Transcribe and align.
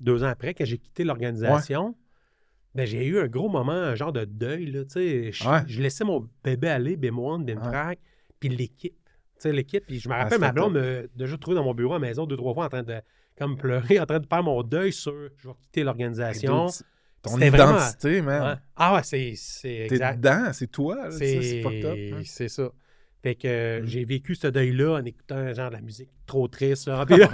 deux 0.00 0.22
ans 0.24 0.28
après, 0.28 0.54
quand 0.54 0.64
j'ai 0.64 0.78
quitté 0.78 1.04
l'organisation, 1.04 1.94
ben, 2.74 2.86
j'ai 2.86 3.04
eu 3.06 3.18
un 3.18 3.26
gros 3.26 3.48
moment, 3.48 3.72
un 3.72 3.94
genre 3.94 4.12
de 4.12 4.24
deuil. 4.24 4.66
Là, 4.66 4.82
je, 4.94 5.48
Ouais. 5.48 5.62
je 5.66 5.80
laissais 5.82 6.04
mon 6.04 6.28
bébé 6.44 6.68
aller, 6.68 6.96
BIM1, 6.96 7.44
BIM-Track, 7.44 7.98
puis 8.40 8.48
l'équipe. 8.48 8.94
L'équipe. 9.44 9.84
Puis 9.86 10.00
je 10.00 10.08
me 10.08 10.14
Ah, 10.14 10.24
rappelle, 10.24 10.40
ma 10.40 10.52
blonde 10.52 10.74
m'a 10.74 11.02
déjà 11.14 11.36
trouvé 11.38 11.54
dans 11.56 11.62
mon 11.64 11.74
bureau 11.74 11.94
à 11.94 11.98
la 11.98 12.06
maison 12.08 12.26
deux, 12.26 12.36
trois 12.36 12.54
fois 12.54 12.66
en 12.66 12.68
train 12.68 12.82
de 12.82 12.96
comme 13.38 13.56
pleurer, 13.56 13.98
en 14.00 14.06
train 14.06 14.18
de 14.18 14.26
faire 14.26 14.42
mon 14.42 14.62
deuil 14.64 14.92
sur 14.92 15.12
je 15.36 15.48
vais 15.48 15.54
quitter 15.62 15.84
l'organisation. 15.84 16.66
Ton 17.22 17.30
C'était 17.30 17.50
vraiment- 17.50 17.76
identité, 17.78 18.20
man. 18.22 18.60
Ah 18.76 18.94
ouais, 18.96 19.02
c'est, 19.04 19.34
T'es 19.88 19.88
dedans, 19.98 20.52
c'est 20.52 20.66
toi. 20.70 21.10
C'est, 21.10 21.40
C'est 21.42 21.62
fucked 21.62 21.84
up. 21.84 21.98
hein. 22.14 22.20
c'est 22.24 22.48
ça. 22.48 22.70
Fait 23.22 23.34
que 23.34 23.48
euh, 23.48 23.82
Mm. 23.82 23.86
j'ai 23.86 24.04
vécu 24.04 24.34
ce 24.36 24.46
deuil-là 24.48 25.00
en 25.00 25.04
écoutant 25.04 25.52
genre 25.54 25.70
de 25.70 25.74
la 25.74 25.80
musique 25.82 26.10
trop 26.26 26.46
triste. 26.48 26.86
là. 26.88 27.04
Puis 27.06 27.16
là, 27.16 27.28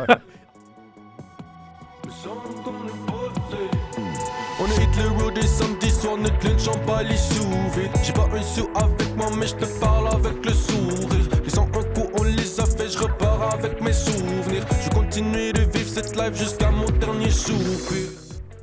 On 4.60 4.66
est 4.66 4.82
hit 4.82 4.96
le 5.02 5.22
road 5.22 5.36
et 5.36 5.46
samedi 5.46 5.90
soir, 5.90 6.16
ne 6.16 6.28
clenchons 6.28 6.78
pas 6.86 7.02
les 7.02 7.16
sous-vides. 7.16 7.90
J'ai 8.02 8.12
pas 8.12 8.28
un 8.32 8.42
sou 8.42 8.68
avec 8.74 9.16
moi, 9.16 9.26
mais 9.36 9.46
je 9.46 9.56
te 9.56 9.80
parle 9.80 10.08
avec 10.08 10.44
le 10.44 10.52
sourire. 10.52 11.28
Les 11.42 11.50
101 11.50 11.66
coups, 11.66 12.08
on 12.18 12.22
les 12.22 12.60
a 12.60 12.64
fait, 12.64 12.88
je 12.88 12.98
repars 12.98 13.54
avec 13.54 13.80
mes 13.80 13.92
souvenirs. 13.92 14.64
Je 14.82 14.90
continue 14.90 15.52
de 15.52 15.62
vivre 15.62 15.88
cette 15.88 16.16
life 16.16 16.34
jusqu'à 16.36 16.70
mon 16.70 16.86
dernier 16.98 17.30
soupir. 17.30 18.08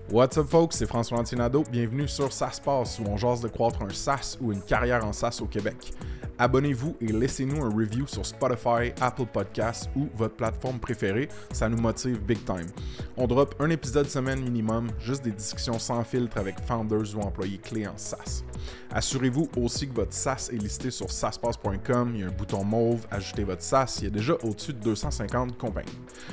What's 0.10 0.38
up, 0.38 0.48
folks? 0.50 0.74
C'est 0.74 0.88
François 0.88 1.20
Antinado. 1.20 1.64
Bienvenue 1.72 2.08
sur 2.08 2.34
Ça 2.34 2.52
se 2.52 2.60
passe, 2.62 3.00
où 3.00 3.04
on 3.08 3.18
jase 3.18 3.42
de 3.42 3.48
croître 3.48 3.82
un 3.82 3.90
SaaS 3.90 4.38
ou 4.42 4.52
une 4.52 4.62
carrière 4.62 5.06
en 5.06 5.14
SaaS 5.14 5.40
au 5.42 5.46
Québec. 5.46 5.94
Abonnez-vous 6.42 6.96
et 7.00 7.12
laissez-nous 7.12 7.64
un 7.64 7.70
review 7.70 8.08
sur 8.08 8.26
Spotify, 8.26 8.92
Apple 9.00 9.28
Podcasts 9.32 9.92
ou 9.96 10.08
votre 10.16 10.34
plateforme 10.34 10.80
préférée. 10.80 11.30
Ça 11.52 11.70
nous 11.70 11.78
motive 11.78 12.20
big 12.20 12.44
time. 12.46 12.66
On 13.16 13.28
drop 13.28 13.54
un 13.60 13.70
épisode 13.70 14.08
semaine 14.08 14.42
minimum, 14.42 14.90
juste 15.00 15.24
des 15.24 15.34
discussions 15.34 15.78
sans 15.78 16.04
filtre 16.04 16.40
avec 16.40 16.60
founders 16.62 17.16
ou 17.16 17.20
employés 17.20 17.60
clés 17.60 17.86
en 17.86 17.96
SaaS. 17.96 18.44
Assurez-vous 18.90 19.50
aussi 19.56 19.88
que 19.88 19.94
votre 19.94 20.14
SaaS 20.14 20.50
est 20.52 20.58
listé 20.58 20.90
sur 20.90 21.12
SaaSpass.com. 21.12 22.14
Il 22.16 22.22
y 22.22 22.24
a 22.24 22.28
un 22.30 22.32
bouton 22.32 22.64
mauve, 22.64 23.06
ajoutez 23.12 23.44
votre 23.44 23.62
SaaS. 23.62 23.98
Il 24.00 24.06
y 24.06 24.08
a 24.08 24.10
déjà 24.10 24.34
au-dessus 24.42 24.74
de 24.74 24.80
250 24.80 25.60
compagnies. 25.60 25.92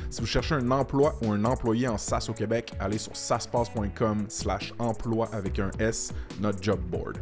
Si 0.08 0.22
vous 0.22 0.26
cherchez 0.26 0.54
un 0.54 0.70
emploi 0.70 1.18
ou 1.20 1.32
un 1.32 1.44
employé 1.44 1.86
en 1.86 1.98
SaaS 1.98 2.28
au 2.30 2.32
Québec, 2.32 2.72
allez 2.80 2.96
sur 2.96 3.14
SaaSpass.com 3.14 4.24
slash 4.28 4.72
emploi 4.78 5.28
avec 5.34 5.58
un 5.58 5.70
S, 5.78 6.14
notre 6.40 6.62
job 6.62 6.80
board. 6.90 7.18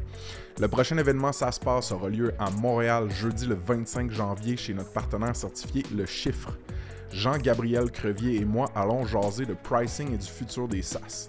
Le 0.58 0.68
prochain 0.68 0.96
événement 0.96 1.32
SaaSpass 1.32 1.92
aura 1.92 2.08
lieu 2.08 2.32
à 2.38 2.50
Montréal 2.50 3.10
jeudi 3.10 3.46
le 3.46 3.56
25 3.56 4.10
janvier 4.10 4.56
chez 4.56 4.72
notre 4.72 4.90
partenaire 4.90 5.36
certifié 5.36 5.82
Le 5.94 6.06
Chiffre. 6.06 6.56
Jean-Gabriel 7.12 7.90
Crevier 7.90 8.40
et 8.40 8.46
moi 8.46 8.66
allons 8.74 9.04
jaser 9.04 9.44
de 9.44 9.52
pricing 9.52 10.14
et 10.14 10.16
du 10.16 10.26
futur 10.26 10.66
des 10.66 10.80
SaaS. 10.80 11.28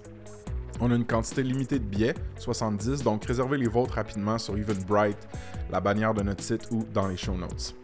On 0.80 0.92
a 0.92 0.95
une 0.95 1.06
quantité 1.06 1.44
limitée 1.44 1.78
de 1.78 1.84
billets, 1.84 2.16
70, 2.39 3.03
donc 3.03 3.25
réservez 3.25 3.58
les 3.58 3.67
vôtres 3.67 3.95
rapidement 3.95 4.38
sur 4.38 4.58
Eventbrite, 4.58 5.28
la 5.72 5.81
bannière 5.81 6.14
de 6.14 6.22
notre 6.22 6.41
site 6.41 6.66
ou 6.72 6.86
dans 6.94 7.09
les 7.09 7.17
show 7.17 7.36
notes. 7.36 7.75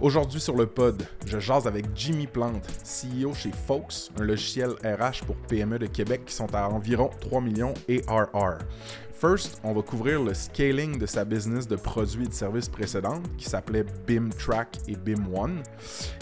Aujourd'hui 0.00 0.40
sur 0.40 0.56
le 0.56 0.66
pod, 0.66 1.06
je 1.26 1.38
jase 1.38 1.68
avec 1.68 1.84
Jimmy 1.94 2.26
Plante, 2.26 2.66
CEO 2.82 3.34
chez 3.34 3.52
Fox, 3.52 4.10
un 4.18 4.24
logiciel 4.24 4.70
RH 4.82 5.24
pour 5.26 5.36
PME 5.36 5.78
de 5.78 5.86
Québec 5.86 6.22
qui 6.24 6.34
sont 6.34 6.52
à 6.54 6.68
environ 6.68 7.10
3 7.20 7.40
millions 7.40 7.74
ARR. 8.08 8.58
First, 9.20 9.60
on 9.64 9.74
va 9.74 9.82
couvrir 9.82 10.22
le 10.22 10.32
scaling 10.32 10.96
de 10.98 11.04
sa 11.04 11.26
business 11.26 11.68
de 11.68 11.76
produits 11.76 12.24
et 12.24 12.28
de 12.28 12.32
services 12.32 12.70
précédentes 12.70 13.26
qui 13.36 13.44
s'appelait 13.44 13.84
BIM 14.06 14.30
Track 14.30 14.78
et 14.88 14.96
BIM 14.96 15.26
One. 15.34 15.62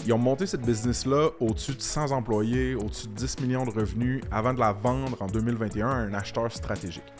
Ils 0.05 0.11
ont 0.11 0.17
monté 0.17 0.45
cette 0.45 0.63
business-là 0.63 1.29
au-dessus 1.39 1.75
de 1.75 1.81
100 1.81 2.11
employés, 2.11 2.75
au-dessus 2.75 3.07
de 3.07 3.13
10 3.13 3.39
millions 3.39 3.63
de 3.63 3.71
revenus 3.71 4.21
avant 4.31 4.53
de 4.53 4.59
la 4.59 4.73
vendre 4.73 5.15
en 5.21 5.27
2021 5.27 5.87
à 5.87 5.93
un 5.93 6.13
acheteur 6.13 6.51
stratégique. 6.51 7.13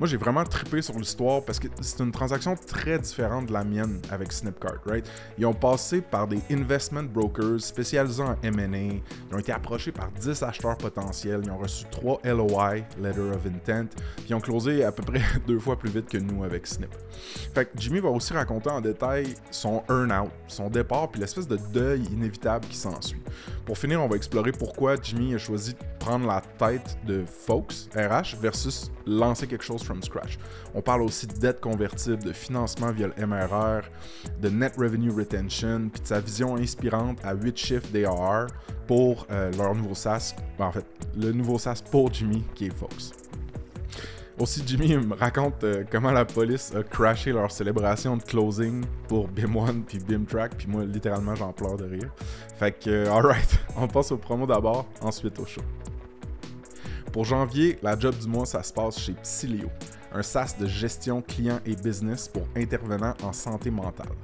Moi, 0.00 0.08
j'ai 0.08 0.16
vraiment 0.16 0.44
trippé 0.44 0.80
sur 0.80 0.98
l'histoire 0.98 1.42
parce 1.44 1.58
que 1.58 1.68
c'est 1.82 2.02
une 2.02 2.10
transaction 2.10 2.56
très 2.56 2.98
différente 2.98 3.44
de 3.44 3.52
la 3.52 3.62
mienne 3.62 4.00
avec 4.10 4.32
Snipcart, 4.32 4.78
right? 4.86 5.06
Ils 5.36 5.44
ont 5.44 5.52
passé 5.52 6.00
par 6.00 6.26
des 6.26 6.38
investment 6.50 7.02
brokers 7.02 7.60
spécialisés 7.60 8.22
en 8.22 8.34
M&A, 8.42 8.78
ils 8.78 9.34
ont 9.34 9.38
été 9.38 9.52
approchés 9.52 9.92
par 9.92 10.10
10 10.12 10.42
acheteurs 10.42 10.78
potentiels, 10.78 11.42
ils 11.44 11.50
ont 11.50 11.58
reçu 11.58 11.84
3 11.90 12.20
LOI, 12.24 12.76
Letter 12.98 13.20
of 13.20 13.44
Intent, 13.44 13.88
puis 14.16 14.28
ils 14.30 14.34
ont 14.34 14.40
closé 14.40 14.84
à 14.84 14.90
peu 14.90 15.02
près 15.02 15.20
deux 15.46 15.58
fois 15.58 15.78
plus 15.78 15.90
vite 15.90 16.08
que 16.08 16.16
nous 16.16 16.44
avec 16.44 16.66
Snip. 16.66 16.94
Fait 17.54 17.66
que 17.66 17.72
Jimmy 17.76 18.00
va 18.00 18.08
aussi 18.08 18.32
raconter 18.32 18.70
en 18.70 18.80
détail 18.80 19.34
son 19.50 19.82
earn-out, 19.90 20.30
son 20.48 20.70
départ, 20.70 21.10
puis 21.10 21.20
l'espèce 21.20 21.46
de 21.46 21.58
deuil 21.74 22.04
inévitable 22.04 22.66
qui 22.68 22.76
s'ensuit. 22.78 23.20
Pour 23.70 23.78
finir, 23.78 24.02
on 24.02 24.08
va 24.08 24.16
explorer 24.16 24.50
pourquoi 24.50 24.96
Jimmy 25.00 25.32
a 25.32 25.38
choisi 25.38 25.74
de 25.74 25.78
prendre 26.00 26.26
la 26.26 26.42
tête 26.58 26.98
de 27.06 27.24
Folks 27.24 27.88
RH 27.94 28.34
versus 28.40 28.90
lancer 29.06 29.46
quelque 29.46 29.62
chose 29.62 29.84
from 29.84 30.02
scratch. 30.02 30.40
On 30.74 30.82
parle 30.82 31.02
aussi 31.02 31.28
de 31.28 31.34
dette 31.34 31.60
convertible, 31.60 32.20
de 32.24 32.32
financement 32.32 32.90
via 32.90 33.06
le 33.06 33.26
MRR, 33.28 33.82
de 34.42 34.48
net 34.48 34.74
revenue 34.76 35.12
retention, 35.12 35.88
puis 35.88 36.02
de 36.02 36.06
sa 36.08 36.18
vision 36.18 36.56
inspirante 36.56 37.18
à 37.22 37.32
8 37.32 37.56
chiffres 37.56 37.86
d'ARR 37.92 38.48
pour 38.88 39.24
euh, 39.30 39.52
leur 39.52 39.72
nouveau 39.76 39.94
SaaS, 39.94 40.34
ben, 40.58 40.66
en 40.66 40.72
fait, 40.72 40.84
le 41.16 41.30
nouveau 41.30 41.56
SaaS 41.56 41.80
pour 41.92 42.12
Jimmy 42.12 42.42
qui 42.56 42.66
est 42.66 42.74
Folks. 42.74 43.12
Aussi, 44.40 44.62
Jimmy 44.64 44.96
me 44.96 45.14
raconte 45.14 45.62
euh, 45.64 45.84
comment 45.90 46.12
la 46.12 46.24
police 46.24 46.74
a 46.74 46.82
crashé 46.82 47.30
leur 47.30 47.50
célébration 47.50 48.16
de 48.16 48.22
closing 48.22 48.82
pour 49.06 49.28
BIM1 49.28 49.82
puis 49.82 49.98
BIM-Track, 49.98 50.54
puis 50.56 50.66
moi, 50.66 50.82
littéralement, 50.82 51.34
j'en 51.34 51.52
pleure 51.52 51.76
de 51.76 51.84
rire. 51.84 52.10
Fait 52.58 52.72
que, 52.72 52.88
euh, 52.88 53.12
alright, 53.12 53.58
on 53.76 53.86
passe 53.86 54.12
au 54.12 54.16
promo 54.16 54.46
d'abord, 54.46 54.86
ensuite 55.02 55.38
au 55.38 55.44
show. 55.44 55.60
Pour 57.12 57.26
janvier, 57.26 57.78
la 57.82 57.98
job 57.98 58.16
du 58.16 58.28
mois, 58.28 58.46
ça 58.46 58.62
se 58.62 58.72
passe 58.72 58.98
chez 58.98 59.12
Psylio, 59.12 59.68
un 60.10 60.22
SaaS 60.22 60.54
de 60.58 60.66
gestion 60.66 61.20
client 61.20 61.60
et 61.66 61.76
business 61.76 62.26
pour 62.26 62.44
intervenants 62.56 63.14
en 63.22 63.34
santé 63.34 63.70
mentale. 63.70 64.16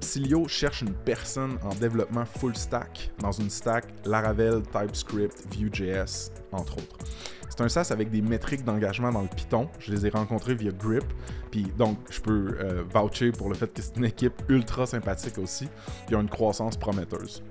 Psylio 0.00 0.48
cherche 0.48 0.82
une 0.82 0.94
personne 0.94 1.58
en 1.62 1.74
développement 1.76 2.24
full 2.24 2.56
stack 2.56 3.12
dans 3.20 3.30
une 3.30 3.50
stack 3.50 3.84
Laravel, 4.04 4.62
TypeScript, 4.72 5.44
Vue.js, 5.56 6.32
entre 6.50 6.78
autres. 6.78 6.96
C'est 7.56 7.62
un 7.62 7.68
SaaS 7.68 7.92
avec 7.92 8.10
des 8.10 8.20
métriques 8.20 8.64
d'engagement 8.64 9.12
dans 9.12 9.22
le 9.22 9.28
Python. 9.28 9.68
Je 9.78 9.92
les 9.92 10.06
ai 10.06 10.10
rencontrés 10.10 10.56
via 10.56 10.72
Grip. 10.72 11.04
Puis 11.52 11.62
donc, 11.78 11.98
je 12.10 12.20
peux 12.20 12.56
euh, 12.58 12.82
voucher 12.92 13.30
pour 13.30 13.48
le 13.48 13.54
fait 13.54 13.72
que 13.72 13.80
c'est 13.80 13.96
une 13.96 14.06
équipe 14.06 14.42
ultra 14.48 14.86
sympathique 14.86 15.38
aussi. 15.38 15.68
Ils 16.08 16.16
ont 16.16 16.22
une 16.22 16.28
croissance 16.28 16.76
prometteuse. 16.76 17.44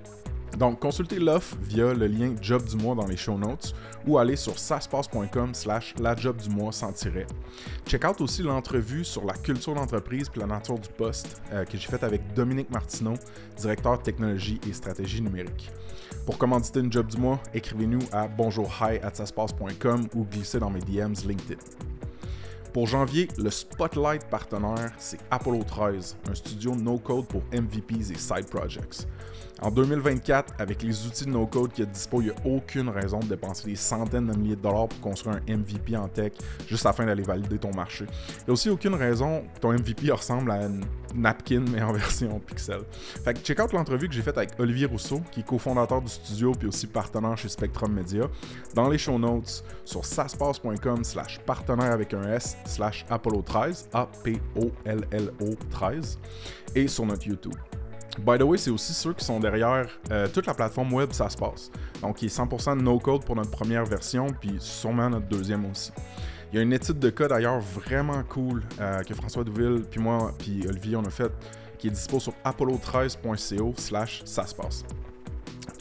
Donc, 0.58 0.82
consultez 0.82 1.20
l'offre 1.20 1.56
via 1.62 1.94
le 1.94 2.08
lien 2.08 2.36
Job 2.42 2.66
du 2.66 2.76
mois 2.76 2.96
dans 2.96 3.08
les 3.08 3.16
show 3.16 3.38
notes 3.38 3.74
ou 4.06 4.18
allez 4.18 4.36
sur 4.36 4.60
saspace.com 4.60 5.54
slash 5.54 5.96
la 5.98 6.18
job 6.18 6.36
du 6.36 6.50
mois 6.50 6.74
sans 6.74 6.92
tiret. 6.92 7.26
Check 7.88 8.04
out 8.04 8.20
aussi 8.20 8.44
l'entrevue 8.44 9.06
sur 9.06 9.24
la 9.24 9.34
culture 9.34 9.74
d'entreprise 9.74 10.28
puis 10.28 10.42
la 10.42 10.48
nature 10.48 10.78
du 10.78 10.90
poste 10.90 11.42
euh, 11.54 11.64
que 11.64 11.78
j'ai 11.78 11.88
faite 11.88 12.04
avec 12.04 12.34
Dominique 12.34 12.70
Martineau, 12.70 13.14
directeur 13.56 14.04
technologie 14.04 14.60
et 14.68 14.74
stratégie 14.74 15.22
numérique. 15.22 15.72
Pour 16.26 16.38
commanditer 16.38 16.80
une 16.80 16.92
job 16.92 17.08
du 17.08 17.18
mois, 17.18 17.42
écrivez-nous 17.54 18.00
à 18.14 18.30
bonjourhi@saspace.com 18.30 20.08
ou 20.16 20.24
glissez 20.24 20.58
dans 20.58 20.70
mes 20.70 20.80
DMs 20.80 21.16
LinkedIn. 21.28 21.60
Pour 22.72 22.88
janvier, 22.88 23.28
le 23.38 23.50
spotlight 23.50 24.30
partenaire, 24.30 24.94
c'est 24.98 25.20
Apollo 25.30 25.64
13, 25.64 26.18
un 26.30 26.34
studio 26.34 26.76
no-code 26.76 27.28
pour 27.28 27.44
MVPs 27.52 28.12
et 28.12 28.18
side 28.18 28.48
projects. 28.50 29.06
En 29.62 29.72
2024, 29.72 30.56
avec 30.60 30.82
les 30.84 31.06
outils 31.06 31.26
de 31.26 31.30
no-code 31.30 31.72
qui 31.72 31.86
dispo, 31.86 32.22
il 32.22 32.26
n'y 32.26 32.32
a 32.32 32.36
aucune 32.46 32.90
raison 32.90 33.20
de 33.20 33.28
dépenser 33.28 33.66
des 33.66 33.76
centaines 33.76 34.28
de 34.28 34.38
milliers 34.38 34.56
de 34.56 34.62
dollars 34.62 34.88
pour 34.88 35.00
construire 35.00 35.38
un 35.48 35.58
MVP 35.58 35.96
en 35.96 36.08
tech 36.08 36.34
juste 36.68 36.86
afin 36.86 37.06
d'aller 37.06 37.24
valider 37.24 37.58
ton 37.58 37.74
marché. 37.74 38.06
Il 38.40 38.44
n'y 38.46 38.50
a 38.50 38.54
aussi 38.54 38.70
aucune 38.70 38.96
raison 38.96 39.44
que 39.56 39.60
ton 39.60 39.72
MVP 39.72 40.12
ressemble 40.12 40.52
à 40.52 40.64
une 40.64 40.84
napkin 41.16 41.64
mais 41.72 41.82
en 41.82 41.94
version 41.94 42.40
pixel. 42.40 42.82
Fait 43.24 43.34
que 43.34 43.40
check 43.40 43.60
out 43.60 43.72
l'entrevue 43.74 44.08
que 44.08 44.14
j'ai 44.14 44.22
faite 44.22 44.38
avec 44.38 44.60
Olivier 44.60 44.88
Rousseau, 44.88 45.22
qui 45.32 45.42
est 45.42 45.46
cofondateur 45.46 46.02
du 46.02 46.10
studio 46.10 46.52
puis 46.52 46.68
aussi 46.68 46.88
partenaire 46.88 47.38
chez 47.38 47.50
Spectrum 47.50 47.94
Media, 47.94 48.24
dans 48.74 48.90
les 48.90 48.98
show 48.98 49.20
notes 49.20 49.64
sur 49.86 50.04
saspace.com 50.04 51.04
slash 51.04 51.40
partenaire 51.40 51.92
avec 51.92 52.14
un 52.14 52.24
S 52.34 52.58
slash 52.66 53.06
Apollo 53.10 53.44
13, 53.44 53.90
A-P-O-L-L-O 53.94 55.50
13, 55.70 56.20
et 56.76 56.88
sur 56.88 57.06
notre 57.06 57.28
YouTube. 57.28 57.54
By 58.20 58.38
the 58.38 58.44
way, 58.44 58.58
c'est 58.58 58.70
aussi 58.70 58.94
ceux 58.94 59.14
qui 59.14 59.26
sont 59.26 59.40
derrière 59.40 59.88
euh, 60.12 60.28
toute 60.28 60.46
la 60.46 60.54
plateforme 60.54 60.94
web 60.94 61.12
Ça 61.12 61.30
se 61.30 61.38
passe. 61.38 61.72
Donc, 62.02 62.22
il 62.22 62.26
est 62.26 62.38
100% 62.38 62.80
no-code 62.80 63.26
pour 63.26 63.36
notre 63.36 63.52
première 63.52 63.86
version, 63.86 64.28
puis 64.40 64.56
sûrement 64.60 65.10
notre 65.10 65.28
deuxième 65.28 65.66
aussi. 65.70 65.92
Il 66.52 66.58
y 66.58 66.60
a 66.60 66.62
une 66.62 66.74
étude 66.74 67.00
de 67.00 67.10
cas 67.10 67.28
d'ailleurs 67.28 67.60
vraiment 67.60 68.22
cool 68.30 68.62
euh, 68.80 69.02
que 69.02 69.16
François 69.16 69.44
Douville, 69.44 69.84
puis 69.90 70.00
moi, 70.00 70.32
puis 70.38 70.64
Olivier, 70.68 70.96
on 70.96 71.04
a 71.04 71.10
fait, 71.10 71.32
qui 71.80 71.88
est 71.88 71.92
dispo 71.92 72.20
sur 72.20 72.34
apollo13.co 72.46 73.74
slash 73.78 74.22
ça 74.26 74.46
se 74.46 74.54
passe. 74.54 74.86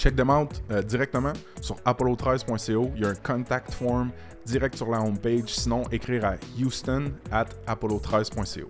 Check 0.02 0.16
them 0.16 0.30
out 0.30 0.60
euh, 0.72 0.82
directement 0.82 1.32
sur 1.60 1.76
apollo13.co. 1.86 2.90
Il 2.96 3.02
y 3.02 3.04
a 3.04 3.10
un 3.10 3.14
contact 3.14 3.72
form 3.72 4.10
direct 4.44 4.74
sur 4.74 4.90
la 4.90 5.00
homepage. 5.00 5.50
Sinon, 5.50 5.84
écrire 5.92 6.24
à 6.24 6.34
houston 6.58 7.12
at 7.30 7.46
apollo13.co. 7.68 8.68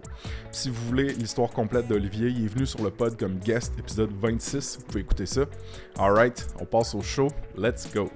Si 0.51 0.69
vous 0.69 0.87
voulez 0.89 1.15
l'histoire 1.15 1.49
complète 1.49 1.89
d'Olivier, 1.89 2.29
il 2.29 2.45
est 2.45 2.49
venu 2.49 2.67
sur 2.67 2.83
le 2.83 2.91
pod 2.91 3.19
comme 3.19 3.39
guest, 3.39 3.73
épisode 3.79 4.11
26. 4.21 4.81
Vous 4.81 4.85
pouvez 4.85 5.01
écouter 5.01 5.25
ça. 5.25 5.47
Alright, 5.99 6.47
on 6.61 6.67
passe 6.67 6.95
au 6.95 7.01
show. 7.01 7.29
Let's 7.57 7.89
go. 7.91 8.11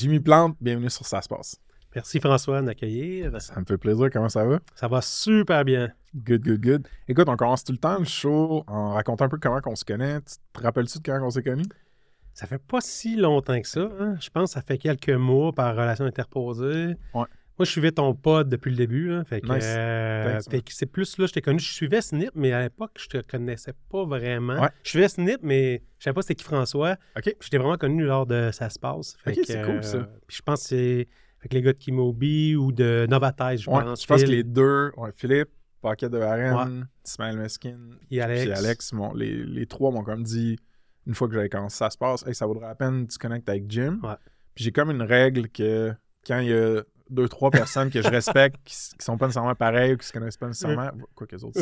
Jimmy 0.00 0.18
Plante, 0.18 0.56
bienvenue 0.62 0.88
sur 0.88 1.04
Ça 1.04 1.20
se 1.20 1.28
passe. 1.28 1.60
Merci 1.94 2.20
François 2.20 2.62
d'accueillir. 2.62 3.38
Ça 3.38 3.60
me 3.60 3.66
fait 3.66 3.76
plaisir. 3.76 4.08
Comment 4.10 4.30
ça 4.30 4.46
va? 4.46 4.58
Ça 4.74 4.88
va 4.88 5.02
super 5.02 5.62
bien. 5.62 5.90
Good, 6.16 6.42
good, 6.42 6.60
good. 6.62 6.88
Écoute, 7.06 7.28
on 7.28 7.36
commence 7.36 7.64
tout 7.64 7.72
le 7.72 7.76
temps 7.76 7.98
le 7.98 8.06
show 8.06 8.64
en 8.66 8.94
racontant 8.94 9.26
un 9.26 9.28
peu 9.28 9.36
comment 9.36 9.60
on 9.66 9.76
se 9.76 9.84
connaît. 9.84 10.22
Tu 10.22 10.36
te 10.54 10.62
rappelles-tu 10.62 11.00
de 11.00 11.02
comment 11.04 11.26
on 11.26 11.30
s'est 11.30 11.42
connus? 11.42 11.66
Ça 12.32 12.46
fait 12.46 12.56
pas 12.62 12.80
si 12.80 13.14
longtemps 13.16 13.60
que 13.60 13.68
ça. 13.68 13.90
hein. 14.00 14.16
Je 14.18 14.30
pense 14.30 14.48
que 14.48 14.54
ça 14.54 14.62
fait 14.62 14.78
quelques 14.78 15.10
mois 15.10 15.52
par 15.52 15.72
relation 15.76 16.06
interposée. 16.06 16.96
Ouais. 17.12 17.26
Moi, 17.60 17.66
je 17.66 17.72
suivais 17.72 17.92
ton 17.92 18.14
pod 18.14 18.48
depuis 18.48 18.70
le 18.70 18.76
début. 18.78 19.12
hein. 19.12 19.22
Fait 19.24 19.42
que, 19.42 19.46
Nice. 19.52 19.64
euh, 19.66 20.32
Thanks, 20.40 20.50
fait 20.50 20.62
que 20.62 20.72
c'est 20.72 20.86
plus 20.86 21.18
là, 21.18 21.26
je 21.26 21.32
t'ai 21.34 21.42
connu. 21.42 21.58
Je 21.58 21.70
suivais 21.70 22.00
Snip, 22.00 22.30
mais 22.34 22.52
à 22.52 22.62
l'époque, 22.62 22.92
je 22.98 23.06
te 23.06 23.18
connaissais 23.18 23.74
pas 23.90 24.04
vraiment. 24.06 24.58
Ouais. 24.62 24.70
Je 24.82 24.88
suivais 24.88 25.08
Snip, 25.08 25.40
mais 25.42 25.82
je 25.98 26.04
savais 26.04 26.14
pas 26.14 26.22
c'était 26.22 26.36
qui 26.36 26.44
François. 26.44 26.92
OK. 27.16 27.22
Puis 27.24 27.34
je 27.42 27.48
t'ai 27.50 27.58
vraiment 27.58 27.76
connu 27.76 28.04
lors 28.04 28.24
de 28.24 28.48
Ça 28.50 28.70
se 28.70 28.78
passe. 28.78 29.14
Fait 29.22 29.32
Ok, 29.32 29.36
que, 29.40 29.44
c'est 29.46 29.60
cool, 29.62 29.84
ça. 29.84 29.96
euh, 29.98 30.04
Puis 30.26 30.38
je 30.38 30.42
pense 30.42 30.62
que 30.62 30.68
c'est 30.68 31.08
avec 31.40 31.52
les 31.52 31.60
gars 31.60 31.72
de 31.74 31.78
Kimobi 31.78 32.56
ou 32.56 32.72
de 32.72 33.06
Novatize, 33.10 33.60
je 33.60 33.68
Ouais, 33.70 33.82
pense. 33.82 34.00
je 34.02 34.06
pense 34.06 34.22
que 34.24 34.28
les 34.30 34.42
deux, 34.42 34.92
ouais, 34.96 35.10
Philippe, 35.14 35.50
Paquet 35.82 36.08
de 36.08 36.18
Arène, 36.18 36.88
Ismaël 37.06 37.36
Meskin, 37.36 37.78
et 38.10 38.22
Alex. 38.22 38.42
puis 38.42 38.52
Alex, 38.52 38.92
les, 39.16 39.44
les 39.44 39.66
trois 39.66 39.90
m'ont 39.90 40.02
comme 40.02 40.22
dit, 40.22 40.58
une 41.06 41.14
fois 41.14 41.28
que 41.28 41.34
j'avais 41.34 41.50
commencé 41.50 41.76
ça 41.76 41.90
se 41.90 41.98
passe, 41.98 42.26
hey, 42.26 42.34
ça 42.34 42.46
vaudrait 42.46 42.68
la 42.68 42.74
peine 42.74 43.06
que 43.06 43.12
tu 43.12 43.18
connectes 43.18 43.50
avec 43.50 43.64
Jim. 43.70 43.98
Puis 44.54 44.64
j'ai 44.64 44.72
comme 44.72 44.90
une 44.90 45.02
règle 45.02 45.50
que 45.50 45.92
quand 46.26 46.38
il 46.40 46.48
y 46.48 46.54
a 46.54 46.82
deux, 47.10 47.28
trois 47.28 47.50
personnes 47.50 47.90
que 47.90 48.00
je 48.02 48.08
respecte 48.10 48.56
qui, 48.64 48.74
qui 48.98 49.04
sont 49.04 49.18
pas 49.18 49.26
nécessairement 49.26 49.54
pareilles 49.54 49.94
ou 49.94 49.96
qui 49.96 50.06
se 50.06 50.12
connaissent 50.12 50.36
pas 50.36 50.46
nécessairement, 50.46 50.90
quoi 51.14 51.26
que 51.26 51.36
les 51.36 51.44
autres, 51.44 51.60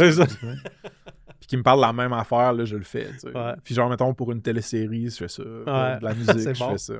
puis 1.40 1.46
qui 1.46 1.56
me 1.56 1.62
parlent 1.62 1.80
la 1.80 1.92
même 1.92 2.12
affaire, 2.12 2.52
là, 2.52 2.64
je 2.64 2.76
le 2.76 2.84
fais. 2.84 3.08
tu 3.12 3.18
sais. 3.20 3.32
Ouais. 3.36 3.54
Puis 3.62 3.74
genre, 3.74 3.88
mettons, 3.88 4.12
pour 4.14 4.32
une 4.32 4.42
télésérie, 4.42 5.08
je 5.10 5.16
fais 5.16 5.28
ça. 5.28 5.42
Ouais. 5.42 5.98
de 5.98 6.04
la 6.04 6.14
musique, 6.14 6.54
je 6.54 6.58
bon. 6.58 6.70
fais 6.72 6.78
ça. 6.78 6.94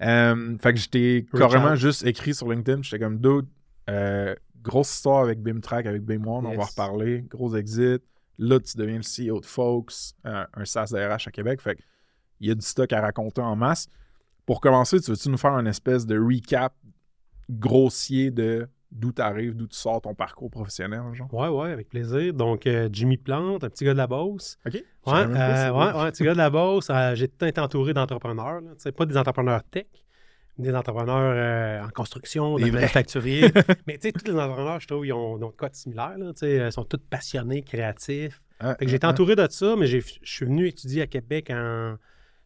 Euh, 0.00 0.56
fait 0.58 0.72
que 0.74 0.78
j'étais 0.78 1.26
carrément 1.36 1.74
juste 1.74 2.06
écrit 2.06 2.34
sur 2.34 2.48
LinkedIn. 2.50 2.82
J'étais 2.82 3.00
comme, 3.02 3.18
dude, 3.18 3.46
euh, 3.90 4.34
grosse 4.62 4.94
histoire 4.94 5.24
avec 5.24 5.40
BIMTrack, 5.42 5.86
avec 5.86 6.02
BIM 6.02 6.24
One, 6.26 6.46
on 6.46 6.50
va 6.50 6.54
Yes. 6.56 6.70
reparler. 6.70 7.22
Gros 7.28 7.56
exit. 7.56 8.02
Là, 8.38 8.60
tu 8.60 8.76
deviens 8.76 8.98
le 8.98 9.02
CEO 9.02 9.40
de 9.40 9.46
Folks, 9.46 9.92
euh, 10.24 10.44
un 10.54 10.64
SaaS 10.64 10.90
DRH 10.92 11.26
à 11.26 11.30
Québec. 11.32 11.60
Fait 11.60 11.74
que 11.74 11.82
il 12.40 12.46
y 12.48 12.50
a 12.52 12.54
du 12.54 12.64
stock 12.64 12.92
à 12.92 13.00
raconter 13.00 13.40
en 13.40 13.56
masse. 13.56 13.88
Pour 14.46 14.60
commencer, 14.60 15.00
tu 15.00 15.10
veux-tu 15.10 15.28
nous 15.28 15.36
faire 15.36 15.58
une 15.58 15.66
espèce 15.66 16.06
de 16.06 16.16
recap 16.16 16.72
grossier 17.50 18.30
de 18.30 18.68
d'où 18.90 19.12
tu 19.12 19.22
arrives, 19.22 19.54
d'où 19.54 19.66
tu 19.66 19.76
sors 19.76 20.00
ton 20.00 20.14
parcours 20.14 20.50
professionnel, 20.50 21.02
genre? 21.12 21.32
Ouais, 21.32 21.48
ouais, 21.48 21.72
avec 21.72 21.88
plaisir. 21.88 22.32
Donc, 22.32 22.66
euh, 22.66 22.88
Jimmy 22.90 23.16
Plante, 23.16 23.64
un 23.64 23.68
petit 23.68 23.84
gars 23.84 23.92
de 23.92 23.98
la 23.98 24.06
Beauce. 24.06 24.58
OK? 24.66 24.74
Ouais, 24.74 24.82
euh, 25.12 25.70
ouais, 25.72 26.00
ouais, 26.00 26.10
petit 26.10 26.24
gars 26.24 26.32
de 26.32 26.38
la 26.38 26.50
Beauce. 26.50 26.88
Euh, 26.90 27.14
j'ai 27.14 27.28
tout 27.28 27.34
le 27.34 27.38
temps 27.38 27.46
été 27.46 27.60
entouré 27.60 27.94
d'entrepreneurs. 27.94 28.60
là. 28.60 28.70
Tu 28.72 28.82
sais, 28.82 28.92
Pas 28.92 29.06
des 29.06 29.16
entrepreneurs 29.16 29.62
tech, 29.64 29.86
des 30.56 30.74
entrepreneurs 30.74 31.84
en 31.84 31.90
construction, 31.90 32.56
Des 32.56 32.70
manufacturiers. 32.70 33.52
Mais 33.86 33.98
tu 33.98 34.08
sais, 34.08 34.12
tous 34.12 34.26
les 34.26 34.38
entrepreneurs, 34.38 34.80
je 34.80 34.88
trouve, 34.88 35.06
ils 35.06 35.12
ont, 35.12 35.34
ont 35.34 35.38
de 35.38 35.56
quoi 35.56 35.68
de 35.68 35.76
similaire. 35.76 36.16
Là, 36.18 36.32
tu 36.32 36.40
sais, 36.40 36.56
ils 36.56 36.72
sont 36.72 36.84
tous 36.84 37.00
passionnés, 37.10 37.62
créatifs. 37.62 38.40
Ah, 38.60 38.76
j'ai 38.80 38.96
été 38.96 39.06
ah, 39.06 39.10
entouré 39.10 39.36
de 39.36 39.46
ça, 39.50 39.76
mais 39.76 39.86
je 39.86 39.98
suis 40.22 40.46
venu 40.46 40.66
étudier 40.66 41.02
à 41.02 41.06
Québec 41.06 41.50
en... 41.50 41.96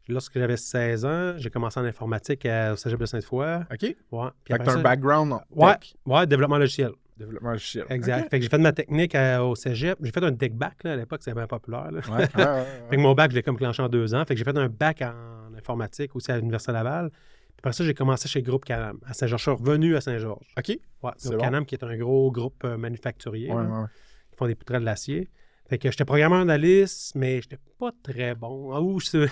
lorsque 0.08 0.38
j'avais 0.38 0.56
16 0.56 1.04
ans. 1.04 1.34
J'ai 1.38 1.50
commencé 1.50 1.78
en 1.80 1.84
informatique 1.84 2.44
à- 2.46 2.72
au 2.72 2.76
Cégep 2.76 2.98
de 3.00 3.06
Sainte-Foy. 3.06 3.60
OK? 3.72 3.80
Fait 3.80 3.96
Ouais. 4.12 4.28
Puis 4.44 4.50
que 4.50 4.54
après 4.54 4.64
t'as 4.72 4.78
un 4.78 4.82
background 4.82 5.32
en 5.32 5.42
Ouais, 5.50 5.74
tech, 5.78 5.94
ouais, 6.06 6.26
développement 6.26 6.58
logiciel. 6.58 6.90
développement 7.16 7.52
logiciel. 7.52 7.84
Exact. 7.90 8.30
Fait 8.30 8.38
que 8.38 8.42
j'ai 8.42 8.48
fait 8.48 8.58
de 8.58 8.62
ma 8.62 8.72
technique 8.72 9.14
à- 9.14 9.44
au 9.44 9.54
cégep. 9.54 9.98
J'ai 10.02 10.10
fait 10.10 10.24
un 10.24 10.34
tech 10.34 10.52
bac, 10.52 10.82
là, 10.84 10.92
à 10.92 10.96
l'époque, 10.96 11.20
c'était 11.22 11.34
bien 11.36 11.46
populaire. 11.46 11.90
là. 11.92 12.00
Ouais. 12.10 12.26
Fait 12.90 12.96
que 12.96 13.00
mon 13.00 13.14
bac, 13.14 13.30
je 13.30 13.36
l'ai 13.36 13.42
comme 13.42 13.56
clenché 13.56 13.82
en 13.82 13.88
deux 13.88 14.14
ans. 14.14 14.24
Fait 14.24 14.34
que 14.34 14.38
j'ai 14.38 14.44
fait 14.44 14.56
un 14.56 14.68
bac 14.68 15.02
en 15.02 15.54
informatique 15.56 16.16
aussi 16.16 16.32
à 16.32 16.36
l'Université 16.38 16.72
Laval. 16.72 17.10
Puis 17.10 17.58
après 17.58 17.72
ça, 17.74 17.84
j'ai 17.84 17.94
commencé 17.94 18.28
chez 18.28 18.42
Groupe 18.42 18.64
Canam 18.64 18.98
à 19.06 19.12
Saint-Georges. 19.12 19.42
Je 19.44 19.50
suis 19.50 19.56
revenu 19.62 19.94
à 19.94 20.00
Saint-Georges. 20.00 20.52
OK? 20.58 20.68
Ouais, 20.68 21.10
C'est 21.16 21.28
Groupe 21.28 21.38
bon. 21.38 21.44
Canam, 21.44 21.64
qui 21.66 21.74
est 21.76 21.84
un 21.84 21.96
gros 21.96 22.32
groupe 22.32 22.64
euh, 22.64 22.76
manufacturier. 22.76 23.50
Ouais, 23.52 23.62
là, 23.62 23.68
ouais, 23.82 23.86
qui 24.32 24.36
font 24.38 24.46
des 24.46 24.54
poutrelles 24.56 24.80
de 24.80 24.86
l'acier. 24.86 25.28
Fait 25.68 25.78
que 25.78 25.90
j'étais 25.90 26.04
programmeur 26.04 26.40
analyste, 26.40 27.14
mais 27.14 27.40
j'étais 27.40 27.58
pas 27.78 27.90
très 28.02 28.34
bon. 28.34 28.72
Ah, 28.74 28.80
je... 29.00 29.26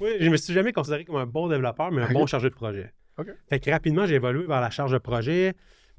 oui, 0.00 0.10
je 0.20 0.28
me 0.28 0.36
suis 0.36 0.52
jamais 0.52 0.72
considéré 0.72 1.04
comme 1.04 1.16
un 1.16 1.26
bon 1.26 1.48
développeur, 1.48 1.92
mais 1.92 2.02
un 2.02 2.12
bon 2.12 2.26
chargé 2.26 2.48
de 2.50 2.54
projet. 2.54 2.92
Fait 3.48 3.60
que 3.60 3.70
rapidement, 3.70 4.06
j'ai 4.06 4.14
évolué 4.14 4.46
vers 4.46 4.60
la 4.60 4.70
charge 4.70 4.92
de 4.92 4.98
projet. 4.98 5.54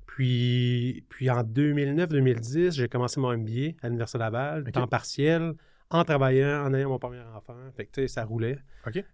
Puis, 0.08 1.06
puis 1.10 1.30
en 1.30 1.42
2009-2010, 1.44 2.72
j'ai 2.72 2.88
commencé 2.90 3.20
mon 3.20 3.32
MBA 3.38 3.76
à 3.82 3.88
l'Université 3.88 4.18
Laval, 4.18 4.64
Ok. 4.68 4.72
temps 4.74 4.88
partiel, 4.88 5.54
en 5.90 6.04
travaillant, 6.04 6.66
en 6.66 6.74
ayant 6.74 6.90
mon 6.90 7.00
premier 7.00 7.22
enfant. 7.36 7.56
Fait 7.78 7.86
que, 7.86 7.92
tu 7.92 8.02
sais, 8.02 8.08
ça 8.08 8.26
roulait. 8.26 8.58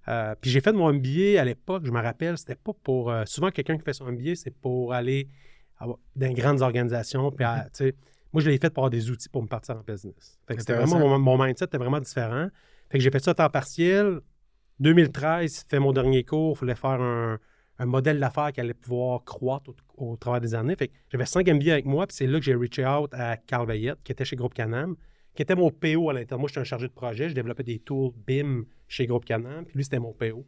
Euh, 0.08 0.36
puis 0.42 0.50
j'ai 0.50 0.62
fait 0.62 0.72
mon 0.74 0.92
MBA 0.94 1.40
à 1.40 1.46
l'époque, 1.46 1.84
je 1.86 1.92
me 1.92 2.02
rappelle, 2.02 2.38
c'était 2.38 2.56
pas 2.56 2.72
pour. 2.84 3.12
euh, 3.12 3.24
souvent, 3.26 3.52
quelqu'un 3.52 3.78
qui 3.78 3.84
fait 3.84 3.94
son 3.94 4.12
MBA, 4.12 4.36
c'est 4.36 4.52
pour 4.56 4.94
aller 4.94 5.28
avoir- 5.78 6.00
dans 6.16 6.32
grandes 6.34 6.62
organisations. 6.62 7.30
Puis, 7.32 7.46
à- 7.46 7.68
sais, 7.74 7.94
moi, 8.38 8.44
je 8.44 8.52
l'ai 8.52 8.60
fait 8.60 8.70
pour 8.70 8.84
avoir 8.84 8.92
des 8.92 9.10
outils 9.10 9.30
pour 9.30 9.42
me 9.42 9.48
partir 9.48 9.78
en 9.78 9.82
business. 9.82 10.38
Fait 10.48 10.54
que 10.54 10.60
c'était 10.60 10.76
vraiment 10.76 11.00
mon, 11.00 11.18
mon 11.18 11.44
mindset 11.44 11.66
était 11.66 11.80
vraiment 11.80 12.00
différent. 12.00 12.50
Fait 12.88 13.00
que 13.00 13.04
j'ai 13.04 13.10
fait 13.10 13.18
ça 13.18 13.32
à 13.32 13.34
temps 13.34 13.50
partiel. 13.50 14.20
2013, 14.80 15.66
fait 15.68 15.80
mon 15.80 15.92
dernier 15.92 16.24
cours, 16.24 16.56
il 16.56 16.60
fallait 16.60 16.76
faire 16.76 17.02
un, 17.02 17.40
un 17.80 17.86
modèle 17.88 18.20
d'affaires 18.20 18.52
qui 18.54 18.62
allait 18.62 18.76
pouvoir 18.76 19.24
croître 19.24 19.72
au, 19.98 20.12
au 20.12 20.18
travers 20.18 20.40
des 20.40 20.54
années. 20.54 20.76
Fait 20.76 20.90
que 20.90 20.94
j'avais 21.10 21.26
5 21.26 21.50
MBA 21.50 21.72
avec 21.72 21.86
moi, 21.86 22.06
puis 22.06 22.16
c'est 22.16 22.28
là 22.28 22.38
que 22.38 22.46
j'ai 22.46 22.54
reach 22.54 22.78
out 22.78 23.12
à 23.14 23.38
Carl 23.38 23.66
Veillette, 23.68 24.04
qui 24.04 24.12
était 24.12 24.24
chez 24.24 24.36
Groupe 24.36 24.54
Canam, 24.54 24.96
qui 25.34 25.42
était 25.42 25.56
mon 25.56 25.72
PO 25.72 26.12
à 26.12 26.14
l'intérieur. 26.14 26.38
Moi, 26.40 26.48
j'étais 26.48 26.60
un 26.60 26.64
chargé 26.64 26.88
de 26.88 26.94
projet, 26.94 27.30
je 27.30 27.34
développais 27.34 27.64
des 27.64 27.80
tools 27.80 28.12
BIM 28.28 28.66
chez 28.88 29.08
Groupe 29.08 29.26
Canam, 29.26 29.66
puis 29.66 29.78
lui, 29.78 29.84
c'était 29.84 29.98
mon 29.98 30.14
PO. 30.14 30.46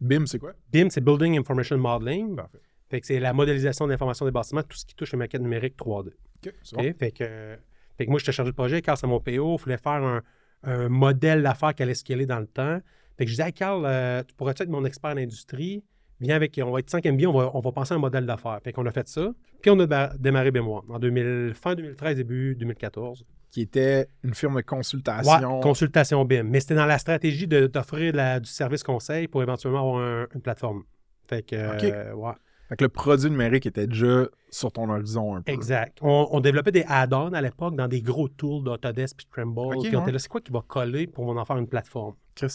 BIM, 0.00 0.24
c'est 0.24 0.38
quoi? 0.38 0.54
BIM, 0.72 0.88
c'est 0.88 1.04
Building 1.04 1.38
Information 1.38 1.76
Modeling. 1.76 2.34
Parfait. 2.36 2.60
Fait 2.88 3.00
que 3.02 3.06
c'est 3.06 3.20
la 3.20 3.34
modélisation 3.34 3.86
d'information 3.86 4.24
des 4.24 4.32
bâtiments, 4.32 4.62
tout 4.62 4.78
ce 4.78 4.86
qui 4.86 4.94
touche 4.94 5.12
les 5.12 5.18
maquettes 5.18 5.42
numériques 5.42 5.76
3D. 5.76 6.12
OK, 6.46 6.54
c'est 6.62 6.76
OK? 6.76 6.82
bon. 6.82 6.94
Fait, 6.98 7.10
que, 7.10 7.56
fait 7.98 8.06
que 8.06 8.10
moi, 8.10 8.18
j'étais 8.18 8.32
chargé 8.32 8.50
de 8.50 8.56
projet. 8.56 8.82
Carl, 8.82 8.96
c'est 8.98 9.06
mon 9.06 9.20
PO. 9.20 9.56
Il 9.56 9.58
fallait 9.62 9.78
faire 9.78 9.92
un, 9.92 10.22
un 10.62 10.88
modèle 10.88 11.42
d'affaires 11.42 11.74
qui 11.74 11.82
allait 11.82 11.94
scaler 11.94 12.26
dans 12.26 12.38
le 12.40 12.46
temps. 12.46 12.78
Fait 13.18 13.24
que 13.24 13.30
je 13.30 13.34
disais, 13.36 13.46
hey, 13.48 13.52
Carl, 13.52 13.82
euh, 13.84 14.22
tu 14.26 14.34
pourrais-tu 14.34 14.62
être 14.62 14.68
mon 14.70 14.84
expert 14.84 15.10
en 15.10 15.16
industrie? 15.16 15.84
Viens 16.20 16.36
avec, 16.36 16.60
on 16.62 16.70
va 16.70 16.80
être 16.80 16.90
5 16.90 17.04
MBA, 17.06 17.26
on 17.28 17.32
va, 17.32 17.50
on 17.54 17.60
va 17.60 17.72
penser 17.72 17.94
à 17.94 17.96
un 17.96 18.00
modèle 18.00 18.26
d'affaires. 18.26 18.58
Fait 18.62 18.72
qu'on 18.72 18.84
a 18.86 18.90
fait 18.90 19.08
ça. 19.08 19.30
Puis 19.62 19.70
on 19.70 19.78
a 19.80 20.16
démarré 20.18 20.50
BMO 20.50 20.84
en 20.88 20.98
2000, 20.98 21.52
fin 21.54 21.74
2013, 21.74 22.16
début 22.16 22.54
2014. 22.56 23.24
Qui 23.50 23.62
était 23.62 24.06
une 24.22 24.32
firme 24.34 24.52
de 24.52 24.56
Ouais, 24.58 24.62
consultation. 24.62 25.60
consultation 25.60 26.24
BIM. 26.24 26.44
Mais 26.44 26.60
c'était 26.60 26.76
dans 26.76 26.86
la 26.86 26.98
stratégie 26.98 27.48
de- 27.48 27.66
d'offrir 27.66 28.12
du 28.40 28.48
service 28.48 28.82
conseil 28.84 29.26
pour 29.28 29.42
éventuellement 29.42 29.80
avoir 29.80 30.02
un- 30.02 30.26
une 30.34 30.40
plateforme. 30.40 30.84
Fait 31.28 31.42
que, 31.42 31.56
euh, 31.56 32.12
ouais. 32.14 32.32
Fait 32.70 32.76
que 32.76 32.84
le 32.84 32.88
produit 32.88 33.28
numérique 33.30 33.66
était 33.66 33.86
déjà 33.86 34.26
sur 34.48 34.70
ton 34.72 34.88
horizon 34.88 35.34
un 35.36 35.42
peu. 35.42 35.52
Exact. 35.52 35.98
On, 36.00 36.28
on 36.30 36.40
développait 36.40 36.70
des 36.72 36.84
add-ons 36.88 37.32
à 37.34 37.42
l'époque 37.42 37.74
dans 37.76 37.88
des 37.88 38.00
gros 38.00 38.28
tools 38.28 38.62
d'Autodesk 38.64 39.16
puis 39.18 39.26
de 39.26 39.30
Tremble. 39.32 39.76
Ok, 39.76 39.82
puis 39.88 39.96
on 39.96 40.02
était 40.02 40.12
là, 40.12 40.18
c'est 40.18 40.28
quoi 40.28 40.40
qui 40.40 40.52
va 40.52 40.62
coller 40.66 41.06
pour 41.08 41.28
en 41.36 41.44
faire 41.44 41.56
une 41.58 41.66
plateforme? 41.66 42.14
Hot. 42.42 42.46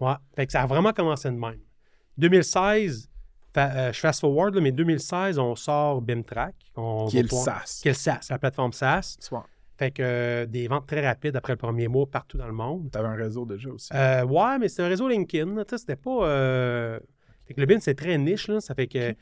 Ouais. 0.00 0.14
Fait 0.36 0.46
que 0.46 0.52
ça 0.52 0.62
a 0.62 0.66
vraiment 0.66 0.92
commencé 0.92 1.28
de 1.28 1.34
même. 1.34 1.58
2016, 2.18 3.08
fa- 3.54 3.70
euh, 3.74 3.92
je 3.92 3.98
fast 4.00 4.20
forward, 4.20 4.54
là, 4.54 4.60
mais 4.60 4.72
2016, 4.72 5.38
on 5.38 5.54
sort 5.56 6.02
BIMTrack. 6.02 6.54
On 6.76 7.06
Qui 7.06 7.18
est 7.18 7.22
le 7.22 7.28
SaaS. 7.28 7.80
Qui 7.82 7.88
est 7.88 7.92
le 7.92 7.96
SaaS, 7.96 8.26
la 8.30 8.38
plateforme 8.38 8.72
SaaS. 8.72 9.16
Bon. 9.30 9.42
Fait 9.76 9.92
que 9.92 10.02
euh, 10.02 10.46
des 10.46 10.66
ventes 10.66 10.86
très 10.88 11.06
rapides 11.06 11.36
après 11.36 11.52
le 11.52 11.56
premier 11.56 11.86
mois 11.86 12.06
partout 12.06 12.36
dans 12.36 12.48
le 12.48 12.52
monde. 12.52 12.90
T'avais 12.90 13.08
un 13.08 13.14
réseau 13.14 13.46
déjà 13.46 13.70
aussi. 13.70 13.90
Euh, 13.94 14.24
ouais, 14.24 14.58
mais 14.58 14.68
c'est 14.68 14.82
un 14.82 14.88
réseau 14.88 15.08
LinkedIn. 15.08 15.54
tu 15.56 15.62
sais, 15.70 15.78
C'était 15.78 15.96
pas. 15.96 16.24
euh, 16.26 16.98
Fait 17.46 17.54
que 17.54 17.60
le 17.60 17.66
BIM, 17.66 17.78
c'est 17.80 17.94
très 17.94 18.18
niche. 18.18 18.48
Là, 18.48 18.60
ça 18.60 18.74
fait 18.74 18.88
que. 18.88 19.14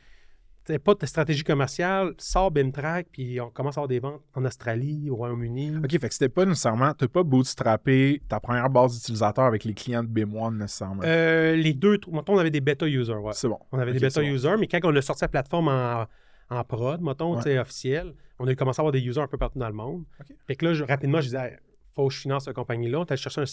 T'as 0.66 0.78
pas 0.80 0.94
de 0.94 1.06
stratégie 1.06 1.44
commerciale, 1.44 2.12
sors 2.18 2.50
BIMTrack, 2.50 3.06
puis 3.12 3.40
on 3.40 3.50
commence 3.50 3.76
à 3.78 3.80
avoir 3.80 3.88
des 3.88 4.00
ventes 4.00 4.20
en 4.34 4.44
Australie, 4.44 5.08
au 5.10 5.14
Royaume-Uni. 5.14 5.76
OK, 5.78 5.90
fait 5.92 6.08
que 6.08 6.12
c'était 6.12 6.28
pas 6.28 6.44
nécessairement... 6.44 6.92
T'as 6.92 7.06
pas 7.06 7.22
bootstrappé 7.22 8.20
ta 8.28 8.40
première 8.40 8.68
base 8.68 8.94
d'utilisateurs 8.96 9.44
avec 9.44 9.62
les 9.64 9.74
clients 9.74 10.02
de 10.02 10.08
BIM1 10.08 10.56
nécessairement. 10.56 11.02
Euh, 11.04 11.54
les 11.54 11.72
deux, 11.72 11.98
mettons, 12.10 12.34
on 12.34 12.38
avait 12.38 12.50
des 12.50 12.60
bêta 12.60 12.86
users, 12.88 13.14
ouais. 13.14 13.32
C'est 13.32 13.46
bon. 13.48 13.58
On 13.70 13.78
avait 13.78 13.92
des 13.92 14.00
bêta 14.00 14.20
bon. 14.20 14.26
users, 14.26 14.56
mais 14.58 14.66
quand 14.66 14.80
on 14.82 14.96
a 14.96 15.02
sorti 15.02 15.22
la 15.22 15.28
plateforme 15.28 15.68
en, 15.68 16.04
en 16.50 16.64
prod, 16.64 17.00
mettons, 17.00 17.32
Ouais. 17.36 17.42
tu 17.42 17.50
sais, 17.50 17.58
officiel, 17.60 18.12
on 18.40 18.46
a 18.48 18.54
commencé 18.56 18.80
à 18.80 18.82
avoir 18.82 18.92
des 18.92 19.00
users 19.06 19.20
un 19.20 19.28
peu 19.28 19.38
partout 19.38 19.60
dans 19.60 19.68
le 19.68 19.74
monde. 19.74 20.02
Ok. 20.20 20.34
Fait 20.48 20.56
que 20.56 20.64
là, 20.66 20.74
je- 20.74 20.82
rapidement, 20.84 21.20
je 21.20 21.26
disais, 21.26 21.60
faut 21.94 22.08
que 22.08 22.14
je 22.14 22.20
finance 22.20 22.44
cette 22.44 22.54
compagnie-là. 22.56 22.98
On 22.98 23.04
allé 23.04 23.16
chercher 23.16 23.42
un- 23.42 23.44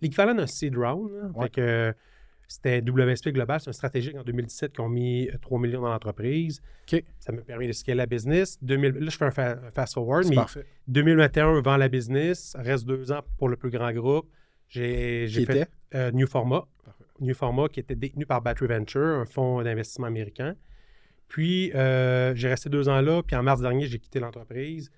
l'équivalent 0.00 0.34
d'un 0.34 0.46
seed 0.46 0.76
round. 0.76 1.10
là. 1.10 1.28
Ouais. 1.34 1.44
Fait 1.46 1.50
que 1.50 1.94
c'était 2.52 2.80
WSP 2.80 3.28
Global, 3.28 3.60
c'est 3.60 3.70
un 3.70 3.72
stratégique 3.72 4.16
en 4.16 4.24
2017 4.24 4.72
qui 4.72 4.80
ont 4.80 4.88
mis 4.88 5.28
euh, 5.28 5.38
3 5.40 5.60
millions 5.60 5.82
dans 5.82 5.90
l'entreprise. 5.90 6.60
Ça 7.20 7.30
m'a 7.30 7.42
permis 7.42 7.68
de 7.68 7.72
scaler 7.72 7.98
la 7.98 8.06
business. 8.06 8.58
2000, 8.62 8.92
là, 8.94 9.08
je 9.10 9.16
fais 9.16 9.24
un, 9.24 9.30
fa- 9.30 9.58
un 9.64 9.70
fast-forward, 9.70 10.24
C'est 10.24 10.30
mais 10.30 10.36
parfait. 10.36 10.66
2021, 10.88 11.60
vend 11.60 11.76
la 11.76 11.88
business. 11.88 12.56
Reste 12.58 12.86
deux 12.86 13.12
ans 13.12 13.22
pour 13.38 13.48
le 13.48 13.56
plus 13.56 13.70
grand 13.70 13.92
groupe. 13.92 14.28
J'ai 14.68 15.26
fait 15.46 15.68
euh, 15.94 16.10
New 16.10 16.26
Format. 16.26 16.66
New 17.20 17.34
Format 17.34 17.68
qui 17.68 17.80
était 17.80 17.94
détenu 17.94 18.26
par 18.26 18.40
Battery 18.42 18.66
Venture, 18.66 19.00
un 19.20 19.26
fonds 19.26 19.62
d'investissement 19.62 20.06
américain. 20.08 20.56
Puis, 21.28 21.70
euh, 21.74 22.34
j'ai 22.34 22.48
resté 22.48 22.68
deux 22.68 22.88
ans 22.88 23.00
là. 23.00 23.22
Puis, 23.22 23.36
en 23.36 23.42
mars 23.44 23.60
dernier, 23.60 23.86
j'ai 23.86 23.98
quitté 24.00 24.18
l'entreprise. 24.20 24.90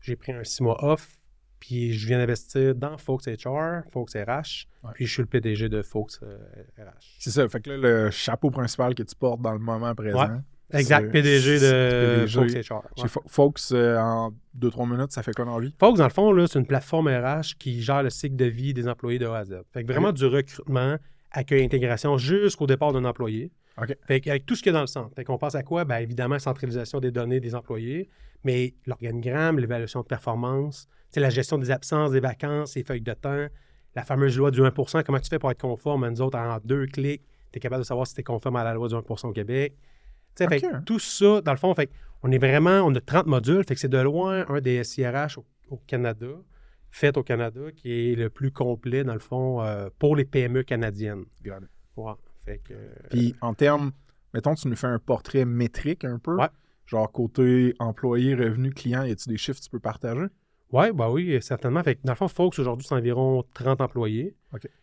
J'ai 0.00 0.16
pris 0.16 0.32
un 0.32 0.42
six 0.44 0.62
mois 0.62 0.82
off. 0.84 1.18
Puis 1.66 1.92
je 1.94 2.06
viens 2.06 2.18
d'investir 2.18 2.74
dans 2.74 2.98
Fox 2.98 3.26
HR, 3.26 3.84
Fox 3.90 4.14
RH, 4.16 4.66
Ouais. 4.82 4.90
puis 4.94 5.06
je 5.06 5.12
suis 5.14 5.22
le 5.22 5.26
PDG 5.28 5.70
de 5.70 5.80
Fox 5.80 6.20
euh, 6.22 6.36
RH. 6.78 7.16
C'est 7.18 7.30
ça. 7.30 7.48
Fait 7.48 7.60
que 7.60 7.70
là, 7.70 7.76
le 7.78 8.10
chapeau 8.10 8.50
principal 8.50 8.94
que 8.94 9.02
tu 9.02 9.14
portes 9.14 9.40
dans 9.40 9.52
le 9.54 9.58
moment 9.58 9.94
présent. 9.94 10.42
Exact, 10.72 11.10
PDG 11.10 11.60
de 11.60 12.24
PDG. 12.26 12.38
Fox 12.38 12.52
HR. 12.54 12.82
Chez 12.96 13.02
ouais. 13.04 13.08
Fo- 13.08 13.22
Folks, 13.26 13.60
euh, 13.72 13.96
en 13.98 14.32
2-3 14.58 14.90
minutes, 14.90 15.12
ça 15.12 15.22
fait 15.22 15.32
quoi 15.32 15.44
dans 15.46 15.58
vie? 15.58 15.74
Fox, 15.78 15.98
dans 15.98 16.04
le 16.04 16.10
fond, 16.12 16.32
là, 16.32 16.46
c'est 16.46 16.58
une 16.58 16.66
plateforme 16.66 17.08
RH 17.08 17.56
qui 17.58 17.80
gère 17.80 18.02
le 18.02 18.10
cycle 18.10 18.36
de 18.36 18.44
vie 18.46 18.74
des 18.74 18.86
employés 18.88 19.18
de 19.18 19.26
A 19.26 19.38
à 19.38 19.44
Z. 19.44 19.54
Fait 19.72 19.84
que 19.84 19.90
vraiment 19.92 20.12
du 20.12 20.26
recrutement, 20.26 20.96
accueil, 21.30 21.64
intégration 21.64 22.18
jusqu'au 22.18 22.66
départ 22.66 22.92
d'un 22.92 23.04
employé. 23.06 23.52
OK. 23.80 23.96
Fait 24.06 24.20
qu'avec 24.20 24.44
tout 24.46 24.54
ce 24.54 24.62
qu'il 24.62 24.70
y 24.70 24.74
a 24.74 24.78
dans 24.78 24.82
le 24.82 24.86
centre. 24.86 25.14
Fait 25.16 25.24
qu'on 25.24 25.38
pense 25.38 25.54
à 25.54 25.62
quoi? 25.62 25.84
Bien, 25.84 25.98
évidemment, 25.98 26.38
centralisation 26.38 27.00
des 27.00 27.10
données 27.10 27.40
des 27.40 27.54
employés, 27.54 28.08
mais 28.44 28.74
l'organigramme, 28.86 29.58
l'évaluation 29.58 30.00
de 30.02 30.06
performance, 30.06 30.88
la 31.20 31.30
gestion 31.30 31.58
des 31.58 31.70
absences, 31.70 32.10
des 32.10 32.20
vacances, 32.20 32.74
les 32.74 32.84
feuilles 32.84 33.00
de 33.00 33.12
temps, 33.12 33.46
la 33.94 34.02
fameuse 34.02 34.36
loi 34.36 34.50
du 34.50 34.60
1% 34.60 35.04
comment 35.04 35.20
tu 35.20 35.28
fais 35.28 35.38
pour 35.38 35.50
être 35.50 35.60
conforme? 35.60 36.04
À 36.04 36.10
nous 36.10 36.20
autres 36.20 36.38
en 36.38 36.58
deux 36.64 36.86
clics? 36.86 37.22
Tu 37.52 37.58
es 37.58 37.60
capable 37.60 37.82
de 37.82 37.86
savoir 37.86 38.06
si 38.06 38.14
tu 38.14 38.20
es 38.20 38.24
conforme 38.24 38.56
à 38.56 38.64
la 38.64 38.74
loi 38.74 38.88
du 38.88 38.94
1% 38.94 39.28
au 39.28 39.32
Québec. 39.32 39.76
Fait 40.36 40.62
tout 40.84 40.98
ça, 40.98 41.40
dans 41.40 41.52
le 41.52 41.58
fond, 41.58 41.74
fait 41.74 41.90
on 42.22 42.32
est 42.32 42.38
vraiment, 42.38 42.80
on 42.84 42.94
a 42.94 43.00
30 43.00 43.26
modules, 43.26 43.64
fait 43.64 43.74
que 43.74 43.80
c'est 43.80 43.88
de 43.88 43.98
loin 43.98 44.44
un 44.48 44.60
des 44.60 44.82
SIRH 44.82 45.38
au, 45.38 45.44
au 45.70 45.76
Canada, 45.86 46.26
fait 46.90 47.16
au 47.16 47.22
Canada, 47.22 47.60
qui 47.76 48.12
est 48.12 48.14
le 48.16 48.30
plus 48.30 48.50
complet, 48.50 49.04
dans 49.04 49.12
le 49.12 49.20
fond, 49.20 49.62
euh, 49.62 49.90
pour 49.98 50.16
les 50.16 50.24
PME 50.24 50.62
canadiennes. 50.62 51.24
Got 51.44 51.58
it. 51.62 51.68
Ouais. 51.96 52.12
Fait 52.44 52.58
que, 52.58 52.72
euh, 52.72 52.88
Puis 53.10 53.36
en 53.40 53.54
termes, 53.54 53.92
mettons, 54.32 54.54
tu 54.54 54.68
nous 54.68 54.76
fais 54.76 54.86
un 54.86 54.98
portrait 54.98 55.44
métrique 55.44 56.04
un 56.04 56.18
peu. 56.18 56.36
Ouais. 56.36 56.48
Genre 56.86 57.10
côté 57.12 57.74
employé, 57.78 58.34
revenu, 58.34 58.70
client, 58.70 59.04
y 59.04 59.12
a-tu 59.12 59.28
des 59.28 59.38
chiffres 59.38 59.58
que 59.60 59.64
tu 59.64 59.70
peux 59.70 59.78
partager? 59.80 60.26
Oui, 60.72 60.92
bah 60.92 61.10
oui, 61.10 61.38
certainement. 61.40 61.82
Fait 61.82 61.94
que 61.96 62.00
dans 62.04 62.12
le 62.12 62.16
fond, 62.16 62.28
Fox, 62.28 62.58
aujourd'hui, 62.58 62.86
c'est 62.88 62.94
environ 62.94 63.44
30 63.54 63.80
employés. 63.80 64.34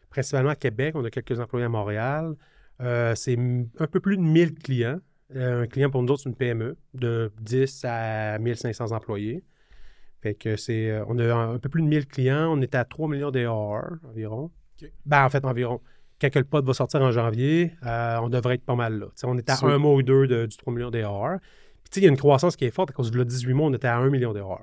Principalement 0.10 0.50
à 0.52 0.56
Québec, 0.56 0.94
on 0.96 1.04
a 1.06 1.10
quelques 1.10 1.40
employés 1.40 1.66
à 1.66 1.70
Montréal. 1.70 2.36
Euh, 2.82 3.14
c'est 3.16 3.38
un 3.38 3.88
peu 3.88 4.00
plus 4.00 4.18
de 4.18 4.22
1000 4.22 4.56
clients. 4.56 5.00
Euh, 5.36 5.64
un 5.64 5.68
client 5.68 5.90
pour 5.90 6.02
nous 6.04 6.12
autres, 6.12 6.24
c'est 6.24 6.30
une 6.30 6.36
PME 6.36 6.78
de 6.94 7.32
10 7.42 7.86
à 7.88 8.38
1500 8.40 8.92
employés. 8.92 9.44
Fait 10.22 10.34
que 10.36 10.56
c'est, 10.56 10.90
euh, 10.92 11.04
on 11.08 11.18
a 11.20 11.34
un, 11.34 11.54
un 11.56 11.60
peu 11.60 11.70
plus 11.70 11.82
de 11.82 11.88
1000 11.88 12.06
clients. 12.08 12.52
On 12.58 12.62
est 12.62 12.76
à 12.76 12.84
3 12.86 13.08
millions 13.08 13.32
d'AR 13.32 13.86
environ. 14.10 14.52
Ben, 15.06 15.26
en 15.26 15.30
fait, 15.30 15.44
environ. 15.46 15.82
Quand 16.22 16.36
le 16.36 16.44
pod 16.44 16.66
va 16.66 16.74
sortir 16.74 17.02
en 17.02 17.12
janvier, 17.12 17.72
euh, 17.86 18.18
on 18.22 18.30
devrait 18.30 18.56
être 18.56 18.66
pas 18.66 18.76
mal 18.76 19.00
là. 19.00 19.06
T'sais, 19.16 19.26
on 19.28 19.38
est 19.38 19.50
à 19.50 19.56
un 19.68 19.78
mois 19.80 19.94
ou 19.96 20.04
deux 20.04 20.28
de- 20.28 20.46
du 20.46 20.56
3 20.58 20.74
millions 20.74 20.92
d'AR. 20.92 21.40
Puis, 21.90 22.02
il 22.02 22.04
y 22.04 22.06
a 22.08 22.10
une 22.10 22.18
croissance 22.18 22.56
qui 22.56 22.66
est 22.66 22.72
forte. 22.72 22.92
À 22.92 22.94
cause 22.94 23.10
de 23.12 23.24
18 23.24 23.54
mois, 23.54 23.68
on 23.68 23.74
était 23.74 23.88
à 23.88 23.98
1 23.98 24.10
million 24.10 24.32
d'AR. 24.34 24.62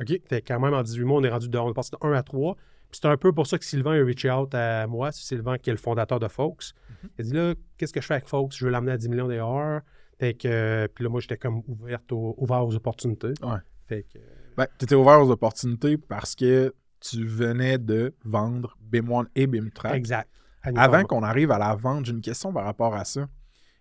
OK? 0.00 0.20
Fait 0.28 0.42
quand 0.42 0.60
même, 0.60 0.74
en 0.74 0.82
18 0.82 1.04
mois, 1.04 1.20
on 1.20 1.24
est 1.24 1.28
rendu 1.30 1.48
de, 1.48 1.58
on 1.58 1.70
est 1.70 1.74
passé 1.74 1.90
de 1.92 2.06
1 2.06 2.12
à 2.12 2.22
3. 2.22 2.54
Puis 2.90 3.00
c'est 3.02 3.08
un 3.08 3.16
peu 3.16 3.32
pour 3.32 3.46
ça 3.46 3.58
que 3.58 3.64
Sylvain 3.64 4.00
a 4.00 4.04
reach 4.04 4.24
out 4.24 4.54
à 4.54 4.86
moi. 4.86 5.10
C'est 5.12 5.24
Sylvain 5.24 5.58
qui 5.58 5.70
est 5.70 5.72
le 5.72 5.78
fondateur 5.78 6.20
de 6.20 6.28
Fox. 6.28 6.74
Mhm. 7.02 7.10
Il 7.18 7.20
a 7.20 7.24
dit 7.24 7.32
là, 7.32 7.54
qu'est-ce 7.76 7.92
que 7.92 8.00
je 8.00 8.06
fais 8.06 8.14
avec 8.14 8.28
Fox? 8.28 8.56
Je 8.56 8.64
veux 8.64 8.70
l'amener 8.70 8.92
à 8.92 8.96
10 8.96 9.08
millions 9.08 9.28
d'AR. 9.28 9.80
Fait 10.18 10.34
que, 10.34 10.46
euh, 10.48 10.88
puis 10.94 11.02
là, 11.02 11.10
moi, 11.10 11.20
j'étais 11.20 11.36
comme 11.36 11.62
ouvert 11.66 12.64
aux 12.64 12.74
opportunités. 12.74 13.34
Ouais. 13.42 13.58
Fait 13.88 14.04
que, 14.04 14.18
euh, 14.18 14.20
Ben, 14.56 14.66
tu 14.78 14.84
étais 14.84 14.94
ouvert 14.94 15.20
aux 15.20 15.30
opportunités 15.30 15.96
parce 15.98 16.34
que 16.36 16.72
tu 17.00 17.26
venais 17.26 17.78
de 17.78 18.14
vendre 18.24 18.76
BIM1 18.80 19.26
et 19.34 19.46
BIM-Track. 19.46 19.94
exact. 19.94 20.30
À 20.62 20.70
nous 20.72 20.80
Avant 20.80 21.02
qu'on 21.02 21.22
arrive 21.22 21.50
à 21.50 21.58
la 21.58 21.74
vente, 21.74 22.06
j'ai 22.06 22.12
une 22.12 22.22
question 22.22 22.52
par 22.52 22.64
rapport 22.64 22.94
à 22.94 23.04
ça. 23.04 23.26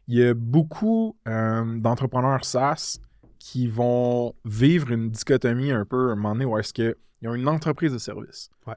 Il 0.08 0.18
y 0.18 0.24
a 0.28 0.34
beaucoup 0.34 1.16
euh, 1.28 1.80
d'entrepreneurs 1.80 2.44
SaaS 2.44 2.98
qui 3.44 3.68
vont 3.68 4.34
vivre 4.46 4.90
une 4.92 5.12
dichotomie 5.12 5.72
un 5.72 5.84
peu 5.84 6.10
à 6.10 6.14
un 6.14 6.16
moment 6.16 6.32
donné 6.32 6.46
où 6.46 6.58
est-ce 6.58 6.72
qu'ils 6.72 6.96
ont 7.26 7.36
une 7.36 7.50
entreprise 7.50 7.92
de 7.92 7.98
service. 7.98 8.50
Ouais. 8.66 8.76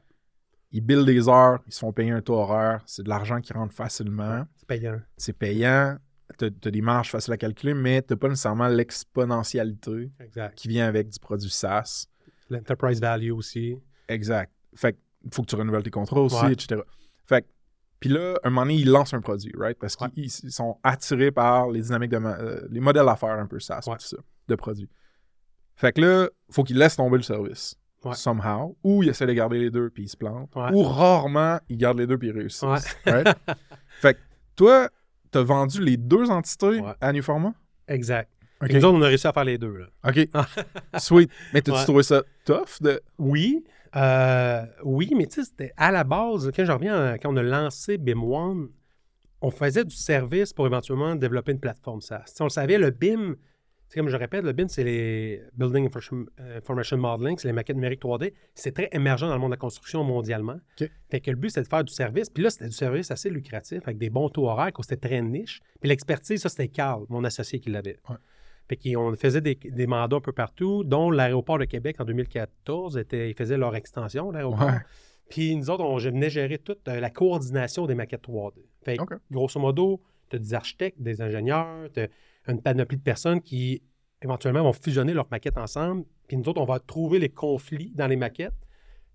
Ils 0.73 0.81
billent 0.81 1.05
des 1.05 1.29
heures, 1.29 1.61
ils 1.69 1.73
se 1.73 1.79
font 1.79 1.93
payer 1.93 2.11
un 2.11 2.21
taux 2.21 2.35
horaire, 2.35 2.83
c'est 2.85 3.05
de 3.05 3.09
l'argent 3.09 3.41
qui 3.41 3.53
rentre 3.53 3.73
facilement, 3.73 4.45
C'est 4.57 4.67
payant. 4.67 5.01
c'est 5.17 5.33
payant, 5.35 5.97
tu 6.37 6.47
as, 6.47 6.71
des 6.71 6.81
marges 6.81 7.11
faciles 7.13 7.33
à 7.33 7.37
calculer, 7.37 7.75
mais 7.75 8.03
tu 8.03 8.13
n'as 8.13 8.17
pas 8.17 8.29
nécessairement 8.29 8.67
l'exponentialité 8.67 10.11
qui 10.57 10.67
vient 10.67 10.89
avec 10.89 11.11
du 11.11 11.21
produit 11.21 11.49
SaaS. 11.49 12.09
L'enterprise 12.51 13.01
value 13.01 13.31
aussi. 13.31 13.79
Exact. 14.09 14.53
Fait 14.75 14.95
que 14.95 14.99
faut 15.33 15.43
que 15.43 15.47
tu 15.49 15.55
renouvelles 15.55 15.85
tes 15.85 15.91
contrats 15.93 16.21
aussi, 16.23 16.45
Ouais. 16.45 16.53
etc. 16.55 16.81
Puis 18.07 18.15
là, 18.15 18.39
un 18.45 18.51
moment 18.51 18.63
donné, 18.63 18.75
ils 18.77 18.89
lancent 18.91 19.15
un 19.15 19.21
produit, 19.21 19.53
right? 19.57 19.79
Parce 19.79 19.97
qu'ils 19.97 20.09
Ouais. 20.25 20.51
sont 20.51 20.79
attirés 20.83 21.31
par 21.31 21.69
les 21.71 21.81
dynamiques 21.83 22.11
de 22.11 22.17
euh, 22.17 22.67
les 22.71 22.81
modèles 22.81 23.07
d'affaires 23.07 23.39
un 23.39 23.47
peu 23.47 23.59
SaaS, 23.61 23.85
Ouais. 23.87 23.97
tout 23.97 24.07
ça, 24.07 24.17
de 24.49 24.55
produits. 24.55 24.89
Fait 25.75 25.93
que 25.93 26.01
là, 26.01 26.29
faut 26.51 26.63
qu'ils 26.65 26.79
laissent 26.79 26.97
tomber 26.97 27.17
le 27.19 27.23
service. 27.23 27.77
Ouais. 28.05 28.15
Somehow. 28.15 28.77
Ou 28.85 29.03
ils 29.03 29.09
essaient 29.09 29.27
de 29.27 29.33
garder 29.33 29.59
les 29.59 29.71
deux 29.71 29.91
puis 29.91 30.05
ils 30.05 30.09
se 30.09 30.17
plantent. 30.17 30.51
Ou 30.73 30.83
rarement, 30.83 31.59
ils 31.69 31.77
gardent 31.77 31.99
les 31.99 32.07
deux 32.07 32.17
puis 32.19 32.29
ils 32.29 32.35
réussissent. 32.37 32.97
Right? 33.07 33.29
fait 34.01 34.15
que 34.15 34.21
toi, 34.55 34.89
t'as 35.31 35.43
vendu 35.43 35.83
les 35.83 35.97
deux 35.97 36.31
entités 36.31 36.81
à 37.01 37.13
New 37.13 37.23
Format? 37.23 37.53
Exact. 37.89 38.31
Et 38.67 38.73
Nous 38.75 38.85
autres, 38.87 38.97
on 38.99 39.03
a 39.03 39.09
réussi 39.09 39.27
à 39.27 39.33
faire 39.33 39.45
les 39.45 39.59
deux. 39.59 39.77
Là. 39.77 39.87
OK. 40.09 40.29
Sweet. 40.99 41.31
Mais 41.53 41.61
t'as-tu 41.61 41.85
trouvé 41.85 42.03
ça 42.03 42.23
tough 42.47 42.81
de. 42.81 43.03
Oui, 43.19 43.65
euh, 43.95 44.65
oui, 44.85 45.13
mais 45.17 45.27
tu 45.27 45.35
sais, 45.37 45.45
c'était 45.45 45.73
à 45.77 45.93
la 45.93 46.05
base, 46.05 46.51
quand 46.55 46.65
je 46.65 46.73
reviens, 46.73 47.13
à- 47.13 47.19
quand 47.19 47.33
on 47.33 47.37
a 47.37 47.43
lancé 47.43 47.99
BIM 47.99 48.23
One, 48.23 48.69
on 49.43 49.51
faisait 49.51 49.85
du 49.85 49.95
service 49.95 50.53
pour 50.53 50.67
éventuellement 50.67 51.15
développer 51.15 51.53
une 51.53 51.61
plateforme 51.61 52.01
SaaS. 52.01 52.23
Sais, 52.27 52.41
on 52.43 52.47
le 52.47 52.51
savait, 52.51 52.79
le 52.79 52.91
BIM, 52.91 53.37
c'est 53.89 54.01
comme 54.01 54.09
je 54.09 54.17
répète, 54.17 54.45
le 54.45 54.53
BIM, 54.53 54.67
c'est 54.69 54.83
les 54.83 55.43
Building 55.57 55.87
Information, 55.87 56.27
euh, 56.41 56.97
Modeling, 56.97 57.39
c'est 57.39 57.47
les 57.49 57.53
maquettes 57.53 57.77
numériques 57.77 58.01
3D. 58.01 58.33
C'est 58.55 58.73
très 58.73 58.89
émergent 58.93 59.27
dans 59.29 59.35
le 59.35 59.39
monde 59.39 59.51
de 59.51 59.55
la 59.55 59.59
construction 59.59 60.03
mondialement. 60.03 60.57
Fait 61.11 61.21
que 61.21 61.31
le 61.31 61.37
but, 61.37 61.51
c'était 61.51 61.63
de 61.63 61.69
faire 61.69 61.85
du 61.85 61.93
service. 61.93 62.29
Puis 62.31 62.43
là, 62.43 62.51
c'était 62.51 62.67
du 62.67 62.73
service 62.75 63.11
assez 63.11 63.31
lucratif, 63.31 63.83
avec 63.85 63.99
des 63.99 64.11
bons 64.11 64.29
taux 64.29 64.49
horaires, 64.49 64.73
c'était 64.81 65.09
très 65.09 65.23
niche. 65.23 65.61
Puis 65.81 65.89
l'expertise, 65.89 66.41
ça, 66.41 66.49
c'était 66.49 66.69
Carl, 66.69 67.05
mon 67.09 67.23
associé, 67.23 67.61
qui 67.61 67.71
l'avait. 67.71 67.99
Ouais. 68.09 68.17
Fait 68.69 68.77
qu'on 68.77 69.15
faisait 69.15 69.41
des, 69.41 69.55
des 69.55 69.87
mandats 69.87 70.17
un 70.17 70.21
peu 70.21 70.33
partout, 70.33 70.83
dont 70.85 71.11
l'aéroport 71.11 71.59
de 71.59 71.65
Québec 71.65 71.97
en 72.01 72.05
2014, 72.05 72.99
était, 72.99 73.31
ils 73.31 73.35
faisaient 73.35 73.57
leur 73.57 73.77
extension, 73.77 74.31
l'aéroport. 74.31 74.67
Ouais. 74.67 74.81
Puis 75.29 75.57
nous 75.57 75.71
autres, 75.71 75.85
on, 75.85 75.99
je 75.99 76.09
venais 76.09 76.31
gérer 76.31 76.59
toute 76.59 76.87
euh, 76.89 77.01
la 77.01 77.11
coordination 77.11 77.87
des 77.87 77.95
maquettes 77.95 78.27
3D. 78.27 78.55
Fait 78.85 78.97
que, 78.97 79.15
grosso 79.31 79.59
modo, 79.59 80.01
tu 80.31 80.37
as 80.37 80.39
des 80.39 80.55
architectes, 80.55 81.01
des 81.01 81.21
ingénieurs, 81.21 81.89
tu 81.93 82.09
une 82.49 82.63
panoplie 82.63 82.97
de 82.97 83.03
personnes 83.03 83.41
qui 83.41 83.83
éventuellement 84.23 84.63
vont 84.63 84.73
fusionner 84.73 85.15
leurs 85.15 85.27
maquettes 85.31 85.59
ensemble. 85.59 86.05
Puis 86.29 86.37
nous 86.37 86.49
autres, 86.49 86.61
on 86.61 86.65
va 86.65 86.79
trouver 86.79 87.19
les 87.19 87.29
conflits 87.29 87.93
dans 87.95 88.07
les 88.07 88.15
maquettes. 88.15 88.55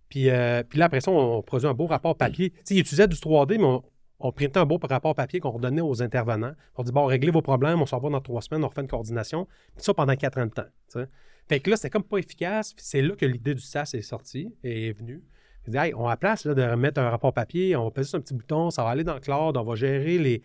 Puis, 0.09 0.29
euh, 0.29 0.63
puis 0.63 0.79
là, 0.79 0.85
après 0.85 0.99
ça, 0.99 1.11
on, 1.11 1.41
produit 1.41 1.67
un 1.67 1.73
beau 1.73 1.85
rapport 1.85 2.17
papier. 2.17 2.49
Tu 2.49 2.57
sais, 2.65 2.75
ils 2.75 2.79
utilisaient 2.79 3.07
du 3.07 3.15
3D, 3.15 3.57
mais 3.57 3.63
on, 3.63 3.83
on 4.23 4.31
printait 4.31 4.59
un 4.59 4.65
beau 4.65 4.79
rapport 4.81 5.15
papier 5.15 5.39
qu'on 5.39 5.51
redonnait 5.51 5.81
aux 5.81 6.01
intervenants. 6.01 6.53
On 6.75 6.83
dit, 6.83 6.91
bon, 6.91 7.05
réglez 7.05 7.31
vos 7.31 7.41
problèmes, 7.41 7.81
on 7.81 7.85
s'en 7.85 7.99
va 7.99 8.09
dans 8.09 8.21
trois 8.21 8.41
semaines, 8.41 8.63
on 8.63 8.67
refait 8.67 8.81
une 8.81 8.87
coordination. 8.87 9.47
Puis 9.75 9.83
ça 9.83 9.93
pendant 9.93 10.15
quatre 10.15 10.39
ans 10.39 10.45
de 10.45 10.51
temps. 10.51 11.05
Fait 11.47 11.59
que 11.59 11.69
là, 11.69 11.75
c'était 11.75 11.89
comme 11.89 12.03
pas 12.03 12.17
efficace. 12.17 12.73
C'est 12.77 13.01
là 13.01 13.15
que 13.15 13.25
l'idée 13.25 13.55
du 13.55 13.61
SaaS 13.61 13.91
est 13.93 14.01
sortie 14.01 14.53
et 14.63 14.89
est 14.89 14.93
venue. 14.93 15.23
On 15.67 16.05
a 16.07 16.09
la 16.09 16.17
place 16.17 16.45
là, 16.45 16.53
de 16.53 16.63
remettre 16.63 16.99
un 16.99 17.09
rapport 17.09 17.33
papier, 17.33 17.75
on 17.75 17.83
va 17.85 17.91
peser 17.91 18.09
sur 18.09 18.17
un 18.17 18.21
petit 18.21 18.33
bouton, 18.33 18.71
ça 18.71 18.83
va 18.83 18.89
aller 18.89 19.03
dans 19.03 19.13
le 19.13 19.19
cloud, 19.19 19.57
on 19.57 19.63
va 19.63 19.75
gérer 19.75 20.17
les, 20.17 20.43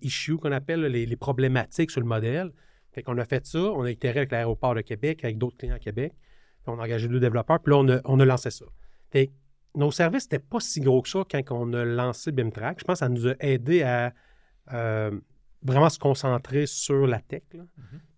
issues 0.00 0.38
qu'on 0.38 0.52
appelle, 0.52 0.80
les, 0.86 1.16
problématiques 1.16 1.90
sur 1.90 2.00
le 2.00 2.06
modèle. 2.06 2.50
Fait 2.92 3.02
qu'on 3.02 3.18
a 3.18 3.24
fait 3.24 3.44
ça, 3.46 3.58
on 3.58 3.82
a 3.82 3.90
itéré 3.90 4.20
avec 4.20 4.32
l'aéroport 4.32 4.74
de 4.74 4.80
Québec, 4.80 5.24
avec 5.24 5.36
d'autres 5.36 5.56
clients 5.56 5.74
à 5.74 5.78
Québec. 5.78 6.14
On 6.66 6.78
a 6.78 6.82
engagé 6.82 7.08
deux 7.08 7.20
développeurs, 7.20 7.60
puis 7.60 7.72
là, 7.72 8.00
on 8.04 8.20
a, 8.20 8.24
lancé 8.24 8.50
ça. 8.50 8.64
Nos 9.74 9.90
services 9.90 10.24
n'étaient 10.24 10.44
pas 10.44 10.60
si 10.60 10.80
gros 10.80 11.02
que 11.02 11.08
ça 11.08 11.24
quand 11.28 11.42
on 11.50 11.72
a 11.72 11.84
lancé 11.84 12.32
BIMTrack. 12.32 12.80
Je 12.80 12.84
pense 12.84 12.94
que 12.94 12.98
ça 13.00 13.08
nous 13.08 13.28
a 13.28 13.34
aidé 13.40 13.82
à 13.82 14.12
euh, 14.72 15.10
vraiment 15.62 15.88
se 15.88 15.98
concentrer 15.98 16.66
sur 16.66 17.06
la 17.06 17.20
tech. 17.20 17.42
là. 17.52 17.64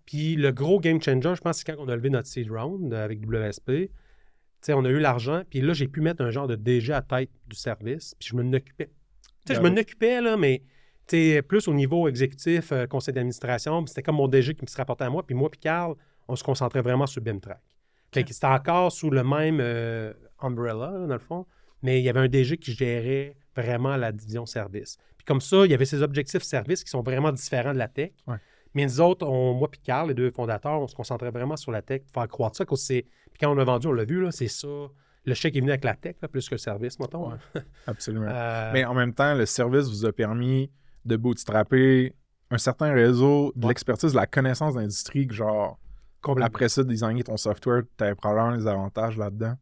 Puis 0.05 0.37
le 0.37 0.53
gros 0.53 0.79
game 0.79 1.03
changer, 1.03 1.35
je 1.35 1.41
pense, 1.41 1.59
c'est 1.59 1.65
quand 1.65 1.83
on 1.83 1.89
a 1.89 1.97
levé 1.97 2.11
notre 2.11 2.29
seed 2.29 2.51
round 2.51 2.93
avec 2.95 3.27
WSP. 3.27 3.67
Tu 3.67 3.91
sais, 4.61 4.73
on 4.73 4.85
a 4.85 4.89
eu 4.89 5.01
l'argent, 5.01 5.43
puis 5.49 5.61
là, 5.61 5.73
j'ai 5.73 5.89
pu 5.89 6.01
mettre 6.01 6.23
un 6.23 6.31
genre 6.31 6.47
de 6.47 6.55
DG 6.55 6.93
à 6.93 7.03
tête 7.03 7.31
du 7.47 7.57
service, 7.57 8.15
puis 8.19 8.29
je 8.31 8.37
m'en 8.37 8.53
occupais. 8.53 8.87
Tu 8.87 9.53
sais, 9.53 9.55
je 9.55 9.61
oui. 9.61 9.71
m'en 9.71 9.77
occupais, 9.77 10.21
là, 10.21 10.37
mais 10.37 10.63
plus 11.47 11.69
au 11.69 11.75
niveau 11.75 12.09
exécutif, 12.09 12.73
euh, 12.73 12.87
conseil 12.87 13.15
d'administration, 13.15 13.85
c'était 13.87 14.03
comme 14.03 14.17
mon 14.17 14.29
DG 14.29 14.55
qui 14.55 14.63
me 14.63 14.67
se 14.69 14.77
rapportait 14.77 15.05
à 15.05 15.11
moi, 15.11 15.25
puis 15.25 15.35
moi 15.35 15.51
puis 15.51 15.61
Carl, 15.61 15.95
on 16.29 16.37
se 16.37 16.43
concentrait 16.43 16.83
vraiment 16.83 17.07
sur 17.07 17.23
BIMTrack. 17.23 17.63
Fait 18.13 18.25
que 18.25 18.33
c'était 18.33 18.47
encore 18.47 18.93
sous 18.93 19.11
le 19.11 19.23
même 19.23 19.59
euh, 19.61 20.13
umbrella, 20.41 20.91
là, 20.93 21.07
dans 21.07 21.15
le 21.15 21.19
fond, 21.19 21.47
mais 21.83 22.01
il 22.01 22.05
y 22.05 22.09
avait 22.09 22.21
un 22.21 22.29
DG 22.29 22.57
qui 22.59 22.73
gérait 22.73 23.37
vraiment 23.55 23.97
la 23.97 24.13
division 24.13 24.47
service. 24.47 24.99
Puis 25.17 25.25
comme 25.25 25.41
ça, 25.41 25.65
il 25.65 25.71
y 25.71 25.75
avait 25.75 25.85
ces 25.85 26.03
objectifs 26.03 26.43
service 26.43 26.85
qui 26.85 26.91
sont 26.91 27.03
vraiment 27.03 27.33
différents 27.33 27.73
de 27.73 27.79
la 27.79 27.89
tech. 27.89 28.13
Ouais. 28.27 28.37
Mais 28.75 28.85
nous 28.85 29.01
autres, 29.01 29.27
on- 29.27 29.55
moi 29.55 29.71
puis 29.71 29.81
Carl, 29.83 30.09
les 30.09 30.15
deux 30.15 30.31
fondateurs, 30.31 30.81
on 30.81 30.87
se 30.87 30.95
concentrait 30.95 31.31
vraiment 31.31 31.57
sur 31.57 31.73
la 31.73 31.81
tech, 31.83 32.03
pour 32.03 32.13
faire 32.23 32.29
croître 32.29 32.57
ça. 32.57 32.65
Puis 32.67 33.05
quand 33.41 33.55
on 33.55 33.59
a 33.59 33.65
vendu, 33.65 33.87
on 33.87 33.93
l'a 33.93 34.05
vu, 34.05 34.23
là, 34.23 34.31
c'est 34.33 34.49
ça. 34.49 34.69
Le 35.25 35.35
chèque 35.35 35.57
est 35.57 35.61
venu 35.61 35.71
avec 35.71 35.85
la 35.85 35.95
tech, 35.95 36.17
là, 36.23 36.29
plus 36.29 36.49
que 36.49 36.55
le 36.55 36.59
service, 36.59 36.99
mettons. 37.01 37.31
Ouais. 37.31 37.37
Absolument. 37.87 38.29
Euh, 38.29 38.71
Mais 38.73 38.85
en 38.85 38.95
même 38.95 39.13
temps, 39.15 39.35
le 39.35 39.47
service 39.47 39.89
vous 39.89 40.05
a 40.05 40.13
permis 40.13 40.71
de 41.05 41.17
bootstrapper 41.17 42.15
un 42.51 42.59
certain 42.59 42.93
réseau, 42.93 43.53
de 43.57 43.63
Ouais. 43.67 43.71
l'expertise, 43.71 44.13
de 44.13 44.17
la 44.17 44.27
connaissance 44.27 44.75
d'industrie 44.75 45.27
que 45.27 45.35
genre, 45.35 45.79
après 46.43 46.69
ça, 46.69 46.83
designer 46.85 47.25
ton 47.25 47.37
software, 47.37 47.83
tu 47.97 48.05
avais 48.05 48.15
probablement 48.15 48.57
les 48.57 48.67
avantages 48.67 49.17
là-dedans. 49.17 49.55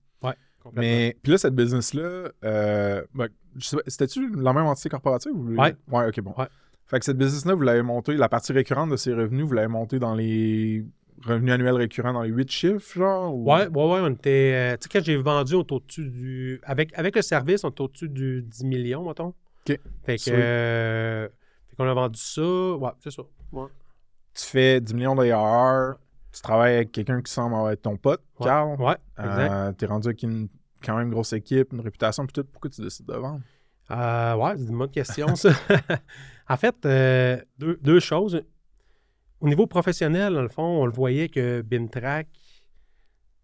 Mais, 0.73 1.16
puis 1.23 1.33
là, 1.33 1.38
cette 1.38 1.54
business-là, 1.54 2.30
euh, 2.44 3.02
ben, 3.14 3.28
je 3.56 3.66
sais 3.66 3.76
pas, 3.76 3.83
c'était-tu 3.87 4.30
la 4.37 4.52
même 4.52 4.66
entité 4.66 4.88
corporative? 4.88 5.33
Ou... 5.35 5.54
Ouais. 5.56 5.75
Ouais, 5.90 6.09
ok, 6.09 6.21
bon. 6.21 6.35
Ouais. 6.38 6.47
Fait 6.87 6.99
que 6.99 7.04
cette 7.04 7.16
business-là, 7.18 7.54
vous 7.54 7.62
l'avez 7.62 7.83
montée, 7.83 8.14
la 8.14 8.28
partie 8.28 8.52
récurrente 8.52 8.90
de 8.90 8.97
ces 8.97 9.12
revenus, 9.14 9.44
vous 9.47 9.54
l'avez 9.54 9.68
montée 9.68 9.99
dans 9.99 10.14
les 10.14 10.85
revenus 11.25 11.52
annuels 11.54 11.76
récurrents 11.76 12.12
dans 12.12 12.23
les 12.23 12.28
8 12.30 12.50
chiffres, 12.50 12.99
genre? 12.99 13.35
ou- 13.35 13.44
Ouais, 13.50 13.66
ouais, 13.68 13.85
ouais, 13.92 14.00
on 14.02 14.11
était. 14.11 14.52
euh, 14.54 14.76
tu 14.76 14.85
sais, 14.85 14.88
quand 14.99 15.04
j'ai 15.04 15.16
vendu, 15.16 15.54
on 15.54 15.62
était 15.62 15.73
au-dessus 15.73 16.09
du. 16.09 16.61
Avec, 16.64 16.90
avec 16.99 17.16
le 17.16 17.23
service, 17.23 17.64
on 17.64 17.71
était 17.71 17.80
au-dessus 17.83 18.09
du 18.09 18.42
10 18.42 18.64
millions, 18.64 19.06
mettons. 19.06 19.28
OK. 19.68 19.78
Fait 20.04 20.16
que. 20.18 20.30
Euh, 20.30 21.28
fait 21.68 21.76
qu'on 21.76 21.88
a 21.88 21.94
vendu 21.94 22.18
ça. 22.21 22.42
Ouais, 22.42 22.90
c'est 23.02 23.11
ça. 23.12 23.23
Ouais. 23.52 23.66
Tu 24.35 24.44
fais 24.44 24.80
10 24.80 24.92
millions 24.94 25.14
d'ARR, 25.14 25.94
tu 26.35 26.43
travailles 26.43 26.75
avec 26.76 26.93
quelqu'un 26.93 27.23
qui 27.23 27.33
semble 27.33 27.73
être 27.73 27.83
ton 27.83 27.97
pote, 27.97 28.23
Ouais. 28.41 28.47
Carl. 28.47 28.81
Ouais, 28.81 28.97
exact. 29.19 29.53
Euh, 29.53 29.73
T'es 29.73 29.87
rendu 29.87 30.09
avec 30.09 30.23
une 30.23 30.49
quand 30.85 30.97
même 30.97 31.11
grosse 31.11 31.33
équipe, 31.33 31.73
une 31.73 31.81
réputation, 31.81 32.26
puis 32.26 32.33
tout. 32.33 32.45
Pourquoi 32.53 32.71
tu 32.71 32.83
décides 32.83 33.07
de 33.07 33.14
vendre? 33.14 33.41
Euh, 33.91 34.35
ouais, 34.35 34.55
c'est 34.57 34.64
une 34.69 34.79
bonne 34.79 34.91
question, 34.91 35.35
ça. 35.37 35.50
en 36.49 36.57
fait, 36.57 36.75
euh, 36.85 37.41
deux, 37.59 37.79
deux 37.83 38.00
choses. 38.00 38.43
Au 39.41 39.49
niveau 39.49 39.67
professionnel, 39.67 40.33
dans 40.35 40.43
le 40.43 40.49
fond, 40.49 40.62
on 40.62 40.87
le 40.87 40.93
voyait 40.93 41.29
que 41.29 41.62
BIMTRAC, 41.62 42.29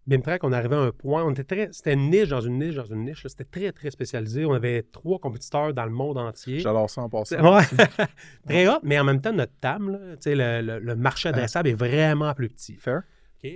BIMTRAC, 0.07 0.43
on 0.43 0.51
arrivait 0.51 0.75
à 0.75 0.79
un 0.79 0.91
point, 0.91 1.23
on 1.23 1.31
était 1.31 1.43
très, 1.43 1.69
c'était 1.71 1.93
une 1.93 2.09
niche 2.09 2.29
dans 2.29 2.41
une 2.41 2.57
niche 2.57 2.75
dans 2.75 2.85
une 2.85 3.05
niche. 3.05 3.25
C'était 3.27 3.43
très, 3.43 3.71
très 3.71 3.91
spécialisé. 3.91 4.45
On 4.45 4.53
avait 4.53 4.81
trois 4.83 5.19
compétiteurs 5.19 5.73
dans 5.73 5.85
le 5.85 5.91
monde 5.91 6.17
entier. 6.17 6.59
J'adore 6.59 6.89
ça 6.89 7.01
en 7.01 7.09
passant. 7.09 7.55
Ouais. 7.55 7.63
très 8.47 8.67
hot, 8.67 8.79
mais 8.83 8.99
en 8.99 9.03
même 9.03 9.21
temps, 9.21 9.31
notre 9.31 9.53
là, 9.61 9.77
sais, 10.19 10.35
le, 10.35 10.61
le- 10.65 10.79
le 10.79 10.95
marché 10.95 11.29
adressable 11.29 11.69
est 11.69 11.75
vraiment 11.75 12.33
plus 12.33 12.49
petit. 12.49 12.75
Fair? 12.77 13.03
OK? 13.43 13.51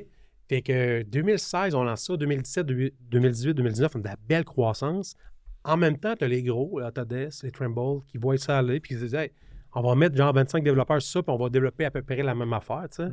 Fait 0.48 0.62
que 0.62 1.02
2016, 1.02 1.74
on 1.74 1.84
lance 1.84 2.06
ça. 2.06 2.16
2017, 2.16 2.66
2018, 2.68 3.54
2019, 3.56 3.96
on 3.96 4.00
a 4.00 4.02
de 4.04 4.08
la 4.08 4.16
belle 4.28 4.46
croissance. 4.46 5.16
En 5.64 5.78
même 5.78 5.98
temps, 5.98 6.16
tu 6.16 6.24
as 6.24 6.28
les 6.28 6.44
gros, 6.44 6.80
les 6.80 6.86
Autodesk, 6.86 7.44
les 7.44 7.52
Trimble, 7.52 8.04
qui 8.08 8.20
voient 8.20 8.38
ça 8.38 8.60
aller, 8.60 8.80
puis 8.80 8.94
ils 8.94 9.00
se 9.00 9.04
disent, 9.06 9.16
Hey, 9.16 9.32
on 9.74 9.82
va 9.82 9.96
mettre 9.96 10.16
genre 10.16 10.32
25 10.32 10.64
développeurs 10.64 11.02
sur 11.02 11.12
ça, 11.14 11.24
puis 11.24 11.34
on 11.34 11.38
va 11.44 11.50
développer 11.50 11.86
à 11.86 11.92
peu 11.92 12.04
près 12.04 12.22
la 12.22 12.36
même 12.36 12.54
affaire, 12.54 12.84
tu 12.92 12.98
sais. 13.04 13.10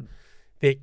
Fait 0.60 0.74
que 0.76 0.80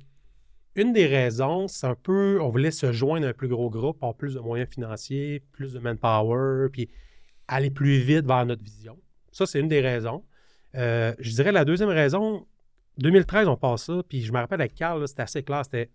une 0.76 0.92
des 0.92 1.06
raisons, 1.06 1.68
c'est 1.68 1.86
un 1.86 1.94
peu, 1.94 2.38
on 2.40 2.48
voulait 2.48 2.70
se 2.70 2.92
joindre 2.92 3.26
à 3.26 3.30
un 3.30 3.32
plus 3.32 3.48
gros 3.48 3.70
groupe, 3.70 3.96
avoir 3.96 4.14
plus 4.14 4.34
de 4.34 4.40
moyens 4.40 4.68
financiers, 4.70 5.42
plus 5.52 5.72
de 5.72 5.78
manpower, 5.78 6.68
puis 6.70 6.88
aller 7.48 7.70
plus 7.70 7.98
vite 7.98 8.26
vers 8.26 8.46
notre 8.46 8.62
vision. 8.62 8.98
Ça, 9.32 9.46
c'est 9.46 9.60
une 9.60 9.68
des 9.68 9.80
raisons. 9.80 10.24
Euh, 10.76 11.12
je 11.18 11.30
dirais 11.30 11.52
la 11.52 11.64
deuxième 11.64 11.88
raison, 11.88 12.46
2013, 12.98 13.48
on 13.48 13.56
passe 13.56 13.86
ça, 13.86 14.02
puis 14.08 14.22
je 14.22 14.32
me 14.32 14.38
rappelle 14.38 14.60
avec 14.60 14.74
Carl, 14.74 15.06
c'était 15.08 15.22
assez 15.22 15.42
clair, 15.42 15.64
c'était 15.64 15.90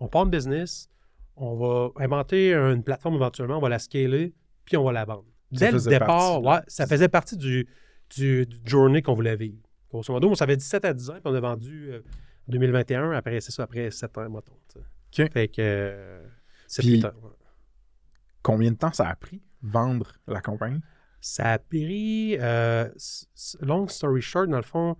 on 0.00 0.08
part 0.08 0.24
de 0.24 0.30
business, 0.30 0.88
on 1.36 1.56
va 1.56 1.90
inventer 2.02 2.54
une 2.54 2.82
plateforme 2.82 3.16
éventuellement, 3.16 3.58
on 3.58 3.60
va 3.60 3.68
la 3.68 3.78
scaler, 3.78 4.34
puis 4.64 4.76
on 4.76 4.84
va 4.84 4.92
la 4.92 5.04
vendre. 5.04 5.26
Dès 5.50 5.70
le 5.70 5.80
départ, 5.80 6.40
partie, 6.42 6.48
ouais, 6.48 6.64
ça 6.68 6.86
faisait 6.86 7.08
partie 7.08 7.36
du, 7.36 7.68
du, 8.16 8.46
du 8.46 8.56
journey 8.64 9.02
qu'on 9.02 9.14
voulait 9.14 9.36
vivre. 9.36 9.58
Grosso 9.90 10.12
modo, 10.12 10.30
on 10.30 10.34
savait 10.34 10.56
17 10.56 10.84
à 10.84 10.92
10 10.92 11.10
ans, 11.10 11.14
puis 11.14 11.22
on 11.26 11.34
a 11.34 11.40
vendu 11.40 11.90
euh, 11.92 12.00
2021, 12.48 13.12
après, 13.12 13.40
c'est 13.40 13.52
ça, 13.52 13.62
après 13.64 13.90
7 13.90 14.18
ans, 14.18 14.30
mettons. 14.30 14.52
Fait 15.32 15.48
que 15.48 15.54
euh, 15.60 16.22
c'est 16.66 16.82
plus 16.82 17.00
tard, 17.00 17.12
ouais. 17.22 17.30
Combien 18.42 18.70
de 18.72 18.76
temps 18.76 18.92
ça 18.92 19.08
a 19.08 19.14
pris 19.16 19.40
vendre 19.62 20.12
la 20.26 20.40
compagnie? 20.40 20.80
Ça 21.20 21.52
a 21.52 21.58
pris, 21.58 22.36
euh, 22.38 22.88
long 23.60 23.88
story 23.88 24.20
short, 24.20 24.48
dans 24.48 24.58
le 24.58 24.62
fond, 24.62 24.96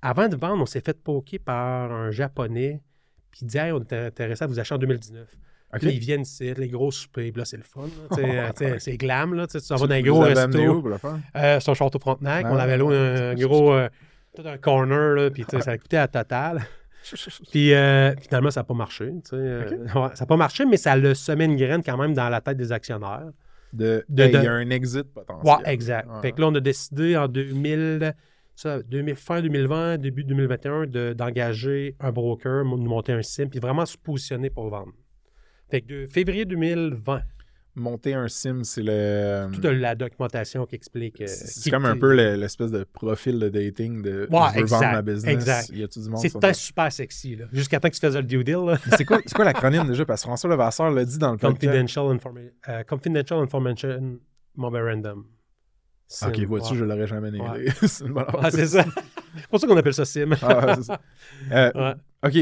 avant 0.00 0.28
de 0.28 0.36
vendre, 0.36 0.62
on 0.62 0.66
s'est 0.66 0.80
fait 0.80 1.00
poker 1.00 1.38
par 1.38 1.92
un 1.92 2.10
Japonais, 2.10 2.82
puis 3.30 3.40
il 3.42 3.46
dit, 3.48 3.58
Hey, 3.58 3.70
on 3.72 3.80
est 3.80 3.92
intéressé 3.92 4.42
à 4.42 4.46
vous 4.48 4.58
acheter 4.58 4.74
en 4.74 4.78
2019. 4.78 5.22
OK. 5.74 5.78
Puis 5.78 5.86
là, 5.86 5.92
ils 5.92 6.00
viennent 6.00 6.22
ici, 6.22 6.52
les 6.54 6.68
gros 6.68 6.90
soupers, 6.90 7.30
puis 7.30 7.38
là, 7.38 7.44
c'est 7.44 7.56
le 7.56 7.62
fun. 7.62 7.88
là, 8.18 8.52
c'est 8.80 8.96
glam, 8.96 9.34
là, 9.34 9.46
tu 9.46 9.58
vas 9.58 9.76
dans 9.76 9.90
un 9.90 10.00
gros 10.02 10.16
où 10.18 10.20
resto. 10.22 10.98
faire? 10.98 11.18
Euh, 11.36 11.60
Château 11.60 11.98
Frontenac, 11.98 12.46
on 12.46 12.56
Ah, 12.56 12.62
avait 12.62 12.78
loué 12.78 12.96
un 12.96 13.34
gros, 13.36 13.72
tout 14.34 14.42
un 14.46 14.56
corner, 14.58 15.14
là, 15.14 15.30
puis 15.30 15.44
tu 15.44 15.56
sais, 15.56 15.62
ça 15.62 15.72
a 15.72 15.78
coûté 15.78 15.96
à 15.96 16.08
total. 16.08 16.62
Puis 17.50 17.74
euh, 17.74 18.14
finalement, 18.20 18.52
ça 18.52 18.60
n'a 18.60 18.64
pas 18.64 18.74
marché. 18.74 19.06
tu 19.24 19.30
sais, 19.30 19.34
euh, 19.36 19.68
ouais, 19.68 20.08
ça 20.14 20.20
n'a 20.20 20.26
pas 20.26 20.36
marché, 20.36 20.64
mais 20.64 20.76
ça 20.76 20.92
a 20.92 21.14
semé 21.16 21.46
une 21.46 21.56
graine 21.56 21.82
quand 21.82 21.96
même 21.96 22.14
dans 22.14 22.28
la 22.28 22.40
tête 22.40 22.56
des 22.56 22.70
actionnaires. 22.70 23.28
De, 23.72 24.04
De- 24.08 24.22
hey, 24.22 24.30
il 24.32 24.38
de- 24.38 24.44
y 24.44 24.46
a 24.46 24.52
un 24.52 24.70
exit 24.70 25.02
potentiel. 25.12 25.52
Ouais, 25.56 25.72
exact. 25.72 26.08
Ouais. 26.08 26.20
Fait 26.22 26.30
que 26.32 26.40
là, 26.40 26.46
on 26.46 26.54
a 26.54 26.60
décidé 26.60 27.16
en 27.16 27.26
2000, 27.26 28.14
ça, 28.54 28.80
2000 28.84 29.16
fin 29.16 29.40
2020, 29.42 29.98
début 29.98 30.22
2021, 30.22 30.86
de- 30.86 31.12
d'engager 31.12 31.96
un 31.98 32.12
broker, 32.12 32.64
nous 32.64 32.76
monter 32.76 33.12
un 33.14 33.22
sim, 33.22 33.48
puis 33.48 33.58
vraiment 33.58 33.84
se 33.84 33.98
positionner 33.98 34.48
pour 34.50 34.68
vendre. 34.68 34.92
Fait 35.70 35.80
que 35.80 35.88
de 35.88 36.06
février 36.06 36.44
2020, 36.44 37.22
Monter 37.74 38.12
un 38.12 38.28
sim, 38.28 38.64
c'est 38.64 38.82
le. 38.82 39.48
toute 39.50 39.64
la 39.64 39.94
documentation 39.94 40.66
qui 40.66 40.74
explique. 40.74 41.22
euh, 41.22 41.26
C'est 41.26 41.70
comme 41.70 41.86
un 41.86 41.96
peu 41.96 42.14
le- 42.14 42.34
l'espèce 42.36 42.70
de 42.70 42.84
profil 42.84 43.38
de 43.38 43.48
dating 43.48 44.02
de 44.02 44.28
Ouais, 44.30 44.38
je 44.50 44.54
veux 44.56 44.60
exact, 44.60 44.80
vendre 44.80 44.92
ma 44.92 45.00
business. 45.02 45.32
exact. 45.32 45.68
Y 45.70 45.82
a-tu 45.82 46.00
du 46.00 46.10
monde 46.10 46.22
peut-être 46.22 46.54
super 46.54 46.92
sexy, 46.92 47.36
là. 47.36 47.46
Jusqu'à 47.50 47.80
temps 47.80 47.88
que 47.88 47.94
tu 47.94 48.00
faisais 48.00 48.20
le 48.20 48.26
due 48.26 48.44
deal. 48.44 48.78
C'est 48.98 49.06
quoi, 49.06 49.20
quoi 49.34 49.46
l'acronyme 49.46 49.86
déjà? 49.88 50.04
Parce 50.04 50.20
que 50.20 50.26
François 50.26 50.50
Levasseur 50.50 50.90
l'a 50.90 51.04
dit 51.06 51.16
dans 51.16 51.32
le 51.32 51.38
podcast. 51.38 51.62
Confidential, 51.72 52.04
informa- 52.14 52.50
euh, 52.68 52.82
confidential 52.84 53.38
Information 53.40 54.18
Memorandum. 54.54 55.24
Sim, 56.08 56.28
Ok, 56.28 56.40
vois-tu, 56.40 56.72
ouais. 56.74 56.78
je 56.78 56.84
l'aurais 56.84 57.06
jamais 57.06 57.30
nélé. 57.30 57.42
Ouais. 57.42 57.64
c'est 57.80 57.88
c'est 58.50 58.66
ça. 58.66 58.84
C'est 59.34 59.46
pour 59.48 59.58
ça 59.60 59.66
qu'on 59.66 59.76
appelle 59.78 59.94
ça 59.94 60.04
SIM. 60.04 60.32
Ah, 60.42 60.76
ça. 60.82 61.00
Euh, 61.50 61.70
Ouais. 61.74 61.94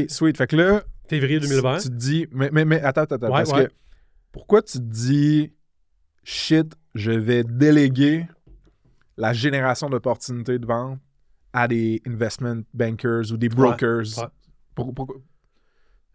Ok, 0.03 0.09
sweet. 0.11 0.35
Fait 0.37 0.47
que 0.47 0.57
là, 0.57 0.83
Février 1.07 1.39
2020. 1.39 1.77
tu 1.77 1.87
te 1.87 1.93
dis. 1.93 2.27
Mais, 2.33 2.49
mais, 2.51 2.65
mais 2.65 2.81
attends, 2.81 3.03
attends, 3.03 3.15
attends. 3.15 3.27
Ouais, 3.27 3.43
parce 3.45 3.53
que 3.53 3.69
pourquoi 4.31 4.61
tu 4.61 4.77
te 4.79 4.83
dis 4.83 5.51
shit, 6.23 6.73
je 6.95 7.11
vais 7.11 7.43
déléguer 7.43 8.27
la 9.17 9.33
génération 9.33 9.89
d'opportunités 9.89 10.59
de 10.59 10.65
vente 10.65 10.99
à 11.53 11.67
des 11.67 12.01
investment 12.07 12.61
bankers 12.73 13.31
ou 13.31 13.37
des 13.37 13.49
brokers? 13.49 14.17
ouais. 14.17 14.27
Pourquoi- 14.75 15.15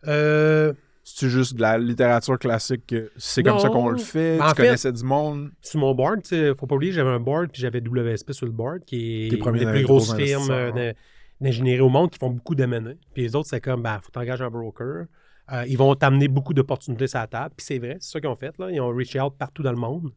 Euh, 0.07 0.73
C'est 1.09 1.29
juste 1.29 1.55
de 1.55 1.61
la 1.63 1.79
littérature 1.79 2.37
classique 2.37 2.85
que 2.89 3.13
c'est 3.17 3.45
comme 3.45 3.61
ça 3.61 3.69
qu'on 3.69 3.91
le 3.91 3.97
fait? 3.99 4.41
En 4.41 4.49
tu 4.49 4.57
fait- 4.57 4.63
connaissais 4.67 4.93
du 4.93 5.05
monde? 5.05 5.53
sur 5.63 5.79
mon 5.79 5.95
board, 5.95 6.27
sais, 6.27 6.53
faut 6.59 6.67
pas 6.67 6.75
oublier, 6.75 6.91
j'avais 6.93 7.11
un 7.11 7.21
board, 7.21 7.51
puis 7.53 7.63
j'avais 7.63 7.81
WSP 7.81 8.33
sur 8.33 8.45
le 8.47 8.51
board, 8.53 8.85
qui 8.85 9.27
est 9.27 9.29
Tes 9.31 9.37
une 9.39 9.53
des 9.59 9.67
plus 9.67 9.83
gros 9.85 9.99
grosses 9.99 10.17
firmes 10.17 10.51
euh, 10.51 10.93
d'ingénierie 11.41 11.81
au 11.81 11.89
monde 11.91 12.11
qui 12.11 12.19
font 12.19 12.31
beaucoup 12.31 12.57
d'M&A. 12.57 12.95
Puis 13.15 13.23
les 13.23 13.37
autres, 13.37 13.49
c'est 13.49 13.61
comme, 13.61 13.83
ben, 13.83 14.01
faut 14.03 14.11
t'engager 14.11 14.43
un 14.43 14.51
broker. 14.51 15.05
Euh, 15.53 15.65
ils 15.69 15.79
vont 15.79 15.95
t'amener 15.95 16.29
beaucoup 16.29 16.55
d'opportunités 16.55 17.07
sur 17.07 17.21
la 17.21 17.27
table. 17.27 17.55
Puis 17.57 17.67
c'est 17.67 17.79
vrai, 17.79 17.97
c'est 18.01 18.11
ça 18.13 18.21
qu'ils 18.21 18.29
ont 18.29 18.37
fait. 18.37 18.57
Là. 18.59 18.71
Ils 18.71 18.81
ont 18.81 18.89
reach 18.89 19.15
out 19.17 19.35
partout 19.39 19.63
dans 19.63 19.71
le 19.73 19.79
monde. 19.79 20.13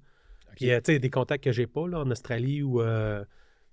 Puis, 0.56 0.72
euh, 0.72 0.80
tu 0.82 0.94
sais, 0.94 1.00
des 1.00 1.10
contacts 1.10 1.44
que 1.44 1.52
j'ai 1.52 1.68
pas, 1.68 1.88
là, 1.88 2.00
en 2.00 2.10
Australie 2.12 2.64
ou... 2.64 2.82
euh, 2.82 3.24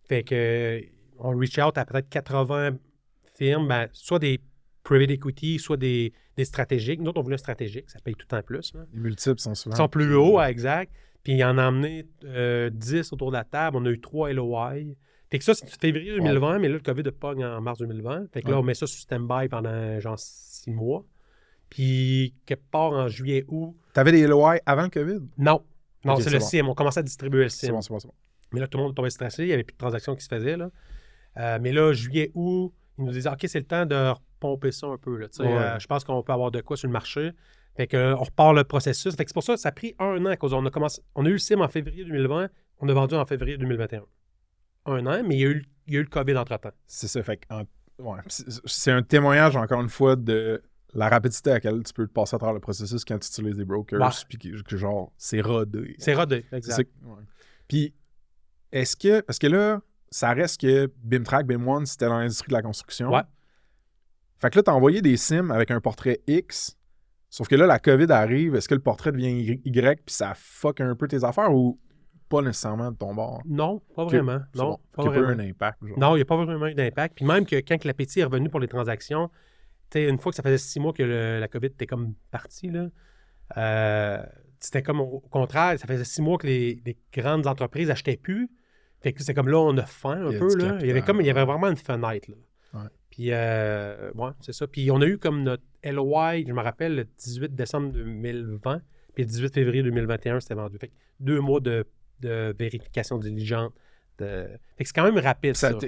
fait 0.09 0.23
que, 0.23 0.81
on 1.19 1.31
reach 1.37 1.59
out 1.59 1.77
à 1.79 1.85
peut-être 1.85 2.09
80 2.09 2.77
firmes, 3.35 3.66
ben, 3.66 3.88
soit 3.92 4.19
des 4.19 4.40
private 4.85 5.11
equity, 5.11 5.59
soit 5.59 5.77
des, 5.77 6.12
des 6.37 6.45
stratégiques. 6.45 7.01
Nous 7.01 7.09
autres, 7.09 7.19
on 7.19 7.25
voulait 7.25 7.35
un 7.35 7.38
stratégique, 7.38 7.90
ça 7.90 7.99
paye 7.99 8.14
tout 8.14 8.27
le 8.31 8.37
temps 8.37 8.42
plus. 8.42 8.73
là. 8.75 8.85
Les 8.92 9.01
multiples 9.01 9.40
sont 9.40 9.55
souvent. 9.55 9.75
Ils 9.75 9.79
sont 9.79 9.88
plus 9.88 10.14
hauts, 10.14 10.38
ouais, 10.38 10.51
exact. 10.51 10.92
Puis 11.25 11.33
il 11.33 11.45
en 11.45 11.59
a 11.59 11.66
emmené 11.66 12.07
euh, 12.25 12.71
10 12.71 13.12
autour 13.12 13.33
de 13.33 13.37
la 13.37 13.42
table. 13.45 13.79
On 13.79 13.85
a 13.87 13.90
eu 13.90 14.01
3 14.01 14.33
LOI. 14.33 14.75
Fait 15.29 15.38
que 15.38 15.45
ça, 15.45 15.55
c'est 15.55 15.69
février 15.81 16.14
2020, 16.14 16.61
mais 16.61 16.69
là, 16.69 16.75
le 16.75 16.81
COVID 16.81 17.09
a 17.09 17.11
pogne 17.11 17.45
en 17.45 17.61
mars 17.61 17.81
2020. 17.81 18.27
Fait 18.33 18.42
que 18.42 18.51
là, 18.51 18.61
on 18.61 18.62
met 18.62 18.75
ça 18.75 18.87
sur 18.87 19.01
stand-by 19.01 19.49
pendant 19.49 19.99
genre 19.99 20.16
6 20.19 20.71
mois. 20.71 21.05
Puis 21.70 22.35
quelque 22.46 22.62
part 22.70 22.92
en 22.92 23.09
juillet, 23.09 23.44
août, 23.48 23.74
T'avais 23.92 24.12
des 24.12 24.26
LOI 24.26 24.57
avant 24.66 24.83
le 24.85 24.88
COVID? 24.90 25.20
non. 25.38 25.64
Non, 26.05 26.14
c'est 26.16 26.24
c'est 26.24 26.31
le 26.31 26.38
bon. 26.38 26.44
SIM. 26.44 26.68
On 26.68 26.74
commençait 26.74 27.00
à 27.00 27.02
distribuer 27.02 27.42
le 27.44 27.48
C'est 27.48 27.66
SIM. 27.66 27.72
bon, 27.72 27.81
c'est 27.81 27.88
bon, 27.90 27.98
c'est 27.98 28.07
bon. 28.07 28.14
Mais 28.52 28.61
là, 28.61 28.68
tout 28.68 28.79
le 28.79 28.85
monde 28.85 28.94
tombait 28.94 29.11
stressé. 29.11 29.42
Il 29.42 29.46
n'y 29.48 29.52
avait 29.55 29.64
plus 29.64 29.72
de 29.72 29.79
transactions 29.79 30.14
qui 30.14 30.22
se 30.22 30.29
faisaient. 30.29 30.57
Là. 30.57 30.70
Euh, 31.38 31.59
mais 31.61 31.72
là, 31.72 31.92
juillet, 31.92 32.31
août, 32.35 32.72
ils 32.96 33.05
nous 33.05 33.11
disaient 33.11 33.29
OK, 33.29 33.44
c'est 33.48 33.59
le 33.59 33.64
temps 33.64 33.87
de 33.87 34.11
repomper 34.11 34.70
ça 34.70 34.87
un 34.87 34.98
peu. 34.98 35.16
Là, 35.16 35.26
Ouais. 35.40 35.46
euh, 35.46 35.79
je 35.81 35.87
pense 35.88 36.05
qu'on 36.05 36.22
peut 36.22 36.33
avoir 36.33 36.52
de 36.52 36.61
quoi 36.61 36.76
sur 36.76 36.87
le 36.87 36.92
marché. 36.92 37.33
Fait 37.76 37.88
que, 37.88 37.96
euh, 37.96 38.16
on 38.16 38.22
repart 38.22 38.55
le 38.55 38.62
processus. 38.62 39.16
Fait 39.16 39.24
que 39.24 39.31
c'est 39.31 39.35
pour 39.35 39.42
ça 39.42 39.55
que 39.55 39.61
ça 39.61 39.70
a 39.70 39.72
pris 39.72 39.96
un 39.98 40.24
an 40.26 40.37
cause 40.37 40.52
on 40.55 40.64
a 40.64 40.70
commencé. 40.70 41.02
On 41.16 41.26
a 41.26 41.29
eu 41.29 41.33
le 41.33 41.38
SIM 41.38 41.61
en 41.61 41.68
février 41.68 42.05
2020, 42.05 42.48
on 42.79 42.88
a 42.88 42.92
vendu 42.94 43.16
en 43.16 43.26
février 43.26 43.59
2021. 43.59 44.05
Un 44.87 45.07
an, 45.07 45.22
mais 45.26 45.35
il 45.35 45.40
y 45.40 45.44
a 45.44 45.48
eu, 45.48 45.55
le- 45.55 45.64
il 45.88 45.94
y 45.94 45.96
a 45.96 46.00
eu 46.00 46.02
le 46.05 46.09
COVID 46.09 46.37
entre-temps. 46.37 46.70
C'est 46.87 47.09
ça. 47.09 47.20
Fait 47.24 47.38
que, 47.38 47.46
en- 47.52 47.64
ouais, 47.98 48.20
c'est 48.29 48.46
c'est 48.64 48.92
un 48.92 49.02
témoignage, 49.02 49.57
encore 49.57 49.81
une 49.81 49.88
fois, 49.88 50.14
de 50.14 50.62
la 50.96 51.09
rapidité 51.09 51.50
à 51.50 51.54
laquelle 51.54 51.82
tu 51.82 51.92
peux 51.92 52.06
te 52.06 52.12
passer 52.12 52.35
à 52.35 52.38
travers 52.38 52.54
le 52.54 52.61
processus 52.61 53.04
quand 53.04 53.18
tu 53.18 53.28
utilises 53.28 53.56
des 53.56 53.64
brokers. 53.64 54.00
Ouais. 54.00 54.09
Puis 54.28 54.38
que, 54.38 54.62
que 54.62 54.76
genre, 54.76 55.12
c'est 55.18 55.40
rodé. 55.40 55.94
C'est 55.98 56.14
rodé, 56.14 56.44
exact. 56.52 56.90
Puis, 57.68 57.94
est-ce 58.72 58.96
que. 58.96 59.20
Parce 59.20 59.38
que 59.38 59.46
là, 59.46 59.80
ça 60.11 60.32
reste 60.32 60.61
que 60.61 60.90
BIMTrack, 61.02 61.46
BIM1, 61.46 61.85
c'était 61.85 62.06
dans 62.06 62.18
l'industrie 62.18 62.48
de 62.48 62.54
la 62.54 62.62
construction. 62.62 63.11
Ouais. 63.11 63.22
Fait 64.38 64.50
que 64.50 64.59
là, 64.59 64.62
t'as 64.62 64.72
envoyé 64.72 65.02
des 65.02 65.16
sims 65.16 65.50
avec 65.50 65.70
un 65.70 65.80
portrait 65.80 66.20
X. 66.26 66.76
Sauf 67.28 67.48
que 67.48 67.56
là, 67.56 67.66
la 67.66 67.78
COVID 67.78 68.11
arrive. 68.11 68.54
Est-ce 68.54 68.68
que 68.68 68.74
le 68.74 68.80
portrait 68.80 69.12
devient 69.12 69.61
Y, 69.64 70.02
puis 70.04 70.14
ça 70.14 70.32
fuck 70.35 70.80
un 70.80 70.94
peu 70.94 71.09
tes 71.09 71.24
affaires 71.24 71.52
ou 71.52 71.78
pas 72.28 72.40
nécessairement 72.40 72.90
de 72.90 72.96
ton 72.96 73.14
bord? 73.14 73.42
Non, 73.44 73.82
pas 73.94 74.04
vraiment. 74.04 74.40
Non, 74.54 74.70
bon. 74.70 74.80
pas 74.92 75.02
vraiment. 75.02 75.26
pas 75.26 75.32
eu 75.32 75.35
un 75.35 75.50
impact. 75.50 75.87
Genre. 75.87 75.98
Non, 75.98 76.14
il 76.14 76.18
n'y 76.18 76.22
a 76.22 76.24
pas 76.24 76.37
vraiment 76.37 76.66
eu 76.66 76.74
d'impact. 76.74 77.16
Puis 77.16 77.26
même 77.26 77.44
que 77.44 77.56
quand 77.56 77.85
l'appétit 77.85 78.20
est 78.20 78.24
revenu 78.24 78.48
pour 78.48 78.61
les 78.61 78.68
transactions, 78.68 79.30
sais, 79.92 80.09
une 80.09 80.18
fois 80.18 80.33
que 80.33 80.37
ça 80.37 80.42
faisait 80.42 80.59
six 80.59 80.81
mois 80.81 80.92
que 80.92 81.03
le- 81.03 81.38
la 81.40 81.49
COVID 81.49 81.66
était 81.66 81.87
comme 81.87 82.14
partie, 82.31 82.70
là, 82.70 82.88
euh, 83.57 84.22
c'était 84.61 84.83
comme 84.83 85.01
au 85.01 85.20
contraire, 85.20 85.79
ça 85.79 85.87
faisait 85.87 86.05
six 86.05 86.22
mois 86.22 86.38
que 86.38 86.46
les, 86.46 86.81
les 86.85 86.96
grandes 87.12 87.46
entreprises 87.46 87.88
n'achetaient 87.88 88.16
plus. 88.16 88.49
Fait 89.03 89.12
que 89.12 89.22
c'est 89.22 89.35
comme 89.35 89.49
là, 89.49 89.59
on 89.59 89.77
a 89.77 89.85
faim 89.87 90.27
un 90.27 90.31
Il 90.31 90.33
y 90.33 90.37
a 90.37 90.38
peu. 90.40 90.57
Là. 90.57 90.79
Il 90.81 90.87
y 90.87 90.90
avait 90.90 91.03
comme 91.03 91.20
il 91.20 91.27
y 91.27 91.31
avait 91.31 91.44
vraiment 91.44 91.68
une 91.68 91.77
fenêtre. 91.77 92.31
Là. 92.31 92.37
Ouais. 92.81 92.88
Puis 93.11 93.27
euh, 93.31 94.11
ouais, 94.14 94.31
c'est 94.40 94.53
ça. 94.53 94.66
Puis 94.66 94.90
on 94.90 95.01
a 95.01 95.07
eu 95.07 95.18
comme 95.18 95.42
notre 95.42 95.62
LOI, 95.85 96.38
je 96.46 96.53
me 96.53 96.61
rappelle, 96.61 96.96
le 96.96 97.05
18 97.05 97.55
décembre 97.55 97.92
2020, 97.92 98.81
puis 99.14 99.22
le 99.25 99.29
18 99.29 99.55
février 99.55 99.83
2021, 99.83 100.40
c'était 100.40 100.55
vendu. 100.55 100.79
Fait 100.79 100.88
que 100.88 100.94
deux 101.20 101.40
mois 101.40 101.61
de, 101.61 101.87
de 102.20 102.55
vérification 102.59 103.18
diligente. 103.18 103.72
Fait 104.24 104.59
que 104.79 104.85
c'est 104.85 104.92
quand 104.94 105.05
même 105.05 105.18
rapide. 105.18 105.57
Ça, 105.57 105.68
attends, 105.68 105.79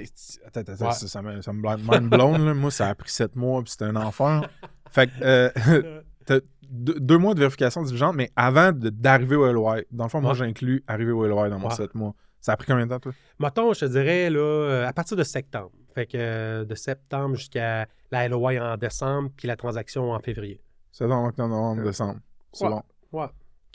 attends, 0.61 0.71
Ouais. 0.85 0.91
ça, 0.93 1.07
ça 1.07 1.21
me, 1.21 1.41
ça 1.41 1.51
me 1.53 1.61
mind 1.61 2.09
blown, 2.09 2.45
là. 2.45 2.53
Moi, 2.53 2.71
ça 2.71 2.87
a 2.89 2.95
pris 2.95 3.09
sept 3.09 3.35
mois, 3.35 3.61
puis 3.63 3.71
c'était 3.71 3.85
un 3.85 3.95
enfer. 3.95 4.49
fait 4.91 5.07
que, 5.07 5.13
euh, 5.23 6.01
t'as 6.25 6.39
deux, 6.69 6.99
deux 6.99 7.17
mois 7.17 7.33
de 7.33 7.39
vérification 7.39 7.81
diligente, 7.83 8.15
mais 8.15 8.29
avant 8.35 8.71
de- 8.71 8.89
d'arriver 8.89 9.35
au 9.35 9.51
LOI, 9.51 9.81
dans 9.91 10.03
le 10.05 10.09
fond, 10.09 10.21
moi, 10.21 10.33
j'inclus 10.33 10.83
arriver 10.87 11.11
au 11.11 11.25
LOI 11.25 11.49
dans 11.49 11.59
mon 11.59 11.69
sept 11.71 11.95
mois. 11.95 12.13
Ça 12.41 12.53
a 12.53 12.57
pris 12.57 12.67
combien 12.67 12.85
de 12.85 12.91
temps, 12.91 12.99
toi? 12.99 13.11
Mettons, 13.39 13.73
je 13.73 13.81
te 13.81 13.85
dirais, 13.85 14.29
là, 14.29 14.39
euh, 14.39 14.87
à 14.87 14.93
partir 14.93 15.17
de 15.17 15.23
septembre. 15.23 15.71
Fait 15.93 16.05
que 16.05 16.17
euh, 16.17 16.63
de 16.65 16.75
septembre 16.75 17.35
jusqu'à 17.35 17.87
la 18.11 18.27
LOI 18.29 18.59
en 18.61 18.77
décembre, 18.77 19.29
puis 19.35 19.47
la 19.47 19.55
transaction 19.57 20.11
en 20.11 20.19
février. 20.19 20.61
Septembre, 20.91 21.27
octobre, 21.29 21.49
novembre, 21.49 21.83
décembre. 21.83 22.19
C'est 22.53 22.63
ouais. 22.65 22.69
bon. 22.71 22.83
Ouais. 23.11 23.25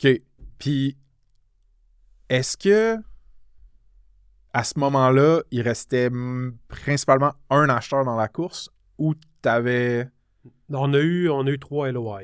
OK. 0.03 0.21
Puis, 0.57 0.97
est-ce 2.29 2.57
que 2.57 2.97
à 4.57 4.63
ce 4.63 4.79
moment-là, 4.79 5.41
il 5.51 5.61
restait 5.61 6.09
principalement 6.69 7.33
un 7.49 7.67
acheteur 7.69 8.05
dans 8.05 8.15
la 8.15 8.27
course 8.29 8.69
ou 8.97 9.13
tu 9.13 9.49
avais 9.49 10.09
On 10.71 10.93
a 10.93 10.99
eu, 10.99 11.29
on 11.29 11.45
a 11.45 11.49
eu 11.49 11.59
trois 11.59 11.91
LOI. 11.91 12.21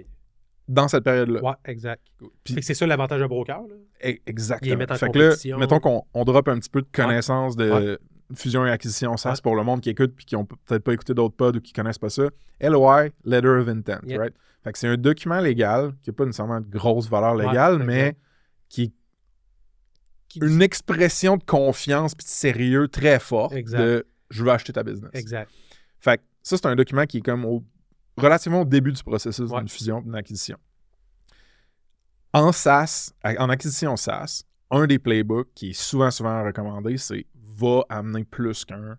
dans 0.70 0.88
cette 0.88 1.04
période-là? 1.04 1.42
Ouais, 1.44 1.54
exact. 1.66 2.02
Puis- 2.46 2.64
c'est 2.64 2.74
ça 2.74 2.88
l'avantage 2.88 3.20
d'un 3.20 3.28
broker. 3.28 3.62
Là. 3.68 3.76
E- 4.06 4.10
Ils 4.12 4.20
Exactement. 4.26 4.86
en 4.90 4.96
fait 4.96 5.10
que 5.12 5.20
là, 5.50 5.58
mettons 5.58 5.80
qu'on 5.80 6.04
on 6.14 6.24
drop 6.24 6.48
un 6.48 6.58
petit 6.58 6.70
peu 6.70 6.82
de 6.82 6.88
connaissance 6.94 7.58
de 7.58 7.70
Ouais. 7.70 7.98
fusion 8.34 8.66
et 8.66 8.72
acquisition 8.72 9.18
SaaS 9.18 9.32
Ouais. 9.32 9.36
pour 9.44 9.56
le 9.58 9.64
monde 9.64 9.82
qui 9.82 9.90
écoute 9.90 10.14
puis 10.16 10.26
qui 10.26 10.38
ont 10.38 10.46
peut-être 10.46 10.84
pas 10.84 10.94
écouté 10.94 11.14
d'autres 11.14 11.36
pods 11.36 11.58
ou 11.58 11.60
qui 11.60 11.74
connaissent 11.74 11.98
pas 12.00 12.10
ça. 12.10 12.30
LOI, 12.62 13.10
Letter 13.26 13.50
of 13.50 13.68
Intent, 13.68 14.00
Yep. 14.08 14.20
right? 14.20 14.34
Fait 14.64 14.72
que 14.72 14.78
c'est 14.78 14.88
un 14.88 14.96
document 14.96 15.42
légal 15.42 15.92
qui 16.02 16.10
n'a 16.10 16.14
pas 16.14 16.26
nécessairement 16.26 16.62
de 16.62 16.70
grosse 16.70 17.10
valeur 17.10 17.36
légale, 17.36 17.80
mais 17.84 18.16
qui 18.70 18.84
est 18.84 18.94
Qui- 20.34 20.40
une 20.40 20.62
expression 20.62 21.38
de 21.38 21.44
confiance 21.44 22.16
puis 22.16 22.24
de 22.26 22.30
sérieux 22.30 22.88
très 22.88 23.20
fort 23.20 23.54
Exact. 23.54 23.80
de 23.80 24.08
je 24.30 24.44
veux 24.44 24.52
acheter 24.52 24.72
ta 24.74 24.84
business. 24.84 25.12
Exact. 25.14 25.52
Fait 26.00 26.18
que 26.18 26.24
ça, 26.42 26.56
c'est 26.58 26.66
un 26.68 26.76
document 26.76 27.06
qui 27.06 27.18
est 27.18 27.22
comme 27.22 27.44
au, 27.46 27.64
relativement 28.18 28.62
au 28.62 28.66
début 28.66 28.92
du 28.94 29.04
processus 29.04 29.50
Ouais. 29.50 29.60
d'une 29.60 29.68
fusion, 29.68 30.02
d'une 30.02 30.16
acquisition. 30.16 30.58
En 32.34 32.52
SaaS, 32.54 33.12
en 33.24 33.50
acquisition 33.50 33.96
SaaS, 33.98 34.44
un 34.70 34.88
des 34.88 35.00
playbooks 35.00 35.50
qui 35.54 35.72
est 35.72 35.74
souvent, 35.74 36.10
souvent 36.12 36.44
recommandé, 36.46 36.98
c'est 36.98 37.26
va 37.58 37.84
amener 37.90 38.24
plus 38.24 38.64
qu'un, 38.64 38.98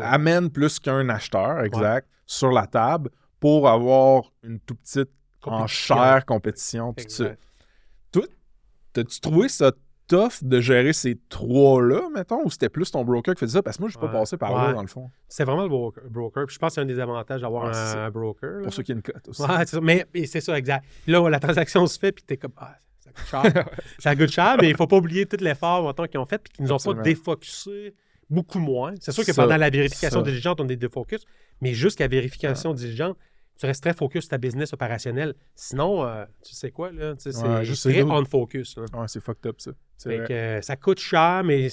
amène 0.00 0.48
plus 0.50 0.78
qu'un 0.78 1.08
acheteur, 1.08 1.60
exact, 1.64 2.08
sur 2.24 2.52
la 2.52 2.66
table 2.68 3.10
pour 3.40 3.68
avoir 3.68 4.32
une 4.44 4.60
tout 4.60 4.76
petite 4.76 5.10
en 5.42 5.66
chère 5.66 6.24
compétition, 6.24 6.92
tout 6.94 7.04
ça. 7.08 7.34
T'as-tu 8.92 9.20
trouvé 9.20 9.48
ça 9.48 9.70
tough 10.08 10.42
de 10.42 10.60
gérer 10.60 10.92
ces 10.92 11.18
trois-là, 11.28 12.08
mettons, 12.14 12.44
ou 12.44 12.50
c'était 12.50 12.68
plus 12.68 12.90
ton 12.90 13.04
broker 13.04 13.34
qui 13.34 13.40
faisait 13.40 13.58
ça? 13.58 13.62
Parce 13.62 13.76
que 13.76 13.82
moi, 13.82 13.88
je 13.88 13.92
suis 13.92 14.00
pas 14.00 14.06
Ouais. 14.06 14.18
passé 14.20 14.36
par 14.36 14.52
là, 14.56 14.68
Ouais. 14.68 14.74
dans 14.74 14.82
le 14.82 14.88
fond. 14.88 15.10
C'est 15.28 15.44
vraiment 15.44 15.62
le 15.62 15.68
broker. 15.68 16.02
broker. 16.10 16.46
Puis 16.46 16.54
je 16.54 16.58
pense 16.58 16.70
que 16.70 16.74
c'est 16.76 16.80
un 16.80 16.84
des 16.86 16.98
avantages 16.98 17.42
d'avoir 17.42 17.64
Ouais, 17.66 17.76
un, 17.76 18.10
broker. 18.10 18.50
là. 18.58 18.62
Pour 18.64 18.72
ceux 18.72 18.82
qui 18.82 18.92
ont 18.92 18.96
une 18.96 19.02
cote 19.02 19.28
aussi. 19.28 19.42
Ouais, 19.42 19.48
c'est 19.60 19.66
ça. 19.66 19.80
Mais 19.80 20.06
c'est 20.26 20.40
ça, 20.40 20.58
exact. 20.58 20.84
Là, 21.06 21.28
la 21.28 21.38
transaction 21.38 21.86
se 21.86 21.98
fait, 21.98 22.12
puis 22.12 22.24
t'es 22.26 22.36
comme, 22.36 22.52
ah, 22.56 22.76
ça 22.98 23.10
coûte 23.12 23.26
cher. 23.26 23.42
ça 23.98 24.16
coûte 24.16 24.30
cher, 24.30 24.56
mais 24.60 24.70
il 24.70 24.76
faut 24.76 24.86
pas 24.86 24.96
oublier 24.96 25.26
tout 25.26 25.36
l'effort 25.40 25.86
mettons, 25.86 26.06
qu'ils 26.06 26.20
ont 26.20 26.26
fait, 26.26 26.38
puis 26.38 26.52
qu'ils 26.52 26.64
nous 26.64 26.72
ont 26.72 26.76
Absolument. 26.76 27.02
pas 27.02 27.08
défocusé 27.08 27.94
beaucoup 28.30 28.58
moins. 28.58 28.94
C'est 29.00 29.12
sûr 29.12 29.24
que 29.24 29.32
Ça, 29.32 29.42
pendant 29.42 29.56
la 29.56 29.70
vérification 29.70 30.20
ça. 30.20 30.24
diligente, 30.30 30.60
on 30.60 30.68
est 30.68 30.76
défocus, 30.76 31.24
mais 31.60 31.72
jusqu'à 31.74 32.08
vérification 32.08 32.74
diligente, 32.74 33.16
tu 33.58 33.66
restes 33.66 33.82
très 33.82 33.92
focus 33.94 34.24
sur 34.24 34.30
ta 34.30 34.38
business 34.38 34.72
opérationnelle. 34.72 35.34
Sinon, 35.54 36.04
euh, 36.06 36.24
tu 36.44 36.54
sais 36.54 36.70
quoi, 36.70 36.92
là, 36.92 37.14
tu 37.14 37.22
sais, 37.22 37.32
c'est 37.32 37.42
Ouais, 37.42 37.64
très 37.64 37.74
c'est 37.74 38.02
on 38.04 38.24
focus. 38.24 38.76
là. 38.76 38.84
Ouais, 38.94 39.06
c'est 39.08 39.20
fucked 39.22 39.46
up, 39.46 39.60
ça. 39.60 39.72
Fait 40.02 40.24
que, 40.26 40.32
euh, 40.32 40.62
ça 40.62 40.76
coûte 40.76 41.00
cher, 41.00 41.42
mais 41.44 41.68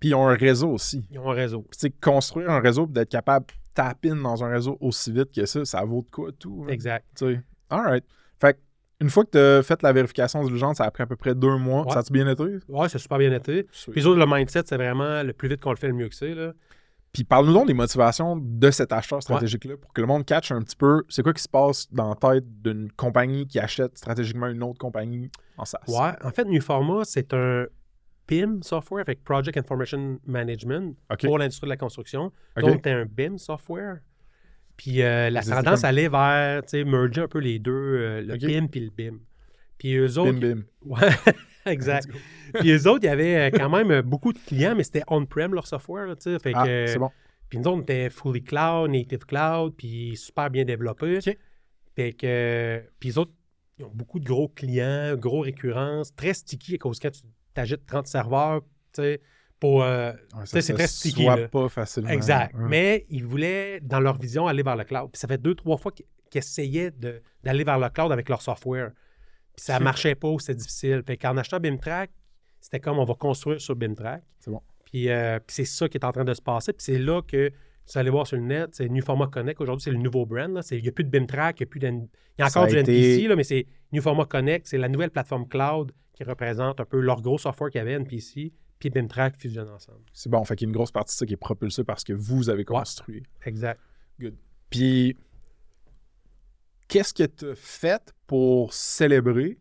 Puis 0.00 0.10
ils 0.10 0.14
ont 0.14 0.26
un 0.28 0.34
réseau 0.34 0.70
aussi. 0.72 1.06
ils 1.10 1.18
ont 1.18 1.30
un 1.30 1.34
réseau. 1.34 1.62
Puis, 1.62 1.78
tu 1.78 1.86
sais, 1.86 1.90
construire 1.90 2.50
un 2.50 2.60
réseau, 2.60 2.86
d'être 2.86 3.08
capable 3.08 3.46
de 3.46 3.52
taper 3.72 4.10
dans 4.10 4.42
un 4.42 4.48
réseau 4.48 4.76
aussi 4.80 5.12
vite 5.12 5.32
que 5.32 5.46
ça, 5.46 5.64
ça 5.64 5.84
vaut 5.84 6.02
de 6.02 6.10
quoi 6.10 6.30
tout. 6.32 6.64
hein, 6.66 6.72
Exact. 6.72 7.06
Tu 7.16 7.34
sais. 7.34 7.40
All 7.70 7.80
right. 7.82 8.04
Fait 8.40 8.54
que, 8.54 8.58
une 9.00 9.10
fois 9.10 9.24
que 9.24 9.30
tu 9.30 9.38
as 9.38 9.62
fait 9.62 9.82
la 9.82 9.92
vérification 9.92 10.42
diligente, 10.42 10.76
ça 10.76 10.84
a 10.84 10.90
pris 10.90 11.02
à 11.02 11.06
peu 11.06 11.16
près 11.16 11.34
deux 11.34 11.56
mois. 11.56 11.84
Ouais. 11.86 11.92
Ça 11.92 11.98
a-tu 12.00 12.12
bien 12.12 12.26
été? 12.28 12.58
Ouais, 12.68 12.88
c'est 12.88 12.98
super 12.98 13.18
bien 13.18 13.32
été. 13.32 13.64
Puis 13.64 13.92
les 14.00 14.06
autres, 14.06 14.18
le 14.18 14.26
mindset, 14.26 14.62
c'est 14.66 14.76
vraiment 14.76 15.22
le 15.22 15.32
plus 15.34 15.48
vite 15.48 15.60
qu'on 15.60 15.70
le 15.70 15.76
fait, 15.76 15.88
le 15.88 15.92
mieux 15.94 16.08
que 16.08 16.14
c'est. 16.14 16.34
Puis 17.16 17.24
parle-nous 17.24 17.54
donc 17.54 17.66
des 17.66 17.72
motivations 17.72 18.36
de 18.36 18.70
cet 18.70 18.92
acheteur 18.92 19.22
stratégique-là 19.22 19.78
pour 19.78 19.90
que 19.94 20.02
le 20.02 20.06
monde 20.06 20.26
catch 20.26 20.52
un 20.52 20.60
petit 20.60 20.76
peu 20.76 21.02
c'est 21.08 21.22
quoi 21.22 21.32
qui 21.32 21.42
se 21.42 21.48
passe 21.48 21.90
dans 21.90 22.10
la 22.10 22.14
tête 22.14 22.44
d'une 22.60 22.92
compagnie 22.92 23.46
qui 23.46 23.58
achète 23.58 23.96
stratégiquement 23.96 24.48
une 24.48 24.62
autre 24.62 24.76
compagnie 24.76 25.30
en 25.56 25.64
SaaS. 25.64 25.78
Ouais, 25.88 26.12
en 26.22 26.30
fait, 26.30 26.44
Nuforma, 26.44 27.04
c'est 27.04 27.32
un 27.32 27.64
PIM 28.26 28.58
software 28.60 29.00
avec 29.00 29.24
Project 29.24 29.56
Information 29.56 30.18
Management 30.26 30.94
pour 31.22 31.38
l'industrie 31.38 31.68
de 31.68 31.70
la 31.70 31.78
construction. 31.78 32.30
Donc, 32.58 32.82
tu 32.82 32.88
un 32.90 33.06
BIM 33.06 33.38
software. 33.38 34.00
Puis 34.76 35.00
euh, 35.00 35.30
la 35.30 35.40
tendance 35.40 35.80
comme- 35.80 35.88
allait 35.88 36.10
vers, 36.10 36.62
tu 36.64 36.68
sais, 36.68 36.84
merger 36.84 37.22
un 37.22 37.28
peu 37.28 37.38
les 37.38 37.58
deux, 37.58 37.72
euh, 37.72 38.20
le 38.20 38.34
OK. 38.34 38.40
PIM 38.40 38.66
puis 38.66 38.80
le 38.80 38.90
BIM. 38.90 39.20
Puis 39.78 39.94
eux 39.96 40.18
autres. 40.18 40.32
Bim, 40.32 40.56
bim. 40.56 40.62
Ouais, 40.84 40.98
exact. 41.72 42.08
Puis 42.54 42.70
eux 42.70 42.86
autres, 42.88 43.00
il 43.04 43.06
y 43.06 43.10
avait 43.10 43.36
euh, 43.36 43.50
quand 43.50 43.68
même 43.68 43.90
euh, 43.90 44.02
beaucoup 44.02 44.32
de 44.32 44.38
clients, 44.38 44.74
mais 44.76 44.84
c'était 44.84 45.02
on-prem 45.08 45.52
leur 45.54 45.66
software. 45.66 46.14
Fait 46.42 46.52
Ah, 46.54 46.64
que, 46.66 46.86
c'est 46.86 46.98
bon. 46.98 47.10
Puis 47.48 47.58
nous 47.58 47.64
autres, 47.68 47.78
on 47.78 47.82
était 47.82 48.10
fully 48.10 48.42
cloud, 48.42 48.90
native 48.90 49.24
cloud, 49.26 49.74
puis 49.76 50.16
super 50.16 50.50
bien 50.50 50.64
développé. 50.64 51.20
Fait 51.94 52.12
que, 52.12 52.82
puis 52.98 53.10
les 53.10 53.18
autres, 53.18 53.32
ils 53.78 53.84
ont 53.84 53.90
beaucoup 53.94 54.18
de 54.18 54.24
gros 54.24 54.48
clients, 54.48 55.14
gros 55.16 55.40
récurrences, 55.40 56.14
très 56.14 56.34
sticky 56.34 56.74
à 56.74 56.78
cause 56.78 56.98
quand 56.98 57.10
tu 57.10 57.20
t'ajoutes 57.54 57.86
30 57.86 58.06
serveurs, 58.06 58.62
tu 58.92 59.02
sais, 59.02 59.20
pour... 59.60 59.82
euh, 59.82 60.12
Ouais, 60.34 60.42
c'est 60.44 60.74
très 60.74 60.86
sticky, 60.86 61.26
pas 61.50 61.68
facilement. 61.68 62.08
exact. 62.10 62.54
Ouais. 62.54 62.64
Mais 62.68 63.06
ils 63.10 63.24
voulaient, 63.24 63.80
dans 63.80 64.00
leur 64.00 64.18
vision, 64.18 64.46
aller 64.46 64.62
vers 64.62 64.76
le 64.76 64.84
cloud. 64.84 65.10
Puis 65.12 65.18
ça 65.20 65.28
fait 65.28 65.38
deux, 65.40 65.54
trois 65.54 65.76
fois 65.76 65.92
qu'ils 65.92 66.06
qu'ils 66.28 66.40
essayaient 66.40 66.90
de- 66.90 67.22
d'aller 67.44 67.62
vers 67.62 67.78
le 67.78 67.88
cloud 67.88 68.10
avec 68.10 68.28
leur 68.28 68.42
software. 68.42 68.90
Puis 69.56 69.64
ça 69.64 69.76
Ok. 69.76 69.82
marchait 69.82 70.14
pas 70.14 70.28
ou 70.28 70.38
c'était 70.38 70.54
difficile. 70.54 71.02
Fait 71.06 71.16
qu'en 71.16 71.36
achetant 71.36 71.58
BIMTrack, 71.58 72.10
c'était 72.60 72.80
comme 72.80 72.98
on 72.98 73.04
va 73.04 73.14
construire 73.14 73.60
sur 73.60 73.74
BIMTrack. 73.74 74.22
C'est 74.38 74.50
bon. 74.50 74.60
Puis, 74.84 75.08
euh, 75.10 75.38
puis 75.38 75.54
c'est 75.54 75.64
ça 75.64 75.88
qui 75.88 75.96
est 75.98 76.04
en 76.04 76.12
train 76.12 76.24
de 76.24 76.34
se 76.34 76.42
passer. 76.42 76.72
Puis 76.72 76.84
c'est 76.84 76.98
là 76.98 77.22
que 77.22 77.50
tu 77.90 77.98
allez 77.98 78.10
voir 78.10 78.26
sur 78.26 78.36
le 78.36 78.42
net, 78.42 78.70
c'est 78.74 78.88
New 78.88 79.02
Format 79.02 79.28
Connect. 79.28 79.60
Aujourd'hui, 79.60 79.82
c'est 79.84 79.90
le 79.92 79.98
nouveau 79.98 80.26
brand. 80.26 80.52
là. 80.52 80.60
Il 80.72 80.82
n'y 80.82 80.88
a 80.88 80.92
plus 80.92 81.04
de 81.04 81.08
BIMTrack, 81.10 81.60
il 81.60 81.62
y 81.62 81.64
a 81.64 81.66
plus 81.66 81.80
Il 81.80 81.84
y 82.38 82.42
a 82.42 82.46
encore 82.46 82.64
a 82.64 82.66
du 82.66 82.76
été- 82.78 82.92
NPC, 83.14 83.28
là, 83.28 83.36
mais 83.36 83.44
c'est 83.44 83.66
New 83.92 84.02
Format 84.02 84.24
Connect. 84.26 84.66
C'est 84.66 84.78
la 84.78 84.88
nouvelle 84.88 85.10
plateforme 85.10 85.48
cloud 85.48 85.92
qui 86.12 86.24
représente 86.24 86.80
un 86.80 86.84
peu 86.84 86.98
leur 87.00 87.22
gros 87.22 87.38
software 87.38 87.70
qu'il 87.70 87.78
y 87.78 87.82
avait, 87.82 87.92
NPC, 87.92 88.52
puis 88.78 88.90
BIMTrack 88.90 89.36
fusionnent 89.38 89.68
ensemble. 89.68 90.00
C'est 90.12 90.28
bon. 90.28 90.42
Fait 90.44 90.56
qu'il 90.56 90.66
y 90.66 90.68
a 90.68 90.70
une 90.70 90.74
grosse 90.76 90.90
partie 90.92 91.14
de 91.14 91.18
ça 91.18 91.26
qui 91.26 91.34
est 91.34 91.36
propulsée 91.38 91.84
parce 91.84 92.02
que 92.04 92.12
vous 92.12 92.50
avez 92.50 92.64
construit. 92.64 93.22
Exact. 93.44 93.80
Puis, 94.70 95.16
qu'est-ce 96.88 97.14
que 97.14 97.24
tu 97.24 97.50
as 97.50 97.54
fait 97.54 98.14
pour 98.26 98.72
célébrer 98.72 99.58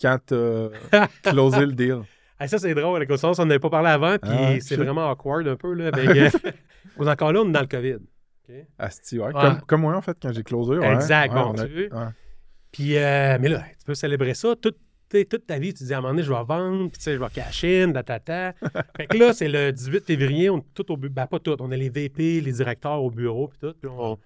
quand 0.00 0.18
tu 0.26 0.34
as 0.34 0.70
closé 1.22 1.66
le 1.66 1.72
deal? 1.72 2.00
Ah, 2.38 2.48
ça, 2.48 2.58
c'est 2.58 2.74
drôle. 2.74 2.96
Avec 2.96 3.10
on 3.22 3.44
n'avait 3.44 3.58
pas 3.58 3.68
parlé 3.70 3.90
avant, 3.90 4.16
puis 4.18 4.30
Ah, 4.32 4.58
c'est 4.60 4.76
vraiment 4.76 5.10
awkward 5.10 5.46
un 5.46 5.56
peu. 5.56 5.74
Là, 5.74 5.88
avec, 5.88 6.08
euh, 6.16 6.50
on 6.96 7.06
est 7.06 7.10
encore 7.10 7.32
là, 7.32 7.40
on 7.42 7.48
est 7.48 7.52
dans 7.52 7.60
le 7.60 7.66
COVID. 7.66 7.94
OK? 7.96 8.54
Asti, 8.78 9.18
ouais. 9.18 9.26
Ouais. 9.26 9.32
Comme, 9.32 9.60
comme 9.62 9.80
moi, 9.82 9.94
en 9.96 10.00
fait, 10.00 10.16
quand 10.20 10.32
j'ai 10.32 10.42
closé. 10.42 10.78
Ouais. 10.78 10.94
Exact, 10.94 11.34
Ouais, 11.34 11.42
bon, 11.42 11.52
tu 11.52 11.66
veux. 11.66 11.90
Puis, 12.72 12.96
euh, 12.96 13.36
mais 13.40 13.48
là, 13.48 13.62
tu 13.78 13.84
peux 13.84 13.94
célébrer 13.94 14.32
ça. 14.34 14.54
Toute, 14.56 14.78
ta 15.46 15.58
vie, 15.58 15.74
tu 15.74 15.82
dis 15.84 15.92
à 15.92 15.98
un 15.98 16.00
moment 16.00 16.12
donné, 16.14 16.22
je 16.22 16.32
vais 16.32 16.44
vendre, 16.44 16.88
puis 16.88 16.98
tu 16.98 17.02
sais, 17.02 17.14
je 17.14 17.18
vais 17.20 17.28
cash 17.34 17.64
in, 17.64 17.92
ta, 17.92 18.02
ta, 18.04 18.20
ta. 18.20 18.52
Fait 18.96 19.06
que 19.08 19.16
là, 19.18 19.32
c'est 19.34 19.48
le 19.48 19.72
18 19.72 20.04
février, 20.06 20.48
on 20.50 20.58
est 20.58 20.64
tout 20.72 20.90
au 20.92 20.96
bureau. 20.96 21.12
Ben, 21.12 21.26
pas 21.26 21.40
tout. 21.40 21.56
On 21.60 21.70
a 21.72 21.76
les 21.76 21.88
VP, 21.90 22.40
les 22.40 22.52
directeurs 22.52 23.02
au 23.02 23.10
bureau, 23.10 23.48
puis 23.48 23.58
tout. 23.58 23.74
Puis 23.80 23.90
on- 23.90 24.18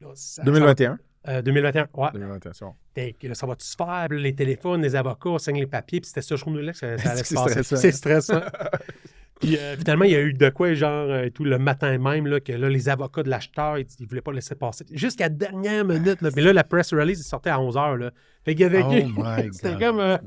là, 0.00 0.08
ça- 0.14 0.42
2021. 0.42 0.98
Ça- 1.24 1.30
euh, 1.30 1.42
2021, 1.42 1.88
ouais. 1.94 2.08
2021, 2.12 2.52
c'est 2.52 2.64
bon. 2.64 2.74
Fait 2.94 3.12
que 3.18 3.28
là, 3.28 3.34
ça 3.34 3.46
va-tu 3.46 3.66
se 3.66 3.76
faire? 3.76 4.08
Les 4.10 4.34
téléphones, 4.34 4.82
les 4.82 4.96
avocats, 4.96 5.30
on 5.30 5.38
signe 5.38 5.58
les 5.60 5.66
papiers, 5.66 6.00
puis 6.00 6.08
c'était 6.08 6.22
ce 6.22 6.36
jour-là 6.36 6.72
que 6.72 6.78
ça, 6.78 6.98
ça 6.98 7.10
allait 7.10 7.24
se 7.24 7.34
passer. 7.34 7.62
C'est 7.62 7.92
stressant. 7.92 8.40
puis 9.40 9.56
euh, 9.56 9.76
finalement, 9.76 10.04
il 10.04 10.12
y 10.12 10.16
a 10.16 10.20
eu 10.22 10.32
de 10.32 10.48
quoi, 10.50 10.74
genre, 10.74 11.10
euh, 11.10 11.28
tout, 11.30 11.44
le 11.44 11.58
matin 11.58 11.96
même, 11.98 12.26
là, 12.26 12.40
que 12.40 12.52
là, 12.52 12.68
les 12.68 12.88
avocats 12.88 13.22
de 13.22 13.30
l'acheteur, 13.30 13.78
ils 13.78 13.86
ne 14.00 14.06
voulaient 14.06 14.20
pas 14.20 14.32
laisser 14.32 14.54
passer. 14.54 14.84
Jusqu'à 14.92 15.24
la 15.24 15.30
dernière 15.30 15.84
minute, 15.84 16.20
là. 16.22 16.30
Mais 16.34 16.42
là, 16.42 16.52
la 16.52 16.64
press 16.64 16.92
release, 16.92 17.20
il 17.20 17.24
sortait 17.24 17.50
à 17.50 17.58
11h, 17.58 17.96
là. 17.96 18.10
Fait 18.44 18.54
qu'il 18.54 18.62
y 18.62 18.64
avait... 18.64 18.82
Oh 18.82 19.22
c'était 19.52 19.78
comme... 19.78 19.96
man. 19.98 20.20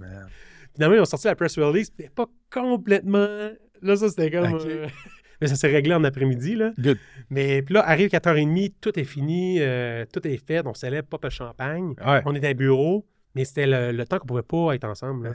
finalement, 0.76 0.96
ils 0.96 1.02
ont 1.02 1.06
sorti 1.06 1.28
la 1.28 1.36
press 1.36 1.58
release, 1.58 1.88
c'était 1.88 2.10
pas 2.10 2.28
complètement... 2.52 3.50
Là, 3.82 3.96
ça, 3.96 4.10
c'était 4.10 4.32
comme... 4.32 4.60
Mais 5.44 5.48
ça 5.50 5.56
s'est 5.56 5.68
réglé 5.72 5.94
en 5.94 6.04
après-midi, 6.04 6.56
là. 6.56 6.72
Good. 6.80 6.98
Mais 7.30 7.62
puis 7.62 7.76
là, 7.76 7.88
arrive 7.88 8.10
4h30, 8.10 8.74
tout 8.82 8.98
est 9.00 9.04
fini, 9.04 9.58
euh, 9.60 10.06
tout 10.12 10.26
est 10.28 10.38
fait, 10.38 10.66
on 10.66 10.74
célèbre 10.74 11.08
pas 11.08 11.28
de 11.28 11.32
champagne. 11.32 11.94
Ouais. 12.06 12.22
On 12.26 12.34
est 12.34 12.40
dans 12.40 12.48
un 12.50 12.54
bureau, 12.54 13.06
Mais 13.36 13.46
c'était 13.46 13.68
le, 13.68 13.92
le 13.92 14.06
temps 14.06 14.20
qu'on 14.20 14.28
pouvait 14.28 14.42
pas 14.44 14.74
être 14.76 14.86
ensemble. 14.86 15.28
là. 15.28 15.34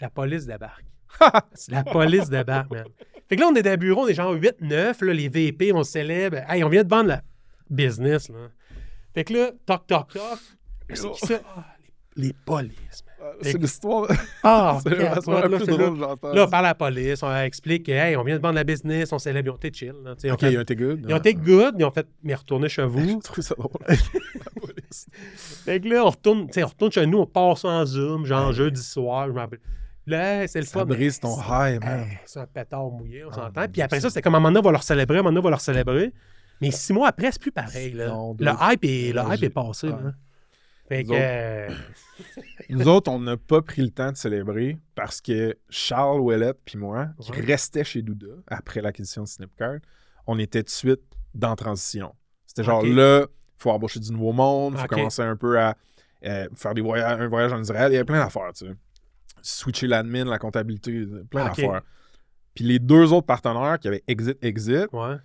La 0.00 0.10
police 0.10 0.46
débarque. 0.46 0.84
La 1.68 1.84
police 1.84 2.28
débarque, 2.30 2.70
man. 2.70 2.84
Fait 3.28 3.36
que 3.36 3.40
là, 3.40 3.48
on 3.50 3.54
est 3.54 3.62
dans 3.62 3.70
le 3.70 3.76
bureau, 3.76 4.04
on 4.04 4.08
est 4.08 4.14
genre 4.14 4.34
8-9, 4.34 5.04
là, 5.04 5.12
les 5.12 5.28
VP, 5.28 5.72
on 5.72 5.82
célèbre. 5.82 6.38
Hey, 6.48 6.62
on 6.64 6.68
vient 6.68 6.84
de 6.84 6.88
vendre 6.88 7.08
la 7.08 7.22
business, 7.68 8.28
là. 8.28 8.48
Fait 9.14 9.24
que 9.24 9.32
là, 9.34 9.50
toc, 9.66 9.86
toc, 9.86 10.12
toc. 10.12 10.38
C'est 10.94 11.10
qui 11.10 11.26
ça? 11.26 11.40
Ah, 11.56 11.66
les, 12.16 12.28
les 12.28 12.32
polices. 12.32 13.04
C'est 13.42 13.58
l'histoire. 13.58 14.06
Ah, 14.42 14.78
C'est 14.84 14.90
la 14.98 15.16
plus 15.48 15.58
c'est 15.64 15.66
drôle 15.66 15.98
j'entends. 15.98 16.32
Là, 16.32 16.44
on 16.44 16.48
parle 16.50 16.66
à 16.66 16.68
la 16.68 16.74
police, 16.74 17.22
on 17.22 17.36
explique 17.36 17.86
que, 17.86 17.92
hey, 17.92 18.16
on 18.16 18.22
vient 18.24 18.36
de 18.36 18.42
vendre 18.42 18.54
la 18.54 18.64
business, 18.64 19.12
on 19.12 19.18
célèbre, 19.18 19.52
ont 19.52 19.56
été 19.56 19.72
chill. 19.72 19.94
Là, 20.04 20.12
Ok, 20.12 20.40
fait- 20.40 20.52
ils 20.52 20.58
ont 20.58 20.62
été 20.62 20.76
good. 20.76 21.04
ils 21.08 21.14
ont 21.14 21.18
été 21.18 21.34
good, 21.34 21.74
ils 21.78 21.84
ont 21.84 21.90
fait, 21.90 22.06
mais 22.22 22.34
retournez 22.34 22.68
chez 22.68 22.82
Je 22.82 22.86
vous. 22.88 23.20
trouve 23.20 23.44
ça 23.44 23.54
drôle. 23.56 23.72
La 23.88 24.60
police. 24.60 25.06
Fait 25.64 25.80
que 25.80 25.88
là, 25.88 26.04
on 26.04 26.10
retourne, 26.10 26.46
on 26.56 26.66
retourne 26.66 26.92
chez 26.92 27.06
nous, 27.06 27.18
on 27.18 27.26
passe 27.26 27.64
en 27.64 27.84
Zoom, 27.84 28.24
genre 28.24 28.52
jeudi 28.52 28.82
soir, 28.82 29.26
je 29.28 29.32
m'en 29.32 29.40
rappelle. 29.40 29.60
Là, 30.06 30.46
c'est 30.48 30.60
le 30.60 30.64
Ça 30.66 30.80
fun. 30.80 30.84
mais 30.86 30.94
brise 30.96 31.20
ton 31.20 31.36
high, 31.38 31.82
man. 31.84 32.06
C'est 32.24 32.40
un 32.40 32.46
pétard 32.46 32.88
mouillé, 32.90 33.24
on 33.24 33.28
Ah, 33.30 33.34
s'entend. 33.34 33.66
Puis 33.70 33.82
après 33.82 34.00
ça, 34.00 34.08
c'était 34.08 34.22
comme 34.22 34.34
à 34.34 34.38
un 34.38 34.40
moment 34.40 34.48
donné, 34.50 34.60
on 34.60 34.68
va 34.68 34.72
leur 34.72 34.82
célébrer, 34.82 35.16
à 35.18 35.20
un 35.20 35.22
moment 35.22 35.30
donné, 35.30 35.40
on 35.40 35.44
va 35.44 35.50
leur 35.50 35.60
célébrer. 35.60 36.12
Mais 36.62 36.70
six 36.70 36.92
mois 36.94 37.08
après, 37.08 37.30
c'est 37.30 37.40
plus 37.42 37.52
pareil. 37.52 37.92
Là. 37.92 38.06
Le 38.38 38.50
hype 38.72 38.84
est, 38.84 39.12
le 39.12 39.20
hype 39.34 39.42
est 39.42 39.50
passé. 39.50 39.88
là. 39.88 39.98
Fait 40.88 41.02
Nous 41.04 41.10
que. 41.10 41.66
autres- 41.66 41.80
Nous 42.70 42.88
autres, 42.88 43.10
on 43.10 43.20
n'a 43.20 43.36
pas 43.36 43.62
pris 43.62 43.82
le 43.82 43.90
temps 43.90 44.10
de 44.10 44.16
célébrer 44.16 44.78
parce 44.94 45.20
que 45.20 45.56
Charles 45.68 46.20
Ouellette 46.20 46.58
puis 46.64 46.78
moi, 46.78 47.08
qui 47.20 47.30
Ouais. 47.32 47.40
restait 47.40 47.84
chez 47.84 48.02
Douda 48.02 48.26
après 48.46 48.80
l'acquisition 48.80 49.22
de 49.22 49.28
Snipcard, 49.28 49.76
on 50.26 50.38
était 50.38 50.60
tout 50.62 50.66
de 50.66 50.70
suite 50.70 51.00
dans 51.34 51.54
transition. 51.56 52.14
C'était 52.46 52.64
genre 52.64 52.84
là, 52.84 53.22
il 53.22 53.62
faut 53.62 53.70
embaucher 53.70 54.00
du 54.00 54.10
nouveau 54.12 54.32
monde, 54.32 54.74
il 54.76 54.80
faut 54.80 54.86
commencer 54.86 55.22
un 55.22 55.36
peu 55.36 55.58
à 55.60 55.76
euh, 56.24 56.48
faire 56.56 56.74
des 56.74 56.80
voyages, 56.80 57.20
un 57.20 57.28
voyage 57.28 57.52
en 57.52 57.60
Israël. 57.60 57.92
Il 57.92 57.94
y 57.94 57.96
avait 57.96 58.04
plein 58.04 58.18
d'affaires, 58.18 58.52
tu 58.54 58.66
sais. 58.66 58.72
Switcher 59.40 59.86
l'admin, 59.86 60.24
la 60.24 60.38
comptabilité, 60.38 61.06
plein 61.30 61.42
Ok. 61.48 61.56
d'affaires. 61.56 61.82
Puis 62.54 62.64
les 62.64 62.80
deux 62.80 63.12
autres 63.12 63.26
partenaires 63.26 63.78
qui 63.78 63.86
avaient 63.86 64.02
Exit, 64.08 64.36
Exit, 64.42 64.88
ouais. 64.92 65.16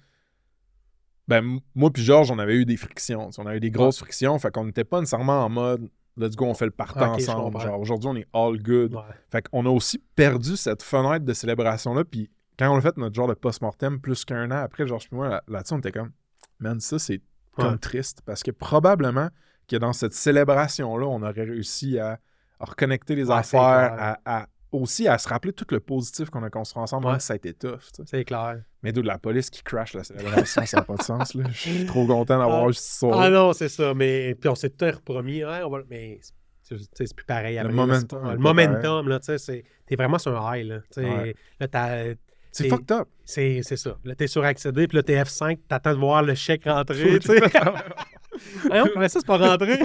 Ben, 1.27 1.59
moi 1.75 1.89
puis 1.91 2.03
Georges, 2.03 2.31
on 2.31 2.39
avait 2.39 2.55
eu 2.55 2.65
des 2.65 2.77
frictions. 2.77 3.29
On 3.37 3.45
avait 3.45 3.57
eu 3.57 3.61
des 3.61 3.71
grosses 3.71 3.99
frictions. 3.99 4.37
Fait 4.39 4.51
qu'on 4.51 4.65
n'était 4.65 4.83
pas 4.83 4.99
nécessairement 4.99 5.45
en 5.45 5.49
mode 5.49 5.89
let's 6.17 6.35
go, 6.35 6.45
on 6.45 6.53
fait 6.53 6.65
le 6.65 6.71
partant 6.71 7.13
Ok, 7.13 7.21
je 7.21 7.29
ensemble. 7.31 7.59
Genre 7.59 7.79
aujourd'hui, 7.79 8.09
on 8.09 8.15
est 8.15 8.27
all 8.33 8.61
good. 8.61 8.93
ouais. 8.93 9.01
Fait 9.31 9.47
qu'on 9.47 9.65
a 9.65 9.69
aussi 9.69 9.97
perdu 10.15 10.55
cette 10.57 10.83
fenêtre 10.83 11.25
de 11.25 11.33
célébration-là. 11.33 12.03
Puis 12.05 12.29
quand 12.59 12.71
on 12.71 12.77
a 12.77 12.81
fait 12.81 12.95
notre 12.97 13.15
genre 13.15 13.27
de 13.27 13.33
post-mortem 13.33 13.99
plus 13.99 14.23
qu'un 14.25 14.51
an 14.51 14.57
après, 14.63 14.85
Georges 14.85 15.07
puis 15.09 15.15
moi, 15.17 15.27
là- 15.29 15.43
là-dessus, 15.47 15.73
on 15.73 15.79
était 15.79 15.91
comme 15.91 16.11
man, 16.59 16.79
ça 16.79 16.99
c'est 16.99 17.21
comme 17.55 17.71
Ouais. 17.73 17.77
triste. 17.79 18.21
Parce 18.25 18.43
que 18.43 18.51
probablement 18.51 19.29
que 19.67 19.75
dans 19.77 19.93
cette 19.93 20.13
célébration-là, 20.13 21.05
on 21.07 21.21
aurait 21.23 21.45
réussi 21.45 21.97
à, 21.97 22.19
à 22.59 22.65
reconnecter 22.65 23.15
les 23.15 23.31
affaires, 23.31 23.61
à, 23.97 24.19
à- 24.25 24.47
aussi 24.73 25.07
à 25.07 25.17
se 25.17 25.29
rappeler 25.29 25.53
tout 25.53 25.65
le 25.69 25.79
positif 25.79 26.29
qu'on 26.29 26.43
a 26.43 26.49
construit 26.49 26.81
ensemble, 26.83 27.05
même 27.05 27.13
Ouais. 27.15 27.19
si 27.19 27.27
ça 27.27 27.33
a 27.33 27.35
été 27.37 27.53
tough. 27.53 27.79
C'est 28.05 28.25
clair. 28.25 28.61
Mais 28.81 28.91
d'où 28.91 29.01
de 29.01 29.07
la 29.07 29.17
police 29.17 29.49
qui 29.49 29.63
crash 29.63 29.93
la 29.93 30.03
célébration, 30.03 30.65
ça 30.65 30.77
n'a 30.77 30.83
pas 30.83 30.95
de 30.95 31.03
sens. 31.03 31.33
Là. 31.35 31.43
Je 31.51 31.57
suis 31.57 31.85
trop 31.85 32.05
content 32.07 32.37
d'avoir 32.39 32.65
Ah. 32.65 32.69
eu 32.69 32.73
cette 32.73 32.85
histoire. 32.91 33.19
Ah 33.21 33.29
non, 33.29 33.53
c'est 33.53 33.69
ça. 33.69 33.93
Mais 33.93 34.35
puis 34.35 34.49
on 34.49 34.55
s'est 34.55 34.69
tout 34.71 34.85
repromis. 34.85 35.43
Ouais, 35.45 35.61
on 35.63 35.69
va... 35.69 35.79
Mais 35.89 36.19
c'est- 36.61 37.13
plus 37.15 37.25
pareil. 37.25 37.57
après, 37.57 37.71
là, 37.71 37.75
momentum 37.75 38.31
Le 38.31 38.37
momentum, 38.37 39.07
là, 39.09 39.19
tu 39.19 39.25
sais, 39.27 39.37
c'est- 39.37 39.63
t'es 39.85 39.95
vraiment 39.95 40.17
sur 40.17 40.35
un 40.39 40.57
high. 40.57 40.65
Là. 40.67 40.79
Ouais. 40.97 41.35
là 41.59 42.13
c'est 42.51 42.69
fucked 42.69 42.91
up. 42.91 43.07
c'est 43.25 43.61
c'est 43.63 43.77
ça. 43.77 43.97
Là, 44.03 44.13
t'es 44.13 44.27
sur 44.27 44.43
accéder, 44.43 44.87
puis 44.87 44.97
là, 44.97 45.01
t'es 45.03 45.15
F5, 45.21 45.57
t'attends 45.67 45.93
de 45.93 45.97
voir 45.99 46.21
le 46.21 46.35
chèque 46.35 46.65
rentrer. 46.65 47.17
tu 47.19 47.27
sais. 47.27 47.39
Voyons, 48.67 48.85
comment 48.93 49.07
ça, 49.09 49.19
c'est 49.19 49.25
pas 49.25 49.37
rentré? 49.37 49.79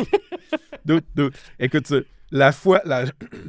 Dude, 0.84 1.04
dude. 1.14 1.32
Écoute, 1.58 1.86
ça, 1.86 1.96
la 2.30 2.52
fois, 2.52 2.80
la, 2.84 3.04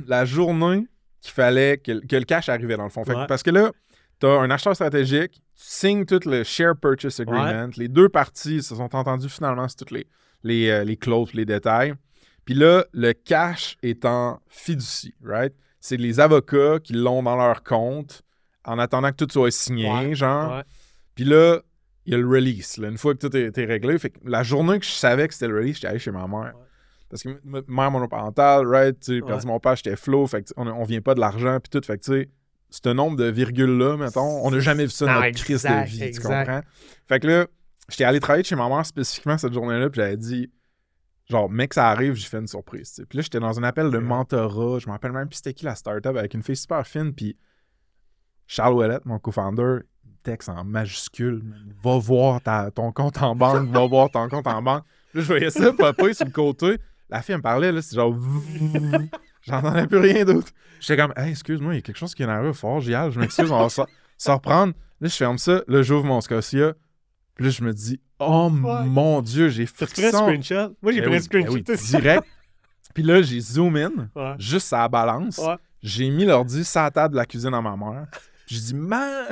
la 0.08 0.26
journée 0.26 0.86
qu'il 1.22 1.32
fallait 1.34 1.78
que, 1.78 1.92
le- 1.92 2.02
que 2.02 2.16
le 2.16 2.24
cash 2.26 2.50
arrivait 2.50 2.78
dans 2.78 2.84
le 2.84 2.90
fond. 2.90 3.04
Fait 3.04 3.12
que- 3.12 3.18
Ouais. 3.22 3.28
Parce 3.28 3.44
que 3.44 3.52
là, 3.52 3.72
tu 4.20 4.26
as 4.28 4.32
un 4.40 4.50
acheteur 4.52 4.76
stratégique, 4.76 5.34
tu 5.34 5.42
signes 5.56 6.06
tout 6.06 6.20
le 6.26 6.44
share 6.44 6.76
purchase 6.76 7.20
agreement. 7.20 7.70
Les 7.78 7.88
deux 7.88 8.10
parties 8.10 8.62
se 8.64 8.76
sont 8.76 8.96
entendues 8.96 9.30
finalement 9.30 9.68
sur 9.68 9.78
toutes 9.78 9.92
les, 9.92 10.08
les, 10.44 10.70
euh, 10.70 10.84
les 10.84 10.98
clauses, 10.98 11.34
les 11.34 11.46
détails. 11.46 11.94
Puis 12.46 12.54
là, 12.56 12.84
le 12.94 13.14
cash 13.14 13.78
est 13.84 14.06
en 14.06 14.40
fiducie, 14.48 15.14
right? 15.24 15.54
C'est 15.80 15.98
les 15.98 16.20
avocats 16.20 16.80
qui 16.84 16.94
l'ont 16.94 17.24
dans 17.24 17.36
leur 17.38 17.64
compte 17.64 18.22
en 18.66 18.80
attendant 18.80 19.12
que 19.12 19.24
tout 19.24 19.28
soit 19.32 19.52
signé, 19.52 19.90
Ouais, 20.10 20.16
genre. 20.16 20.50
Puis 21.16 21.24
là, 21.26 21.60
il 22.06 22.12
y 22.14 22.16
a 22.16 22.18
le 22.18 22.28
release. 22.28 22.78
là. 22.78 22.88
Une 22.90 22.98
fois 22.98 23.14
que 23.14 23.20
tout 23.28 23.36
est, 23.38 23.56
est 23.58 23.66
réglé, 23.66 23.98
fait 24.00 24.10
que 24.10 24.20
la 24.26 24.42
journée 24.44 24.80
que 24.80 24.86
je 24.86 24.92
savais 24.92 25.28
que 25.28 25.34
c'était 25.34 25.48
le 25.48 25.56
release, 25.58 25.76
j'étais 25.76 25.88
allé 25.88 26.00
chez 26.00 26.12
ma 26.12 26.28
mère. 26.28 26.54
Ouais. 26.56 26.64
Parce 27.10 27.24
que 27.24 27.40
mère 27.68 27.90
monoparentale, 27.92 28.68
right, 28.68 29.00
tu 29.00 29.16
sais, 29.16 29.22
perdu 29.26 29.46
Ouais. 29.46 29.52
mon 29.52 29.60
père, 29.60 29.76
j'étais 29.76 29.96
flow, 29.96 30.28
fait 30.28 30.44
que 30.44 30.50
on, 30.58 30.68
on 30.68 30.84
vient 30.84 31.02
pas 31.02 31.16
de 31.16 31.20
l'argent, 31.20 31.60
puis 31.60 31.70
tout, 31.70 31.86
fait 31.86 31.98
que 31.98 32.04
tu 32.04 32.12
sais, 32.12 32.30
ce 32.70 32.90
nombre 32.90 33.18
de 33.18 33.26
virgules-là, 33.26 33.98
mettons, 33.98 34.46
on 34.46 34.52
n'a 34.52 34.60
jamais 34.60 34.86
vu 34.86 34.92
ça 34.92 35.06
dans 35.08 35.14
notre 35.22 35.44
crise 35.44 35.64
de 35.64 35.68
exact, 35.68 35.86
vie, 35.90 36.12
tu 36.12 36.22
comprends? 36.22 36.62
Fait 37.08 37.20
que 37.20 37.28
là, 37.28 37.48
j'étais 37.90 38.04
allé 38.04 38.20
travailler 38.20 38.44
chez 38.44 38.56
ma 38.56 38.70
mère 38.70 38.86
spécifiquement 38.86 39.38
cette 39.40 39.54
journée-là, 39.54 39.90
puis 39.90 40.00
j'avais 40.02 40.18
dit, 40.18 40.52
genre, 41.28 41.50
mec, 41.50 41.74
ça 41.74 41.90
arrive, 41.90 42.14
j'ai 42.14 42.28
fait 42.28 42.38
une 42.38 42.48
surprise, 42.48 42.90
tu 42.90 42.96
sais. 42.98 43.06
Puis 43.08 43.18
là, 43.18 43.22
j'étais 43.24 43.40
dans 43.40 43.60
un 43.60 43.64
appel 43.64 43.90
de 43.90 43.98
mentorat, 43.98 44.78
je 44.78 44.86
me 44.86 44.92
rappelle 44.92 45.12
même 45.12 45.28
plus 45.28 45.38
c'était 45.38 45.54
qui 45.54 45.66
la 45.66 45.74
startup, 45.74 46.16
avec 46.16 46.36
une 46.36 46.44
fille 46.44 46.56
super 46.56 46.86
fine, 46.86 47.12
puis 47.14 47.36
Charles 48.46 48.74
Ouellette, 48.76 49.06
mon 49.06 49.18
co-founder, 49.20 49.80
texte 50.24 50.50
en 50.50 50.64
majuscule, 50.64 51.42
va 51.82 51.98
voir 51.98 52.42
ta- 52.42 52.72
ton 52.72 52.92
compte 52.92 53.22
en 53.22 53.36
banque, 53.36 53.70
va 53.70 53.88
voir 53.88 54.10
ton 54.12 54.28
compte 54.28 54.48
en 54.48 54.62
banque. 54.62 54.84
Là, 55.14 55.22
je 55.22 55.28
voyais 55.28 55.50
ça 55.50 55.72
popper 55.74 56.14
sur 56.14 56.26
le 56.26 56.32
côté. 56.32 56.78
La 57.10 57.22
fille, 57.22 57.34
elle 57.34 57.40
me 57.40 57.44
parlait, 57.44 57.72
là, 57.72 57.82
c'est 57.82 57.96
genre. 57.96 58.16
J'entendais 59.42 59.88
plus 59.88 59.98
rien 59.98 60.26
d'autre. 60.26 60.50
J'étais 60.80 61.02
comme, 61.02 61.14
hey, 61.18 61.32
excuse-moi, 61.32 61.74
il 61.74 61.78
y 61.78 61.80
a 61.80 61.82
quelque 61.82 61.98
chose 61.98 62.14
qui 62.14 62.24
est 62.24 62.26
arrivé 62.28 62.54
fort, 62.54 62.80
j'y 62.82 62.92
je 62.92 63.20
m'excuse, 63.20 63.52
on 63.52 63.60
va 63.68 63.70
s'en 63.70 64.34
reprendre. 64.36 64.74
Là, 65.02 65.08
je 65.08 65.16
ferme 65.16 65.38
ça, 65.38 65.62
là, 65.68 65.82
j'ouvre 65.82 66.06
mon 66.06 66.20
Scotia. 66.22 66.74
Puis 67.36 67.46
là, 67.46 67.52
je 67.52 67.64
me 67.64 67.74
dis, 67.74 68.02
oh 68.20 68.52
Ouais. 68.52 68.84
mon 68.86 69.22
Dieu, 69.22 69.48
j'ai 69.50 69.66
T'as 69.66 69.86
pris 69.88 70.06
un 70.06 70.10
frisson. 70.10 70.26
screenshot? 70.26 70.76
Moi, 70.82 70.92
j'ai 70.92 71.00
Ben 71.02 71.06
pris 71.08 71.14
un 71.16 71.18
oui, 71.18 71.24
screenshot. 71.24 71.54
oui, 71.54 71.64
direct. 71.64 72.24
Puis 72.94 73.04
là, 73.04 73.22
j'ai 73.22 73.40
zoom 73.40 73.76
in, 73.78 73.92
Ouais. 74.16 74.34
juste 74.38 74.74
à 74.74 74.80
la 74.80 74.88
balance. 74.90 75.38
Ouais. 75.38 75.56
J'ai 75.82 76.10
mis 76.10 76.26
l'ordi 76.26 76.66
sur 76.66 76.82
la 76.82 76.92
table 76.92 77.14
de 77.14 77.20
la 77.20 77.26
cuisine 77.26 77.54
à 77.54 77.62
ma 77.62 77.78
mère. 77.78 78.08
J'ai 78.46 78.60
dit, 78.60 78.74
man, 78.76 79.26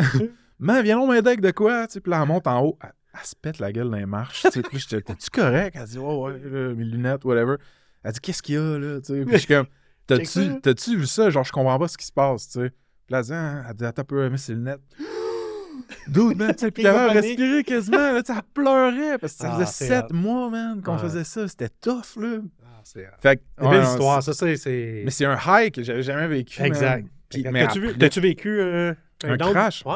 man, 0.57 0.81
viens 0.83 0.95
donc 0.97 1.09
m'aider 1.09 1.27
avec 1.27 1.41
de 1.41 1.51
quoi? 1.51 1.85
Tu 1.87 1.93
sais, 1.93 1.99
Puis 1.99 2.09
là, 2.11 2.21
elle 2.21 2.27
monte 2.27 2.47
en 2.47 2.61
haut. 2.63 2.77
Elle, 2.81 2.91
elle 3.19 3.25
se 3.25 3.35
pète 3.35 3.59
la 3.59 3.71
gueule 3.71 3.89
dans 3.89 3.97
les 3.97 4.05
marches. 4.05 4.41
tu 4.43 4.51
sais. 4.51 4.61
Puis 4.61 4.77
là, 4.77 4.83
j'étais, 4.89 5.01
t'es-tu 5.01 5.29
correct? 5.29 5.75
Elle 5.79 5.87
dit, 5.87 5.97
ouais, 5.99 6.15
ouais, 6.15 6.33
là, 6.43 6.73
mes 6.75 6.83
lunettes, 6.83 7.25
whatever. 7.25 7.55
Elle 8.03 8.11
dit, 8.13 8.19
qu'est-ce 8.19 8.41
qu'il 8.43 8.55
y 8.55 8.57
a, 8.57 8.77
là? 8.77 8.99
Tu 9.01 9.07
sais, 9.13 9.21
Puis 9.25 9.33
je 9.33 9.37
suis 9.37 9.47
comme, 9.47 9.65
t'as-tu, 10.07 10.61
t'as-tu 10.61 10.97
vu 10.97 11.05
ça? 11.05 11.29
Genre, 11.29 11.43
je 11.43 11.51
comprends 11.51 11.77
pas 11.79 11.87
ce 11.87 11.97
qui 11.97 12.05
se 12.05 12.11
passe, 12.11 12.47
tu 12.49 12.59
sais. 12.61 12.69
Puis 12.69 13.11
là, 13.13 13.19
elle 13.19 13.25
dit, 13.25 13.33
ah, 13.33 13.63
elle 13.69 13.75
dit, 13.75 13.85
attends 13.85 14.01
un 14.01 14.05
peu, 14.05 14.29
mais 14.29 14.37
ses 14.37 14.53
lunettes. 14.53 14.81
Dude, 16.07 16.37
man, 16.37 16.53
tu 16.53 16.59
sais, 16.65 16.71
puis 16.71 16.83
elle 16.83 16.95
avait 16.95 17.19
respiré 17.19 17.63
quasiment, 17.63 17.97
là, 17.97 18.21
elle 18.27 18.35
pleurait 18.53 19.17
parce 19.19 19.33
que 19.33 19.39
ça 19.39 19.49
Ah, 19.53 19.59
faisait 19.59 19.65
c'est 19.71 19.87
sept 19.87 20.11
mois, 20.11 20.49
man, 20.49 20.81
qu'on 20.81 20.93
Ouais. 20.95 20.99
faisait 20.99 21.23
ça. 21.23 21.47
C'était 21.47 21.69
tough, 21.69 22.17
là. 22.17 22.39
Ah, 22.65 22.81
c'est 22.83 23.07
Fait 23.21 23.37
que, 23.37 23.63
ouais, 23.63 23.69
belles 23.71 23.83
non, 23.83 23.89
histoires, 23.91 24.23
ça, 24.23 24.33
c'est. 24.33 24.55
c'est- 24.57 25.01
mais 25.05 25.11
c'est 25.11 25.25
un 25.25 25.37
high 25.45 25.71
que 25.71 25.83
j'avais 25.83 26.03
jamais 26.03 26.27
vécu. 26.27 26.61
Exact. 26.61 27.07
Puis- 27.29 27.43
mais 27.51 27.65
T'as-tu 27.65 27.79
vu- 27.79 27.87
après- 27.89 27.99
T'as-tu 27.99 28.19
vécu 28.21 28.59
euh, 28.59 28.93
un 29.23 29.37
crash. 29.37 29.83
Ouais. 29.85 29.95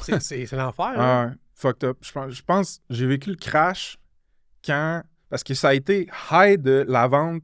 C'est- 0.00 0.20
C'est 0.20 0.46
c'est 0.46 0.56
l'enfer. 0.56 1.32
fucked 1.62 1.84
up. 1.84 1.98
Je 2.02 2.42
pense, 2.42 2.80
j'ai 2.90 3.06
vécu 3.06 3.30
le 3.30 3.36
crash 3.36 3.98
quand. 4.64 5.02
Parce 5.30 5.42
que 5.44 5.54
ça 5.54 5.68
a 5.70 5.74
été 5.74 6.08
high 6.30 6.60
de 6.60 6.84
la 6.86 7.06
vente. 7.08 7.42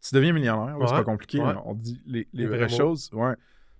Tu 0.00 0.14
deviens 0.14 0.32
millionnaire. 0.32 0.76
C'est 0.86 0.94
pas 0.94 1.04
compliqué. 1.04 1.38
ouais. 1.40 1.52
On 1.64 1.74
dit 1.74 2.00
les, 2.06 2.26
les 2.32 2.44
Les 2.44 2.46
vraies 2.46 2.68
choses. 2.68 3.10
Ouais. 3.12 3.34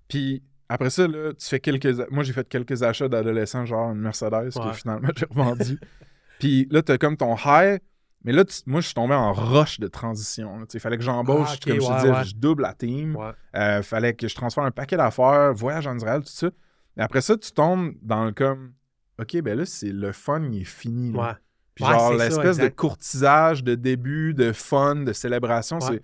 Puis 0.08 0.42
après 0.68 0.90
ça, 0.90 1.06
là, 1.08 1.32
tu 1.32 1.46
fais 1.46 1.60
quelques. 1.60 1.86
Moi, 2.10 2.22
j'ai 2.24 2.32
fait 2.32 2.46
quelques 2.48 2.82
achats 2.82 3.08
d'adolescents, 3.08 3.64
genre 3.64 3.92
une 3.92 4.00
Mercedes, 4.00 4.50
que 4.52 4.72
finalement 4.74 5.08
j'ai 5.16 5.26
revendu. 5.26 5.78
Puis 6.38 6.66
là, 6.70 6.82
t'as 6.82 6.98
comme 6.98 7.16
ton 7.16 7.34
high. 7.36 7.80
Mais 8.24 8.32
là, 8.32 8.44
tu- 8.44 8.60
moi, 8.66 8.80
je 8.80 8.86
suis 8.86 8.94
tombé 8.94 9.14
en 9.14 9.32
rush 9.32 9.78
de 9.78 9.86
transition. 9.86 10.58
Il 10.74 10.80
fallait 10.80 10.98
que 10.98 11.04
j'embauche, 11.04 11.48
Ah, 11.52 11.56
comme 11.64 11.74
je 11.74 11.78
te 11.78 11.96
disais, 11.96 12.24
je 12.24 12.34
double 12.34 12.62
la 12.62 12.74
team. 12.74 13.14
Ouais. 13.14 13.30
Euh, 13.54 13.82
fallait 13.82 14.14
que 14.14 14.26
je 14.26 14.34
transfère 14.34 14.64
un 14.64 14.72
paquet 14.72 14.96
d'affaires, 14.96 15.54
voyage 15.54 15.86
en 15.86 15.96
Israël, 15.96 16.20
tout 16.22 16.28
ça. 16.32 16.48
Et 16.96 17.00
après 17.00 17.20
ça, 17.20 17.36
tu 17.36 17.52
tombes 17.52 17.94
dans 18.02 18.24
le 18.24 18.32
comme, 18.32 18.72
OK, 19.18 19.40
ben 19.42 19.58
là, 19.58 19.64
c'est 19.64 19.92
le 19.92 20.12
fun, 20.12 20.42
il 20.52 20.60
est 20.62 20.64
fini. 20.64 21.12
là. 21.12 21.20
Ouais. 21.20 21.32
Puis 21.74 21.84
Ouais, 21.84 21.90
genre, 21.90 22.14
l'espèce 22.14 22.56
de 22.58 22.68
courtisage, 22.68 23.62
de 23.64 23.74
début, 23.74 24.32
de 24.34 24.52
fun, 24.52 24.96
de 24.96 25.12
célébration, 25.12 25.78
Ouais. 25.78 25.86
c'est 25.96 26.02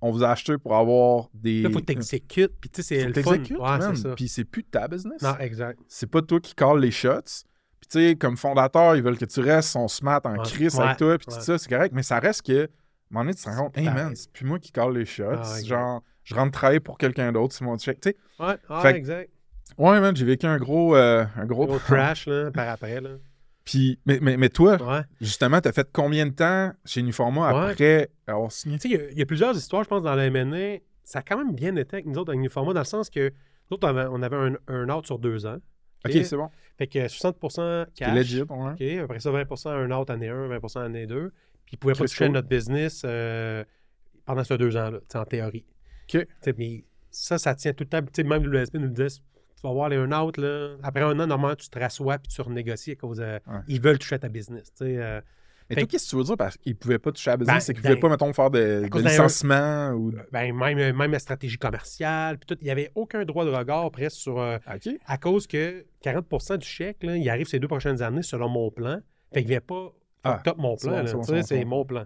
on 0.00 0.10
vous 0.10 0.22
a 0.22 0.28
acheté 0.30 0.58
pour 0.58 0.76
avoir 0.76 1.28
des. 1.32 1.62
Là, 1.62 1.70
faut 1.70 1.78
que 1.78 1.84
t'exécutes. 1.84 2.52
Puis, 2.60 2.68
tu 2.68 2.82
sais, 2.82 3.00
c'est 3.00 3.06
le 3.06 3.22
fun. 3.22 3.38
Ouais. 3.38 4.14
Puis 4.16 4.28
c'est 4.28 4.44
plus 4.44 4.62
de 4.62 4.68
ta 4.68 4.86
business. 4.86 5.22
Non, 5.22 5.36
exact. 5.38 5.80
C'est 5.88 6.06
pas 6.08 6.20
toi 6.20 6.40
qui 6.40 6.54
call 6.54 6.78
les 6.80 6.90
shots. 6.90 7.22
Puis 7.80 7.88
tu 7.90 7.98
sais, 8.10 8.16
comme 8.16 8.36
fondateur, 8.36 8.96
ils 8.96 9.02
veulent 9.02 9.16
que 9.18 9.24
tu 9.24 9.40
restes, 9.40 9.70
son 9.70 9.88
smart 9.88 10.20
en 10.24 10.32
Ouais. 10.36 10.42
crise 10.44 10.78
avec 10.78 10.96
toi, 10.98 11.16
puis 11.16 11.26
tout 11.26 11.40
ça, 11.40 11.56
c'est 11.58 11.68
correct. 11.70 11.92
Mais 11.94 12.02
ça 12.02 12.18
reste 12.18 12.42
que, 12.42 12.52
à 12.52 12.64
un 12.64 12.66
moment 13.10 13.24
donné, 13.24 13.34
tu 13.34 13.44
te 13.44 13.48
rends 13.48 13.56
compte, 13.64 13.78
hey 13.78 13.86
man, 13.86 14.14
c'est 14.14 14.30
plus 14.30 14.44
moi 14.46 14.58
qui 14.58 14.72
call 14.72 14.92
les 14.94 15.04
shots. 15.06 15.24
Ah, 15.42 15.62
genre, 15.64 16.02
je 16.22 16.34
rentre 16.34 16.52
travailler 16.52 16.80
pour 16.80 16.98
quelqu'un 16.98 17.30
d'autre, 17.32 17.54
c'est 17.54 17.64
mon 17.64 17.78
check. 17.78 18.00
Tu 18.00 18.10
sais, 18.10 18.16
Ouais, 18.40 18.56
Fait 18.82 18.92
que- 18.92 18.98
exact. 18.98 19.30
Ouais, 19.78 20.00
man, 20.00 20.14
j'ai 20.16 20.24
vécu 20.24 20.46
un 20.46 20.58
gros. 20.58 20.96
euh, 20.96 21.24
un 21.36 21.46
gros, 21.46 21.66
Gros 21.66 21.78
crash, 21.86 22.26
là, 22.26 22.50
par 22.50 22.68
après, 22.68 23.00
là. 23.00 23.10
Puis, 23.64 23.98
mais, 24.04 24.18
mais, 24.20 24.36
mais 24.36 24.48
toi, 24.50 24.76
Ouais. 24.82 25.00
justement, 25.20 25.60
t'as 25.60 25.72
fait 25.72 25.88
combien 25.90 26.26
de 26.26 26.32
temps 26.32 26.72
chez 26.84 27.00
Uniforma 27.00 27.52
Ouais. 27.66 27.70
après 27.72 28.10
avoir 28.26 28.52
signé? 28.52 28.78
Tu 28.78 28.88
sais, 28.90 28.94
il 28.94 29.00
y 29.00 29.02
a- 29.02 29.10
il 29.10 29.18
y, 29.18 29.22
a 29.22 29.26
plusieurs 29.26 29.56
histoires, 29.56 29.82
je 29.84 29.88
pense, 29.88 30.02
dans 30.02 30.14
la 30.14 30.26
MNA. 30.30 30.80
Ça 31.02 31.20
a 31.20 31.22
quand 31.22 31.38
même 31.38 31.54
bien 31.54 31.74
été 31.76 31.96
avec 31.96 32.06
nous 32.06 32.18
autres, 32.18 32.30
avec 32.30 32.38
Uniforma, 32.40 32.72
dans 32.74 32.80
le 32.80 32.84
sens 32.84 33.08
que 33.08 33.28
nous 33.70 33.74
autres, 33.76 33.86
on 33.88 33.96
avait, 33.96 34.08
on 34.10 34.22
avait 34.22 34.36
un, 34.36 34.56
un 34.68 34.88
out 34.90 35.06
sur 35.06 35.18
deux 35.18 35.46
ans. 35.46 35.56
Ok, 36.06 36.12
c'est 36.12 36.36
bon. 36.36 36.50
Fait 36.76 36.86
que 36.86 37.08
60 37.08 37.36
C'est 37.94 38.04
cash. 38.04 38.14
legit, 38.14 38.42
on 38.50 38.66
l'a. 38.66 38.72
OK, 38.72 38.82
après 39.04 39.20
ça, 39.20 39.30
20% 39.30 39.70
un 39.70 39.90
out 39.92 40.10
année 40.10 40.28
1, 40.28 40.48
20% 40.48 40.80
année 40.84 41.06
2. 41.06 41.30
Puis 41.64 41.72
ils 41.72 41.76
pouvaient 41.78 41.94
pas 41.94 42.04
toucher 42.04 42.26
cool. 42.26 42.34
notre 42.34 42.48
business 42.48 43.02
euh, 43.06 43.64
pendant 44.26 44.44
ces 44.44 44.58
deux 44.58 44.76
ans-là, 44.76 44.98
en 45.14 45.24
théorie. 45.24 45.64
OK. 46.14 46.26
Mais 46.58 46.84
ça, 47.10 47.38
ça 47.38 47.54
tient 47.54 47.72
tout 47.72 47.84
le 47.84 47.88
temps. 47.88 48.02
Tu 48.02 48.08
sais, 48.16 48.22
Même 48.24 48.44
l'USP 48.46 48.74
nous 48.74 48.82
le 48.82 48.88
disait, 48.90 49.22
vas 49.66 49.72
voir 49.72 49.88
les 49.88 49.96
un 49.96 50.12
out, 50.12 50.36
là. 50.38 50.76
Après 50.82 51.02
un 51.02 51.18
an, 51.20 51.26
normalement, 51.26 51.56
tu 51.56 51.68
te 51.68 51.78
rassois 51.78 52.18
puis 52.18 52.32
tu 52.32 52.40
renégocies 52.42 52.92
à 52.92 52.96
cause 52.96 53.18
de- 53.18 53.24
Ouais. 53.24 53.60
Ils 53.68 53.80
veulent 53.80 53.98
toucher 53.98 54.14
à 54.16 54.18
ta 54.18 54.28
business. 54.28 54.72
euh. 54.82 55.20
Mais 55.70 55.76
toi, 55.76 55.84
que- 55.86 55.90
qu'est-ce 55.92 56.04
que 56.04 56.10
tu 56.10 56.16
veux 56.16 56.24
dire? 56.24 56.36
Parce 56.36 56.56
qu'ils 56.58 56.76
pouvaient 56.76 56.98
pas 56.98 57.10
toucher 57.10 57.30
à 57.30 57.32
la 57.32 57.36
business, 57.38 57.54
Ben, 57.56 57.60
c'est 57.60 57.72
qu'ils 57.72 57.80
pouvaient 57.82 57.94
ben, 57.94 58.00
pas, 58.02 58.08
mettons, 58.10 58.32
faire 58.34 58.50
de, 58.50 58.86
de 58.86 58.98
licenciement 58.98 59.92
ou. 59.92 60.12
Ben, 60.30 60.54
même, 60.54 60.94
même 60.96 61.12
la 61.12 61.18
stratégie 61.18 61.56
commerciale, 61.56 62.36
puis 62.38 62.46
tout. 62.46 62.56
Il 62.60 62.64
n'y 62.64 62.70
avait 62.70 62.90
aucun 62.94 63.24
droit 63.24 63.44
de 63.46 63.50
regard 63.50 63.90
presque 63.90 64.16
sur. 64.18 64.38
euh, 64.38 64.58
OK. 64.74 64.94
à 65.06 65.16
cause 65.16 65.46
que 65.46 65.86
40% 66.02 66.58
du 66.58 66.66
chèque, 66.66 67.02
là, 67.02 67.16
il 67.16 67.28
arrive 67.30 67.46
ces 67.46 67.58
deux 67.58 67.68
prochaines 67.68 68.02
années 68.02 68.22
selon 68.22 68.48
mon 68.50 68.70
plan. 68.70 68.98
Fait 69.32 69.40
qu'il 69.40 69.44
ne 69.46 69.52
vient 69.52 69.60
pas 69.62 69.92
Ah, 70.22 70.40
top 70.44 70.58
mon 70.58 70.76
plan. 70.76 71.02
c'est 71.06 71.14
bon, 71.14 71.20
bon, 71.22 71.60
bon. 71.62 71.66
mon 71.66 71.84
plan. 71.86 72.04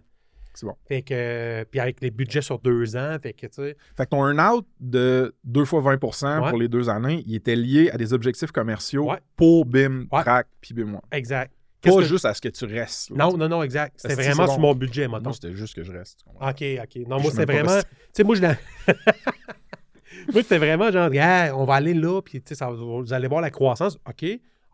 C'est 0.54 0.66
bon. 0.66 0.74
Fait 0.88 1.02
que, 1.02 1.14
euh, 1.14 1.64
puis 1.70 1.78
avec 1.80 2.00
les 2.00 2.10
budgets 2.10 2.42
sur 2.42 2.58
deux 2.58 2.96
ans, 2.96 3.16
fait 3.22 3.32
que, 3.32 3.46
tu 3.46 3.52
sais, 3.52 3.76
Fait 3.96 4.04
que 4.04 4.10
ton 4.10 4.26
earn-out 4.26 4.66
de 4.80 5.34
2 5.44 5.64
fois 5.64 5.80
20 5.80 6.40
Ouais. 6.42 6.48
pour 6.50 6.58
les 6.58 6.68
deux 6.68 6.88
années, 6.88 7.22
il 7.26 7.34
était 7.36 7.54
lié 7.56 7.90
à 7.90 7.96
des 7.96 8.12
objectifs 8.12 8.50
commerciaux 8.50 9.10
Ouais. 9.10 9.18
pour 9.36 9.64
BIM, 9.66 10.06
Ouais. 10.10 10.22
Track, 10.22 10.48
puis 10.60 10.74
BIM 10.74 11.00
exact. 11.12 11.52
Pas 11.80 11.90
que- 11.94 12.02
juste 12.02 12.24
à 12.24 12.34
ce 12.34 12.40
que 12.40 12.48
tu 12.48 12.64
restes. 12.64 13.10
là. 13.10 13.16
Non, 13.26 13.36
non, 13.36 13.48
non, 13.48 13.62
exact. 13.62 13.94
C'était 13.98 14.16
vraiment 14.16 14.48
sur 14.48 14.58
mon 14.58 14.74
budget, 14.74 15.06
maintenant. 15.06 15.30
Moi, 15.30 15.34
c'était 15.40 15.54
juste 15.54 15.76
que 15.76 15.84
je 15.84 15.92
reste. 15.92 16.24
OK, 16.40 16.64
OK. 16.82 17.06
Non, 17.06 17.20
moi, 17.20 17.30
c'était 17.30 17.44
vraiment. 17.44 17.78
Tu 17.82 17.86
sais, 18.14 18.24
moi, 18.24 18.34
je 18.34 18.40
l'ai. 18.42 18.54
moi, 20.32 20.42
c'était 20.42 20.58
vraiment 20.58 20.90
genre, 20.90 21.10
Ah, 21.20 21.50
on 21.54 21.64
va 21.64 21.74
aller 21.74 21.94
là, 21.94 22.20
puis, 22.20 22.42
tu 22.42 22.54
sais, 22.54 22.64
vous 22.64 23.12
allez 23.12 23.28
voir 23.28 23.40
la 23.40 23.50
croissance. 23.50 23.96
OK, 24.08 24.24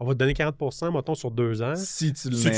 on 0.00 0.06
va 0.06 0.14
te 0.14 0.18
donner 0.18 0.32
40% 0.32 0.90
mettons, 0.92 1.14
sur 1.14 1.30
deux 1.30 1.60
ans. 1.62 1.74
Si 1.76 2.12
tu 2.12 2.30
le 2.30 2.36
Si 2.36 2.50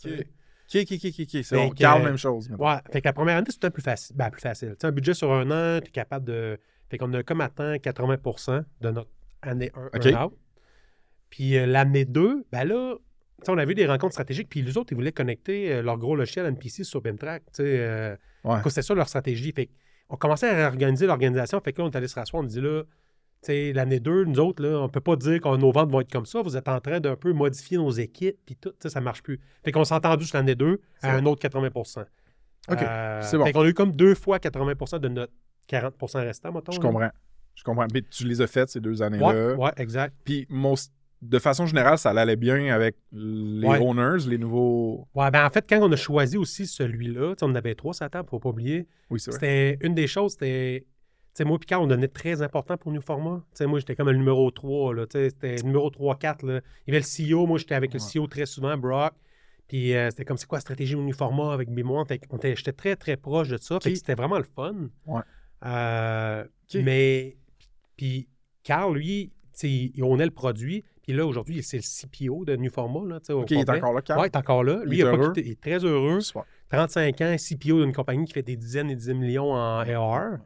tu. 0.00 0.26
OK, 0.74 0.86
OK, 0.92 0.98
OK, 1.04 1.14
OK. 1.20 1.44
C'est 1.44 1.56
bon. 1.56 1.72
euh, 1.80 2.04
même 2.04 2.16
chose. 2.16 2.48
Ouais, 2.58 2.76
fait 2.92 3.00
que 3.00 3.08
la 3.08 3.12
première 3.12 3.36
année, 3.38 3.46
c'est 3.50 3.60
peut-être 3.60 3.72
plus 3.74 3.82
facile. 3.82 4.16
Ben, 4.16 4.30
plus 4.30 4.40
facile. 4.40 4.70
Tu 4.70 4.76
sais, 4.80 4.86
un 4.86 4.92
budget 4.92 5.14
sur 5.14 5.32
un 5.32 5.50
an, 5.50 5.80
tu 5.80 5.88
es 5.88 5.90
capable 5.90 6.26
de. 6.26 6.58
Fait 6.88 6.98
qu'on 6.98 7.12
a 7.14 7.22
comme 7.22 7.40
atteint 7.40 7.74
80% 7.76 8.64
de 8.80 8.90
notre 8.90 9.10
année 9.42 9.70
1 9.74 9.86
OK. 9.98 10.06
out. 10.32 10.38
Puis 11.30 11.56
euh, 11.56 11.66
l'année 11.66 12.04
2, 12.04 12.44
ben 12.50 12.64
là, 12.64 12.94
tu 12.96 13.44
sais, 13.46 13.52
on 13.52 13.58
a 13.58 13.64
vu 13.64 13.74
des 13.74 13.86
rencontres 13.86 14.12
stratégiques, 14.12 14.48
puis 14.48 14.62
les 14.62 14.76
autres, 14.76 14.92
ils 14.92 14.96
voulaient 14.96 15.12
connecter 15.12 15.72
euh, 15.72 15.82
leur 15.82 15.96
gros 15.98 16.16
logiciel 16.16 16.46
NPC 16.46 16.84
sur 16.84 17.00
BIMTrack. 17.00 17.42
Tu 17.46 17.62
sais, 17.62 17.62
euh, 17.78 18.16
Ouais. 18.44 18.56
c'était 18.68 18.82
ça 18.82 18.94
leur 18.94 19.06
stratégie. 19.08 19.52
Fait 19.52 19.68
on 20.08 20.16
commençait 20.16 20.48
à 20.48 20.54
réorganiser 20.54 21.06
l'organisation. 21.06 21.60
Fait 21.60 21.72
que 21.72 21.80
là, 21.82 21.86
on 21.86 21.90
est 21.90 21.96
allé 21.96 22.08
se 22.08 22.14
rasseoir, 22.16 22.42
on 22.42 22.46
dit 22.46 22.60
là, 22.60 22.82
l'année 23.48 24.00
2, 24.00 24.24
nous 24.24 24.38
autres, 24.40 24.62
là, 24.62 24.78
on 24.80 24.88
peut 24.88 25.00
pas 25.00 25.16
dire 25.16 25.40
que 25.40 25.56
nos 25.56 25.72
ventes 25.72 25.90
vont 25.90 26.00
être 26.00 26.12
comme 26.12 26.26
ça. 26.26 26.42
Vous 26.42 26.56
êtes 26.56 26.68
en 26.68 26.80
train 26.80 27.00
d'un 27.00 27.16
peu 27.16 27.32
modifier 27.32 27.78
nos 27.78 27.90
équipes, 27.90 28.36
puis 28.44 28.56
tout, 28.56 28.72
ça 28.84 29.00
marche 29.00 29.22
plus. 29.22 29.40
Fait 29.64 29.72
qu'on 29.72 29.84
s'est 29.84 29.94
entendu 29.94 30.24
sur 30.26 30.36
l'année 30.36 30.54
2 30.54 30.80
C'est 31.00 31.06
à 31.08 31.14
un 31.14 31.24
autre 31.26 31.40
80% 31.46 32.04
OK, 32.68 32.82
Euh, 32.82 33.20
c'est 33.22 33.38
bon. 33.38 33.44
Fait 33.46 33.52
qu'on 33.52 33.62
a 33.62 33.68
eu 33.68 33.74
comme 33.74 33.92
deux 33.92 34.14
fois 34.14 34.38
80% 34.38 34.98
de 35.00 35.08
notre 35.08 35.32
40% 35.68 36.18
restant, 36.22 36.52
mettons. 36.52 36.72
Je 36.72 36.78
là. 36.78 36.82
comprends. 36.82 37.10
Je 37.54 37.64
comprends. 37.64 37.86
Mais 37.92 38.02
tu 38.02 38.24
les 38.26 38.40
as 38.42 38.46
faites 38.46 38.68
ces 38.68 38.80
deux 38.80 39.00
Ouais, 39.00 39.06
années-là. 39.06 39.54
ouais, 39.54 39.70
exact. 39.78 40.14
Puis, 40.24 40.46
most- 40.50 40.92
de 41.22 41.38
façon 41.38 41.66
générale, 41.66 41.98
ça 41.98 42.10
allait 42.10 42.36
bien 42.36 42.72
avec 42.74 42.96
les 43.12 43.66
Ouais. 43.68 43.78
owners, 43.78 44.26
les 44.26 44.38
nouveaux. 44.38 45.06
Ouais, 45.14 45.30
ben 45.30 45.44
en 45.44 45.50
fait, 45.50 45.66
quand 45.68 45.78
on 45.82 45.92
a 45.92 45.96
choisi 45.96 46.38
aussi 46.38 46.66
celui-là, 46.66 47.34
on 47.42 47.46
en 47.50 47.54
avait 47.54 47.74
trois 47.74 47.92
la 48.00 48.08
table, 48.08 48.26
faut 48.30 48.38
pas 48.38 48.48
oublier. 48.48 48.86
Oui, 49.10 49.20
c'est 49.20 49.30
vrai. 49.30 49.38
C'était 49.40 49.86
une 49.86 49.94
des 49.94 50.06
choses, 50.06 50.32
c'était. 50.32 50.86
Sais, 51.34 51.44
moi, 51.44 51.58
Picard, 51.58 51.80
on 51.82 51.86
donnait 51.86 52.08
très 52.08 52.42
important 52.42 52.76
pour 52.76 52.92
nous 52.92 53.00
format. 53.00 53.38
Tu 53.52 53.58
sais, 53.58 53.66
moi, 53.66 53.78
j'étais 53.78 53.94
comme 53.94 54.10
le 54.10 54.16
numéro 54.16 54.50
3, 54.50 54.94
là. 54.94 55.06
Tu 55.06 55.18
sais, 55.18 55.30
c'était 55.30 55.56
le 55.56 55.62
numéro 55.62 55.88
3-4, 55.90 56.44
là. 56.46 56.60
Il 56.86 56.92
y 56.92 56.96
avait 56.96 57.04
le 57.06 57.34
CEO, 57.34 57.46
moi, 57.46 57.58
j'étais 57.58 57.74
avec 57.74 57.94
le. 57.94 58.00
CEO 58.00 58.26
très 58.26 58.46
souvent, 58.46 58.76
Brock. 58.76 59.12
Puis 59.68 59.94
euh, 59.94 60.10
c'était 60.10 60.24
comme, 60.24 60.36
c'est 60.36 60.46
quoi 60.48 60.56
la 60.58 60.62
stratégie 60.62 60.96
avec 61.52 61.70
Bimois? 61.70 62.04
Fait 62.04 62.18
qu'on 62.18 62.38
était- 62.38 62.56
j'étais 62.56 62.72
très, 62.72 62.96
très 62.96 63.16
proche 63.16 63.48
de 63.48 63.56
ça. 63.56 63.78
C'était 63.80 64.16
vraiment 64.16 64.38
le 64.38 64.44
fun. 64.44 64.88
Ouais. 65.06 65.20
Euh. 65.64 66.44
Mais, 66.74 67.36
puis, 67.96 68.28
Carl, 68.64 68.94
lui, 68.96 69.32
il 69.62 69.92
il 69.94 70.02
ownait 70.02 70.24
le 70.24 70.30
produit. 70.32 70.84
Puis 71.02 71.12
là, 71.12 71.24
aujourd'hui, 71.26 71.62
c'est 71.62 71.76
le 71.78 71.82
CPO 71.82 72.44
de 72.44 72.56
New 72.56 72.70
Format, 72.70 73.06
là, 73.06 73.20
au 73.34 73.42
OK, 73.42 73.50
il 73.52 73.58
est 73.58 73.70
encore 73.70 73.92
là, 73.94 74.02
Carl? 74.02 74.20
Ouais, 74.20 74.26
il 74.26 74.30
est 74.30 74.36
encore 74.36 74.64
là. 74.64 74.82
Lui, 74.84 74.98
Il 74.98 75.00
est 75.00 75.36
il 75.38 75.50
est 75.52 75.60
très 75.60 75.84
heureux. 75.84 76.20
Super. 76.20 76.44
35 76.70 77.20
ans, 77.20 77.36
CPO 77.36 77.82
d'une 77.84 77.92
compagnie 77.92 78.24
qui 78.26 78.32
fait 78.32 78.42
des 78.42 78.56
dizaines 78.56 78.90
et 78.90 78.94
dizaines 78.96 79.20
de 79.20 79.24
millions 79.26 79.52
en 79.52 79.80
AR. 79.80 80.38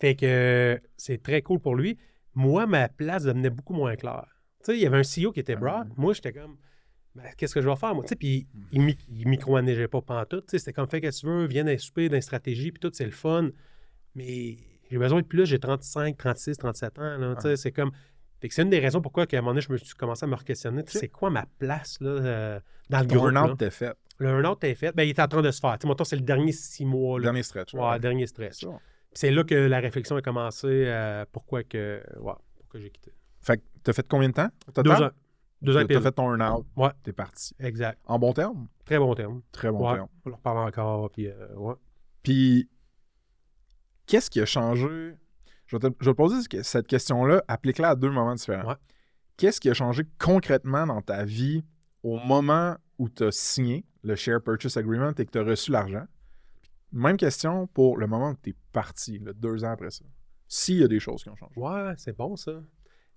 Fait 0.00 0.14
que 0.14 0.80
c'est 0.96 1.22
très 1.22 1.42
cool 1.42 1.60
pour 1.60 1.74
lui. 1.76 1.98
Moi, 2.34 2.66
ma 2.66 2.88
place 2.88 3.24
devenait 3.24 3.50
beaucoup 3.50 3.74
moins 3.74 3.94
claire. 3.96 4.26
Tu 4.64 4.72
sais, 4.72 4.78
il 4.78 4.82
y 4.82 4.86
avait 4.86 4.98
un 4.98 5.02
CEO 5.02 5.32
qui 5.32 5.40
était 5.40 5.56
Brock. 5.56 5.86
Moi, 5.96 6.14
j'étais 6.14 6.32
comme, 6.32 6.56
Ben, 7.14 7.24
qu'est-ce 7.36 7.54
que 7.54 7.60
je 7.60 7.68
vais 7.68 7.76
faire, 7.76 7.94
moi? 7.94 8.04
Tu 8.04 8.10
sais, 8.10 8.16
puis 8.16 8.46
il, 8.70 8.80
mi- 8.82 8.98
il 9.10 9.26
micro-manageait 9.28 9.88
pas 9.88 10.00
pantoute. 10.00 10.46
Tu 10.46 10.52
sais, 10.52 10.58
c'était 10.58 10.72
comme, 10.72 10.88
fais 10.88 11.00
que 11.00 11.10
tu 11.10 11.26
veux, 11.26 11.46
viens 11.46 11.64
d'un 11.64 11.76
souper, 11.78 12.08
d'un 12.08 12.20
stratégie, 12.20 12.70
puis 12.70 12.78
tout, 12.80 12.90
c'est 12.92 13.04
le 13.04 13.10
fun. 13.10 13.50
Mais 14.14 14.56
j'ai 14.90 14.98
besoin 14.98 15.20
de 15.20 15.26
plus. 15.26 15.46
J'ai 15.46 15.58
35, 15.58 16.16
36, 16.16 16.56
37 16.58 16.98
ans. 16.98 17.18
Là, 17.18 17.34
tu 17.36 17.42
sais, 17.42 17.56
c'est 17.56 17.72
comme... 17.72 17.90
Fait 18.40 18.48
que 18.48 18.54
c'est 18.54 18.62
une 18.62 18.70
des 18.70 18.78
raisons 18.78 19.00
pourquoi, 19.00 19.26
qu'à 19.26 19.38
un 19.38 19.40
moment 19.40 19.50
donné, 19.50 19.62
je 19.62 19.72
me 19.72 19.76
suis 19.78 19.94
commencé 19.94 20.24
à 20.24 20.28
me 20.28 20.36
questionner. 20.36 20.82
C'est 20.86 21.08
quoi 21.08 21.28
ma 21.28 21.44
place 21.58 21.98
là, 22.00 22.10
euh, 22.10 22.60
dans 22.88 23.00
le 23.00 23.06
groupe? 23.06 23.24
earn-out 23.34 23.54
était 23.54 23.70
fait. 23.70 23.94
Le 24.18 24.28
earn-out 24.30 24.62
est 24.64 24.74
fait. 24.74 24.92
Ben, 24.94 25.04
il 25.04 25.10
est 25.10 25.20
en 25.20 25.28
train 25.28 25.42
de 25.42 25.50
se 25.50 25.60
faire. 25.60 25.76
Mettons, 25.84 26.04
c'est 26.04 26.16
le 26.16 26.22
dernier 26.22 26.52
six 26.52 26.84
mois. 26.84 27.18
Là. 27.18 27.24
Dernier 27.24 27.42
stretch. 27.42 27.74
Ouais, 27.74 27.98
dernier 28.00 28.26
stretch. 28.26 28.64
C'est 29.12 29.30
là 29.30 29.44
que 29.44 29.54
la 29.54 29.78
réflexion 29.80 30.16
a 30.16 30.22
commencé. 30.22 30.66
euh, 30.86 31.24
pourquoi 31.32 31.62
que, 31.64 32.02
ouais, 32.18 32.32
pourquoi 32.58 32.80
j'ai 32.80 32.90
quitté. 32.90 33.12
Fait 33.40 33.58
que 33.58 33.62
t'as 33.82 33.92
fait 33.92 34.06
combien 34.06 34.28
de 34.28 34.34
temps? 34.34 34.48
Deux 34.82 34.90
ans. 34.90 35.10
Deux 35.62 35.76
ans 35.76 35.80
et 35.80 35.86
T'as 35.86 36.00
fait 36.00 36.12
ton 36.12 36.30
earn-out. 36.36 36.66
Ouais. 36.76 36.90
T'es 37.02 37.12
parti. 37.12 37.54
Exact. 37.58 37.98
En 38.06 38.18
bon 38.18 38.32
terme? 38.32 38.68
Très 38.84 38.98
bon 38.98 39.14
terme. 39.14 39.42
Très 39.52 39.70
bon 39.70 39.88
ouais. 39.88 39.94
terme. 39.96 40.08
On 40.24 40.30
leur 40.30 40.38
parle 40.40 40.58
encore. 40.58 41.10
Puis, 41.10 41.26
euh, 41.28 41.54
ouais. 41.56 41.74
Puis, 42.22 42.68
qu'est-ce 44.06 44.30
qui 44.30 44.40
a 44.40 44.46
changé? 44.46 45.14
Je 45.66 45.76
vais 45.76 45.90
te, 45.90 45.94
je 46.00 46.04
vais 46.06 46.12
te 46.12 46.16
poser 46.16 46.40
ce- 46.42 46.62
cette 46.62 46.86
question-là, 46.86 47.42
applique-la 47.48 47.90
à 47.90 47.94
deux 47.96 48.10
moments 48.10 48.34
différents. 48.34 48.68
Ouais. 48.68 48.76
Qu'est-ce 49.36 49.60
qui 49.60 49.68
a 49.70 49.74
changé 49.74 50.02
concrètement 50.18 50.86
dans 50.86 51.02
ta 51.02 51.24
vie 51.24 51.64
au 52.02 52.18
moment 52.18 52.76
où 52.98 53.08
tu 53.08 53.24
as 53.24 53.32
signé? 53.32 53.84
Le 54.08 54.16
Share 54.16 54.42
Purchase 54.42 54.76
Agreement 54.76 55.12
et 55.12 55.24
que 55.24 55.30
tu 55.30 55.38
as 55.38 55.44
reçu 55.44 55.70
l'argent? 55.70 56.04
Même 56.92 57.16
question 57.16 57.66
pour 57.68 57.98
le 57.98 58.06
moment 58.06 58.30
où 58.30 58.36
tu 58.42 58.50
es 58.50 58.54
parti, 58.72 59.18
là, 59.18 59.32
deux 59.32 59.64
ans 59.64 59.70
après 59.70 59.90
ça. 59.90 60.04
S'il 60.48 60.78
y 60.78 60.84
a 60.84 60.88
des 60.88 60.98
choses 60.98 61.22
qui 61.22 61.28
ont 61.28 61.36
changé. 61.36 61.52
Ouais, 61.56 61.92
c'est 61.98 62.16
bon 62.16 62.34
ça. 62.36 62.52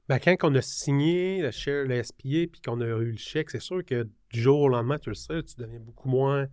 Ben, 0.10 0.20
quand 0.20 0.36
on 0.44 0.56
a 0.56 0.62
signé 0.62 1.42
le 1.42 1.52
share, 1.52 1.86
le 1.86 2.04
SPA, 2.04 2.20
puis 2.24 2.62
qu'on 2.64 2.82
a 2.82 2.86
eu 2.86 3.12
le 3.12 3.18
chèque, 3.18 3.50
c'est 3.50 3.62
sûr 3.62 3.86
que 3.86 4.04
du 4.04 4.42
jour 4.42 4.60
au 4.62 4.68
lendemain, 4.68 5.00
tu 5.00 5.10
le 5.10 5.16
sais, 5.16 5.42
tu 5.44 5.56
deviens 5.58 5.80
beaucoup 5.80 6.10
moins 6.10 6.48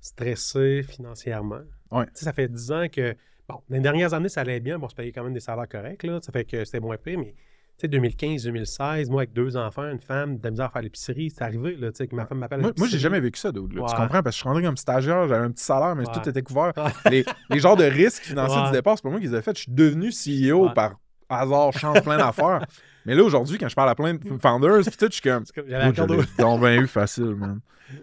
stressé 0.00 0.82
financièrement. 0.82 1.62
Ouais. 1.92 2.06
Tu 2.06 2.12
sais, 2.14 2.24
ça 2.24 2.32
fait 2.32 2.48
10 2.48 2.72
ans 2.72 2.86
que, 2.88 3.14
bon, 3.48 3.62
les 3.68 3.78
dernières 3.78 4.14
années, 4.14 4.28
ça 4.28 4.40
allait 4.40 4.58
bien, 4.58 4.78
bon, 4.78 4.86
on 4.86 4.88
se 4.88 4.96
payait 4.96 5.12
quand 5.12 5.22
même 5.22 5.34
des 5.34 5.40
salaires 5.40 5.68
corrects, 5.68 6.02
là, 6.02 6.20
ça 6.20 6.32
fait 6.32 6.44
que 6.44 6.64
c'était 6.64 6.80
moins 6.80 6.96
pire, 6.96 7.18
mais 7.18 7.34
sais, 7.82 7.88
2015, 7.88 8.44
2016, 8.44 9.10
moi, 9.10 9.20
avec 9.22 9.32
deux 9.32 9.56
enfants, 9.56 9.88
une 9.90 10.00
femme, 10.00 10.38
de 10.38 10.44
la 10.44 10.50
misère 10.50 10.66
à 10.66 10.70
faire 10.70 10.82
l'épicerie, 10.82 11.30
c'est 11.30 11.42
arrivé, 11.42 11.76
là, 11.76 11.90
tu 11.90 11.98
sais, 11.98 12.06
que 12.08 12.14
ma 12.14 12.26
femme 12.26 12.38
m'appelle 12.38 12.60
Moi, 12.60 12.72
moi, 12.76 12.86
j'ai 12.88 12.98
jamais 12.98 13.20
vécu 13.20 13.38
ça. 13.38 13.50
Ouais. 13.50 13.54
Tu 13.70 13.76
comprends? 13.78 14.08
Parce 14.08 14.24
que 14.24 14.30
je 14.32 14.36
suis 14.36 14.48
rentré 14.48 14.62
comme 14.62 14.76
stagiaire, 14.76 15.28
j'avais 15.28 15.44
un 15.44 15.50
petit 15.50 15.64
salaire, 15.64 15.94
mais 15.94 16.06
Ouais. 16.06 16.12
tout 16.14 16.28
était 16.28 16.42
couvert. 16.42 16.72
Les, 17.10 17.24
les 17.50 17.58
genres 17.58 17.76
de 17.76 17.84
risques 17.84 18.22
financiers 18.24 18.58
Ouais. 18.60 18.66
du 18.66 18.72
départ, 18.72 18.96
c'est 18.96 19.02
pas 19.02 19.10
moi 19.10 19.20
qui 19.20 19.26
les 19.26 19.34
ai 19.34 19.42
fait. 19.42 19.56
Je 19.56 19.62
suis 19.62 19.72
devenu 19.72 20.10
CEO 20.10 20.70
par 20.70 20.94
hasard, 21.28 21.72
change 21.72 22.02
plein 22.02 22.18
d'affaires. 22.18 22.64
Mais 23.04 23.14
là, 23.14 23.22
aujourd'hui, 23.22 23.58
quand 23.58 23.68
je 23.68 23.74
parle 23.74 23.90
à 23.90 23.94
plein 23.94 24.14
de 24.14 24.20
founders, 24.40 24.80
pis 24.84 24.96
tout, 24.96 25.06
je 25.08 25.12
suis 25.12 25.22
comme. 25.22 25.44
J'avais 25.68 25.92
donc 26.38 26.60
bien 26.60 26.80
eu 26.80 26.86
facile, 26.86 27.34
man. 27.36 27.60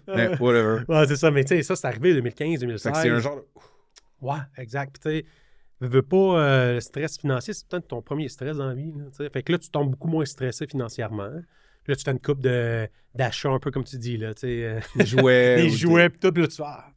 Mais 0.07 0.29
whatever. 0.39 0.83
Ouais, 0.87 1.05
c'est 1.07 1.17
ça, 1.17 1.29
mais 1.31 1.43
tu 1.43 1.55
sais, 1.55 1.63
ça, 1.63 1.75
c'est 1.75 1.87
arrivé 1.87 2.13
2015, 2.13 2.51
Fait 2.59 2.65
2016. 2.65 2.91
que 2.93 2.97
c'est 2.99 3.09
un 3.09 3.19
genre 3.19 3.35
de- 3.37 3.45
Ouais, 4.21 4.37
exact. 4.57 4.97
Puis 5.01 5.11
tu 5.11 5.19
sais, 5.19 5.25
veux, 5.83 5.89
veux 5.89 6.01
pas, 6.01 6.17
euh, 6.17 6.73
le 6.75 6.81
stress 6.81 7.17
financier, 7.17 7.53
c'est 7.53 7.67
peut-être 7.67 7.87
ton 7.87 8.01
premier 8.01 8.29
stress 8.29 8.57
dans 8.57 8.67
la 8.67 8.73
vie. 8.73 8.91
Là, 8.95 9.29
fait 9.29 9.43
que 9.43 9.51
là, 9.51 9.57
tu 9.57 9.69
tombes 9.69 9.91
beaucoup 9.91 10.07
moins 10.07 10.25
stressé 10.25 10.67
financièrement. 10.67 11.31
Puis 11.83 11.91
là, 11.91 11.95
tu 11.95 12.03
fais 12.03 12.11
une 12.11 12.19
coupe 12.19 12.41
d'achats, 12.41 13.49
un 13.49 13.59
peu 13.59 13.71
comme 13.71 13.83
tu 13.83 13.97
dis, 13.97 14.17
là, 14.17 14.31
euh, 14.43 14.79
des 14.95 15.05
jouets. 15.05 15.55
des 15.63 15.73
ou 15.73 15.77
jouets, 15.77 16.09
puis 16.09 16.19
tout, 16.19 16.31
puis 16.31 16.43
là, 16.43 16.47
tu 16.47 16.55
fais, 16.55 16.63
ah. 16.65 16.89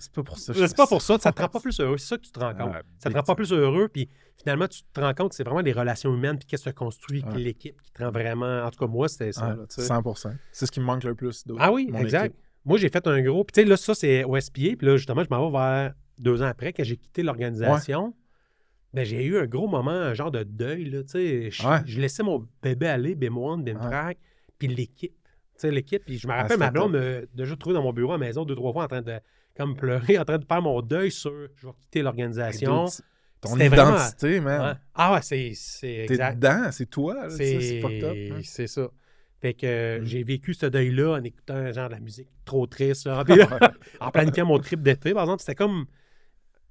C'est 0.00 0.12
pas 0.12 0.22
pour 0.22 0.38
ça. 0.38 0.52
je 0.52 0.64
C'est 0.64 0.76
pas 0.76 0.86
pour 0.86 1.02
ça, 1.02 1.18
ça 1.18 1.32
te 1.32 1.42
rend 1.42 1.48
pas 1.48 1.58
plus 1.58 1.80
heureux. 1.80 1.98
C'est 1.98 2.06
ça 2.06 2.16
que 2.16 2.22
tu 2.22 2.30
te 2.30 2.38
rends 2.38 2.54
compte. 2.54 2.72
Ah, 2.72 2.82
ça 2.98 3.10
te 3.10 3.16
rend 3.16 3.24
pas 3.24 3.34
plus 3.34 3.52
heureux, 3.52 3.88
puis 3.88 4.08
finalement, 4.36 4.68
tu 4.68 4.82
te 4.84 5.00
rends 5.00 5.12
compte 5.12 5.30
que 5.30 5.34
c'est 5.34 5.42
vraiment 5.42 5.60
les 5.60 5.72
relations 5.72 6.14
humaines, 6.14 6.38
puis 6.38 6.46
qu'est-ce 6.46 6.64
que 6.66 6.70
tu 6.70 6.74
construis, 6.74 7.22
puis 7.22 7.42
l'équipe 7.42 7.82
qui 7.82 7.90
te 7.90 8.04
rend 8.04 8.12
vraiment. 8.12 8.62
En 8.62 8.70
tout 8.70 8.78
cas, 8.78 8.86
moi, 8.86 9.08
c'était 9.08 9.32
ça. 9.32 9.48
Ouais, 9.48 9.56
là, 9.56 9.66
tu 9.68 9.82
sais. 9.82 9.92
100%. 9.92 10.32
C'est 10.52 10.66
ce 10.66 10.70
qui 10.70 10.78
me 10.78 10.84
manque 10.84 11.02
le 11.02 11.14
plus. 11.16 11.44
Ah 11.58 11.72
oui, 11.72 11.90
exact. 11.94 12.26
équipe. 12.26 12.40
Moi, 12.64 12.78
j'ai 12.78 12.90
fait 12.90 13.06
un 13.06 13.20
gros. 13.22 13.44
Puis, 13.44 13.54
tu 13.54 13.60
sais, 13.62 13.66
là, 13.66 13.76
ça, 13.76 13.94
c'est 13.94 14.24
au 14.24 14.38
SPA. 14.38 14.76
Puis 14.78 14.86
là, 14.86 14.96
justement, 14.96 15.24
je 15.24 15.30
m'en 15.30 15.50
vais 15.50 15.58
vers 15.58 15.94
deux 16.20 16.42
ans 16.42 16.46
après, 16.46 16.72
quand 16.72 16.84
j'ai 16.84 16.96
quitté 16.96 17.22
l'organisation. 17.22 18.14
Ben, 18.94 19.04
j'ai 19.04 19.22
eu 19.24 19.38
un 19.38 19.46
gros 19.46 19.68
moment, 19.68 19.90
un 19.90 20.14
genre 20.14 20.30
de 20.30 20.42
deuil, 20.42 20.86
là. 20.86 21.00
Je, 21.12 21.66
Ouais. 21.66 21.78
je 21.84 22.00
laissais 22.00 22.22
mon 22.22 22.46
bébé 22.62 22.86
aller, 22.86 23.14
B1, 23.14 23.62
BIMTRAC, 23.62 24.16
puis 24.58 24.68
l'équipe. 24.68 25.12
l'équipe. 25.62 26.04
Puis 26.06 26.18
je 26.18 26.26
me 26.26 26.32
Ah, 26.32 26.42
rappelle, 26.42 26.58
ma 26.58 26.70
blonde 26.70 26.92
m'a 26.92 27.20
déjà 27.34 27.54
trouvé 27.56 27.74
dans 27.74 27.82
mon 27.82 27.92
bureau 27.92 28.12
à 28.12 28.14
la 28.14 28.18
maison 28.26 28.44
deux, 28.44 28.54
trois 28.54 28.72
fois 28.72 28.84
en 28.84 28.88
train 28.88 29.02
de 29.02 29.18
comme 29.56 29.76
pleurer, 29.76 30.16
en 30.18 30.24
train 30.24 30.38
de 30.38 30.44
faire 30.44 30.62
mon 30.62 30.80
deuil 30.82 31.10
sur 31.10 31.32
je 31.56 31.66
vais 31.66 31.72
quitter 31.80 32.00
l'organisation. 32.02 32.86
Ton 33.40 33.54
vraiment- 33.56 33.96
identité, 33.96 34.40
man. 34.40 34.78
Ah 34.94 35.14
ouais, 35.14 35.22
c'est 35.22 35.52
c'est 35.54 36.04
T'es 36.08 36.14
exact. 36.14 36.36
dedans, 36.36 36.70
c'est 36.72 36.86
toi. 36.88 37.28
C'est 37.28 37.80
fucked 37.80 38.04
up. 38.04 38.14
C'est 38.16 38.32
hein. 38.32 38.40
c'est 38.42 38.66
ça. 38.68 38.88
Fait 39.40 39.54
que 39.54 40.00
Mm. 40.00 40.04
j'ai 40.04 40.22
vécu 40.24 40.54
ce 40.54 40.66
deuil-là 40.66 41.18
en 41.20 41.22
écoutant 41.24 41.72
genre 41.72 41.88
de 41.88 41.94
la 41.94 42.00
musique 42.00 42.28
trop 42.44 42.66
triste. 42.66 43.06
là. 43.06 43.22
Puis 43.24 43.34
là, 43.36 43.72
en 44.00 44.10
planifiant 44.10 44.46
mon 44.46 44.58
trip 44.58 44.80
d'été, 44.82 45.12
par 45.12 45.24
exemple, 45.24 45.40
c'était 45.42 45.54
comme. 45.56 45.86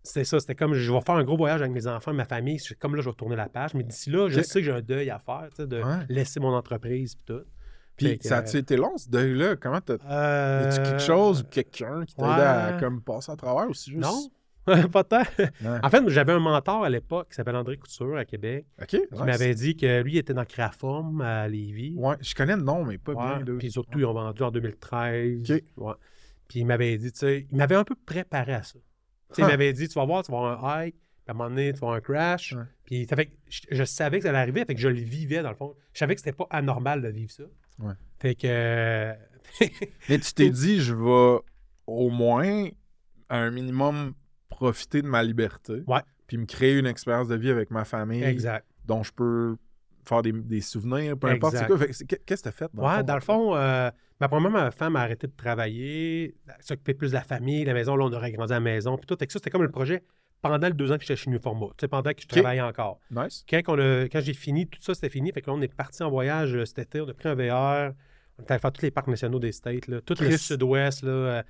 C'était 0.07 0.23
ça, 0.23 0.39
c'était 0.39 0.55
comme 0.55 0.73
je 0.73 0.91
vais 0.91 1.01
faire 1.01 1.15
un 1.15 1.23
gros 1.23 1.37
voyage 1.37 1.61
avec 1.61 1.73
mes 1.73 1.85
enfants, 1.87 2.13
ma 2.13 2.25
famille. 2.25 2.59
C'est 2.59 2.77
Comme 2.79 2.95
là, 2.95 3.01
je 3.01 3.09
vais 3.09 3.15
tourner 3.15 3.35
la 3.35 3.49
page. 3.49 3.73
Mais 3.73 3.83
d'ici 3.83 4.09
là, 4.09 4.29
je 4.29 4.41
sais 4.41 4.59
que 4.59 4.65
j'ai 4.65 4.71
un 4.71 4.81
deuil 4.81 5.09
à 5.09 5.19
faire, 5.19 5.47
tu 5.55 5.67
de 5.67 5.77
Ouais. 5.81 6.05
laisser 6.09 6.39
mon 6.39 6.53
entreprise 6.53 7.13
et 7.13 7.25
tout. 7.33 7.41
Puis 7.97 8.19
ça 8.21 8.37
a-tu 8.37 8.57
été 8.57 8.77
long, 8.77 8.95
ce 8.97 9.09
deuil-là? 9.09 9.55
Comment 9.55 9.81
t'as. 9.81 9.95
Euh, 10.09 10.61
Y 10.63 10.67
a-tu 10.67 10.83
quelque 10.89 11.01
chose 11.01 11.41
ou 11.41 11.43
quelqu'un 11.45 12.05
qui 12.05 12.15
t'a 12.15 12.23
aidé 12.33 12.41
à 12.43 12.77
comme, 12.79 13.01
passer 13.01 13.31
à 13.31 13.35
travers 13.35 13.67
ou 13.69 13.73
c'est 13.73 13.91
juste? 13.91 14.03
Non, 14.03 14.29
pas 14.91 15.03
tant. 15.03 15.23
Ouais. 15.39 15.49
En 15.81 15.89
fait, 15.89 16.07
j'avais 16.09 16.33
un 16.33 16.39
mentor 16.39 16.83
à 16.83 16.89
l'époque 16.89 17.29
qui 17.29 17.35
s'appelle 17.35 17.55
André 17.55 17.77
Couture 17.77 18.15
à 18.17 18.23
Québec, 18.25 18.65
Ok. 18.79 18.87
qui 18.89 18.97
nice. 18.99 19.19
m'avait 19.21 19.55
dit 19.55 19.75
que 19.75 20.01
lui 20.03 20.13
il 20.13 20.17
était 20.19 20.33
dans 20.35 20.45
Créaforme 20.45 21.21
à 21.21 21.47
Lévis. 21.47 21.95
Ouais, 21.97 22.15
je 22.21 22.35
connais 22.35 22.55
le 22.55 22.61
nom, 22.61 22.85
mais 22.85 22.97
pas 22.99 23.13
Ouais, 23.13 23.43
bien. 23.43 23.55
Puis 23.57 23.71
surtout, 23.71 23.97
ils 23.97 24.05
ont 24.05 24.13
vendu 24.13 24.43
en 24.43 24.51
2013. 24.51 25.51
Ok. 25.77 25.95
Puis 26.47 26.59
il 26.59 26.65
m'avait 26.65 26.97
dit, 26.97 27.11
tu 27.11 27.19
sais, 27.19 27.47
il 27.51 27.57
m'avait 27.57 27.75
un 27.75 27.83
peu 27.83 27.95
préparé 28.05 28.53
à 28.53 28.63
ça. 28.63 28.77
Tu 29.29 29.35
sais, 29.35 29.41
Il 29.41 29.45
Huh. 29.45 29.47
m'avait 29.47 29.73
dit, 29.73 29.87
tu 29.87 29.93
vas 29.95 30.05
voir, 30.05 30.23
tu 30.23 30.31
vas 30.31 30.37
avoir 30.37 30.63
un 30.65 30.83
hike, 30.85 30.95
puis 30.95 31.03
à 31.27 31.31
un 31.31 31.33
moment 31.33 31.49
donné, 31.49 31.73
tu 31.73 31.79
vas 31.79 31.87
avoir 31.87 31.97
un 31.97 32.01
crash. 32.01 32.53
Ouais. 32.53 32.63
Puis 32.85 33.05
ça 33.09 33.15
fait 33.15 33.25
que 33.27 33.33
je, 33.49 33.61
je 33.71 33.83
savais 33.83 34.17
que 34.19 34.23
ça 34.23 34.29
allait 34.29 34.37
arriver, 34.39 34.63
fait 34.65 34.75
que 34.75 34.81
je 34.81 34.87
le 34.87 34.99
vivais 34.99 35.41
dans 35.41 35.49
le 35.49 35.55
fond. 35.55 35.75
Je 35.93 35.99
savais 35.99 36.15
que 36.15 36.21
c'était 36.21 36.31
pas 36.35 36.47
anormal 36.49 37.01
de 37.01 37.09
vivre 37.09 37.31
ça. 37.31 37.43
Ouais. 37.79 37.93
Fait 38.19 38.35
que. 38.35 38.47
euh, 38.47 39.13
Mais 40.09 40.19
tu 40.19 40.33
t'es 40.33 40.49
dit, 40.49 40.79
je 40.81 40.93
vais 40.93 41.39
au 41.87 42.09
moins, 42.09 42.67
à 43.29 43.37
un 43.37 43.51
minimum, 43.51 44.13
profiter 44.49 45.01
de 45.01 45.07
ma 45.07 45.23
liberté. 45.23 45.83
Ouais. 45.87 46.01
Puis 46.27 46.37
me 46.37 46.45
créer 46.45 46.77
une 46.77 46.87
expérience 46.87 47.27
de 47.27 47.35
vie 47.35 47.49
avec 47.49 47.71
ma 47.71 47.85
famille 47.85 48.23
exact. 48.23 48.65
dont 48.85 49.03
je 49.03 49.11
peux 49.13 49.57
faire 50.07 50.21
des, 50.21 50.31
des 50.31 50.61
souvenirs, 50.61 51.17
peu 51.17 51.27
importe. 51.35 51.55
Fait 51.77 51.87
que 51.87 51.93
c'est- 51.93 52.05
Qu'est-ce 52.25 52.43
que 52.43 52.49
t'as 52.49 52.51
fait? 52.51 52.69
ouais, 52.73 53.03
dans 53.03 53.15
le 53.15 53.21
fond, 53.21 53.55
euh, 53.55 53.89
ma 54.19 54.27
première 54.27 54.51
ma 54.51 54.71
femme 54.71 54.95
a 54.95 55.01
arrêté 55.01 55.27
de 55.27 55.33
travailler, 55.35 56.35
s'occuper 56.59 56.93
plus 56.93 57.09
de 57.09 57.15
la 57.15 57.23
famille, 57.23 57.65
la 57.65 57.73
maison, 57.73 57.95
là, 57.95 58.05
on 58.05 58.13
aurait 58.13 58.31
grandi 58.31 58.53
à 58.53 58.55
la 58.55 58.59
maison, 58.59 58.97
puis 58.97 59.05
tout. 59.05 59.15
Fait 59.17 59.29
ça, 59.31 59.39
c'était 59.39 59.49
comme 59.49 59.63
le 59.63 59.71
projet 59.71 60.03
pendant 60.41 60.67
les 60.67 60.73
deux 60.73 60.91
ans 60.91 60.95
que 60.97 61.01
j'étais 61.01 61.15
chez 61.15 61.29
New 61.31 61.39
Format, 61.39 61.67
tu 61.69 61.73
sais, 61.81 61.87
pendant 61.87 62.11
que 62.13 62.21
je 62.21 62.27
travaillais 62.27 62.61
encore. 62.61 62.99
Nice. 63.11 63.43
quand, 63.49 63.57
a- 63.79 64.03
quand 64.09 64.21
j'ai 64.21 64.33
fini, 64.33 64.67
tout 64.67 64.79
ça, 64.81 64.93
c'était 64.93 65.09
fini. 65.09 65.31
Fait 65.31 65.41
que 65.41 65.49
là, 65.49 65.55
on 65.57 65.61
est 65.61 65.73
parti 65.73 66.03
en 66.03 66.09
voyage 66.09 66.55
euh, 66.55 66.63
cet 66.65 66.79
été. 66.79 67.01
On 67.01 67.09
a 67.09 67.13
pris 67.13 67.27
un 67.29 67.35
VR. 67.35 67.93
On 68.39 68.43
est 68.43 68.51
allé 68.51 68.59
faire 68.59 68.71
tous 68.71 68.83
les 68.83 68.91
parcs 68.91 69.07
nationaux 69.07 69.39
des 69.39 69.51
States. 69.51 69.87
Là, 69.87 69.99
tout 70.01 70.15
le 70.21 70.37
sud-ouest. 70.37 71.03
Euh, 71.03 71.41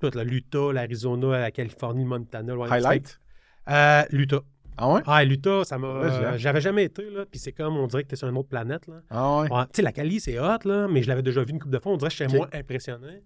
tout 0.00 0.10
l'Utah, 0.24 0.72
l'Arizona, 0.72 1.38
la 1.38 1.50
Californie, 1.52 2.02
le 2.02 2.08
Montana. 2.08 2.52
le 2.54 2.60
Highlight? 2.62 3.20
Euh, 3.68 4.02
L'Utah. 4.10 4.40
Ah 4.78 4.92
ouais? 4.92 5.00
Ah, 5.06 5.24
l'Utah, 5.24 5.64
ça 5.64 5.78
m'a. 5.78 5.86
Euh, 5.86 6.38
J'avais 6.38 6.60
jamais 6.60 6.84
été. 6.84 7.08
là 7.10 7.24
Puis 7.30 7.38
c'est 7.38 7.52
comme, 7.52 7.76
on 7.76 7.86
dirait 7.86 8.02
que 8.04 8.08
tu 8.08 8.14
es 8.14 8.16
sur 8.16 8.28
une 8.28 8.36
autre 8.38 8.48
planète. 8.48 8.86
Là. 8.86 9.02
Ah 9.10 9.40
ouais? 9.40 9.50
Ouais, 9.52 9.64
Tu 9.64 9.70
sais, 9.74 9.82
la 9.82 9.92
Cali, 9.92 10.18
c'est 10.20 10.38
hot, 10.38 10.58
là, 10.64 10.88
mais 10.88 11.02
je 11.02 11.08
l'avais 11.08 11.22
déjà 11.22 11.42
vu 11.44 11.50
une 11.52 11.58
couple 11.60 11.74
de 11.74 11.78
fois. 11.78 11.92
On 11.92 11.96
dirait 11.96 12.10
que 12.10 12.16
j'étais 12.16 12.32
Ok. 12.32 12.38
moins 12.38 12.48
impressionné. 12.60 13.22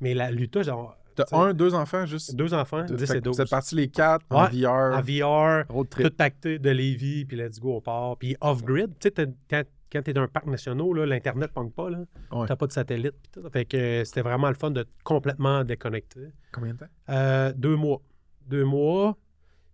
Mais 0.00 0.14
la- 0.14 0.30
l'Utah, 0.30 0.62
genre, 0.62 0.96
T'as 1.14 1.24
un, 1.36 1.52
deux 1.52 1.74
enfants 1.74 2.06
juste? 2.06 2.36
deux 2.36 2.54
enfants, 2.54 2.84
10 2.84 2.96
Fait 3.06 3.16
et 3.16 3.18
que 3.18 3.24
12. 3.24 3.36
Vous 3.36 3.42
êtes 3.42 3.50
partis 3.50 3.74
les 3.74 3.88
quatre 3.88 4.24
en 4.30 4.44
Ouais, 4.44 4.50
VR. 4.62 4.96
En 4.96 5.00
VR. 5.02 5.64
Road 5.68 5.88
tout 5.90 6.10
pacté 6.16 6.58
de 6.60 6.70
Lévis, 6.70 7.24
puis 7.24 7.36
let's 7.36 7.58
go, 7.58 7.74
on 7.76 7.80
part. 7.80 8.16
Puis 8.18 8.36
off-grid, 8.40 8.92
tu 9.00 9.08
sais, 9.14 9.26
quand, 9.50 9.62
quand 9.92 10.02
t'es 10.02 10.12
dans 10.12 10.22
un 10.22 10.28
parc 10.28 10.46
national, 10.46 10.86
là, 10.94 11.06
l'Internet 11.06 11.50
ne 11.56 11.68
pas, 11.70 11.90
là. 11.90 11.98
Ouais. 12.30 12.46
T'as 12.46 12.54
pas 12.56 12.66
de 12.68 12.72
satellite, 12.72 13.14
puis 13.20 13.42
tout. 13.42 13.50
Fait 13.50 13.64
que 13.64 14.04
c'était 14.04 14.22
vraiment 14.22 14.48
le 14.48 14.54
fun 14.54 14.70
de 14.70 14.86
complètement 15.02 15.64
déconnecter. 15.64 16.28
Combien 16.52 16.74
de 16.74 16.78
temps? 16.78 16.86
Euh, 17.10 17.52
deux 17.56 17.74
mois. 17.74 18.00
Deux 18.46 18.64
mois. 18.64 19.16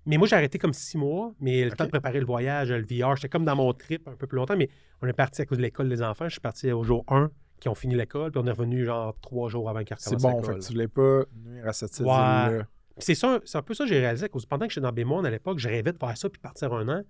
Mais 0.06 0.18
moi, 0.18 0.28
j'ai 0.28 0.36
arrêté 0.36 0.58
comme 0.58 0.72
six 0.72 0.98
mois, 0.98 1.32
mais 1.40 1.64
le 1.64 1.72
temps 1.72 1.84
de 1.84 1.90
préparer 1.90 2.20
le 2.20 2.26
voyage, 2.26 2.70
le 2.70 2.84
VR, 2.84 3.16
j'étais 3.16 3.28
comme 3.28 3.44
dans 3.44 3.56
mon 3.56 3.72
trip 3.72 4.06
un 4.06 4.16
peu 4.16 4.26
plus 4.26 4.36
longtemps, 4.36 4.56
mais 4.56 4.68
on 5.00 5.06
est 5.06 5.12
parti 5.14 5.42
à 5.42 5.46
cause 5.46 5.58
de 5.58 5.62
l'école 5.62 5.88
des 5.88 6.02
enfants. 6.02 6.26
Je 6.26 6.32
suis 6.32 6.40
parti 6.40 6.70
au 6.72 6.84
jour 6.84 7.04
1, 7.08 7.30
qui 7.60 7.68
ont 7.68 7.74
fini 7.74 7.94
l'école, 7.94 8.30
puis 8.30 8.40
on 8.42 8.46
est 8.46 8.50
revenu 8.50 8.84
genre 8.84 9.16
trois 9.20 9.48
jours 9.48 9.70
avant 9.70 9.82
qu'ils 9.82 9.96
C'est 9.98 10.20
bon, 10.20 10.42
fait 10.42 10.54
que 10.54 10.60
tu 10.60 10.72
voulais 10.72 10.88
pas 10.88 11.22
nuire 11.34 11.66
à 11.66 11.72
cette 11.72 11.98
Ouais. 12.00 12.60
c'est 12.98 13.14
ça, 13.14 13.40
c'est 13.44 13.58
un 13.58 13.62
peu 13.62 13.74
ça 13.74 13.84
que 13.84 13.90
j'ai 13.90 14.00
réalisé. 14.00 14.28
Pendant 14.48 14.66
que 14.66 14.72
j'étais 14.72 14.82
dans 14.82 14.92
Bémon 14.92 15.24
à 15.24 15.30
l'époque, 15.30 15.58
je 15.58 15.68
rêvais 15.68 15.92
de 15.92 15.98
faire 15.98 16.16
ça 16.16 16.28
puis 16.28 16.40
partir 16.40 16.72
un 16.74 16.88
an. 16.88 17.02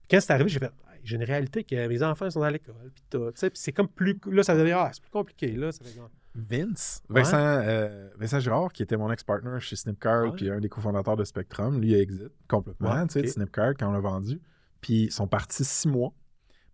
Puis 0.00 0.08
quand 0.10 0.20
c'est 0.20 0.32
arrivé, 0.32 0.48
j'ai 0.48 0.58
fait 0.58 0.72
j'ai 1.02 1.16
une 1.16 1.24
réalité 1.24 1.64
que 1.64 1.86
mes 1.86 2.02
enfants 2.02 2.30
sont 2.30 2.42
à 2.42 2.50
l'école. 2.50 2.90
Puis 2.94 3.04
tout. 3.10 3.30
Puis 3.32 3.50
c'est 3.54 3.72
comme 3.72 3.88
plus. 3.88 4.18
Là, 4.26 4.42
ça 4.42 4.54
devient. 4.54 4.76
Ah, 4.76 4.90
c'est 4.92 5.02
plus 5.02 5.10
compliqué. 5.10 5.52
Là, 5.52 5.72
ça 5.72 5.84
fait 5.84 5.98
Vince, 6.34 7.02
Ouais. 7.08 7.22
Vincent, 7.22 7.38
euh, 7.38 8.08
Vincent 8.18 8.38
Girard, 8.40 8.72
qui 8.72 8.82
était 8.82 8.96
mon 8.96 9.10
ex-partner 9.10 9.58
chez 9.60 9.76
Snipcard, 9.76 10.24
Ouais. 10.26 10.32
puis 10.36 10.50
un 10.50 10.60
des 10.60 10.68
cofondateurs 10.68 11.16
de 11.16 11.24
Spectrum, 11.24 11.80
lui, 11.80 11.90
il 11.90 11.94
exit 11.96 12.30
complètement, 12.48 12.92
Ouais, 12.94 13.06
tu 13.06 13.14
sais, 13.14 13.22
de. 13.22 13.26
Snipcard 13.26 13.74
quand 13.78 13.88
on 13.88 13.92
l'a 13.92 14.00
vendu. 14.00 14.40
Puis 14.80 15.04
ils 15.04 15.12
sont 15.12 15.26
partis 15.26 15.64
six 15.64 15.88
mois. 15.88 16.12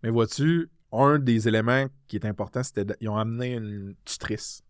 Mais 0.03 0.09
vois-tu, 0.09 0.69
un 0.91 1.17
des 1.19 1.47
éléments 1.47 1.87
qui 2.07 2.17
est 2.17 2.25
important, 2.25 2.61
c'était 2.63 2.85
qu'ils 2.95 3.09
ont 3.09 3.17
amené 3.17 3.53
une 3.55 3.95
tutrice. 4.05 4.61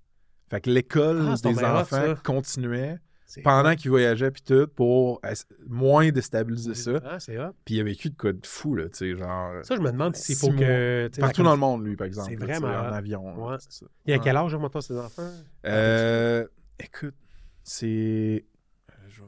Fait 0.50 0.62
que 0.62 0.70
l'école 0.70 1.28
Ah, 1.30 1.36
des 1.44 1.64
enfants 1.64 2.16
continuait 2.24 2.98
pendant 3.44 3.76
qu'ils 3.76 3.92
voyageaient, 3.92 4.32
puis 4.32 4.42
tout, 4.42 4.68
pour 4.76 5.22
moins 5.68 6.10
déstabiliser 6.10 6.74
ça. 6.76 6.92
Ah, 7.06 7.20
c'est. 7.20 7.38
Puis 7.66 7.76
il 7.76 7.82
a 7.82 7.84
vécu 7.84 8.10
de 8.10 8.16
quoi 8.16 8.32
de 8.34 8.46
fou, 8.46 8.76
là, 8.76 8.86
tu 8.90 8.98
sais, 8.98 9.16
genre. 9.16 9.54
Ça, 9.64 9.76
je 9.76 9.82
me 9.82 9.92
demande 9.92 10.16
s'il 10.16 10.36
Six 10.36 10.42
faut 10.48 10.52
que. 10.54 11.10
Partout 11.20 11.44
dans 11.44 11.52
le 11.54 11.58
monde, 11.60 11.86
lui, 11.86 11.96
par 11.96 12.08
exemple. 12.08 12.30
C'est 12.30 12.36
vraiment 12.38 12.68
En 12.68 12.94
avion. 12.94 13.48
Ouais. 13.48 13.58
c'est 13.60 13.72
ça. 13.74 13.86
Il 14.06 14.12
y 14.12 14.14
a 14.14 14.20
quel 14.20 14.36
âge, 14.38 14.56
maintenant, 14.56 14.82
ses 14.82 14.98
enfants? 14.98 15.30
Euh, 15.66 16.46
écoute, 16.80 17.16
c'est. 17.64 18.46
euh, 18.90 18.94
je 19.10 19.22
vais- 19.22 19.28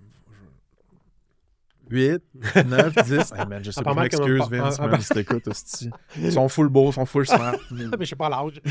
je 1.92 1.96
vais- 1.96 2.22
8, 2.22 2.24
9, 2.68 2.96
10. 3.04 3.34
Hey 3.36 3.46
man, 3.48 3.64
je 3.64 3.72
sais 3.72 3.82
Ah, 3.82 3.84
pas, 3.84 3.94
je 3.96 4.00
m'excuse, 4.00 4.42
Vince, 4.50 4.80
un- 4.80 4.88
man, 4.88 5.02
si 5.02 5.10
t'écoutes, 5.14 5.48
hostie. 5.50 5.90
Ils 6.18 6.32
sont 6.32 6.48
full 6.48 6.70
beaux, 6.70 6.92
ils 6.92 6.94
sont 6.94 7.06
full 7.06 7.26
smart. 7.26 7.56
Ah, 7.56 7.58
mais 7.72 7.84
je 8.06 8.10
sais 8.10 8.16
pas 8.16 8.30
l'âge. 8.30 8.62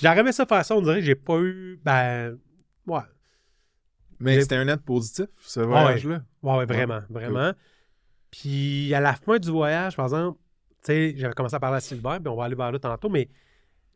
J'aurais 0.00 0.18
aimé 0.20 0.32
ça 0.32 0.46
faire 0.46 0.64
ça. 0.64 0.76
On 0.76 0.82
dirait 0.82 1.00
que 1.00 1.04
j'ai 1.06 1.14
pas 1.14 1.38
eu. 1.40 1.80
Ben. 1.84 2.38
Ouais. 2.86 3.00
Mais 4.20 4.40
c'était 4.40 4.56
un 4.56 4.64
net 4.64 4.80
positif, 4.80 5.26
ce 5.40 5.60
voyage-là. 5.60 6.22
Ouais, 6.42 6.56
ouais, 6.56 6.66
vraiment, 6.66 7.00
vraiment. 7.10 7.52
Puis 8.30 8.92
à 8.94 9.00
la 9.00 9.14
fin 9.14 9.38
du 9.38 9.50
voyage, 9.50 9.96
par 9.96 10.06
exemple, 10.06 10.38
tu 10.82 10.92
sais, 10.92 11.14
j'avais 11.16 11.34
commencé 11.34 11.54
à 11.54 11.60
parler 11.60 11.78
à 11.78 11.80
Sylvain, 11.80 12.20
puis 12.20 12.28
on 12.28 12.36
va 12.36 12.44
aller 12.44 12.54
vers 12.54 12.72
là 12.72 12.78
tantôt, 12.78 13.08
mais 13.08 13.28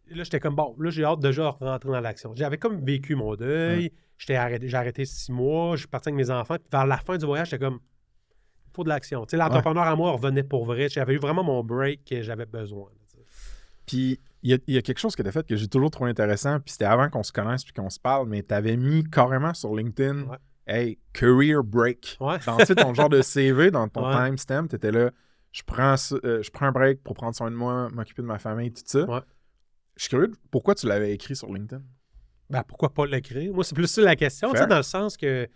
là, 0.09 0.25
j'étais 0.25 0.41
comme, 0.41 0.55
bon, 0.55 0.75
là, 0.79 0.91
j'ai 0.91 1.05
hâte 1.05 1.21
déjà 1.21 1.57
de 1.61 1.66
rentrer 1.66 1.91
dans 1.91 2.01
l'action. 2.01 2.33
J'avais 2.35 2.59
comme 2.59 2.85
vécu 2.85 3.14
mon 3.14 3.35
deuil, 3.35 3.93
j'étais 4.18 4.37
arrêté, 4.37 4.68
j'ai 4.68 4.77
arrêté 4.77 5.05
six 5.05 5.31
mois, 5.31 5.77
je 5.77 5.81
suis 5.81 5.89
parti 5.89 6.09
avec 6.09 6.16
mes 6.16 6.31
enfants, 6.31 6.57
puis 6.57 6.68
vers 6.71 6.87
la 6.87 6.99
fin 6.99 7.16
du 7.16 7.27
voyage, 7.27 7.51
j'étais 7.51 7.64
comme, 7.64 7.81
il 8.68 8.75
faut 8.75 8.85
de 8.85 8.89
l'action. 8.89 9.27
Tu 9.27 9.31
sais, 9.31 9.37
l'entrepreneur 9.37 9.85
à 9.85 9.97
moi 9.97 10.12
revenait 10.12 10.45
pour 10.45 10.64
vrai. 10.64 10.89
J'avais 10.89 11.14
eu 11.14 11.18
vraiment 11.18 11.43
mon 11.43 11.64
break 11.64 12.05
que 12.05 12.23
j'avais 12.23 12.47
besoin. 12.47 12.89
Puis 13.91 14.20
il 14.43 14.51
y, 14.51 14.55
a- 14.55 14.59
il 14.68 14.74
y 14.74 14.78
a 14.78 14.82
quelque 14.82 14.99
chose 14.99 15.16
que 15.16 15.22
tu 15.22 15.28
as 15.28 15.32
fait 15.32 15.47
que 15.47 15.57
j'ai 15.57 15.68
toujours 15.68 15.91
trouvé 15.91 16.11
intéressant, 16.11 16.61
puis 16.61 16.72
c'était 16.72 16.84
avant 16.84 17.11
qu'on 17.11 17.22
se 17.22 17.32
connaisse 17.32 17.64
puis 17.64 17.72
qu'on 17.72 17.91
se 17.91 17.99
parle, 18.01 18.28
mais 18.28 18.43
tu 18.43 18.55
avais 18.55 18.76
mis 18.76 19.05
carrément 19.05 19.53
sur 19.53 19.74
LinkedIn, 19.74 20.22
Ouais. 20.22 20.36
hey, 20.66 20.99
career 21.12 21.62
break. 21.64 22.16
Ouais. 22.20 22.38
Dans 22.47 22.57
ton 22.59 22.95
genre 22.95 23.09
de 23.09 23.20
CV, 23.22 23.70
dans 23.70 23.88
ton 23.88 24.07
Ouais. 24.09 24.14
timestamp, 24.28 24.68
tu 24.68 24.76
étais 24.76 24.93
là, 24.93 25.11
je 25.53 25.62
prends, 25.66 25.97
euh, 26.24 26.43
je 26.43 26.51
prends 26.51 26.66
un 26.66 26.72
break 26.72 27.03
pour 27.03 27.14
prendre 27.14 27.34
soin 27.34 27.51
de 27.51 27.57
moi, 27.57 27.88
m'occuper 27.91 28.22
de 28.22 28.26
ma 28.28 28.38
famille, 28.38 28.72
tout 28.72 28.82
ça. 28.86 29.05
Je 29.97 30.03
suis 30.05 30.09
curieux, 30.11 30.30
pourquoi 30.51 30.74
tu 30.76 30.86
l'avais 30.86 31.12
écrit 31.12 31.34
sur 31.36 31.53
LinkedIn? 31.53 31.82
Ben, 32.49 32.62
pourquoi 32.62 32.95
pas 32.95 33.05
l'écrire? 33.07 33.53
Moi, 33.53 33.64
c'est 33.64 33.74
plus 33.74 33.86
ça 33.88 34.01
la 34.03 34.16
question, 34.16 34.53
tu 34.53 34.59
sais, 34.59 34.66
dans 34.66 34.76
le 34.76 34.82
sens 34.82 35.16
que 35.16 35.47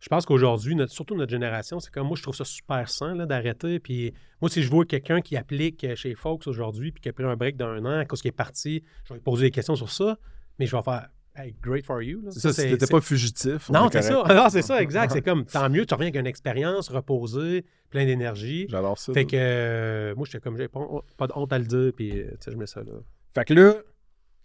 je 0.00 0.08
pense 0.08 0.26
qu'aujourd'hui, 0.26 0.76
surtout 0.88 1.14
notre 1.16 1.30
génération, 1.30 1.80
c'est 1.80 1.92
comme 1.92 2.06
moi, 2.06 2.16
je 2.16 2.22
trouve 2.22 2.34
ça 2.36 2.44
super 2.44 2.88
sain 2.88 3.14
là, 3.14 3.26
d'arrêter. 3.26 3.80
Puis 3.80 4.14
moi, 4.40 4.48
si 4.48 4.62
je 4.62 4.70
vois 4.70 4.84
quelqu'un 4.84 5.20
qui 5.20 5.36
applique 5.36 5.82
euh, 5.84 5.96
chez 5.96 6.14
Fox 6.14 6.46
aujourd'hui, 6.46 6.92
puis 6.92 7.00
qui 7.00 7.08
a 7.08 7.12
pris 7.12 7.24
un 7.24 7.36
break 7.36 7.56
d'un 7.56 7.84
an, 7.84 7.98
à 8.00 8.04
cause 8.04 8.20
qu'il 8.22 8.28
est 8.28 8.32
parti, 8.32 8.84
je 9.04 9.08
vais 9.12 9.16
lui 9.18 9.22
poser 9.24 9.46
des 9.46 9.50
questions 9.50 9.74
sur 9.76 9.90
ça, 9.90 10.18
mais 10.58 10.66
je 10.66 10.76
vais 10.76 10.82
faire 10.82 11.08
Hey, 11.36 11.54
great 11.62 11.86
for 11.86 12.02
you. 12.02 12.24
C'est 12.30 12.40
ça, 12.40 12.52
c'est- 12.52 12.90
pas 12.90 13.00
fugitif. 13.00 13.70
on 13.70 13.72
Non, 13.72 13.88
est 13.88 13.92
c'est 13.92 14.02
ça. 14.10 14.24
Non, 14.28 14.48
c'est 14.50 14.62
ça, 14.62 14.82
exact. 14.82 15.12
C'est 15.12 15.22
comme 15.22 15.44
tant 15.44 15.70
mieux, 15.70 15.86
tu 15.86 15.94
reviens 15.94 16.08
avec 16.08 16.16
une 16.20 16.26
expérience 16.26 16.88
reposée, 16.88 17.64
plein 17.90 18.06
d'énergie. 18.06 18.66
J'adore 18.68 18.98
ça. 18.98 19.12
Fait 19.12 19.24
que 19.24 19.36
euh, 19.36 20.14
moi, 20.16 20.26
j'étais 20.26 20.40
comme, 20.40 20.56
j'ai 20.56 20.66
pas, 20.66 20.80
pas 21.16 21.28
de 21.28 21.32
honte 21.36 21.52
à 21.52 21.58
le 21.60 21.64
dire, 21.64 21.92
puis 21.94 22.10
euh, 22.22 22.30
tu 22.32 22.36
sais, 22.40 22.50
je 22.50 22.56
mets 22.56 22.66
ça 22.66 22.80
là. 22.82 22.90
Fait 23.36 23.44
que 23.44 23.54
là, 23.54 23.74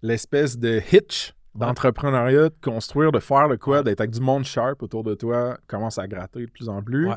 l'espèce 0.04 0.56
de 0.60 0.82
hitch 0.92 1.34
d'entrepreneuriat, 1.56 2.50
de 2.50 2.56
construire, 2.62 3.12
de 3.12 3.20
faire 3.20 3.48
le 3.48 3.58
quoi, 3.58 3.84
d'être 3.84 4.02
avec 4.02 4.12
du 4.12 4.22
monde 4.22 4.44
sharp 4.44 4.82
autour 4.84 5.04
de 5.04 5.16
toi, 5.16 5.58
commence 5.68 5.98
à 6.00 6.08
gratter 6.08 6.46
de 6.46 6.52
plus 6.52 6.70
en 6.70 6.82
plus. 6.82 7.08
Ouais. 7.08 7.16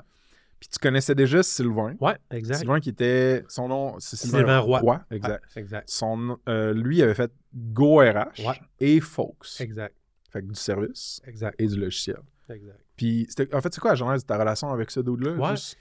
Puis 0.58 0.68
tu 0.70 0.78
connaissais 0.78 1.14
déjà 1.14 1.42
Sylvain. 1.42 1.94
Ouais, 2.00 2.16
exact. 2.30 2.56
Sylvain 2.58 2.80
qui 2.80 2.88
était. 2.88 3.44
Son 3.48 3.68
nom, 3.68 3.96
c'est 3.98 4.16
Sylvain, 4.16 4.38
Sylvain 4.38 4.58
Roy. 4.60 5.00
exact. 5.10 5.44
Ouais, 5.54 5.60
exact. 5.62 5.88
Son, 5.90 6.38
euh, 6.48 6.72
lui 6.72 7.02
avait 7.02 7.14
fait 7.14 7.30
Go 7.54 7.98
RH 7.98 8.46
Ouais. 8.46 8.60
et 8.80 9.00
Folks. 9.00 9.60
Exact. 9.60 9.94
Fait 10.30 10.40
que 10.42 10.46
du 10.46 10.54
service 10.54 11.20
Exact. 11.26 11.54
et 11.60 11.66
du 11.66 11.76
logiciel. 11.78 12.18
Exact. 12.48 12.80
Puis, 12.96 13.28
en 13.52 13.60
fait, 13.60 13.74
c'est 13.74 13.80
quoi 13.80 13.90
la 13.90 13.96
genèse 13.96 14.22
de 14.22 14.26
ta 14.26 14.38
relation 14.38 14.70
avec 14.70 14.90
ce 14.90 15.00
dude-là? 15.00 15.32
Ouais. 15.32 15.50
Juste- 15.50 15.76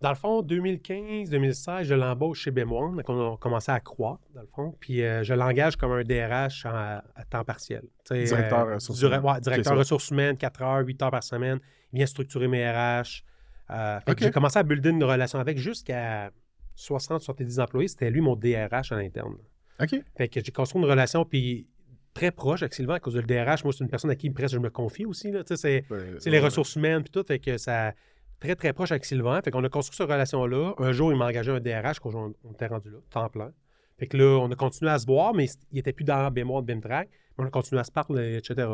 Dans 0.00 0.08
le 0.10 0.16
fond, 0.16 0.40
2015-2016, 0.42 1.84
je 1.84 1.94
l'embauche 1.94 2.40
chez 2.40 2.50
BM1. 2.50 2.96
Donc, 2.96 3.08
on 3.08 3.34
a 3.34 3.36
commencé 3.36 3.70
à 3.70 3.80
croître, 3.80 4.22
dans 4.34 4.40
le 4.40 4.46
fond. 4.46 4.74
Puis, 4.80 5.02
euh, 5.02 5.22
je 5.22 5.34
l'engage 5.34 5.76
comme 5.76 5.92
un 5.92 6.02
DRH 6.02 6.64
en- 6.64 6.70
à, 7.14 7.24
temps 7.28 7.44
partiel. 7.44 7.82
Directeur 8.10 8.60
euh, 8.66 8.74
ressources 8.76 9.02
humaines. 9.02 9.20
ouais, 9.22 9.40
directeur 9.40 9.76
ressources 9.76 10.10
humaines, 10.10 10.36
4 10.38 10.62
heures, 10.62 10.86
8 10.86 11.02
heures 11.02 11.10
par 11.10 11.22
semaine. 11.22 11.58
Il 11.92 11.96
vient 11.96 12.06
structurer 12.06 12.48
mes 12.48 12.66
RH. 12.70 13.24
Euh, 13.70 14.00
fait 14.00 14.04
que 14.06 14.10
Ok. 14.12 14.18
J'ai 14.22 14.30
commencé 14.30 14.58
à 14.58 14.62
builder 14.62 14.88
une 14.90 15.04
relation 15.04 15.38
avec 15.38 15.58
jusqu'à 15.58 16.30
60-70 16.76 17.60
employés. 17.60 17.88
C'était 17.88 18.10
lui 18.10 18.20
mon 18.22 18.36
DRH 18.36 18.92
à 18.92 18.96
l'interne. 18.96 19.36
OK. 19.82 19.94
Fait 20.16 20.28
que 20.28 20.40
j'ai 20.42 20.52
construit 20.52 20.80
une 20.82 20.88
relation, 20.88 21.24
puis 21.26 21.66
très 22.14 22.30
proche 22.30 22.62
avec 22.62 22.74
Sylvain 22.74 22.94
à 22.94 23.00
cause 23.00 23.14
de 23.14 23.20
le 23.20 23.26
DRH. 23.26 23.64
Moi, 23.64 23.72
c'est 23.72 23.84
une 23.84 23.90
personne 23.90 24.10
à 24.10 24.16
qui 24.16 24.30
presque 24.30 24.54
je 24.54 24.58
me 24.58 24.70
confie 24.70 25.04
aussi. 25.04 25.30
Là. 25.30 25.44
Tu 25.44 25.56
sais, 25.56 25.84
C'est 25.88 25.94
Ben, 25.94 26.18
les 26.24 26.30
ouais. 26.32 26.38
ressources 26.40 26.74
humaines 26.76 27.02
puis 27.02 27.10
tout, 27.12 27.22
fait 27.26 27.38
que 27.38 27.56
ça 27.58 27.92
très 28.40 28.56
très 28.56 28.72
proche 28.72 28.90
avec 28.90 29.04
Sylvain. 29.04 29.40
Fait 29.42 29.50
qu'on 29.50 29.62
a 29.64 29.68
construit 29.68 29.96
cette 29.96 30.10
relation-là. 30.10 30.74
Un 30.78 30.92
jour, 30.92 31.12
il 31.12 31.18
m'a 31.18 31.26
engagé 31.26 31.50
un 31.50 31.60
DRH 31.60 32.00
quand 32.00 32.14
on, 32.14 32.32
était 32.52 32.66
rendu 32.66 32.90
là, 32.90 32.98
temps 33.10 33.28
plein. 33.28 33.52
Fait 33.98 34.06
que 34.06 34.16
là, 34.16 34.38
on 34.40 34.50
a 34.50 34.56
continué 34.56 34.90
à 34.90 34.98
se 34.98 35.06
voir, 35.06 35.34
mais 35.34 35.46
il 35.72 35.78
était 35.78 35.92
plus 35.92 36.04
dans 36.04 36.30
Bémoire 36.30 36.62
de 36.62 36.66
BIMTRAC. 36.66 37.08
Mais 37.36 37.44
on 37.44 37.46
a 37.46 37.50
continué 37.50 37.80
à 37.80 37.84
se 37.84 37.92
parler, 37.92 38.38
etc. 38.38 38.66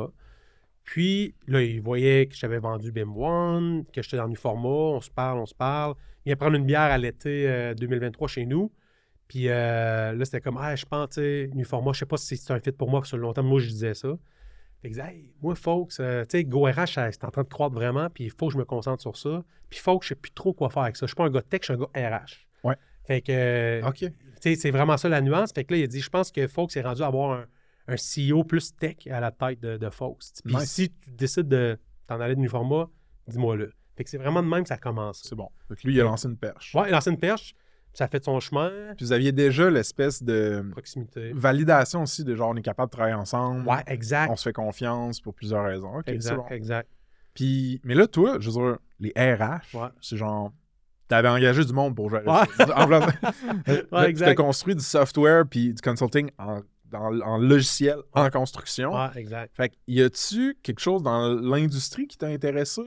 Puis 0.84 1.34
là, 1.48 1.62
il 1.62 1.82
voyait 1.82 2.26
que 2.26 2.36
j'avais 2.36 2.60
vendu 2.60 2.92
BIM1, 2.92 3.86
que 3.92 4.02
j'étais 4.02 4.16
dans 4.16 4.26
le 4.26 4.36
format, 4.36 4.68
on 4.68 5.00
se 5.00 5.10
parle, 5.10 5.38
on 5.38 5.46
se 5.46 5.54
parle. 5.54 5.94
Il 6.24 6.30
vient 6.30 6.36
prendre 6.36 6.56
une 6.56 6.64
bière 6.64 6.80
à 6.80 6.96
l'été 6.96 7.48
euh, 7.48 7.74
2023 7.74 8.28
chez 8.28 8.46
nous. 8.46 8.70
Puis 9.26 9.48
euh, 9.48 10.12
là, 10.12 10.24
c'était 10.24 10.40
comme, 10.40 10.58
ah, 10.58 10.76
je 10.76 10.86
pense, 10.86 11.08
tu 11.10 11.20
sais, 11.20 11.64
format, 11.64 11.92
je 11.92 11.98
sais 11.98 12.06
pas 12.06 12.16
si 12.16 12.36
c'est 12.36 12.52
un 12.52 12.60
fit 12.60 12.70
pour 12.70 12.88
moi, 12.88 13.04
sur 13.04 13.16
le 13.16 13.24
long 13.24 13.32
terme, 13.32 13.48
moi, 13.48 13.58
je 13.58 13.68
disais 13.68 13.94
ça. 13.94 14.16
Fait 14.82 14.90
que, 14.90 15.00
hey, 15.00 15.32
moi, 15.42 15.54
folks, 15.54 15.92
euh, 16.00 16.24
tu 16.24 16.38
sais, 16.38 16.44
GoRH, 16.44 16.92
ça- 16.94 17.10
c'est 17.10 17.24
en 17.24 17.30
train 17.30 17.42
de 17.42 17.48
croître 17.48 17.74
vraiment, 17.74 18.08
puis 18.10 18.24
il 18.24 18.30
faut 18.30 18.48
que 18.48 18.52
je 18.52 18.58
me 18.58 18.64
concentre 18.64 19.00
sur 19.02 19.16
ça. 19.16 19.42
Puis, 19.70 19.78
folks, 19.78 20.02
je 20.04 20.08
sais 20.10 20.14
plus 20.14 20.30
trop 20.32 20.52
quoi 20.52 20.70
faire 20.70 20.82
avec 20.84 20.96
ça. 20.96 21.06
Je 21.06 21.08
suis 21.08 21.16
pas 21.16 21.24
un 21.24 21.30
gars 21.30 21.42
tech, 21.42 21.60
je 21.62 21.72
suis 21.72 21.74
un 21.74 21.78
gars 21.78 22.18
RH. 22.18 22.46
Ouais. 22.62 22.76
Fait 23.04 23.20
que, 23.22 23.32
euh, 23.32 23.86
OK. 23.88 23.96
tu 23.98 24.12
sais, 24.40 24.54
c'est 24.56 24.70
vraiment 24.70 24.96
ça 24.96 25.08
la 25.08 25.20
nuance. 25.20 25.52
Fait 25.52 25.64
que 25.64 25.72
là, 25.74 25.80
il 25.80 25.84
a 25.84 25.86
dit, 25.86 26.00
je 26.00 26.10
pense 26.10 26.30
que 26.30 26.46
Fox 26.46 26.76
est 26.76 26.82
rendu 26.82 27.02
à 27.02 27.06
avoir 27.06 27.32
un, 27.38 27.46
un 27.88 27.96
CEO 27.96 28.44
plus 28.44 28.74
tech 28.76 28.96
à 29.10 29.20
la 29.20 29.30
tête 29.30 29.60
de, 29.60 29.76
de 29.76 29.90
Fox. 29.90 30.34
Puis 30.44 30.54
Nice. 30.56 30.70
si 30.70 30.90
tu 30.90 31.10
décides 31.12 31.48
de 31.48 31.78
t'en 32.06 32.20
aller 32.20 32.34
de 32.34 32.48
format, 32.48 32.88
dis-moi-le. 33.28 33.72
Fait 33.96 34.04
que 34.04 34.10
c'est 34.10 34.18
vraiment 34.18 34.42
de 34.42 34.48
même 34.48 34.62
que 34.62 34.68
ça 34.68 34.76
commence. 34.76 35.22
C'est 35.22 35.34
bon. 35.36 35.48
Donc 35.70 35.82
lui, 35.84 35.94
il 35.94 36.00
a 36.00 36.04
lancé 36.04 36.28
une 36.28 36.36
perche. 36.36 36.74
Ouais, 36.74 36.82
il 36.86 36.88
a 36.88 36.96
lancé 36.96 37.10
une 37.10 37.18
perche, 37.18 37.54
ça 37.96 38.04
a 38.04 38.08
fait 38.08 38.22
son 38.24 38.38
chemin, 38.40 38.70
Puis 38.96 39.06
vous 39.06 39.12
aviez 39.12 39.32
déjà 39.32 39.70
l'espèce 39.70 40.22
de 40.22 40.64
proximité. 40.72 41.32
validation 41.34 42.02
aussi 42.02 42.24
de 42.24 42.34
genre 42.36 42.50
on 42.50 42.56
est 42.56 42.62
capable 42.62 42.90
de 42.90 42.96
travailler 42.96 43.14
ensemble. 43.14 43.66
Ouais, 43.66 43.82
exact. 43.86 44.30
On 44.30 44.36
se 44.36 44.42
fait 44.44 44.52
confiance 44.52 45.20
pour 45.20 45.34
plusieurs 45.34 45.64
raisons. 45.64 46.00
Exact, 46.06 46.36
bon. 46.36 46.46
exact. 46.50 46.88
Puis, 47.34 47.80
mais 47.84 47.94
là, 47.94 48.06
toi, 48.06 48.36
je 48.40 48.50
veux 48.50 48.52
dire, 48.52 48.78
les 49.00 49.12
RH, 49.16 49.74
Ouais. 49.76 49.88
c'est 50.00 50.16
genre. 50.16 50.52
T'avais 51.08 51.28
engagé 51.28 51.64
du 51.64 51.72
monde 51.72 51.94
pour 51.94 52.10
gérer 52.10 52.24
Ouais. 52.26 52.46
tu 53.64 53.96
exact. 54.08 54.26
t'as 54.26 54.34
construit 54.34 54.74
du 54.74 54.82
software 54.82 55.44
puis 55.48 55.72
du 55.72 55.80
consulting 55.80 56.30
en, 56.38 56.62
en 56.92 57.38
logiciel, 57.38 57.96
en 58.12 58.28
construction. 58.30 58.92
Ouais, 58.92 59.08
exact. 59.16 59.54
Fait 59.56 59.68
que, 59.70 59.74
y 59.86 60.02
a-tu 60.02 60.56
quelque 60.62 60.80
chose 60.80 61.02
dans 61.02 61.28
l'industrie 61.28 62.06
qui 62.08 62.16
t'a 62.18 62.26
intéressé 62.26 62.82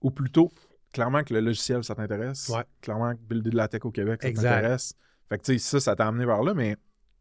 ou 0.00 0.10
plutôt, 0.10 0.50
clairement 0.92 1.22
que 1.24 1.34
le 1.34 1.40
logiciel, 1.40 1.82
ça 1.84 1.94
t'intéresse? 1.94 2.48
Ouais. 2.48 2.64
Clairement 2.80 3.14
que 3.14 3.20
builder 3.20 3.50
de 3.50 3.56
la 3.56 3.68
tech 3.68 3.84
au 3.84 3.90
Québec, 3.90 4.20
ça 4.22 4.30
t'intéresse. 4.32 4.94
Fait 5.28 5.38
que, 5.38 5.44
tu 5.44 5.52
sais, 5.54 5.58
ça, 5.58 5.80
ça 5.80 5.96
t'a 5.96 6.06
amené 6.08 6.26
vers 6.26 6.42
là, 6.42 6.52
mais 6.54 6.76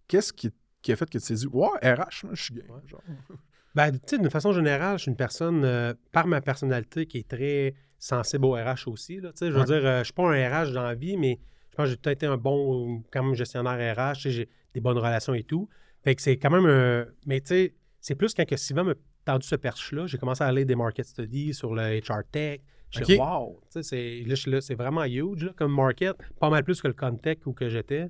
qu'est-ce 0.07 0.33
qui, 0.33 0.51
qui 0.81 0.91
a 0.91 0.95
fait 0.95 1.09
que 1.09 1.17
tu 1.17 1.25
t'es 1.25 1.33
dit, 1.35 1.47
ouais, 1.47 1.67
RH, 1.81 2.23
moi, 2.25 2.33
je 2.33 2.43
suis. 2.43 2.53
Ouais. 2.55 2.81
genre. 2.87 3.01
Ben, 3.73 3.89
tu 3.93 3.99
sais, 4.05 4.17
d'une 4.17 4.29
façon 4.29 4.51
générale, 4.51 4.97
je 4.97 5.03
suis 5.03 5.11
une 5.11 5.15
personne, 5.15 5.63
euh, 5.63 5.93
par 6.11 6.27
ma 6.27 6.41
personnalité, 6.41 7.05
qui 7.05 7.19
est 7.19 7.27
très 7.29 7.73
sensible 7.97 8.43
au 8.43 8.51
RH 8.51 8.87
aussi. 8.89 9.21
Là, 9.21 9.29
tu 9.31 9.37
sais, 9.37 9.47
je 9.47 9.53
veux 9.53 9.59
Ouais. 9.61 9.65
dire, 9.65 9.85
euh, 9.85 9.99
je 9.99 10.03
suis 10.03 10.13
pas 10.13 10.23
un 10.29 10.33
RH 10.65 10.73
dans 10.73 10.83
la 10.83 10.93
vie, 10.93 11.15
mais 11.15 11.39
je 11.69 11.75
pense 11.77 11.85
que 11.85 11.91
j'ai 11.91 11.95
peut-être 11.95 12.17
été 12.17 12.25
un 12.25 12.35
bon, 12.35 12.97
euh, 12.97 12.99
quand 13.13 13.23
même, 13.23 13.33
gestionnaire 13.33 13.95
RH. 13.95 14.27
J'ai 14.29 14.49
des 14.73 14.81
bonnes 14.81 14.97
relations 14.97 15.33
et 15.33 15.43
tout. 15.43 15.69
Fait 16.03 16.13
que 16.15 16.21
c'est 16.21 16.35
quand 16.37 16.49
même 16.49 16.65
un... 16.65 17.05
Mais 17.25 17.39
tu 17.39 17.47
sais, 17.47 17.75
c'est 18.01 18.15
plus 18.15 18.33
quand 18.33 18.43
que 18.45 18.57
Sylvain 18.57 18.83
m'a 18.83 18.93
tendu 19.23 19.47
ce 19.47 19.55
perche-là, 19.55 20.05
j'ai 20.05 20.17
commencé 20.17 20.43
à 20.43 20.47
aller 20.47 20.65
des 20.65 20.75
market 20.75 21.05
studies 21.05 21.53
sur 21.53 21.73
le 21.73 21.99
HR 22.01 22.23
tech. 22.29 22.59
Je 22.91 22.99
Ok. 22.99 23.05
suis 23.05 23.17
wow! 23.17 23.59
C'est- 23.81 24.23
là, 24.47 24.61
c'est 24.61 24.75
vraiment 24.75 25.03
huge 25.05 25.45
là, 25.45 25.51
comme 25.55 25.73
market, 25.73 26.15
pas 26.39 26.49
mal 26.49 26.63
plus 26.63 26.81
que 26.81 26.87
le 26.87 26.93
Contech 26.93 27.45
où 27.47 27.53
que 27.53 27.69
j'étais. 27.69 28.09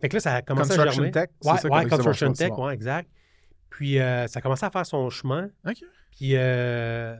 Fait 0.00 0.08
que 0.08 0.16
là, 0.16 0.20
ça 0.20 0.34
a 0.34 0.42
commencé 0.42 0.72
à 0.78 0.86
germer. 0.88 1.10
tech, 1.10 1.28
Ouais, 1.44 1.56
ça 1.56 1.68
ouais, 1.68 1.84
dit, 1.84 1.90
construction 1.90 2.32
tech, 2.32 2.52
ouais, 2.58 2.74
exact. 2.74 3.10
Puis 3.70 3.98
euh, 3.98 4.26
ça 4.26 4.38
a 4.38 4.42
commencé 4.42 4.64
à 4.66 4.70
faire 4.70 4.84
son 4.86 5.08
chemin. 5.10 5.48
OK. 5.66 5.76
Puis, 6.10 6.30
euh, 6.34 7.14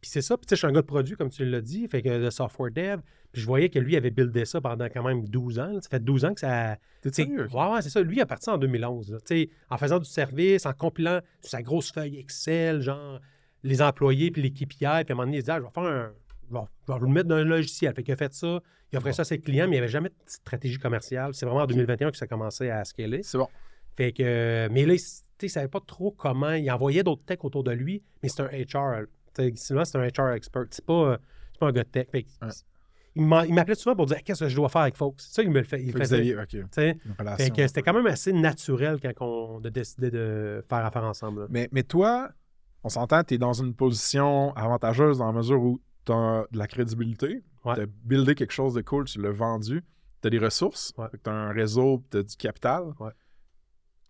puis 0.00 0.10
c'est 0.10 0.20
ça. 0.22 0.36
Puis, 0.36 0.46
tu 0.46 0.50
sais, 0.50 0.56
je 0.56 0.58
suis 0.60 0.66
un 0.66 0.72
gars 0.72 0.82
de 0.82 0.86
produit, 0.86 1.14
comme 1.16 1.30
tu 1.30 1.44
l'as 1.44 1.60
dit, 1.60 1.86
fait 1.88 2.02
que 2.02 2.22
de 2.24 2.30
software 2.30 2.70
dev. 2.70 3.00
Puis, 3.32 3.40
je 3.40 3.46
voyais 3.46 3.70
que 3.70 3.78
lui 3.78 3.96
avait 3.96 4.10
buildé 4.10 4.44
ça 4.44 4.60
pendant 4.60 4.86
quand 4.86 5.02
même 5.02 5.26
12 5.26 5.58
ans. 5.58 5.72
là. 5.72 5.80
Ça 5.80 5.88
fait 5.88 6.00
12 6.04 6.24
ans 6.26 6.34
que 6.34 6.40
ça. 6.40 6.76
T'es 7.00 7.12
sérieux? 7.12 7.48
Ouais, 7.52 7.66
ouais, 7.72 7.82
c'est 7.82 7.88
ça. 7.88 8.00
Lui, 8.02 8.16
il 8.16 8.20
est 8.20 8.26
parti 8.26 8.50
en 8.50 8.58
2011. 8.58 9.10
là. 9.12 9.18
Tu 9.20 9.24
sais, 9.44 9.50
en 9.70 9.78
faisant 9.78 9.98
du 9.98 10.04
service, 10.08 10.66
en 10.66 10.72
compilant 10.74 11.20
sa 11.40 11.62
grosse 11.62 11.90
feuille 11.92 12.18
Excel, 12.18 12.82
genre 12.82 13.20
les 13.62 13.80
employés 13.80 14.30
puis 14.30 14.42
l'équipe 14.42 14.68
KPI. 14.70 14.76
Puis, 14.76 14.86
à 14.86 14.96
un 14.98 15.04
moment 15.10 15.24
donné, 15.24 15.38
il 15.38 15.40
disait, 15.40 15.52
ah, 15.52 15.58
je 15.60 15.64
vais 15.64 15.70
faire 15.70 15.84
un. 15.84 16.12
Vais, 16.50 16.58
je 16.88 16.92
vais 16.92 16.98
le 17.00 17.06
mettre 17.06 17.28
dans 17.28 17.36
un 17.36 17.44
logiciel. 17.44 17.94
Fait 17.94 18.02
qu'il 18.02 18.12
a 18.12 18.16
fait 18.16 18.32
ça. 18.34 18.60
Il 18.92 18.98
offrait 18.98 19.12
ça 19.12 19.22
à 19.22 19.24
ses 19.24 19.38
clients, 19.38 19.64
mais 19.66 19.76
il 19.76 19.78
n'y 19.80 19.84
avait 19.84 19.88
jamais 19.88 20.10
de 20.10 20.14
stratégie 20.26 20.78
commerciale. 20.78 21.32
C'est 21.34 21.46
vraiment 21.46 21.62
en 21.62 21.66
2021 21.66 22.10
que 22.10 22.16
ça 22.16 22.24
a 22.24 22.28
commencé 22.28 22.68
à 22.68 22.84
scaler. 22.84 23.22
C'est 23.22 23.38
bon. 23.38 23.48
Fait 23.96 24.12
que, 24.12 24.68
mais 24.70 24.84
là, 24.86 24.94
il 24.94 25.00
il 25.44 25.50
savait 25.50 25.66
pas 25.68 25.80
trop 25.84 26.12
comment. 26.12 26.52
Il 26.52 26.70
envoyait 26.70 27.02
d'autres 27.02 27.24
techs 27.24 27.44
autour 27.44 27.64
de 27.64 27.72
lui, 27.72 28.02
mais 28.22 28.28
c'est 28.28 28.42
un 28.42 28.46
HR. 28.48 29.06
Sylvain, 29.56 29.84
c'est 29.84 29.98
un 29.98 30.06
HR 30.06 30.32
expert. 30.34 30.64
C'est 30.70 30.84
pas, 30.84 31.18
pas 31.58 31.66
un 31.66 31.72
gars 31.72 31.82
de 31.84 31.88
tech. 31.88 32.06
Fait 32.12 32.22
que 32.22 32.28
Ouais. 32.42 32.52
Il 33.14 33.26
m'a- 33.26 33.44
il 33.44 33.52
m'appelait 33.52 33.74
souvent 33.74 33.94
pour 33.96 34.06
dire 34.06 34.22
qu'est-ce 34.22 34.44
que 34.44 34.48
je 34.48 34.56
dois 34.56 34.68
faire 34.70 34.82
avec 34.82 34.96
Fox? 34.96 35.26
C'est 35.26 35.34
ça 35.34 35.42
qu'il 35.42 35.50
me 35.52 35.58
le 35.58 35.64
fait. 35.66 35.82
Il 35.82 35.92
faisait. 35.92 36.16
c'était 37.68 37.82
quand 37.82 37.92
même 37.92 38.06
assez 38.06 38.32
naturel 38.32 38.98
quand 39.02 39.26
on 39.26 39.60
a 39.64 39.68
décidé 39.70 40.10
de 40.10 40.64
faire 40.68 40.84
affaire 40.86 41.04
ensemble. 41.04 41.40
là. 41.42 41.46
Mais, 41.50 41.68
mais 41.72 41.82
toi, 41.82 42.30
on 42.84 42.88
s'entend, 42.88 43.22
tu 43.24 43.34
es 43.34 43.38
dans 43.38 43.52
une 43.52 43.74
position 43.74 44.54
avantageuse 44.54 45.18
dans 45.18 45.26
la 45.26 45.32
mesure 45.32 45.60
où 45.60 45.80
tu 46.04 46.12
as 46.12 46.46
de 46.50 46.58
la 46.58 46.66
crédibilité, 46.66 47.42
Ouais. 47.64 47.74
tu 47.74 47.80
as 47.82 47.86
buildé 48.04 48.34
quelque 48.34 48.52
chose 48.52 48.74
de 48.74 48.80
cool, 48.82 49.04
tu 49.04 49.20
l'as 49.20 49.30
vendu, 49.30 49.82
tu 50.20 50.26
as 50.26 50.30
des 50.30 50.38
ressources, 50.38 50.92
Ouais. 50.98 51.06
tu 51.22 51.30
as 51.30 51.32
un 51.32 51.52
réseau, 51.52 52.02
tu 52.10 52.18
as 52.18 52.22
du 52.22 52.36
capital. 52.36 52.84
Ouais. 53.00 53.12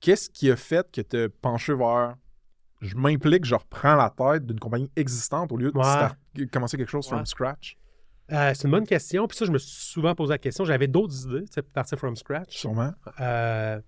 Qu'est-ce 0.01 0.31
qui 0.31 0.51
a 0.51 0.57
fait 0.57 0.91
que 0.91 1.01
tu 1.01 1.17
as 1.17 1.29
penché 1.29 1.75
vers 1.75 2.17
je 2.81 2.97
m'implique, 2.97 3.45
je 3.45 3.55
reprends 3.55 3.95
la 3.95 4.11
tête 4.11 4.45
d'une 4.45 4.59
compagnie 4.59 4.91
existante 4.97 5.53
au 5.53 5.57
lieu 5.57 5.71
de 5.71 5.79
start- 5.81 6.17
commencer 6.51 6.77
quelque 6.77 6.91
chose 6.91 7.07
from 7.07 7.25
scratch? 7.25 7.77
Euh, 8.33 8.53
c'est 8.55 8.65
une 8.65 8.73
bonne 8.73 8.87
question. 8.87 9.29
Puis 9.29 9.37
ça, 9.37 9.45
je 9.45 9.53
me 9.53 9.59
suis 9.59 9.71
souvent 9.71 10.15
posé 10.17 10.31
la 10.33 10.39
question. 10.39 10.65
J'avais 10.65 10.89
d'autres 10.89 11.27
idées, 11.29 11.45
tu 11.45 11.53
sais, 11.53 11.63
partir 11.63 11.97
from 11.99 12.17
scratch. 12.17 12.57
Sûrement. 12.59 12.93
Euh, 13.21 13.81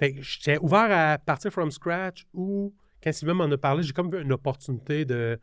fait 0.00 0.14
que 0.14 0.22
j'étais 0.22 0.58
ouvert 0.58 0.88
à 0.90 1.18
partir 1.18 1.52
from 1.52 1.70
scratch 1.70 2.26
ou 2.32 2.74
quand 3.02 3.12
Sylvain 3.12 3.34
m'en 3.34 3.44
a 3.44 3.56
parlé, 3.58 3.84
j'ai 3.84 3.92
comme 3.92 4.10
vu 4.10 4.20
une 4.20 4.32
opportunité 4.32 5.04
de 5.04 5.38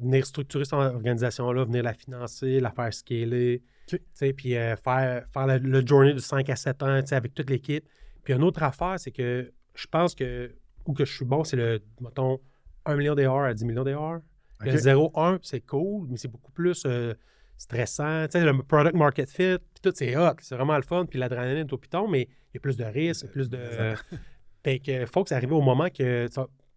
venir 0.00 0.26
structurer 0.26 0.64
cette 0.64 0.74
organisation-là, 0.74 1.64
venir 1.64 1.82
la 1.82 1.94
financer, 1.94 2.60
la 2.60 2.70
faire 2.70 2.92
scaler, 2.92 3.62
puis 4.36 4.56
euh, 4.56 4.76
faire, 4.76 5.24
faire 5.32 5.46
le, 5.46 5.58
le 5.58 5.86
journey 5.86 6.14
de 6.14 6.18
5 6.18 6.48
à 6.48 6.56
7 6.56 6.82
ans 6.82 7.00
avec 7.10 7.34
toute 7.34 7.50
l'équipe. 7.50 7.84
Puis 8.24 8.34
une 8.34 8.42
autre 8.42 8.62
affaire, 8.62 8.98
c'est 8.98 9.10
que 9.10 9.52
je 9.74 9.86
pense 9.86 10.14
que 10.14 10.52
où 10.86 10.92
que 10.92 11.04
je 11.04 11.12
suis 11.14 11.24
bon, 11.24 11.44
c'est 11.44 11.56
le, 11.56 11.80
mettons, 12.00 12.40
1 12.86 12.96
million 12.96 13.14
d'AR 13.14 13.44
à 13.44 13.54
10 13.54 13.64
millions 13.64 13.84
d'AR. 13.84 14.20
Le 14.60 14.72
Ok. 14.72 15.14
0-1, 15.14 15.38
c'est 15.42 15.60
cool, 15.60 16.06
mais 16.10 16.16
c'est 16.18 16.28
beaucoup 16.28 16.52
plus 16.52 16.82
euh, 16.84 17.14
stressant. 17.56 18.26
Tu 18.26 18.38
sais, 18.38 18.44
le 18.44 18.62
product 18.62 18.94
market 18.94 19.30
fit, 19.30 19.56
puis 19.58 19.80
tout, 19.82 19.92
c'est 19.94 20.16
hot. 20.16 20.34
C'est 20.40 20.54
vraiment 20.54 20.76
le 20.76 20.82
fun. 20.82 21.06
Puis 21.06 21.18
l'adrénaline 21.18 21.66
est 21.66 21.72
au 21.72 21.78
piton, 21.78 22.08
mais 22.08 22.22
il 22.22 22.54
y 22.54 22.56
a 22.58 22.60
plus 22.60 22.76
de 22.76 22.84
risques, 22.84 23.26
plus 23.28 23.48
de. 23.48 23.58
fait 24.64 24.78
que 24.80 25.06
faut 25.06 25.22
que 25.22 25.30
ça 25.30 25.36
arrive 25.36 25.52
au 25.52 25.62
moment 25.62 25.88
que 25.88 26.28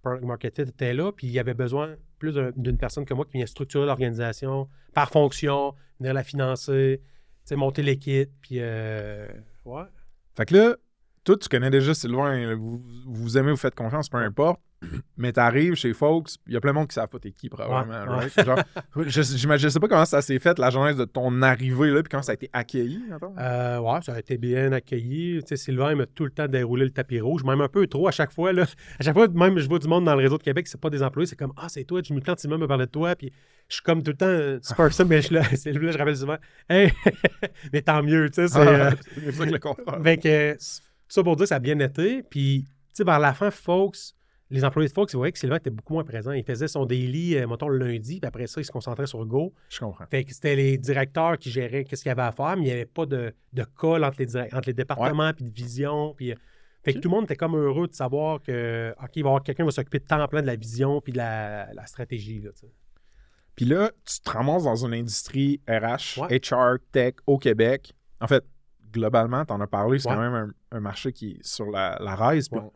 product 0.04 0.26
market 0.26 0.56
fit 0.56 0.62
était 0.64 0.94
là, 0.94 1.12
puis 1.12 1.28
il 1.28 1.34
y 1.34 1.40
avait 1.40 1.54
besoin 1.56 1.96
plus 2.20 2.34
d'un- 2.36 2.52
d'une 2.56 2.78
personne 2.78 3.06
comme 3.06 3.18
moi 3.18 3.26
qui 3.26 3.38
vient 3.38 3.46
structurer 3.46 3.86
l'organisation 3.86 4.68
par 4.94 5.10
fonction, 5.10 5.74
venir 6.00 6.14
la 6.14 6.24
financer, 6.24 7.02
monter 7.56 7.82
l'équipe, 7.82 8.30
puis. 8.42 8.58
euh, 8.60 9.28
ouais. 9.66 9.84
Fait 10.36 10.46
que 10.46 10.56
là, 10.56 10.76
toi, 11.24 11.38
tu 11.38 11.48
connais 11.50 11.70
déjà 11.70 11.94
Sylvain, 11.94 12.56
vous 12.56 12.82
vous 13.06 13.38
aimez, 13.38 13.52
vous 13.52 13.58
faites 13.58 13.76
confiance, 13.76 14.10
peu 14.10 14.18
importe. 14.18 14.60
Mais 15.16 15.32
t'arrives 15.32 15.76
chez 15.76 15.94
Folks, 15.94 16.32
il 16.46 16.54
y 16.54 16.58
a 16.58 16.60
plein 16.60 16.72
de 16.72 16.76
monde 16.76 16.90
qui 16.90 16.96
savent 16.96 17.08
pas 17.08 17.18
t'es 17.18 17.32
qui, 17.32 17.48
probablement. 17.48 18.04
Ouais, 18.18 18.26
right? 18.26 18.46
Genre, 18.46 18.60
je, 19.08 19.22
j'imagine- 19.22 19.70
je 19.70 19.74
sais 19.74 19.80
pas 19.80 19.88
comment 19.88 20.04
ça 20.04 20.22
s'est 20.22 20.40
fait, 20.40 20.60
la 20.60 20.70
genèse 20.72 20.98
de 20.98 21.06
ton 21.06 21.42
arrivée, 21.42 21.90
là, 21.92 22.04
puis 22.04 22.10
comment 22.10 22.22
ça 22.24 22.34
a 22.34 22.36
été 22.36 22.50
accueilli. 22.52 23.02
Euh, 23.40 23.80
ouais, 23.80 24.02
ça 24.02 24.14
a 24.16 24.20
été 24.20 24.38
bien 24.38 24.74
accueilli. 24.74 25.40
Tu 25.42 25.48
sais, 25.48 25.56
Sylvain 25.56 25.92
il 25.92 25.96
m'a 25.96 26.06
tout 26.06 26.26
le 26.26 26.32
temps 26.32 26.48
déroulé 26.50 26.84
le 26.84 26.92
tapis 26.92 27.22
rouge, 27.22 27.46
même 27.46 27.62
un 27.62 27.70
peu 27.70 27.88
trop 27.88 28.10
à 28.10 28.12
chaque 28.12 28.34
fois. 28.34 28.52
Là. 28.52 28.64
À 29.00 29.04
chaque 29.04 29.14
fois, 29.14 29.30
même 29.30 29.58
je 29.58 29.70
vois 29.70 29.80
du 29.80 29.88
monde 29.88 30.04
dans 30.04 30.16
le 30.16 30.22
réseau 30.24 30.38
de 30.38 30.44
Québec, 30.44 30.68
c'est 30.68 30.82
pas 30.82 30.90
des 30.90 31.02
employés, 31.02 31.28
c'est 31.28 31.38
comme 31.40 31.54
Ah, 31.56 31.70
c'est 31.70 31.86
toi, 31.86 32.02
Jimmy 32.04 32.20
Plante, 32.20 32.40
Sylvain 32.40 32.58
me 32.58 32.68
parlait 32.68 32.88
de 32.88 32.92
toi, 32.92 33.16
puis 33.16 33.32
je 33.70 33.76
suis 33.76 33.84
comme 33.84 34.04
tout 34.04 34.12
le 34.12 34.18
temps 34.18 34.26
euh, 34.26 34.60
tu 34.60 34.74
person, 34.76 35.06
mais 35.08 35.22
je 35.22 35.34
là, 35.34 35.44
c'est 35.56 35.72
là, 35.72 35.92
je 35.92 35.98
rappelle 35.98 36.18
souvent 36.18 36.38
Hey, 36.70 36.92
mais 37.72 37.82
tant 37.82 38.04
mieux, 38.04 38.30
tu 38.30 38.42
sais. 38.42 38.48
C'est, 38.50 38.60
euh, 38.60 38.92
c'est 39.16 39.32
ça 39.32 39.46
que 39.46 39.52
le. 39.52 39.60
Que, 41.14 41.20
ça 41.20 41.24
pour 41.24 41.36
dire, 41.36 41.48
ça 41.48 41.56
a 41.56 41.60
bien 41.60 41.80
été. 41.80 42.24
Puis, 42.24 42.66
tu 42.66 42.74
sais, 42.94 43.04
vers 43.04 43.20
la 43.20 43.34
fin, 43.34 43.52
Folks, 43.52 43.98
les 44.50 44.64
employés 44.64 44.88
de 44.88 44.94
Fox, 44.94 45.14
ils 45.14 45.18
voyaient 45.18 45.32
que 45.32 45.40
Sylvain 45.40 45.56
était 45.58 45.72
beaucoup 45.72 45.94
moins 45.94 46.04
présent. 46.04 46.32
Il 46.32 46.44
faisait 46.44 46.68
son 46.68 46.86
daily, 46.86 47.38
euh, 47.38 47.48
mettons, 47.48 47.70
le 47.70 47.78
lundi, 47.78 48.20
puis 48.20 48.28
après 48.28 48.46
ça, 48.46 48.62
il 48.62 48.66
se 48.66 48.72
concentrait 48.72 49.08
sur 49.08 49.26
Go. 49.26 49.52
Je 49.70 49.80
comprends. 49.80 50.06
Fait 50.06 50.24
que 50.24 50.32
c'était 50.32 50.56
les 50.56 50.78
directeurs 50.78 51.40
qui 51.40 51.50
géraient 51.50 51.84
qu'est-ce 51.86 52.04
qu'il 52.04 52.10
y 52.10 52.12
avait 52.12 52.22
à 52.22 52.32
faire, 52.32 52.56
mais 52.56 52.62
il 52.62 52.66
n'y 52.66 52.72
avait 52.72 52.86
pas 52.86 53.08
de, 53.08 53.34
de 53.52 53.64
call 53.64 54.04
entre 54.04 54.22
les, 54.22 54.38
entre 54.38 54.68
les 54.68 54.74
départements, 54.74 55.34
puis 55.34 55.46
de 55.46 55.50
vision. 55.50 56.14
Puis, 56.16 56.32
euh, 56.32 56.36
fait 56.84 56.94
que 56.94 57.00
tout 57.00 57.10
le 57.10 57.16
monde 57.16 57.24
était 57.24 57.36
comme 57.36 57.56
heureux 57.56 57.88
de 57.88 57.96
savoir 57.96 58.42
que, 58.44 58.94
OK, 59.02 59.10
il 59.16 59.24
va 59.24 59.30
y 59.30 59.32
avoir 59.32 59.44
quelqu'un 59.44 59.64
qui 59.64 59.68
va 59.68 59.72
s'occuper 59.72 60.00
de 60.00 60.06
temps 60.06 60.28
plein 60.28 60.42
de 60.42 60.48
la 60.48 60.56
vision, 60.56 61.02
puis 61.02 61.14
de 61.14 61.18
la, 61.18 61.74
la 61.74 61.86
stratégie. 61.88 62.40
Là. 62.42 62.52
Puis 63.56 63.66
là, 63.66 63.92
tu 64.06 64.20
te 64.20 64.30
ramasses 64.30 64.64
dans 64.66 64.86
une 64.86 64.94
industrie 64.94 65.62
RH, 65.68 66.20
Ouais. 66.20 66.40
HR, 66.40 66.78
tech 66.92 67.16
au 67.26 67.40
Québec. 67.40 67.94
En 68.20 68.28
fait, 68.28 68.44
globalement, 68.94 69.44
tu 69.46 69.52
en 69.54 69.60
as 69.62 69.68
parlé, 69.68 70.00
c'est 70.00 70.08
Ouais. 70.10 70.16
quand 70.16 70.22
même 70.22 70.54
un, 70.72 70.78
un 70.78 70.80
marché 70.80 71.12
qui 71.12 71.32
est 71.32 71.46
sur 71.46 71.70
la, 71.70 71.98
la 72.00 72.16
rise. 72.16 72.48
Puis 72.50 72.60
Ouais. 72.60 72.66
on- 72.66 72.74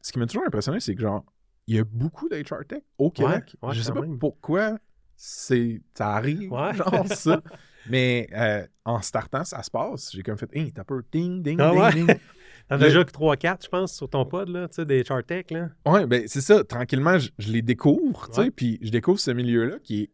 ce 0.00 0.12
qui 0.12 0.18
m'a 0.18 0.26
toujours 0.26 0.44
impressionné, 0.46 0.80
c'est 0.80 0.94
que 0.94 1.00
genre, 1.02 1.24
il 1.66 1.76
y 1.76 1.78
a 1.78 1.84
beaucoup 1.84 2.28
d'HR 2.28 2.66
tech 2.68 2.82
au 2.98 3.10
Québec. 3.10 3.56
ouais, 3.62 3.72
Je 3.74 3.82
sais 3.82 3.92
pas 3.92 4.00
même. 4.00 4.18
pourquoi 4.18 4.78
c'est 5.16 5.80
ça 5.94 6.14
arrive, 6.16 6.50
genre 6.74 7.06
ça. 7.08 7.40
Mais 7.88 8.28
euh, 8.32 8.66
en 8.84 9.00
startant, 9.02 9.44
ça 9.44 9.62
se 9.62 9.70
passe. 9.70 10.10
J'ai 10.12 10.22
comme 10.22 10.36
fait, 10.38 10.50
hey, 10.52 10.72
t'as 10.72 10.84
peur, 10.84 11.00
ding, 11.12 11.42
ding, 11.42 11.58
Ah 11.60 11.90
ding, 11.92 12.06
ding. 12.06 12.16
T'en 12.68 12.76
as 12.76 12.78
déjà 12.78 13.04
que 13.04 13.10
3-4, 13.10 13.64
je 13.64 13.68
pense, 13.68 13.92
sur 13.94 14.08
ton 14.08 14.24
pod, 14.24 14.48
là, 14.48 14.68
tu 14.68 14.76
sais, 14.76 14.84
des 14.86 15.04
Chartech, 15.04 15.50
là. 15.50 15.68
Ouais, 15.86 16.06
ben 16.06 16.24
c'est 16.28 16.40
ça. 16.40 16.62
Tranquillement, 16.64 17.18
je, 17.18 17.30
je 17.38 17.50
les 17.52 17.60
découvre, 17.62 18.28
tu 18.28 18.34
sais, 18.42 18.50
puis 18.52 18.78
je 18.82 18.90
découvre 18.90 19.18
ce 19.18 19.30
milieu-là 19.32 19.78
qui 19.80 20.02
est 20.04 20.10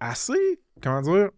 assez, 0.00 0.60
comment 0.82 1.00
dire, 1.02 1.30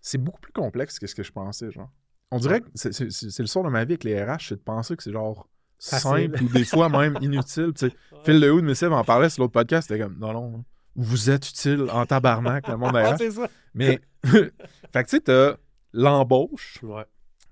c'est 0.00 0.18
beaucoup 0.18 0.40
plus 0.40 0.52
complexe 0.52 0.98
que 0.98 1.06
ce 1.06 1.14
que 1.14 1.22
je 1.22 1.32
pensais, 1.32 1.70
genre. 1.70 1.90
On 2.30 2.38
dirait 2.38 2.60
que 2.60 2.66
c'est, 2.74 3.38
le 3.38 3.46
sort 3.46 3.64
de 3.64 3.70
ma 3.70 3.84
vie 3.84 3.92
avec 3.92 4.04
les 4.04 4.22
RH, 4.22 4.48
c'est 4.48 4.54
de 4.56 4.60
penser 4.60 4.96
que 4.96 5.02
c'est 5.02 5.12
genre 5.12 5.48
Facile. 5.80 6.00
simple 6.32 6.42
ou 6.44 6.48
des 6.48 6.64
fois 6.64 6.88
même 6.88 7.16
inutile, 7.22 7.72
tu 7.74 7.88
sais. 7.88 7.94
Phil 8.24 8.40
Lehoud, 8.40 8.64
Missive 8.64 8.92
en 8.92 9.04
parlait 9.04 9.30
sur 9.30 9.42
l'autre 9.44 9.52
podcast, 9.54 9.88
c'était 9.88 10.02
comme, 10.02 10.18
non, 10.18 10.32
non, 10.32 10.64
vous 10.96 11.30
êtes 11.30 11.48
utile 11.48 11.86
en 11.90 12.04
tabarnak, 12.04 12.68
le 12.68 12.76
monde 12.76 12.96
Ah, 12.96 13.16
c'est 13.16 13.30
ça. 13.30 13.48
Mais, 13.74 14.00
fait 14.24 14.50
que 14.92 15.02
tu 15.02 15.08
sais, 15.08 15.20
t'as 15.20 15.54
l'embauche, 15.92 16.78
Ouais. 16.82 17.04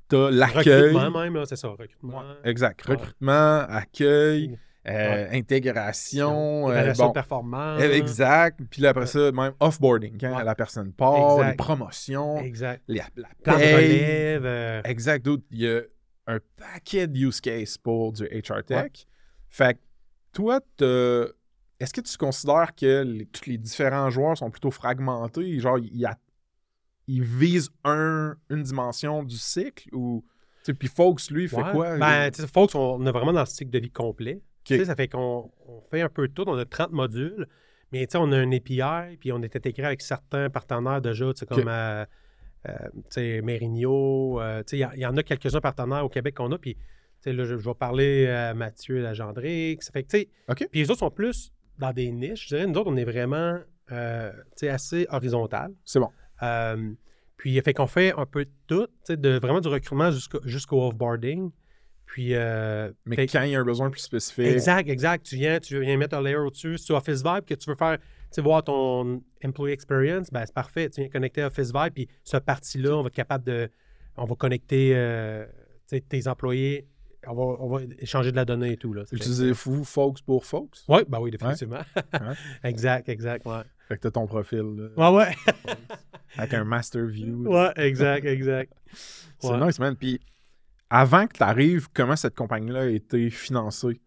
t'as 0.09 0.31
l'accueil. 0.31 0.93
Recrutement 0.95 1.21
même, 1.21 1.45
c'est 1.47 1.57
ça, 1.57 1.69
recrutement. 1.69 2.23
Exact. 2.45 2.87
Ouais. 2.87 2.97
Recrutement, 2.97 3.61
accueil, 3.69 4.59
euh, 4.89 5.29
Ouais. 5.31 5.39
intégration. 5.39 6.69
euh, 6.69 6.73
Évaluation 6.73 7.07
bon, 7.07 7.13
performance. 7.13 7.81
euh, 7.83 7.93
exact. 7.93 8.61
Puis 8.71 8.83
là, 8.83 8.91
après 8.91 9.07
ça, 9.07 9.33
même 9.33 9.53
offboarding, 9.61 10.17
quand 10.19 10.37
Ouais. 10.37 10.45
la 10.45 10.55
personne 10.55 10.93
part, 10.93 11.33
Exact. 11.39 11.51
les 11.51 11.57
promotions, 11.57 12.39
Exact. 12.39 12.83
la, 12.89 13.05
la 13.17 13.29
paye. 13.57 13.75
relève. 13.75 14.47
euh, 14.47 14.81
Exact. 14.85 15.25
dude. 15.25 15.43
Il 15.51 15.61
y 15.63 15.69
a 15.69 15.81
un 16.29 16.39
paquet 16.57 17.07
de 17.07 17.19
use 17.19 17.41
cases 17.41 17.79
pour 17.79 18.13
du 18.13 18.25
HR 18.25 18.63
Tech. 18.65 19.07
Fait 19.49 19.75
que 19.75 19.81
toi, 20.33 20.61
est-ce 21.79 21.93
que 21.93 22.01
tu 22.01 22.17
considères 22.17 22.75
que 22.75 23.03
les- 23.03 23.27
tous 23.27 23.47
les 23.47 23.59
différents 23.59 24.11
joueurs 24.11 24.37
sont 24.37 24.51
plutôt 24.51 24.71
fragmentés? 24.71 25.59
Genre, 25.59 25.79
ils, 25.79 26.05
a- 26.05 26.19
ils 27.07 27.23
visent 27.23 27.71
un, 27.85 28.35
une 28.51 28.63
dimension 28.63 29.23
du 29.23 29.37
cycle 29.37 29.89
ou. 29.95 30.25
Puis 30.81 30.89
Folks, 30.89 31.31
lui, 31.31 31.45
il 31.45 31.49
fait 31.49 31.63
quoi? 31.71 31.97
Ben, 31.97 32.29
Folks, 32.53 32.75
on 32.75 33.07
est 33.07 33.13
vraiment 33.13 33.33
dans 33.33 33.41
le 33.41 33.47
cycle 33.47 33.71
de 33.71 33.79
vie 33.79 33.91
complet. 33.93 34.43
Tu 34.67 34.79
sais, 34.79 34.85
ça 34.85 34.97
fait 34.97 35.09
qu'on 35.09 35.51
on 35.69 35.81
fait 35.91 36.01
un 36.01 36.09
peu 36.09 36.29
tout. 36.29 36.45
On 36.47 36.59
a 36.59 36.65
30 36.65 36.93
modules, 36.93 37.47
mais 37.93 38.07
tu 38.07 38.13
sais, 38.13 38.19
on 38.19 38.33
a 38.33 38.37
un 38.37 38.51
API, 38.53 39.17
puis 39.19 39.33
on 39.33 39.43
est 39.43 39.55
intégré 39.55 39.87
avec 39.87 40.03
certains 40.03 40.51
partenaires 40.51 41.01
déjà, 41.01 41.33
tu 41.33 41.41
sais, 41.41 41.47
comme 41.47 41.69
euh, 41.69 42.05
euh, 42.69 43.43
Mérigno. 43.43 44.41
euh, 44.41 44.63
tu 44.65 44.79
sais, 44.79 44.89
il 44.95 45.01
y 45.01 45.07
en 45.07 45.17
a 45.17 45.23
quelques-uns 45.23 45.61
partenaires 45.61 46.05
au 46.05 46.09
Québec 46.09 46.35
qu'on 46.35 46.51
a, 46.53 46.59
puis 46.59 46.75
tu 46.75 46.81
sais, 47.21 47.33
là, 47.33 47.45
je, 47.45 47.57
je 47.57 47.65
vais 47.65 47.75
parler 47.75 48.27
à 48.27 48.55
Mathieu 48.55 49.01
Lagendrix. 49.01 49.79
Ça 49.81 49.93
fait 49.93 50.03
que, 50.03 50.09
tu 50.09 50.19
sais, 50.19 50.29
OK. 50.49 50.69
puis 50.71 50.81
les 50.81 50.91
autres 50.91 51.01
sont 51.01 51.11
plus 51.11 51.53
dans 51.79 51.93
des 51.93 52.11
niches. 52.11 52.49
Je 52.49 52.57
dirais, 52.57 52.67
nous 52.67 52.79
autres, 52.79 52.91
on 52.91 52.97
est 52.97 53.05
vraiment, 53.05 53.59
tu 53.89 53.95
sais, 54.57 54.69
assez 54.69 55.07
horizontal. 55.11 55.73
C'est 55.85 56.01
bon. 56.01 56.11
Puis, 57.37 57.61
fait 57.61 57.75
qu'on 57.75 57.87
fait 57.87 58.13
un 58.17 58.27
peu 58.27 58.47
tout, 58.67 58.89
de, 59.09 59.39
vraiment 59.39 59.61
du 59.61 59.69
recrutement 59.69 60.11
jusqu'au 60.11 60.41
jusqu'au 60.45 60.87
offboarding. 60.87 61.51
Puis, 62.07 62.35
euh, 62.35 62.91
Mais 63.05 63.27
quand 63.27 63.43
il 63.43 63.51
y 63.51 63.57
a 63.57 63.61
un 63.61 63.65
besoin 63.65 63.91
plus 63.91 64.01
spécifique. 64.01 64.47
exact, 64.47 64.89
exact. 64.89 65.27
Tu 65.27 65.37
viens, 65.37 65.59
tu 65.59 65.79
viens 65.81 65.97
mettre 65.97 66.17
un 66.17 66.23
layer 66.23 66.37
au-dessus. 66.37 66.79
Si 66.79 66.87
tu 66.87 66.93
as 66.95 66.97
Office 66.97 67.23
Vibe, 67.23 67.45
que 67.45 67.55
tu 67.55 67.69
veux 67.69 67.77
faire, 67.77 67.99
tu 67.99 68.05
sais, 68.31 68.41
voir 68.43 68.63
ton 68.65 69.23
employee 69.45 69.73
experience, 69.75 70.31
ben 70.31 70.45
c'est 70.47 70.55
parfait. 70.55 70.89
Tu 70.89 71.01
viens 71.03 71.11
connecter 71.11 71.43
à 71.43 71.49
Office 71.49 71.73
Vibe, 71.75 71.93
puis 71.95 72.09
cette 72.25 72.45
partie-là, 72.45 72.97
on 72.97 73.03
va 73.03 73.09
être 73.09 73.15
capable 73.15 73.45
de. 73.45 73.69
On 74.17 74.25
va 74.25 74.35
connecter 74.35 74.93
euh, 74.95 75.45
tes 76.09 76.27
employés. 76.29 76.87
On 77.29 77.35
va, 77.35 77.43
on 77.61 77.69
va 77.69 77.81
échanger 77.99 78.31
de 78.31 78.37
la 78.37 78.45
donnée 78.45 78.73
et 78.73 78.77
tout. 78.77 78.93
Là. 78.95 79.03
Utilisez-vous 79.11 79.83
Folks 79.85 80.23
pour 80.23 80.47
Folks? 80.47 80.79
Oui, 80.89 81.01
ben 81.09 81.19
oui, 81.19 81.33
définitivement. 81.33 81.81
Ouais. 81.97 82.21
exact, 82.65 83.09
exact, 83.09 83.45
ouais. 83.47 83.63
Fait 83.89 83.97
que 83.97 84.03
t'as 84.03 84.13
ton 84.13 84.27
profil 84.27 84.63
là, 84.97 85.11
Ouais, 85.13 85.17
ouais. 85.27 85.35
avec 86.39 86.55
un 86.55 86.65
master 86.65 87.05
view. 87.07 87.49
ouais, 87.49 87.73
exact, 87.77 88.25
exact. 88.25 88.73
C'est 89.41 89.49
Ouais. 89.49 89.67
nice, 89.67 89.79
man. 89.81 89.97
Puis 89.97 90.21
avant 90.91 91.27
que 91.27 91.35
tu 91.37 91.43
arrives, 91.43 91.89
comment 91.93 92.17
cette 92.17 92.35
compagnie-là 92.35 92.81
a 92.83 92.87
été 92.87 93.31
financée? 93.31 94.01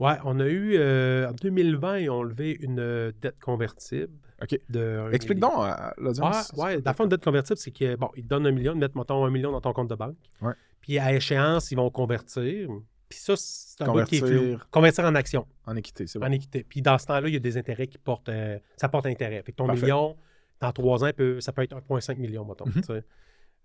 Ouais, 0.00 0.14
on 0.24 0.40
a 0.40 0.46
eu, 0.46 0.74
euh, 0.76 1.28
en 1.28 1.32
2020, 1.32 1.98
ils 1.98 2.10
ont 2.10 2.22
levé 2.22 2.56
une 2.60 2.80
euh, 2.80 3.12
dette 3.20 3.38
convertible. 3.40 4.12
OK. 4.42 4.58
De 4.68 5.08
Explique 5.12 5.38
million. 5.38 5.50
donc 5.56 5.66
à 5.66 5.94
l'audience. 5.96 6.52
Ouais, 6.56 6.64
ouais. 6.64 6.80
Dans 6.82 6.90
le 6.90 6.96
fond, 6.96 7.04
une 7.04 7.10
dette 7.10 7.22
convertible, 7.24 7.56
c'est 7.58 7.70
que, 7.70 7.94
bon, 7.94 8.10
ils 8.16 8.24
te 8.24 8.28
donnent 8.28 8.46
un 8.46 8.50
million, 8.50 8.72
ils 8.74 8.78
mettent, 8.80 8.96
mettons, 8.96 9.24
un 9.24 9.30
million 9.30 9.52
dans 9.52 9.60
ton 9.60 9.72
compte 9.72 9.88
de 9.88 9.94
banque. 9.94 10.16
Ouais. 10.42 10.52
Puis 10.80 10.98
à 10.98 11.14
échéance, 11.14 11.70
ils 11.70 11.76
vont 11.76 11.88
convertir. 11.90 12.68
Puis 13.08 13.18
ça, 13.20 13.34
c'est 13.36 13.82
un 13.82 13.92
bout 13.92 14.02
qui 14.04 14.16
est 14.16 14.18
flou. 14.18 14.28
Convertir. 14.28 14.68
Convertir 14.70 15.04
en 15.04 15.14
action, 15.14 15.46
En 15.66 15.76
équité, 15.76 16.06
c'est 16.08 16.18
bon. 16.18 16.26
en 16.26 16.32
équité. 16.32 16.64
Puis 16.68 16.82
dans 16.82 16.98
ce 16.98 17.06
temps-là, 17.06 17.28
il 17.28 17.34
y 17.34 17.36
a 17.36 17.40
des 17.40 17.56
intérêts 17.56 17.86
qui 17.86 17.98
portent, 17.98 18.28
euh, 18.28 18.58
ça 18.76 18.88
porte 18.88 19.06
intérêt. 19.06 19.42
Fait 19.44 19.52
que 19.52 19.56
ton 19.56 19.66
Parfait. 19.66 19.82
million, 19.82 20.16
dans 20.60 20.72
trois 20.72 21.04
ans, 21.04 21.10
peut- 21.16 21.40
ça 21.40 21.52
peut 21.52 21.62
être 21.62 21.76
1,5 21.76 22.18
million, 22.18 22.44
mettons. 22.44 22.66
Mhm. 22.66 23.02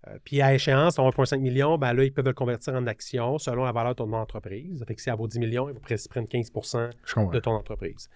Euh, 0.08 0.18
puis 0.24 0.40
à 0.40 0.54
échéance, 0.54 0.94
ton 0.94 1.08
1,5 1.08 1.38
million, 1.40 1.76
ben 1.76 1.92
là, 1.92 2.04
ils 2.04 2.12
peuvent 2.12 2.24
le 2.24 2.32
convertir 2.32 2.74
en 2.74 2.86
action 2.86 3.38
selon 3.38 3.64
la 3.64 3.72
valeur 3.72 3.92
de 3.92 3.96
ton 3.96 4.12
entreprise. 4.12 4.82
Fait 4.86 4.94
que 4.94 5.02
si 5.02 5.10
elle 5.10 5.16
vaut 5.16 5.28
10 5.28 5.38
millions, 5.38 5.68
ils 5.68 5.74
prennent 6.08 6.26
15 6.26 6.50
Je 7.04 7.14
comprends. 7.14 7.30
de 7.30 7.38
ton 7.38 7.52
entreprise. 7.52 8.08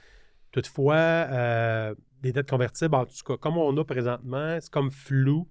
Toutefois, 0.50 0.94
euh, 0.96 1.94
des 2.22 2.32
dettes 2.32 2.48
convertibles, 2.48 2.94
en 2.94 3.04
tout 3.04 3.12
cas, 3.26 3.36
comme 3.36 3.58
on 3.58 3.76
a 3.76 3.84
présentement, 3.84 4.56
c'est 4.60 4.70
comme 4.70 4.90
flou 4.90 5.48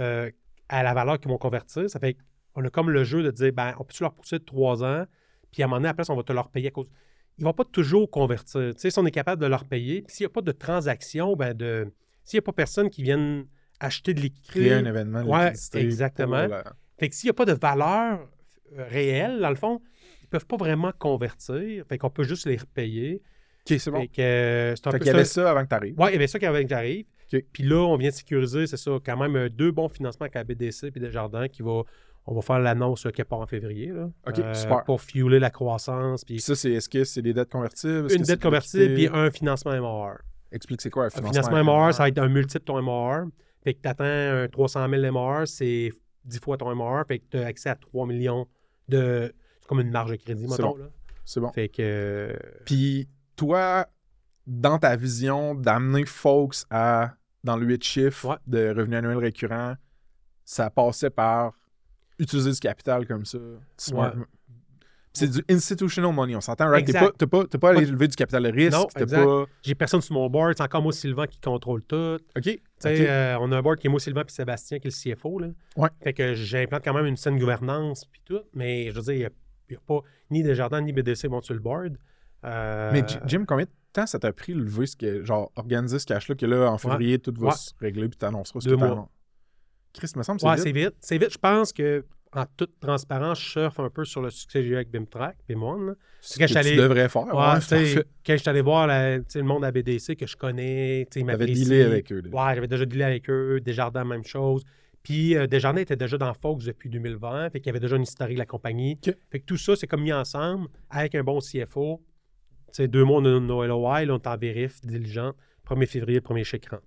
euh, 0.00 0.30
à 0.68 0.82
la 0.82 0.94
valeur 0.94 1.20
qu'ils 1.20 1.30
vont 1.30 1.38
convertir. 1.38 1.88
Ça 1.88 2.00
fait 2.00 2.16
qu'on 2.54 2.64
a 2.64 2.70
comme 2.70 2.90
le 2.90 3.04
jeu 3.04 3.22
de 3.22 3.30
dire, 3.30 3.52
ben, 3.52 3.74
on 3.78 3.84
peut-tu 3.84 4.02
leur 4.02 4.14
pousser 4.14 4.38
de 4.38 4.44
trois 4.44 4.82
ans, 4.82 5.04
puis 5.52 5.62
à 5.62 5.66
un 5.66 5.68
moment 5.68 5.78
donné, 5.78 5.90
après, 5.90 6.10
on 6.10 6.16
va 6.16 6.22
te 6.22 6.32
leur 6.32 6.48
payer 6.48 6.68
à 6.68 6.70
cause. 6.70 6.88
Ils 7.38 7.42
ne 7.42 7.46
vont 7.46 7.52
pas 7.52 7.64
toujours 7.64 8.10
convertir. 8.10 8.72
Tu 8.74 8.80
sais, 8.80 8.90
si 8.90 8.98
on 8.98 9.06
est 9.06 9.12
capable 9.12 9.40
de 9.40 9.46
leur 9.46 9.64
payer, 9.64 10.02
puis 10.02 10.14
s'il 10.14 10.24
n'y 10.24 10.30
a 10.30 10.34
pas 10.34 10.42
de 10.42 10.52
transaction, 10.52 11.36
ben, 11.36 11.54
de... 11.54 11.92
s'il 12.24 12.38
n'y 12.38 12.42
a 12.42 12.46
pas 12.46 12.52
personne 12.52 12.90
qui 12.90 13.02
vienne 13.02 13.46
acheter 13.84 14.14
de 14.14 14.20
l'équité, 14.20 14.60
Créer 14.60 14.72
un 14.74 14.84
événement. 14.84 15.22
Ouais, 15.22 15.52
exactement. 15.74 16.46
la- 16.46 16.64
fait 16.98 17.08
que 17.08 17.14
s'il 17.14 17.26
n'y 17.28 17.30
a 17.30 17.34
pas 17.34 17.44
de 17.44 17.52
valeur 17.52 18.20
euh, 18.78 18.84
réelle, 18.88 19.40
dans 19.40 19.50
le 19.50 19.56
fond, 19.56 19.80
ils 20.22 20.24
ne 20.26 20.28
peuvent 20.30 20.46
pas 20.46 20.56
vraiment 20.56 20.92
convertir. 20.98 21.84
Fait 21.88 21.98
qu'on 21.98 22.10
peut 22.10 22.22
juste 22.24 22.46
les 22.46 22.56
repayer. 22.56 23.22
OK, 23.70 23.78
c'est 23.78 23.90
bon. 23.90 24.00
Fait 24.00 24.08
que 24.08 24.22
euh, 24.22 24.74
Fait 24.76 24.98
qu'il 24.98 25.06
y 25.08 25.10
avait 25.10 25.24
ça. 25.24 25.50
avant 25.50 25.62
que 25.64 25.68
tu 25.68 25.74
arrives. 25.74 25.98
Ouais, 26.00 26.10
il 26.10 26.12
y 26.14 26.16
avait 26.16 26.26
ça 26.26 26.38
qui 26.38 26.46
avait 26.46 26.62
que 26.64 26.70
j'arrive. 26.70 27.04
OK. 27.32 27.44
Puis 27.52 27.62
là, 27.64 27.76
on 27.76 27.96
vient 27.96 28.10
de 28.10 28.14
sécuriser, 28.14 28.66
c'est 28.66 28.76
ça, 28.76 28.92
quand 29.04 29.16
même 29.16 29.36
euh, 29.36 29.48
deux 29.48 29.72
bons 29.72 29.88
financements 29.88 30.24
avec 30.24 30.34
la 30.34 30.44
BDC 30.44 30.86
et 30.94 31.00
Desjardins 31.00 31.48
qui 31.48 31.62
va. 31.62 31.82
On 32.24 32.34
va 32.36 32.40
faire 32.42 32.60
l'annonce 32.60 33.04
euh, 33.04 33.10
qui 33.10 33.24
part 33.24 33.40
en 33.40 33.46
février. 33.48 33.88
Là, 33.88 34.08
OK, 34.28 34.38
Euh, 34.38 34.54
super. 34.54 34.84
Pour 34.84 35.00
fueler 35.00 35.40
la 35.40 35.50
croissance. 35.50 36.24
Puis 36.24 36.40
ça, 36.40 36.54
c'est 36.54 36.70
est-ce 36.70 36.88
que 36.88 37.02
c'est 37.02 37.20
des 37.20 37.32
dettes 37.34 37.50
convertibles? 37.50 38.12
Une 38.12 38.22
dette 38.22 38.38
de 38.38 38.44
convertible, 38.44 38.94
puis 38.94 39.08
un 39.12 39.28
financement 39.32 39.72
MR. 39.72 40.18
Explique 40.52 40.82
c'est 40.82 40.90
quoi 40.90 41.04
un 41.04 41.06
Un 41.06 41.10
financement? 41.10 41.42
financement 41.42 41.86
MR, 41.86 41.94
ça 41.94 42.04
va 42.04 42.08
être 42.10 42.18
un 42.18 42.28
multiple 42.28 42.60
de 42.60 42.64
ton 42.64 42.80
MR. 42.80 43.24
Fait 43.62 43.74
que 43.74 43.80
tu 43.82 43.88
attends 43.88 44.04
un 44.04 44.48
300 44.48 44.88
000 44.88 45.12
MR, 45.12 45.46
c'est 45.46 45.90
10 46.24 46.38
fois 46.40 46.56
ton 46.56 46.74
MR. 46.74 47.04
Fait 47.06 47.18
que 47.20 47.24
tu 47.30 47.38
as 47.38 47.46
accès 47.46 47.68
à 47.70 47.76
3 47.76 48.06
millions 48.06 48.46
de. 48.88 49.32
C'est 49.60 49.68
comme 49.68 49.80
une 49.80 49.90
marge 49.90 50.10
de 50.10 50.16
crédit, 50.16 50.44
C'est 50.48 50.50
mettons. 50.62 50.70
bon. 50.70 50.76
Là. 50.78 50.86
C'est 51.24 51.40
bon. 51.40 51.52
Fait 51.52 51.68
que. 51.68 52.36
Puis 52.64 53.08
toi, 53.36 53.86
dans 54.46 54.78
ta 54.78 54.96
vision 54.96 55.54
d'amener 55.54 56.04
folks 56.06 56.64
à 56.70 57.14
dans 57.44 57.56
le 57.56 57.66
8 57.66 57.82
chiffres 57.84 58.28
Ouais. 58.30 58.36
de 58.46 58.68
revenus 58.76 58.98
annuels 58.98 59.18
récurrents, 59.18 59.74
ça 60.44 60.70
passait 60.70 61.10
par 61.10 61.52
utiliser 62.18 62.50
du 62.52 62.58
capital 62.60 63.06
comme 63.06 63.24
ça. 63.24 63.38
Ouais. 63.38 64.08
C'est 65.14 65.28
du 65.28 65.44
institutional 65.50 66.12
money, 66.14 66.34
on 66.34 66.40
s'entend, 66.40 66.68
right? 66.68 66.86
T'es 66.86 66.92
pas, 66.94 67.10
t'as 67.16 67.26
pas, 67.26 67.44
t'as 67.46 67.58
pas 67.58 67.70
allé 67.70 67.84
lever 67.84 68.08
du 68.08 68.16
capital 68.16 68.42
de 68.44 68.48
risque. 68.50 68.72
Non, 68.72 68.86
t'as 68.94 69.02
exact. 69.02 69.24
pas. 69.24 69.44
J'ai 69.62 69.74
personne 69.74 70.00
sur 70.00 70.14
mon 70.14 70.28
board. 70.30 70.54
C'est 70.56 70.62
encore 70.62 70.80
moi, 70.82 70.92
Sylvain, 70.92 71.26
qui 71.26 71.38
contrôle 71.38 71.82
tout. 71.82 72.16
OK. 72.36 72.60
Euh, 72.86 73.36
on 73.40 73.52
a 73.52 73.58
un 73.58 73.62
board 73.62 73.78
qui 73.78 73.88
est 73.88 73.90
moi, 73.90 74.00
Sylvain, 74.00 74.24
puis 74.24 74.34
Sébastien, 74.34 74.78
qui 74.78 74.88
est 74.88 75.06
le 75.08 75.14
CFO. 75.14 75.38
Là. 75.38 75.48
Ouais. 75.76 75.90
Fait 76.02 76.14
que 76.14 76.32
j'implante 76.34 76.82
quand 76.84 76.94
même 76.94 77.06
une 77.06 77.16
saine 77.18 77.38
gouvernance, 77.38 78.06
puis 78.06 78.22
tout. 78.24 78.40
Mais 78.54 78.90
je 78.90 78.94
veux 78.96 79.02
dire, 79.02 79.12
il 79.14 79.18
n'y 79.70 79.76
a, 79.76 79.80
pas 79.86 80.00
ni 80.30 80.42
Desjardins 80.42 80.80
ni 80.80 80.92
BDC 80.92 81.28
vont 81.28 81.42
sur 81.42 81.54
le 81.54 81.60
board. 81.60 81.98
Euh, 82.44 82.90
Mais 82.92 83.04
Jim, 83.26 83.44
combien 83.46 83.66
de 83.66 83.70
temps 83.92 84.06
ça 84.06 84.18
t'a 84.18 84.32
pris 84.32 84.54
lever 84.54 84.86
ce 84.86 84.96
que, 84.96 85.22
genre, 85.24 85.52
organiser 85.56 85.98
ce 85.98 86.06
cash-là 86.06 86.34
que 86.34 86.46
là, 86.46 86.70
en 86.70 86.78
février, 86.78 87.18
tout 87.18 87.34
va 87.38 87.48
Ouais. 87.48 87.54
se 87.54 87.70
régler 87.80 88.08
puis 88.08 88.18
t'annonceras 88.18 88.60
ce 88.60 88.68
Deux 88.68 88.76
que 88.76 88.80
t'as 88.80 88.94
mois. 88.94 89.08
Chris, 89.92 90.10
me 90.16 90.22
semble 90.22 90.40
que 90.40 90.46
Ouais, 90.46 90.56
c'est 90.56 90.62
c'est 90.64 90.72
vite. 90.72 90.84
vite. 90.86 90.94
C'est 91.00 91.18
vite. 91.18 91.30
Je 91.32 91.38
pense 91.38 91.72
que 91.72 92.04
en 92.34 92.44
toute 92.56 92.78
transparence, 92.80 93.40
je 93.40 93.50
surfe 93.50 93.78
un 93.80 93.90
peu 93.90 94.04
sur 94.04 94.22
le 94.22 94.30
succès 94.30 94.60
que 94.60 94.64
j'ai 94.64 94.70
eu 94.70 94.76
avec 94.76 94.90
BIMTrack, 94.90 95.36
BIM1. 95.48 95.86
là. 95.88 95.94
Ce 96.20 96.38
que 96.38 96.46
je 96.46 96.58
tu 96.60 96.76
devrais 96.76 97.08
faire. 97.08 97.26
Ouais, 97.26 97.32
ouais, 97.34 98.04
quand 98.24 98.32
je 98.32 98.36
suis 98.38 98.48
allé 98.48 98.60
voir 98.62 98.86
la- 98.86 99.18
le 99.18 99.42
monde 99.42 99.64
à 99.64 99.70
BDC 99.72 100.16
que 100.16 100.26
je 100.26 100.36
connais, 100.36 101.06
tu 101.10 101.14
sais, 101.14 101.20
ils 101.20 101.26
m'apprécient. 101.26 101.64
dealé 101.68 101.82
avec 101.82 102.10
eux. 102.12 102.22
déjà. 102.22 102.34
Ouais, 102.36 102.54
j'avais 102.54 102.68
déjà 102.68 102.86
dealé 102.86 103.04
avec 103.04 103.28
eux. 103.28 103.60
Desjardins, 103.60 104.04
même 104.04 104.24
chose. 104.24 104.62
Puis 105.02 105.36
euh, 105.36 105.46
Desjardins 105.48 105.80
était 105.80 105.96
déjà 105.96 106.16
dans 106.16 106.32
Fox 106.32 106.64
depuis 106.64 106.88
2020, 106.88 107.50
fait 107.50 107.58
qu'il 107.60 107.66
y 107.66 107.70
avait 107.70 107.80
déjà 107.80 107.96
une 107.96 108.04
historique 108.04 108.36
de 108.36 108.38
la 108.38 108.46
compagnie. 108.46 108.98
Fait 109.30 109.40
que 109.40 109.44
tout 109.44 109.56
ça, 109.56 109.74
c'est 109.76 109.86
comme 109.88 110.02
mis 110.02 110.12
ensemble 110.12 110.68
avec 110.90 111.14
un 111.16 111.24
bon 111.24 111.40
CFO. 111.40 112.00
Tu 112.68 112.76
sais, 112.76 112.88
deux 112.88 113.04
mois 113.04 113.20
de 113.20 113.38
nos 113.40 113.66
LOI, 113.66 114.04
là, 114.06 114.14
on 114.14 114.18
est 114.18 114.26
en 114.26 114.36
vérif, 114.38 114.80
diligent. 114.82 115.32
1er 115.68 115.86
février, 115.86 116.20
premier 116.20 116.44
chèque 116.44 116.68
rentre. 116.70 116.84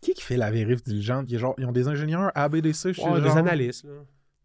Qui 0.00 0.12
qui 0.14 0.22
fait 0.22 0.36
la 0.36 0.50
vérif 0.50 0.82
diligente? 0.84 1.26
Il 1.28 1.32
y 1.32 1.36
a 1.36 1.38
genre, 1.40 1.54
ils 1.58 1.64
ont 1.66 1.72
des 1.72 1.88
ingénieurs 1.88 2.30
ABDC 2.34 2.92
chez 2.92 3.02
Ouais, 3.02 3.20
des 3.20 3.26
genre- 3.26 3.36
analystes, 3.38 3.84
là. 3.84 3.90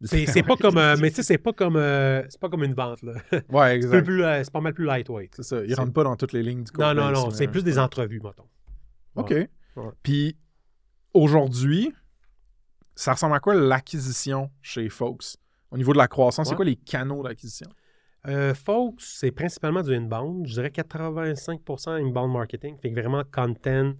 C'est 0.03 0.43
pas 0.43 0.55
comme. 0.57 0.77
euh, 0.77 0.95
mais 0.99 1.09
tu 1.09 1.17
sais, 1.17 1.23
c'est 1.23 1.37
pas 1.37 1.53
comme. 1.53 1.77
euh, 1.77 2.23
c'est 2.29 2.39
pas 2.39 2.49
comme 2.49 2.63
une 2.63 2.73
vente, 2.73 3.01
là. 3.01 3.13
Ouais, 3.49 3.69
C'est 3.69 3.75
exact. 3.75 4.09
euh, 4.09 4.43
c'est 4.43 4.51
pas 4.53 4.61
mal 4.61 4.73
plus 4.73 4.85
lightweight. 4.85 5.33
C'est 5.35 5.43
ça. 5.43 5.63
Ils 5.65 5.73
rentrent 5.73 5.93
pas 5.93 6.03
dans 6.03 6.15
toutes 6.15 6.33
les 6.33 6.43
lignes 6.43 6.63
du 6.63 6.71
Non, 6.77 6.93
non, 6.93 7.01
corporate, 7.03 7.25
non. 7.25 7.31
C'est 7.31 7.47
plus 7.47 7.63
des 7.63 7.79
entrevues, 7.79 8.21
mettons. 8.21 8.47
OK. 9.15 9.31
Ouais. 9.31 9.49
Puis 10.03 10.37
aujourd'hui, 11.13 11.93
ça 12.95 13.13
ressemble 13.13 13.35
à 13.35 13.39
quoi 13.39 13.55
l'acquisition 13.55 14.51
chez 14.61 14.89
Folks? 14.89 15.37
Au 15.71 15.77
niveau 15.77 15.93
de 15.93 15.97
la 15.97 16.07
croissance, 16.07 16.49
c'est 16.49 16.55
quoi 16.55 16.65
les 16.65 16.75
canaux 16.75 17.23
d'acquisition? 17.23 17.69
Fox, 18.53 19.17
c'est 19.19 19.31
principalement 19.31 19.81
du 19.81 19.93
inbound. 19.95 20.47
Je 20.47 20.53
dirais 20.53 20.69
85% 20.69 21.89
inbound 22.01 22.33
marketing. 22.33 22.77
Fait 22.81 22.91
que 22.91 22.99
vraiment 22.99 23.23
content. 23.31 23.93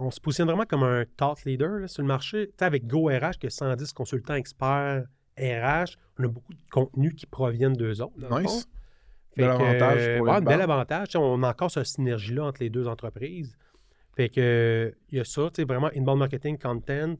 On 0.00 0.10
se 0.10 0.20
positionne 0.20 0.46
vraiment 0.46 0.64
comme 0.64 0.84
un 0.84 1.04
thought 1.16 1.44
leader 1.44 1.80
là, 1.80 1.88
sur 1.88 2.02
le 2.02 2.08
marché. 2.08 2.46
Tu 2.48 2.54
sais, 2.58 2.64
avec 2.64 2.86
GoRH, 2.86 3.38
qui 3.38 3.46
a 3.48 3.50
110 3.50 3.92
consultants 3.92 4.34
experts 4.34 5.04
RH, 5.38 5.96
on 6.18 6.24
a 6.24 6.28
beaucoup 6.28 6.52
de 6.52 6.70
contenus 6.70 7.14
qui 7.14 7.26
proviennent 7.26 7.74
d'eux 7.74 8.00
autres. 8.02 8.18
dans 8.18 8.38
le 8.38 8.44
fond. 8.44 8.54
Nice. 8.54 8.68
Fait 9.34 9.42
Bel 9.42 9.56
que, 9.56 9.62
avantage 9.62 9.98
euh, 10.00 10.18
pour 10.18 10.26
ouais, 10.26 10.32
un 10.32 10.40
bel 10.40 10.60
avantage. 10.60 11.08
Sais, 11.12 11.18
On 11.18 11.42
a 11.42 11.50
encore 11.50 11.70
cette 11.70 11.86
synergie-là 11.86 12.44
entre 12.44 12.60
les 12.60 12.70
deux 12.70 12.88
entreprises. 12.88 13.56
Fait 14.16 14.28
que 14.28 14.40
euh, 14.40 14.90
il 15.10 15.18
y 15.18 15.20
a 15.20 15.24
ça, 15.24 15.48
tu 15.48 15.62
sais, 15.62 15.64
vraiment 15.64 15.90
inbound 15.94 16.18
marketing, 16.18 16.58
content. 16.58 17.14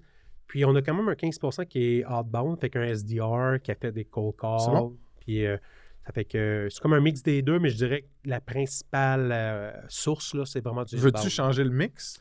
Puis 0.48 0.64
on 0.64 0.74
a 0.74 0.82
quand 0.82 0.94
même 0.94 1.08
un 1.08 1.12
15% 1.12 1.66
qui 1.66 1.98
est 1.98 2.06
outbound, 2.06 2.58
fait 2.58 2.70
qu'un 2.70 2.82
SDR 2.82 3.60
qui 3.62 3.70
a 3.70 3.74
fait 3.74 3.92
des 3.92 4.04
cold 4.04 4.34
calls. 4.36 4.60
C'est 4.60 4.70
bon. 4.70 4.96
Puis 5.20 5.46
euh, 5.46 5.58
ça 6.06 6.12
fait 6.12 6.24
que 6.24 6.68
c'est 6.70 6.80
comme 6.80 6.94
un 6.94 7.00
mix 7.00 7.22
des 7.22 7.42
deux, 7.42 7.58
mais 7.58 7.68
je 7.68 7.76
dirais 7.76 8.02
que 8.02 8.28
la 8.28 8.40
principale 8.40 9.30
euh, 9.30 9.70
source, 9.88 10.34
là, 10.34 10.46
c'est 10.46 10.64
vraiment 10.64 10.84
du 10.84 10.96
Veux-tu 10.96 11.28
changer 11.28 11.62
le 11.62 11.70
mix? 11.70 12.20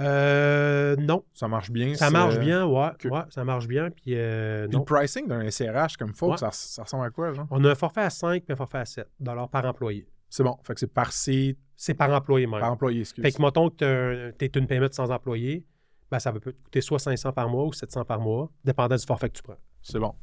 Euh, 0.00 0.96
non. 0.96 1.24
Ça 1.34 1.48
marche 1.48 1.70
bien? 1.70 1.94
Ça 1.94 2.10
marche 2.10 2.38
bien, 2.38 2.66
ouais. 2.66 2.90
que- 2.98 3.08
ouais, 3.08 3.20
ça 3.30 3.44
marche 3.44 3.66
bien. 3.68 3.90
Puis 3.90 4.14
euh, 4.16 4.66
Puis 4.68 4.78
le 4.78 4.84
pricing 4.84 5.26
d'un 5.28 5.48
SRH 5.50 5.96
comme 5.98 6.14
Folks, 6.14 6.32
Ouais. 6.32 6.36
ça, 6.38 6.50
ça 6.52 6.82
ressemble 6.84 7.04
à 7.06 7.10
quoi, 7.10 7.32
genre? 7.32 7.46
On 7.50 7.62
a 7.64 7.70
un 7.70 7.74
forfait 7.74 8.00
à 8.00 8.10
5 8.10 8.42
et 8.48 8.52
un 8.52 8.56
forfait 8.56 8.78
à 8.78 8.84
7 8.84 9.08
par 9.50 9.64
employé. 9.66 10.06
C'est 10.30 10.42
bon. 10.42 10.56
Fait 10.64 10.72
que 10.74 10.80
c'est 10.80 10.86
par 10.92 11.12
site, 11.12 11.58
C'est 11.76 11.92
par 11.94 12.10
employé 12.10 12.46
même. 12.46 12.60
par 12.60 12.72
employé, 12.72 13.00
excuse. 13.00 13.22
Fait 13.22 13.32
que, 13.32 13.42
mettons 13.42 13.68
que 13.68 14.30
tu 14.38 14.44
es 14.44 14.50
une 14.58 14.66
PME 14.66 14.88
sans 14.92 15.10
employé, 15.10 15.66
ben, 16.10 16.18
ça 16.18 16.30
va 16.32 16.40
peut 16.40 16.52
te 16.52 16.62
coûter 16.62 16.80
soit 16.80 16.98
500 16.98 17.32
par 17.32 17.48
mois 17.50 17.66
ou 17.66 17.72
700 17.72 18.04
par 18.06 18.18
mois, 18.20 18.50
dépendant 18.64 18.96
du 18.96 19.04
forfait 19.04 19.28
que 19.28 19.36
tu 19.36 19.42
prends. 19.42 19.58
C'est 19.82 19.98
bon. 19.98 20.14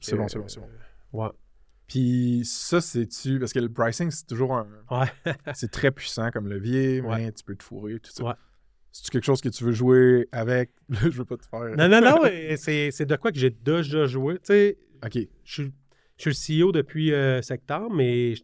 C'est 0.00 0.14
bon, 0.16 0.28
c'est 0.28 0.38
bon, 0.38 0.46
c'est 0.48 0.60
bon. 0.60 0.68
Ouais. 1.12 1.30
Puis 1.86 2.42
ça, 2.44 2.80
c'est-tu... 2.80 3.38
Parce 3.40 3.52
que 3.52 3.58
le 3.58 3.68
pricing, 3.72 4.10
c'est 4.10 4.26
toujours 4.26 4.54
un... 4.54 4.66
Ouais. 4.90 5.06
c'est 5.54 5.70
très 5.70 5.90
puissant 5.90 6.30
comme 6.30 6.46
levier, 6.48 7.00
Ouais. 7.00 7.16
mais 7.16 7.32
tu 7.32 7.42
peux 7.42 7.56
te 7.56 7.64
fourrer, 7.64 7.98
tout 7.98 8.10
ça. 8.12 8.24
Ouais. 8.24 8.34
C'est-tu 8.92 9.10
quelque 9.10 9.24
chose 9.24 9.40
que 9.40 9.48
tu 9.48 9.64
veux 9.64 9.72
jouer 9.72 10.28
avec? 10.32 10.70
Je 10.90 11.08
veux 11.08 11.24
pas 11.24 11.36
te 11.36 11.46
faire... 11.46 11.76
non, 11.76 11.88
non, 11.88 12.00
non, 12.00 12.18
c'est 12.56 12.90
c'est 12.90 13.06
de 13.06 13.16
quoi 13.16 13.30
que 13.32 13.38
j'ai 13.38 13.50
déjà 13.50 14.06
joué. 14.06 14.34
Tu 14.34 14.40
sais, 14.44 14.78
OK. 15.04 15.18
je 15.44 15.62
suis 16.16 16.60
le 16.60 16.66
CEO 16.66 16.72
depuis 16.72 17.12
euh, 17.12 17.40
septembre, 17.42 17.94
mais 17.94 18.34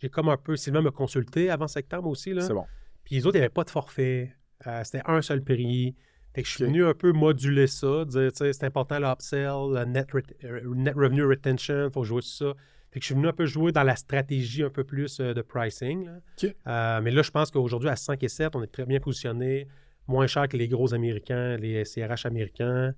j'ai 0.00 0.08
comme 0.10 0.28
un 0.28 0.36
peu. 0.36 0.56
Sylvain 0.56 0.82
m'a 0.82 0.90
consulté 0.90 1.50
avant 1.50 1.66
septembre 1.68 2.08
aussi. 2.08 2.32
Là. 2.34 2.42
C'est 2.42 2.52
bon. 2.52 2.64
Puis 3.04 3.16
les 3.16 3.26
autres, 3.26 3.36
il 3.36 3.40
n'y 3.40 3.44
avait 3.44 3.52
pas 3.52 3.64
de 3.64 3.70
forfait. 3.70 4.34
Euh, 4.66 4.82
C'était 4.84 5.02
un 5.06 5.20
seul 5.22 5.42
prix. 5.42 5.94
Fait 6.34 6.42
que 6.42 6.48
je 6.48 6.54
suis 6.54 6.64
venu 6.64 6.84
un 6.84 6.94
peu 6.94 7.12
moduler 7.12 7.68
ça, 7.68 8.04
dire, 8.04 8.32
tu 8.32 8.38
sais, 8.38 8.52
c'est 8.52 8.64
important 8.66 8.98
l'upsell, 8.98 9.52
le 9.72 9.84
net, 9.84 10.10
ret- 10.12 10.22
euh, 10.44 10.60
net 10.74 10.94
revenue 10.96 11.24
retention, 11.24 11.86
il 11.86 11.92
faut 11.92 12.02
jouer 12.02 12.22
sur 12.22 12.48
ça. 12.48 12.54
Fait 12.90 12.98
que 12.98 13.04
je 13.04 13.06
suis 13.06 13.14
venu 13.14 13.28
un 13.28 13.32
peu 13.32 13.46
jouer 13.46 13.70
dans 13.70 13.84
la 13.84 13.94
stratégie 13.94 14.64
un 14.64 14.70
peu 14.70 14.82
plus 14.82 15.20
euh, 15.20 15.32
de 15.32 15.42
pricing. 15.42 16.06
là. 16.06 16.18
Euh, 16.66 17.00
mais 17.02 17.12
là, 17.12 17.22
je 17.22 17.30
pense 17.30 17.50
qu'aujourd'hui, 17.52 17.88
à 17.88 17.94
5 17.96 18.20
et 18.24 18.28
7, 18.28 18.56
on 18.56 18.62
est 18.64 18.66
très 18.72 18.84
bien 18.84 18.98
positionné, 18.98 19.68
moins 20.06 20.26
cher 20.26 20.48
que 20.48 20.56
les 20.56 20.68
gros 20.68 20.92
Américains, 20.94 21.56
les 21.56 21.84
CRH 21.84 22.26
américains. 22.26 22.92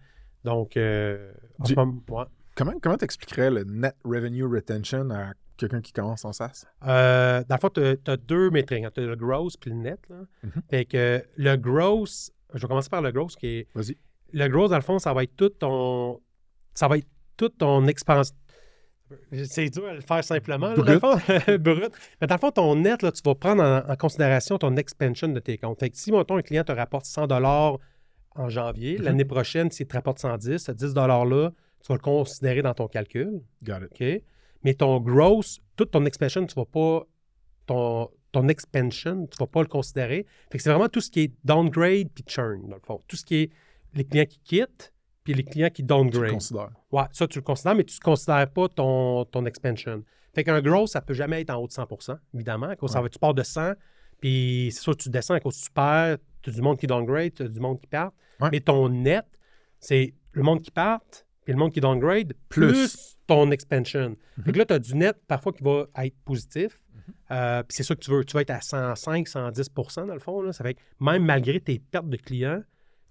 Donc, 0.45 0.77
euh, 0.77 1.33
en 1.59 1.65
Du- 1.65 1.73
ce 1.75 1.79
moment, 1.79 2.01
ouais. 2.11 2.25
Comment 2.55 2.73
comment 2.81 2.97
t'expliquerais 2.97 3.51
le 3.51 3.65
net 3.65 3.95
revenue 4.05 4.45
retention 4.45 5.11
à 5.11 5.33
quelqu'un 5.57 5.81
qui 5.83 5.93
commence 5.93 6.25
en 6.25 6.33
SaaS? 6.33 6.67
Euh, 6.87 7.43
dans 7.49 7.57
le 7.57 7.61
fond, 7.61 7.69
tu 7.69 8.11
as, 8.11 8.17
deux 8.17 8.51
métriques. 8.51 8.85
Tu 8.95 9.01
as 9.01 9.05
le 9.07 9.17
gross 9.17 9.57
puis 9.57 9.71
le 9.71 9.77
net. 9.77 10.01
Là. 10.09 10.17
Mhm. 10.43 10.63
Fait 10.71 10.85
que 10.87 11.23
le 11.37 11.57
gross, 11.57 12.33
je 12.55 12.61
vais 12.61 12.69
commencer 12.69 12.89
par 12.89 13.03
le 13.03 13.13
gross 13.13 13.37
qui 13.37 13.47
est. 13.47 13.69
Vas-y. 13.75 13.97
Le 14.33 14.49
gross, 14.49 14.71
dans 14.71 14.77
le 14.77 14.83
fond, 14.83 14.99
ça 14.99 15.13
va 15.13 15.23
être 15.25 15.37
tout 15.37 15.51
ton. 15.51 16.21
Ça 16.75 16.89
va 16.89 16.97
être 16.99 17.07
toute 17.37 17.59
ton 17.59 17.87
expansion. 17.87 18.35
C'est 19.45 19.71
dur 19.71 19.87
à 19.87 19.95
le 19.95 20.01
faire 20.01 20.25
simplement. 20.25 20.69
là, 20.69 20.75
dans 20.77 20.85
le 20.93 20.99
fond. 20.99 21.17
Brut. 21.59 21.93
Mais 22.21 22.27
dans 22.27 22.35
le 22.35 22.41
fond, 22.41 22.51
ton 22.51 22.75
net, 22.77 23.03
là, 23.03 23.13
tu 23.13 23.23
vas 23.25 23.35
prendre 23.35 23.63
en, 23.63 23.89
en 23.91 23.97
considération 23.97 24.59
ton 24.59 24.75
expansion 24.77 25.29
de 25.29 25.39
tes 25.41 25.59
comptes. 25.59 25.79
Fait 25.81 25.91
que 25.91 25.97
si, 25.97 26.11
mettons, 26.13 26.37
un 26.37 26.43
client 26.43 26.65
te 26.65 26.73
rapporte 26.73 27.05
100 27.07 27.31
en 28.39 28.49
janvier, 28.49 28.99
Mhm. 28.99 29.05
l'année 29.05 29.25
prochaine, 29.25 29.71
s'il 29.71 29.87
te 29.87 29.95
rapporte 29.95 30.19
110, 30.19 30.59
ce 30.59 30.73
10 30.73 30.93
$-là, 30.95 31.53
tu 31.81 31.89
vas 31.89 31.95
le 31.95 32.01
considérer 32.01 32.63
dans 32.63 32.75
ton 32.75 32.89
calcul. 32.89 33.41
Got 33.63 33.79
it. 34.01 34.25
Mais 34.65 34.75
ton 34.75 35.01
gross, 35.01 35.61
toute 35.77 35.91
ton 35.93 36.05
expansion, 36.05 36.45
tu 36.45 36.59
ne 36.59 36.63
vas 36.63 36.67
pas. 36.67 37.07
Ton, 37.67 38.11
ton 38.33 38.49
expansion, 38.49 39.27
tu 39.27 39.37
ne 39.37 39.39
vas 39.39 39.47
pas 39.47 39.63
le 39.63 39.69
considérer. 39.69 40.27
Fait 40.51 40.59
que 40.59 40.63
c'est 40.63 40.71
vraiment 40.71 40.89
tout 40.89 41.01
ce 41.01 41.11
qui 41.11 41.21
est 41.21 41.33
downgrade 41.45 42.09
puis 42.15 42.25
churn, 42.27 42.69
dans 42.69 42.77
le 42.77 42.83
fond. 42.85 43.01
Tout 43.09 43.17
ce 43.17 43.25
qui 43.25 43.37
est 43.37 43.51
les 43.95 44.05
clients 44.05 44.27
qui 44.27 44.39
quittent 44.41 44.93
puis 45.27 45.35
les 45.35 45.43
clients 45.45 45.69
qui 45.69 45.75
Tu 45.77 45.83
le 45.83 45.87
downgrade. 45.89 46.31
considères. 46.31 46.71
Ouais, 46.93 47.03
ça, 47.13 47.27
tu 47.27 47.39
le 47.39 47.43
considères, 47.43 47.75
mais 47.75 47.85
tu 47.85 47.97
ne 47.99 48.05
considères 48.05 48.49
pas 48.49 48.69
ton, 48.69 49.25
ton 49.27 49.45
expansion. 49.45 50.03
Fait 50.35 50.45
qu'un 50.45 50.61
gross, 50.63 50.93
ça 50.93 51.01
peut 51.01 51.15
jamais 51.15 51.41
être 51.41 51.51
en 51.51 51.57
haut 51.57 51.67
de 51.67 51.73
100% 51.73 52.17
évidemment. 52.35 52.75
Cause 52.77 52.93
ça 52.93 53.01
va, 53.03 53.09
tu 53.09 53.19
pars 53.19 53.35
de 53.35 53.43
100, 53.43 53.73
puis 54.21 54.71
c'est 54.73 54.81
sûr, 54.83 54.97
tu 54.97 55.11
descends 55.11 55.35
à 55.35 55.41
cause 55.41 55.59
que 55.59 55.65
tu 55.65 55.71
perds, 55.73 56.19
tu 56.43 56.51
as 56.51 56.53
du 56.53 56.63
monde 56.63 56.79
qui 56.79 56.87
downgrade, 56.87 57.35
tu 57.35 57.43
as 57.43 57.49
du 57.49 57.59
monde 57.61 57.81
qui 57.81 57.87
part. 57.89 58.13
Ouais. 58.41 58.49
Mais 58.53 58.61
ton 58.61 58.89
net, 58.89 59.25
c'est 59.81 60.15
le 60.33 60.43
monde 60.43 60.63
qui 60.63 60.71
part, 60.71 61.01
puis 61.45 61.53
le 61.53 61.59
monde 61.59 61.73
qui 61.73 61.81
downgrade, 61.81 62.33
Plus. 62.49 62.73
plus, 62.73 63.17
ton 63.27 63.51
expansion. 63.51 64.17
Mhm. 64.39 64.45
Fait 64.45 64.53
que 64.53 64.59
là, 64.59 64.65
tu 64.67 64.75
as 64.75 64.79
du 64.79 64.95
net 64.95 65.17
parfois 65.27 65.53
qui 65.53 65.63
va 65.65 65.87
être 66.05 66.17
positif. 66.25 66.81
Euh, 67.31 67.63
puis 67.63 67.75
c'est 67.77 67.83
ça 67.83 67.95
que 67.95 68.01
tu 68.01 68.11
veux. 68.11 68.25
Tu 68.25 68.35
vas 68.35 68.43
être 68.43 68.51
à 68.51 68.61
105, 68.61 69.27
110% 69.29 70.07
dans 70.07 70.15
le 70.15 70.21
fond. 70.21 70.43
Là. 70.43 70.53
Ça 70.53 70.63
fait 70.65 70.75
que 70.75 70.81
même 71.01 71.25
malgré 71.25 71.61
tes 71.61 71.79
pertes 71.79 72.09
de 72.09 72.17
clients, 72.17 72.63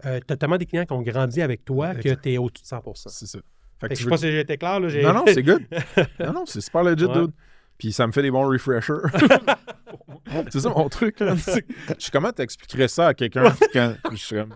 euh, 0.05 0.19
tu 0.27 0.33
as 0.33 0.37
tellement 0.37 0.57
des 0.57 0.65
clients 0.65 0.85
qui 0.85 0.93
ont 0.93 1.01
grandi 1.01 1.41
avec 1.41 1.63
toi 1.63 1.95
que 1.95 2.13
tu 2.15 2.31
es 2.33 2.37
au-dessus 2.37 2.63
de 2.63 2.67
100% 2.67 2.91
C'est 3.09 3.25
ça. 3.27 3.39
Fait 3.79 3.87
Fait 3.87 3.93
que 3.93 3.95
je 3.99 4.03
veux- 4.09 4.17
sais 4.17 4.27
pas 4.27 4.31
si 4.33 4.37
été 4.39 4.57
clair. 4.57 4.79
Là, 4.79 4.87
Non, 5.03 5.13
non, 5.13 5.23
c'est 5.27 5.43
good. 5.43 5.63
non, 6.19 6.33
non, 6.33 6.45
c'est 6.45 6.61
super 6.61 6.83
legit, 6.83 7.05
Ouais. 7.05 7.13
dude. 7.13 7.31
Puis 7.77 7.91
ça 7.91 8.07
me 8.07 8.11
fait 8.13 8.21
des 8.21 8.31
bons 8.31 8.47
refreshers. 8.47 8.93
c'est 10.49 10.59
ça 10.61 10.69
mon 10.69 10.87
truc. 10.89 11.19
là. 11.19 11.35
Je 11.35 11.41
sais 11.41 11.65
comment 12.11 12.31
t'expliquerais 12.31 12.87
ça 12.87 13.07
à 13.07 13.13
quelqu'un 13.13 13.53
quand 13.73 13.93
je 14.11 14.15
suis 14.15 14.35
comme... 14.35 14.55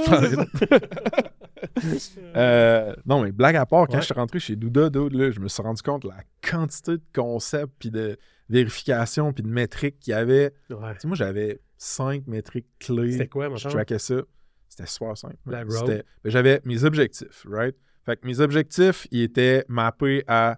Euh, 2.35 2.93
non, 3.05 3.21
mais 3.21 3.31
blague 3.31 3.55
à 3.57 3.65
part, 3.65 3.87
quand 3.87 3.95
Ouais. 3.95 3.99
je 3.99 4.05
suis 4.05 4.13
rentré 4.13 4.39
chez 4.39 4.55
Douda, 4.55 4.89
dude, 4.89 5.13
là, 5.13 5.31
je 5.31 5.39
me 5.41 5.47
suis 5.49 5.61
rendu 5.61 5.81
compte 5.81 6.03
de 6.03 6.07
la 6.09 6.21
quantité 6.49 6.91
de 6.93 7.01
concepts, 7.13 7.73
puis 7.79 7.91
de 7.91 8.17
vérification, 8.49 9.33
puis 9.33 9.43
de 9.43 9.49
métriques 9.49 9.99
qu'il 9.99 10.11
y 10.11 10.13
avait. 10.13 10.53
Ouais. 10.69 10.93
Tu 10.93 11.01
sais, 11.01 11.07
moi, 11.07 11.17
j'avais 11.17 11.59
cinq 11.77 12.27
métriques 12.27 12.67
clés. 12.79 13.13
C'était 13.13 13.27
quoi, 13.27 13.45
Je 13.47 13.51
maintenant? 13.51 13.71
trackais 13.71 13.99
ça. 13.99 14.15
C'était 14.79 14.89
super 14.89 15.17
simple. 15.17 15.35
La 15.45 15.59
road. 15.63 15.71
C'était- 15.71 16.03
ben, 16.23 16.29
J'avais 16.31 16.61
mes 16.65 16.83
objectifs, 16.83 17.45
right? 17.47 17.75
Fait 18.05 18.17
que 18.19 18.25
mes 18.25 18.39
objectifs, 18.39 19.07
ils 19.11 19.23
étaient 19.23 19.65
mappés 19.67 20.23
à 20.27 20.57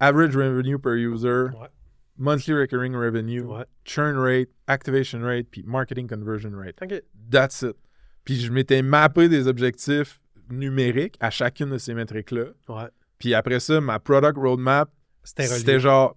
average 0.00 0.36
revenue 0.36 0.78
per 0.78 0.94
user, 0.96 1.28
Ouais. 1.54 1.68
monthly 2.16 2.54
recurring 2.54 2.94
revenue, 2.94 3.42
Ouais. 3.42 3.64
churn 3.84 4.16
rate, 4.16 4.48
activation 4.66 5.20
rate, 5.22 5.46
puis 5.50 5.62
marketing 5.66 6.08
conversion 6.08 6.52
rate. 6.56 6.76
OK. 6.82 7.02
That's 7.30 7.62
it. 7.62 7.76
Puis 8.24 8.36
je 8.40 8.50
m'étais 8.52 8.82
mappé 8.82 9.28
des 9.28 9.46
objectifs 9.48 10.20
numériques 10.50 11.16
à 11.20 11.30
chacune 11.30 11.70
de 11.70 11.78
ces 11.78 11.94
métriques-là. 11.94 12.46
Ouais. 12.68 12.88
Puis 13.18 13.34
après 13.34 13.60
ça, 13.60 13.80
ma 13.80 13.98
product 13.98 14.36
roadmap, 14.38 14.90
c'était 15.24 15.78
genre, 15.80 16.16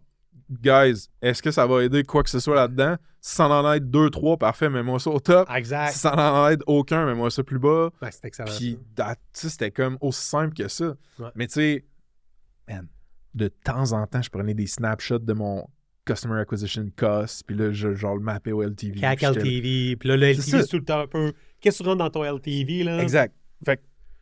guys, 0.62 1.08
est-ce 1.22 1.42
que 1.42 1.52
ça 1.52 1.66
va 1.68 1.84
aider 1.84 2.04
quoi 2.04 2.24
que 2.24 2.30
ce 2.30 2.40
soit 2.40 2.56
là-dedans? 2.56 2.96
Si 3.20 3.36
ça 3.36 3.48
en 3.48 3.72
aide 3.74 3.90
deux, 3.90 4.10
trois, 4.10 4.36
parfait, 4.38 4.70
mets-moi 4.70 5.00
ça 5.00 5.12
au 5.12 5.20
top. 5.20 5.48
Exact. 5.56 5.92
Si 5.92 6.00
ça 6.00 6.16
en 6.16 6.50
aide 6.50 6.64
aucun, 6.66 7.06
mets-moi 7.06 7.30
ça 7.30 7.44
plus 7.44 7.60
bas. 7.60 7.92
Ouais, 8.02 8.10
excellent. 8.24 8.52
Puis, 8.58 8.80
that- 8.96 9.16
tu 9.16 9.22
sais, 9.34 9.50
c'était 9.50 9.72
comme 9.72 9.98
aussi 10.02 10.24
simple 10.24 10.56
que 10.56 10.68
ça. 10.68 10.96
Ouais. 11.20 11.30
Mais 11.36 11.48
tu 11.48 11.54
sais, 11.54 11.86
man, 12.68 12.88
de 13.36 13.48
temps 13.48 13.92
en 13.94 14.08
temps, 14.08 14.22
je 14.22 14.30
prenais 14.30 14.54
des 14.56 14.68
snapshots 14.68 15.20
de 15.20 15.34
mon 15.34 15.68
Customer 16.04 16.40
Acquisition 16.42 16.90
Cost, 16.96 17.44
puis 17.46 17.56
là, 17.56 17.72
je 17.72 17.94
genre 17.94 18.16
le 18.16 18.24
mappais 18.24 18.52
au 18.52 18.64
LTV. 18.64 19.00
CAC 19.00 19.22
LTV. 19.22 19.96
Puis 19.98 20.10
là, 20.10 20.18
le 20.18 20.26
LTV, 20.26 20.42
c'est 20.62 20.68
tout 20.68 20.78
le 20.78 20.84
temps 20.86 21.02
un 21.02 21.08
peu. 21.08 21.32
Qu'est-ce 21.60 21.78
que 21.78 21.84
tu 21.84 21.90
rentres 21.90 22.00
dans 22.04 22.10
ton 22.10 22.24
LTV, 22.24 22.84
là? 22.84 23.02
Exact. 23.04 23.36
Fait, 23.64 23.80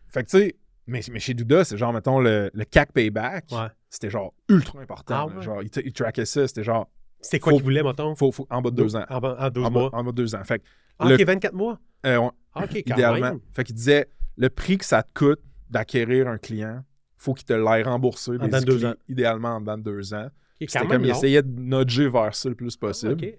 fait 0.09 0.23
que 0.25 0.29
tu 0.29 0.37
sais, 0.39 0.55
mais, 0.89 1.01
mais 1.11 1.19
chez 1.19 1.33
Douda, 1.33 1.63
c'est 1.63 1.77
genre, 1.77 1.93
mettons, 1.93 2.19
le, 2.19 2.49
le 2.53 2.65
CAC 2.65 2.91
payback, 2.91 3.45
Ouais. 3.51 3.67
c'était 3.89 4.09
genre 4.09 4.33
ultra 4.49 4.79
important. 4.81 5.15
Ah 5.15 5.25
ouais? 5.27 5.41
Genre, 5.41 5.63
il, 5.63 5.69
t- 5.69 5.81
il 5.85 5.93
trackait 5.93 6.25
ça, 6.25 6.47
c'était 6.47 6.63
genre 6.63 6.89
C'est 7.21 7.39
quoi 7.39 7.53
qu'ils 7.53 7.63
voulaient, 7.63 7.83
mettons? 7.83 8.15
faut, 8.15 8.31
faut- 8.31 8.47
en 8.49 8.61
bas 8.61 8.71
de 8.71 8.75
deux 8.75 8.95
ans. 8.95 9.05
En, 9.09 9.19
bas- 9.19 9.49
12 9.49 9.65
En 9.65 9.71
mois. 9.71 9.89
en 9.93 10.03
bas 10.03 10.11
de 10.11 10.15
deux 10.17 10.35
ans. 10.35 10.43
Fait 10.43 10.61
Ah, 10.99 11.07
le- 11.09 11.15
OK, 11.15 11.21
24 11.25 11.53
mois. 11.53 11.79
euh, 12.05 12.17
on- 12.17 12.31
Ah, 12.53 12.63
OK, 12.65 12.73
quand 12.85 12.93
idéalement. 12.95 13.19
même. 13.31 13.39
Fait 13.53 13.63
qu'il 13.63 13.75
disait 13.75 14.07
le 14.37 14.49
prix 14.49 14.77
que 14.77 14.85
ça 14.85 15.03
te 15.03 15.11
coûte 15.13 15.39
d'acquérir 15.69 16.27
un 16.27 16.37
client, 16.37 16.83
faut 17.17 17.33
qu'il 17.33 17.45
te 17.45 17.53
l'aille 17.53 17.83
remboursé. 17.83 18.31
En 18.31 18.47
de 18.61 18.65
deux 18.65 18.85
ans. 18.85 18.93
Idéalement 19.07 19.49
en 19.55 19.59
dedans 19.61 19.77
de 19.77 19.83
deux 19.83 20.13
ans. 20.13 20.29
C'était 20.59 20.79
quand 20.79 20.87
comme 20.87 21.05
il 21.05 21.11
essayait 21.11 21.41
de 21.43 21.49
nudger 21.59 22.09
vers 22.09 22.33
ça 22.35 22.49
le 22.49 22.55
plus 22.55 22.75
possible. 22.75 23.13
OK. 23.13 23.33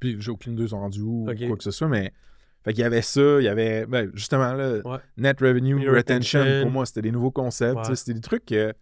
Puis 0.00 0.16
j'ai 0.20 0.30
aucune 0.30 0.52
idée, 0.52 0.64
ils 0.64 0.74
où, 1.02 1.26
Ok. 1.28 1.36
ou 1.42 1.46
quoi 1.48 1.56
que 1.56 1.64
ce 1.64 1.70
soit, 1.70 1.88
mais. 1.88 2.12
Fait 2.64 2.72
qu'il 2.72 2.82
y 2.82 2.84
avait 2.84 3.02
ça, 3.02 3.40
il 3.40 3.44
y 3.44 3.48
avait. 3.48 3.86
ben, 3.86 4.10
justement, 4.14 4.52
là, 4.52 4.78
Ouais. 4.84 4.98
Net 5.16 5.40
Revenue 5.40 5.88
Retention, 5.88 6.40
retention. 6.40 6.62
pour 6.62 6.70
moi, 6.70 6.86
c'était 6.86 7.02
des 7.02 7.12
nouveaux 7.12 7.30
concepts. 7.30 7.88
Ouais. 7.88 7.94
C'était 7.96 8.14
des 8.14 8.20
trucs 8.20 8.44
que. 8.44 8.74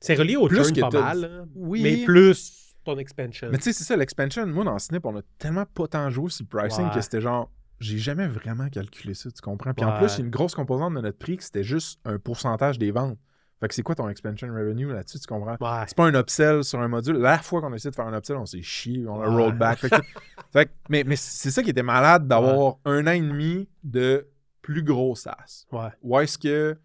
C'est 0.00 0.14
relié 0.14 0.36
au 0.36 0.48
Plus 0.48 0.72
que 0.72 0.80
pas 0.80 0.90
mal, 0.90 1.24
hein, 1.24 1.48
Oui. 1.54 1.82
mais 1.82 2.04
plus 2.04 2.74
ton 2.84 2.98
expansion. 2.98 3.48
Mais 3.52 3.58
tu 3.58 3.64
sais, 3.64 3.72
c'est 3.72 3.84
ça, 3.84 3.96
l'expansion. 3.96 4.44
Moi, 4.46 4.64
dans 4.64 4.78
Snip, 4.78 5.06
on 5.06 5.16
a 5.16 5.22
tellement 5.38 5.64
pas 5.66 5.86
tant 5.86 6.10
joué 6.10 6.30
sur 6.30 6.44
le 6.50 6.58
pricing 6.58 6.86
Ouais. 6.86 6.94
que 6.94 7.00
c'était 7.00 7.20
genre. 7.20 7.50
J'ai 7.78 7.98
jamais 7.98 8.26
vraiment 8.28 8.68
calculé 8.68 9.12
ça, 9.14 9.30
tu 9.30 9.40
comprends? 9.40 9.74
Puis 9.74 9.84
en 9.84 9.98
plus, 9.98 10.14
il 10.14 10.18
y 10.18 10.22
a 10.22 10.24
une 10.24 10.30
grosse 10.30 10.54
composante 10.54 10.94
de 10.94 11.00
notre 11.00 11.18
prix 11.18 11.36
que 11.36 11.42
c'était 11.44 11.64
juste 11.64 11.98
un 12.04 12.18
pourcentage 12.18 12.78
des 12.78 12.90
ventes. 12.92 13.18
Fait 13.62 13.68
que 13.68 13.74
c'est 13.74 13.82
quoi 13.84 13.94
ton 13.94 14.08
expansion 14.08 14.48
revenue 14.48 14.92
là-dessus, 14.92 15.20
tu 15.20 15.26
comprends? 15.28 15.52
Ouais. 15.60 15.84
C'est 15.86 15.96
pas 15.96 16.04
un 16.06 16.14
upsell 16.14 16.64
sur 16.64 16.80
un 16.80 16.88
module. 16.88 17.16
La 17.16 17.38
fois 17.38 17.60
qu'on 17.60 17.72
a 17.72 17.76
essayé 17.76 17.90
de 17.92 17.94
faire 17.94 18.08
un 18.08 18.18
upsell, 18.18 18.36
on 18.36 18.44
s'est 18.44 18.60
chié, 18.60 19.06
on 19.06 19.22
a 19.22 19.28
Ouais. 19.30 19.36
rolled 19.44 19.56
back. 19.56 19.78
Fait 19.78 19.88
que- 19.88 19.96
fait 20.52 20.66
que- 20.66 20.70
mais 20.88 21.04
mais 21.06 21.14
c'est 21.14 21.52
ça 21.52 21.62
qui 21.62 21.70
était 21.70 21.84
malade 21.84 22.26
d'avoir 22.26 22.78
un 22.84 23.06
an 23.06 23.12
et 23.12 23.20
demi 23.20 23.68
de 23.84 24.26
plus 24.62 24.82
gros 24.82 25.14
SaaS. 25.14 25.66
Ouais. 25.70 25.90
Ou 26.02 26.18
est-ce 26.18 26.38
que 26.38 26.76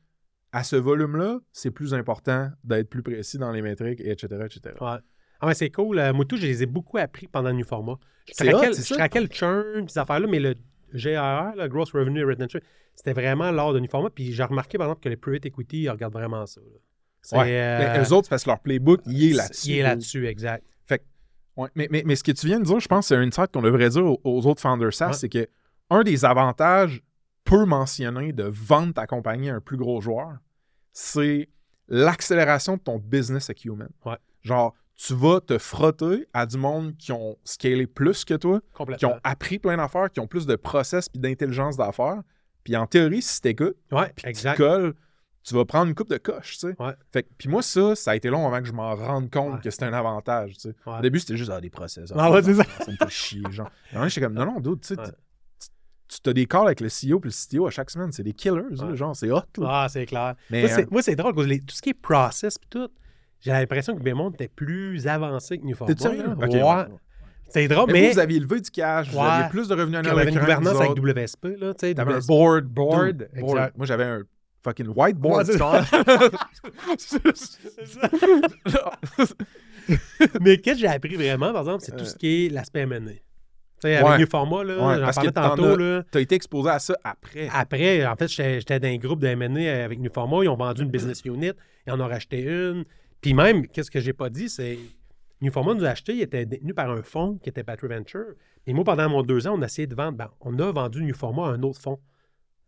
à 0.51 0.63
ce 0.63 0.75
volume-là, 0.75 1.39
c'est 1.51 1.71
plus 1.71 1.93
important 1.95 2.51
d'être 2.63 2.89
plus 2.89 3.01
précis 3.03 3.37
dans 3.39 3.51
les 3.51 3.61
métriques, 3.63 3.99
et 3.99 4.11
etc., 4.11 4.27
etc. 4.45 4.75
Ouais. 4.79 4.97
Ah, 5.41 5.45
mais 5.47 5.53
c'est 5.55 5.69
cool. 5.71 5.99
Euh, 5.99 6.13
moi, 6.13 6.25
tout, 6.25 6.37
je 6.37 6.45
les 6.47 6.63
ai 6.63 6.65
beaucoup 6.67 6.97
appris 6.97 7.27
pendant 7.27 7.49
le 7.49 7.55
New 7.55 7.65
Format. 7.65 7.97
Je 8.27 8.93
traquais 8.95 9.21
le 9.21 9.27
churn, 9.27 9.87
ces 9.87 9.99
affaires-là, 9.99 10.27
mais 10.27 10.39
le 10.39 10.55
GRR, 10.93 11.55
le 11.55 11.67
Gross 11.67 11.91
Revenue 11.91 12.23
Retention, 12.25 12.59
c'était 12.95 13.13
vraiment 13.13 13.51
de 13.73 13.79
New 13.79 13.89
Format. 13.89 14.09
Puis 14.09 14.33
j'ai 14.33 14.43
remarqué, 14.43 14.77
par 14.77 14.87
exemple, 14.87 15.01
que 15.03 15.09
les 15.09 15.17
private 15.17 15.45
equity, 15.45 15.81
ils 15.83 15.89
regardent 15.89 16.13
vraiment 16.13 16.45
ça. 16.45 16.61
là. 16.61 17.37
Ouais. 17.39 17.47
euh, 17.59 17.79
Mais 17.79 18.03
eux 18.03 18.13
autres, 18.13 18.29
parce 18.29 18.43
que 18.43 18.49
leur 18.49 18.59
playbook, 18.59 19.01
il 19.05 19.31
est 19.31 19.35
là-dessus. 19.35 19.69
Il 19.69 19.77
est 19.79 19.83
là-dessus, 19.83 20.27
exact. 20.27 20.63
Ouais, 21.57 21.69
mais, 21.73 21.87
mais, 21.89 22.03
mais 22.05 22.15
ce 22.15 22.23
que 22.23 22.31
tu 22.31 22.45
viens 22.45 22.59
de 22.59 22.65
dire, 22.65 22.79
je 22.79 22.87
pense 22.87 23.05
que 23.05 23.07
c'est 23.07 23.15
un 23.15 23.23
insight 23.27 23.51
qu'on 23.51 23.63
devrait 23.63 23.89
dire 23.89 24.05
aux, 24.05 24.21
aux 24.23 24.45
autres 24.45 24.61
founders 24.61 24.93
SaaS, 24.93 25.07
Ouais. 25.07 25.13
c'est 25.13 25.27
que 25.29 25.47
un 25.89 26.03
des 26.03 26.23
avantages 26.23 27.01
peu 27.45 27.65
mentionnés 27.65 28.31
de 28.31 28.43
vendre 28.43 28.93
ta 28.93 29.07
compagnie 29.07 29.49
à 29.49 29.55
un 29.55 29.59
plus 29.59 29.75
gros 29.77 29.99
joueur, 29.99 30.37
c'est 30.93 31.49
l'accélération 31.87 32.75
de 32.77 32.81
ton 32.81 32.99
business 32.99 33.49
acumen. 33.49 33.89
Ouais. 34.05 34.17
Genre, 34.43 34.75
tu 34.97 35.13
vas 35.13 35.39
te 35.41 35.57
frotter 35.57 36.27
à 36.33 36.45
du 36.45 36.57
monde 36.57 36.95
qui 36.97 37.11
ont 37.11 37.37
scalé 37.43 37.85
plus 37.87 38.25
que 38.25 38.33
toi, 38.33 38.59
qui 38.97 39.05
ont 39.05 39.19
appris 39.23 39.59
plein 39.59 39.77
d'affaires, 39.77 40.11
qui 40.11 40.19
ont 40.19 40.27
plus 40.27 40.45
de 40.47 40.55
process 40.55 41.07
puis 41.07 41.19
d'intelligence 41.19 41.77
d'affaires. 41.77 42.21
Puis 42.63 42.75
en 42.75 42.87
théorie, 42.87 43.21
si 43.21 43.39
t'écoutes, 43.39 43.77
Ouais, 43.91 44.11
puis 44.15 44.33
tu 44.33 44.47
colles, 44.55 44.93
tu 45.43 45.53
vas 45.53 45.63
prendre 45.65 45.87
une 45.87 45.95
coupe 45.95 46.09
de 46.09 46.17
coche, 46.17 46.53
tu 46.57 46.67
sais. 46.67 46.75
Ouais. 46.79 46.93
Fait 47.13 47.23
que- 47.23 47.29
puis 47.37 47.47
moi, 47.47 47.61
ça, 47.61 47.95
ça 47.95 48.11
a 48.11 48.15
été 48.15 48.29
long 48.29 48.45
avant 48.47 48.59
que 48.59 48.67
je 48.67 48.73
m'en 48.73 48.93
rende 48.95 49.29
compte 49.31 49.53
Ouais. 49.53 49.59
que 49.63 49.69
c'était 49.69 49.85
un 49.85 49.93
avantage, 49.93 50.55
tu 50.55 50.59
sais. 50.61 50.75
Au 50.85 50.99
début, 50.99 51.19
c'était 51.19 51.37
juste 51.37 51.51
ah, 51.53 51.61
des 51.61 51.69
process. 51.69 52.11
Ah 52.15 52.29
ouais, 52.31 52.41
c'est 52.43 52.55
ça. 52.55 52.63
Ça 52.83 52.91
me 52.91 52.97
fait 52.97 53.09
chier, 53.09 53.43
genre. 53.51 53.69
Et 53.93 54.09
j'étais 54.09 54.21
comme, 54.25 54.33
non, 54.33 54.45
non, 54.45 54.59
dude, 54.59 54.81
tu 54.81 54.95
sais, 54.95 54.95
tu- 56.09 56.33
des 56.33 56.45
calls 56.45 56.65
avec 56.65 56.81
le 56.81 56.89
CEO 56.89 57.19
puis 57.19 57.29
le 57.29 57.33
CTO 57.33 57.67
à 57.67 57.69
chaque 57.69 57.89
semaine. 57.89 58.11
C'est 58.11 58.23
des 58.23 58.33
killers, 58.33 58.63
là, 58.71 58.95
genre, 58.95 59.15
c'est 59.15 59.31
hot, 59.31 59.41
là. 59.59 59.67
Ah, 59.83 59.87
c'est 59.89 60.05
clair. 60.05 60.35
Mais, 60.49 60.61
Moi, 60.91 61.01
c'est, 61.01 61.11
euh, 61.13 61.15
drôle, 61.15 61.33
parce 61.35 61.45
que 61.45 61.51
les- 61.51 61.59
tout 61.61 61.75
ce 61.75 61.81
qui 61.81 61.89
est 61.91 61.93
process 61.93 62.57
puis 62.57 62.67
tout, 62.69 62.89
j'ai 63.41 63.51
l'impression 63.51 63.95
que 63.95 64.01
Bémont 64.01 64.29
était 64.31 64.47
plus 64.47 65.07
avancé 65.07 65.57
que 65.57 65.65
New 65.65 65.75
Format. 65.75 65.93
T'es 65.95 66.01
sérieux? 66.01 66.27
Ouais. 66.37 66.63
ouais. 66.63 66.85
C'est 67.49 67.67
drôle, 67.69 67.87
Mais, 67.87 67.93
mais, 67.93 68.07
vous, 68.07 68.13
vous 68.13 68.19
aviez 68.19 68.39
levé 68.41 68.59
du 68.59 68.69
cash, 68.69 69.09
vous 69.09 69.19
Ouais. 69.19 69.23
aviez 69.25 69.49
plus 69.49 69.69
de 69.69 69.73
revenus 69.73 69.99
annuels 69.99 70.19
avait 70.19 70.31
une 70.31 70.39
gouvernance 70.39 70.81
avec. 70.81 70.97
WSP, 70.97 71.45
là, 71.59 71.73
tu 71.73 71.87
sais. 71.87 71.93
T'avais 71.93 72.15
un 72.15 72.19
board, 72.19 72.65
board, 72.65 73.17
dude, 73.17 73.29
exact. 73.35 73.77
Moi, 73.77 73.85
j'avais 73.85 74.03
un 74.03 74.21
fucking 74.63 74.87
whiteboard. 74.93 75.49
Tu 75.49 75.57
mais 80.41 80.57
qu'est-ce 80.57 80.75
que 80.75 80.81
j'ai 80.81 80.87
appris 80.87 81.15
vraiment, 81.15 81.51
par 81.53 81.61
exemple, 81.61 81.83
c'est 81.85 81.95
tout 81.95 82.05
ce 82.05 82.15
qui 82.15 82.47
est 82.47 82.49
l'aspect 82.49 82.81
M&A. 82.81 82.99
Tu 82.99 83.13
sais, 83.81 83.95
avec 83.95 84.07
Ouais. 84.07 84.17
Là, 84.65 84.87
Ouais, 84.87 84.99
j'en 84.99 85.11
parlais 85.11 85.31
tantôt, 85.31 85.65
as- 85.65 85.77
là. 85.77 86.03
T'as 86.11 86.19
été 86.19 86.35
exposé 86.35 86.69
à 86.69 86.79
ça 86.79 86.95
après. 87.03 87.47
Après, 87.53 88.05
en 88.05 88.15
fait, 88.15 88.27
j'étais 88.27 88.59
j'étais 88.59 88.79
dans 88.79 88.87
un 88.87 88.97
groupe 88.97 89.19
de 89.21 89.27
M&A 89.27 89.83
avec 89.85 89.99
New 89.99 90.09
Format. 90.11 90.43
Ils 90.43 90.49
ont 90.49 90.55
vendu 90.55 90.81
une 90.81 90.89
business 90.89 91.21
unit. 91.25 91.51
Ils 91.85 91.93
en 91.93 91.99
ont 92.01 92.07
racheté 92.07 92.41
une. 92.41 92.83
Puis 93.21 93.33
même, 93.33 93.67
qu'est-ce 93.67 93.91
que 93.91 93.99
j'ai 93.99 94.13
pas 94.13 94.29
dit, 94.29 94.49
c'est 94.49 94.77
New 95.41 95.51
Format 95.51 95.73
nous 95.75 95.85
a 95.85 95.89
acheté. 95.89 96.13
Il 96.13 96.21
était 96.21 96.45
détenu 96.45 96.73
par 96.73 96.89
un 96.89 97.01
fonds 97.03 97.37
qui 97.41 97.49
était 97.49 97.63
Battery 97.63 97.87
Venture. 97.95 98.33
Et 98.65 98.73
moi, 98.73 98.83
pendant 98.83 99.09
mon 99.09 99.21
deux 99.23 99.47
ans, 99.47 99.55
on 99.57 99.61
a 99.61 99.65
essayé 99.65 99.87
de 99.87 99.95
vendre. 99.95 100.17
ben, 100.17 100.29
on 100.41 100.57
a 100.59 100.71
vendu 100.71 101.03
New 101.03 101.15
Format 101.15 101.47
à 101.47 101.49
un 101.51 101.63
autre 101.63 101.79
fonds. 101.81 101.99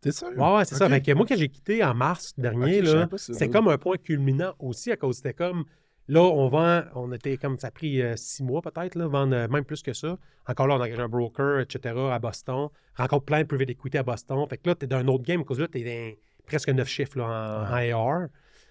T'es 0.02 0.12
sérieux? 0.12 0.40
Ouais, 0.40 0.56
ouais, 0.56 0.66
c'est 0.66 0.76
ça. 0.76 0.88
Fait 0.88 1.02
que 1.02 1.12
moi, 1.12 1.26
quand 1.28 1.36
j'ai 1.36 1.50
quitté 1.50 1.84
en 1.84 1.94
mars 1.94 2.34
dernier, 2.38 2.82
là, 2.82 3.08
ça, 3.18 3.34
là. 3.34 3.48
comme 3.50 3.68
un 3.68 3.78
point 3.78 3.98
culminant 3.98 4.54
aussi 4.60 4.92
à 4.92 4.98
cause 4.98 5.18
c'était 5.18 5.34
comme. 5.34 5.66
Là, 6.08 6.22
on 6.22 6.48
vend, 6.48 6.82
on 6.96 7.12
était 7.12 7.38
comme 7.38 7.60
ça 7.60 7.68
a 7.68 7.72
pris 7.72 8.02
euh, 8.02 8.16
six 8.16 8.42
mois 8.42 8.64
peut-être, 8.64 8.96
là, 8.96 9.08
vendre 9.08 9.36
euh, 9.36 9.48
même 9.48 9.64
plus 9.64 9.84
que 9.84 9.94
ça. 9.94 10.18
Encore 10.48 10.66
là, 10.66 10.76
on 10.76 10.82
a 10.82 10.86
engagé 10.86 11.00
un 11.02 11.08
broker, 11.08 11.60
etc. 11.60 11.94
à 12.12 12.18
Boston. 12.18 12.70
Rencontre 12.96 13.26
plein 13.26 13.42
de 13.42 13.48
private 13.48 13.70
equity 13.70 13.98
à 14.00 14.04
Boston. 14.04 14.44
Fait 14.50 14.58
que 14.58 14.70
là, 14.70 14.76
tu 14.76 14.86
es 14.86 14.88
dans 14.88 14.98
un 14.98 15.08
autre 15.08 15.24
game, 15.24 15.46
que 15.46 15.54
là, 15.54 15.68
tu 15.68 15.80
es 15.80 15.84
dans 15.84 16.18
presque 16.48 16.70
neuf 16.70 16.88
chiffres 16.88 17.20
là, 17.20 17.26
en, 17.26 17.72
en 17.72 17.76
AR. 17.76 18.22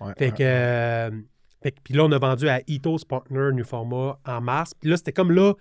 Ouais, 0.00 0.14
Fait 0.18 0.24
ouais. 0.32 0.36
que, 0.36 0.42
euh, 0.42 1.10
fait 1.10 1.16
que- 1.16 1.24
puis 1.62 1.94
là, 1.94 2.04
on 2.04 2.12
a 2.12 2.18
vendu 2.18 2.48
à 2.48 2.60
Ethos 2.68 2.98
Partner 3.08 3.50
New 3.52 3.64
Format 3.64 4.18
en 4.24 4.40
mars. 4.40 4.74
Puis 4.74 4.88
là, 4.90 4.96
c'était 4.96 5.12
comme 5.12 5.32
là, 5.32 5.54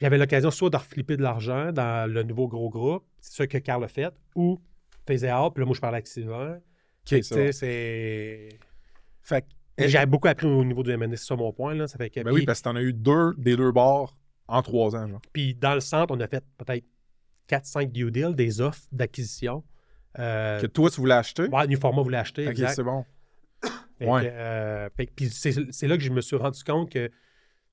j'avais 0.00 0.18
l'occasion 0.18 0.50
soit 0.50 0.70
de 0.70 0.76
reflipper 0.76 1.16
de 1.16 1.22
l'argent 1.22 1.72
dans 1.72 2.10
le 2.10 2.22
nouveau 2.22 2.48
gros 2.48 2.70
groupe, 2.70 3.04
c'est 3.20 3.34
ça 3.34 3.46
que 3.46 3.58
Carl 3.58 3.82
a 3.84 3.88
fait, 3.88 4.12
ou 4.34 4.58
faisait. 5.06 5.28
Puis 5.28 5.60
là, 5.62 5.66
moi, 5.66 5.74
je 5.74 5.80
parlais 5.80 5.96
avec 5.96 6.06
Sylvain. 6.06 6.58
C'est. 7.04 8.48
Fait 9.22 9.44
J'ai 9.78 10.06
beaucoup 10.06 10.28
appris 10.28 10.46
au 10.46 10.64
niveau 10.64 10.82
du 10.82 10.90
M&A, 10.90 11.08
c'est 11.10 11.26
ça 11.26 11.36
mon 11.36 11.52
point. 11.52 11.74
Là. 11.74 11.86
Ça 11.86 11.98
fait 11.98 12.10
que, 12.10 12.20
Ben 12.20 12.32
oui, 12.32 12.44
parce 12.44 12.60
que 12.60 12.64
t'en 12.64 12.76
as 12.76 12.82
eu 12.82 12.92
deux 12.92 13.34
des 13.36 13.56
deux 13.56 13.72
bars 13.72 14.16
en 14.48 14.62
trois 14.62 14.96
ans, 14.96 15.06
genre. 15.06 15.20
puis 15.32 15.54
dans 15.54 15.74
le 15.74 15.80
centre, 15.80 16.12
on 16.14 16.20
a 16.20 16.26
fait 16.26 16.44
peut-être 16.58 16.84
4-5 17.48 17.90
due 17.90 18.10
deals, 18.10 18.34
des 18.34 18.60
offres 18.60 18.82
d'acquisition. 18.92 19.64
Euh, 20.18 20.60
Que 20.60 20.66
toi, 20.66 20.90
tu 20.90 21.00
voulais 21.00 21.14
acheter? 21.14 21.46
ouais, 21.48 21.66
New 21.66 21.78
Format 21.78 22.02
voulait 22.02 22.18
acheter. 22.18 22.48
ok, 22.48 22.56
c'est 22.68 22.82
bon. 22.82 23.04
Ouais. 24.06 24.30
euh, 24.32 24.88
puis 24.96 25.28
c'est 25.30 25.86
là 25.88 25.96
que 25.96 26.02
je 26.02 26.10
me 26.10 26.20
suis 26.20 26.36
rendu 26.36 26.62
compte 26.64 26.90
que 26.90 27.10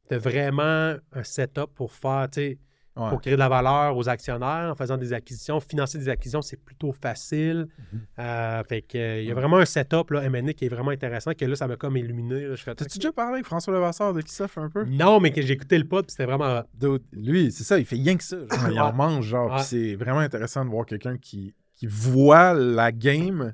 tu 0.10 0.16
vraiment 0.18 0.96
un 1.14 1.24
setup 1.24 1.74
pour 1.76 1.92
faire, 1.94 2.28
tu 2.32 2.58
Ouais. 2.98 3.10
pour 3.12 3.22
créer 3.22 3.34
de 3.34 3.38
la 3.40 3.48
valeur 3.48 3.96
aux 3.96 4.10
actionnaires 4.10 4.72
en 4.72 4.76
faisant 4.76 4.98
des 4.98 5.14
acquisitions. 5.14 5.60
Financer 5.60 6.00
des 6.00 6.10
acquisitions, 6.10 6.42
c'est 6.42 6.58
plutôt 6.58 6.92
facile. 6.92 7.68
Mhm. 7.94 8.00
Euh, 8.18 8.64
fait 8.64 8.82
que, 8.82 8.98
euh, 8.98 9.22
il 9.22 9.28
y 9.28 9.32
a 9.32 9.36
vraiment 9.36 9.58
un 9.58 9.66
setup 9.66 10.10
là, 10.10 10.24
M&A 10.24 10.54
qui 10.54 10.66
est 10.66 10.70
vraiment 10.70 10.90
intéressant, 10.90 11.34
que 11.36 11.46
là, 11.46 11.56
ça 11.56 11.68
m'a 11.68 11.76
comme 11.76 11.96
illuminé. 11.96 12.48
T'as-tu 12.66 12.98
déjà 12.98 13.12
parlé 13.12 13.34
avec 13.36 13.46
François 13.46 13.72
Levasseur 13.72 14.16
de 14.16 14.22
qui 14.22 14.34
ça 14.34 14.48
fait 14.48 14.62
un 14.62 14.72
peu? 14.72 14.84
Non, 14.86 15.20
mais 15.20 15.32
que 15.32 15.44
j'ai 15.44 15.54
écouté 15.54 15.78
le 15.78 15.84
pod, 15.84 16.10
c'était 16.10 16.26
vraiment... 16.26 16.64
Lui, 17.14 17.52
c'est 17.52 17.64
ça, 17.64 17.78
il 17.78 17.86
fait 17.86 17.98
rien 17.98 18.18
que 18.18 18.24
ça. 18.24 18.38
genre, 18.38 18.72
il 18.72 18.80
en 18.80 18.94
mange, 18.94 19.26
genre. 19.26 19.52
Ouais. 19.54 19.62
c'est 19.62 19.94
vraiment 19.94 20.22
intéressant 20.22 20.66
de 20.66 20.72
voir 20.72 20.88
quelqu'un 20.88 21.18
qui, 21.20 21.54
qui 21.76 21.86
voit 21.86 22.56
la 22.56 22.92
game 22.92 23.54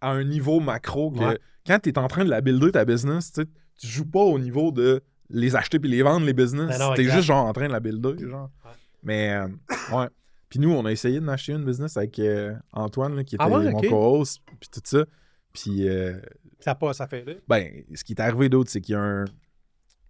à 0.00 0.12
un 0.12 0.24
niveau 0.24 0.60
macro. 0.60 1.10
Que 1.10 1.18
Ouais. 1.18 1.38
Quand 1.68 1.78
tu 1.78 1.90
es 1.90 1.98
en 1.98 2.08
train 2.08 2.24
de 2.24 2.30
la 2.30 2.40
builder, 2.40 2.72
ta 2.72 2.86
business, 2.86 3.30
tu 3.32 3.86
joues 3.86 4.10
pas 4.10 4.22
au 4.22 4.38
niveau 4.38 4.72
de 4.72 5.02
les 5.28 5.54
acheter 5.54 5.78
puis 5.78 5.90
les 5.90 6.02
vendre, 6.02 6.24
les 6.24 6.32
business. 6.32 6.78
Ben 6.78 6.94
T'es 6.94 7.04
juste 7.04 7.20
genre 7.20 7.44
en 7.44 7.52
train 7.52 7.66
de 7.66 7.72
la 7.72 7.80
builder, 7.80 8.26
genre. 8.26 8.50
Ouais. 8.64 8.70
Mais, 9.02 9.34
euh, 9.34 9.48
ouais. 9.94 10.08
Puis 10.48 10.58
nous, 10.58 10.70
on 10.70 10.86
a 10.86 10.90
essayé 10.90 11.20
de 11.20 11.28
acheter 11.28 11.52
une 11.52 11.66
business 11.66 11.98
avec 11.98 12.18
euh, 12.18 12.54
Antoine, 12.72 13.14
là, 13.14 13.22
qui 13.22 13.34
était 13.34 13.44
Ah 13.44 13.50
ouais, 13.50 13.70
mon 13.70 13.82
co-host, 13.82 14.40
puis 14.58 14.70
tout 14.72 14.80
ça. 14.82 15.04
Puis, 15.52 15.86
euh, 15.86 16.18
Ça 16.58 16.74
passe, 16.74 16.96
ça 16.96 17.06
fait 17.06 17.22
là. 17.22 17.34
ben, 17.46 17.84
ce 17.94 18.02
qui 18.02 18.14
est 18.14 18.20
arrivé 18.20 18.48
d'autre, 18.48 18.70
c'est 18.70 18.80
qu'il 18.80 18.94
y 18.94 18.96
a 18.96 19.02
un. 19.02 19.24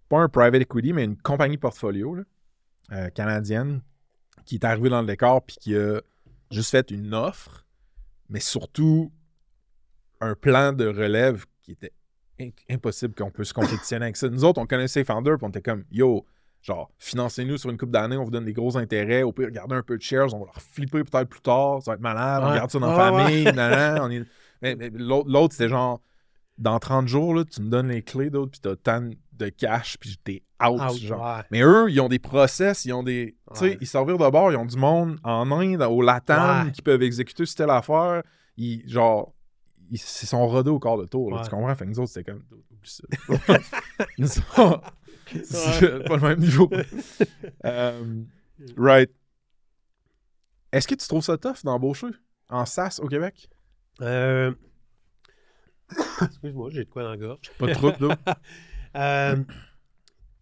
Pas 0.08 0.20
un 0.20 0.28
private 0.28 0.62
equity, 0.62 0.92
mais 0.92 1.04
une 1.04 1.16
compagnie 1.18 1.58
portfolio 1.58 2.14
là, 2.14 3.10
canadienne 3.10 3.82
qui 4.46 4.54
est 4.54 4.64
arrivée 4.64 4.88
dans 4.88 5.02
le 5.02 5.06
décor 5.06 5.44
puis 5.44 5.56
qui 5.60 5.76
a 5.76 6.00
juste 6.50 6.70
fait 6.70 6.90
une 6.90 7.12
offre, 7.12 7.66
mais 8.30 8.40
surtout 8.40 9.12
un 10.20 10.34
plan 10.34 10.72
de 10.72 10.86
relève 10.86 11.44
qui 11.62 11.72
était 11.72 11.92
impossible 12.70 13.14
qu'on 13.14 13.30
puisse 13.30 13.52
compétitionner 13.52 14.04
avec 14.06 14.16
ça. 14.16 14.28
Nous 14.28 14.44
autres, 14.44 14.60
on 14.60 14.66
connaissait 14.66 15.04
Founder 15.04 15.34
puis 15.38 15.44
on 15.46 15.48
était 15.48 15.62
comme 15.62 15.84
Yo, 15.90 16.24
genre, 16.62 16.90
financez-nous 16.98 17.56
sur 17.58 17.70
une 17.70 17.76
coupe 17.78 17.90
d'années, 17.90 18.16
on 18.16 18.24
vous 18.24 18.30
donne 18.30 18.44
des 18.44 18.52
gros 18.52 18.76
intérêts, 18.76 19.22
au 19.22 19.32
pire, 19.32 19.50
gardez 19.50 19.74
un 19.74 19.82
peu 19.82 19.96
de 19.96 20.02
shares, 20.02 20.32
on 20.34 20.38
va 20.40 20.46
leur 20.46 20.60
flipper 20.62 21.02
peut-être 21.04 21.28
plus 21.28 21.40
tard, 21.40 21.82
ça 21.82 21.90
va 21.92 21.94
être 21.96 22.00
malade, 22.00 22.42
on 22.44 22.50
Ouais. 22.50 22.56
garde 22.56 22.70
ça 22.70 22.78
dans 22.78 22.90
Ouais, 22.92 22.96
la 22.96 23.24
famille, 23.24 23.44
nan, 23.44 23.54
nan, 23.56 23.98
on 24.02 24.10
est- 24.10 24.24
mais, 24.62 24.76
mais 24.76 24.90
l'autre, 24.94 25.28
l'autre, 25.28 25.54
c'était 25.54 25.68
genre, 25.68 26.00
dans 26.58 26.78
30 26.78 27.06
jours, 27.08 27.34
là, 27.34 27.44
tu 27.44 27.60
me 27.62 27.68
donnes 27.70 27.88
les 27.88 28.02
clés 28.02 28.30
d'autres, 28.30 28.50
puis 28.52 28.60
t'as 28.60 28.74
tant 28.76 29.08
de 29.32 29.48
cash, 29.50 29.96
puis 29.98 30.16
t'es 30.22 30.42
out, 30.64 30.80
Out, 30.80 30.96
genre. 31.00 31.20
ouais. 31.38 31.42
Mais 31.52 31.62
eux, 31.62 31.86
ils 31.90 32.00
ont 32.00 32.08
des 32.08 32.18
process, 32.18 32.84
ils 32.84 32.92
ont 32.92 33.04
des. 33.04 33.36
Tu 33.52 33.58
sais, 33.58 33.64
Ouais. 33.66 33.78
ils 33.80 33.86
servirent 33.86 34.18
de 34.18 34.28
bord, 34.28 34.50
ils 34.50 34.56
ont 34.56 34.64
du 34.66 34.76
monde 34.76 35.18
en 35.22 35.48
Inde, 35.52 35.82
au 35.82 36.02
Latam, 36.02 36.66
Ouais. 36.66 36.72
qui 36.72 36.82
peuvent 36.82 37.02
exécuter 37.02 37.46
cette 37.46 37.58
telle 37.58 37.70
affaire. 37.70 38.22
Ils, 38.56 38.82
genre, 38.88 39.32
il- 39.90 39.98
c'est 39.98 40.26
son 40.26 40.46
rodé 40.46 40.70
au 40.70 40.78
quart 40.78 40.96
de 40.98 41.06
tour. 41.06 41.30
là, 41.30 41.38
Ouais. 41.38 41.42
Tu 41.44 41.50
comprends? 41.50 41.74
Fait 41.74 41.84
que 41.84 41.90
nous 41.90 42.00
autres, 42.00 42.10
c'était 42.12 42.30
comme. 42.32 42.42
C'est 45.44 46.04
pas 46.04 46.16
le 46.16 46.22
même 46.22 46.38
niveau. 46.40 46.70
Euh, 47.66 48.22
right. 48.76 49.10
Est-ce 50.72 50.88
que 50.88 50.94
tu 50.94 51.06
trouves 51.06 51.22
ça 51.22 51.36
tough 51.36 51.64
d'embaucher 51.64 52.06
en 52.48 52.64
SAS 52.64 52.98
au 53.00 53.08
Québec? 53.08 53.48
Euh, 54.00 54.52
Excuse-moi, 56.22 56.70
j'ai 56.72 56.84
de 56.84 56.90
quoi 56.90 57.02
dans 57.02 57.10
la 57.10 57.16
gorge. 57.16 57.50
Pas 57.58 57.66
de 57.66 57.72
trouble, 57.74 58.08
là. 58.08 58.38
Euh, 58.96 59.36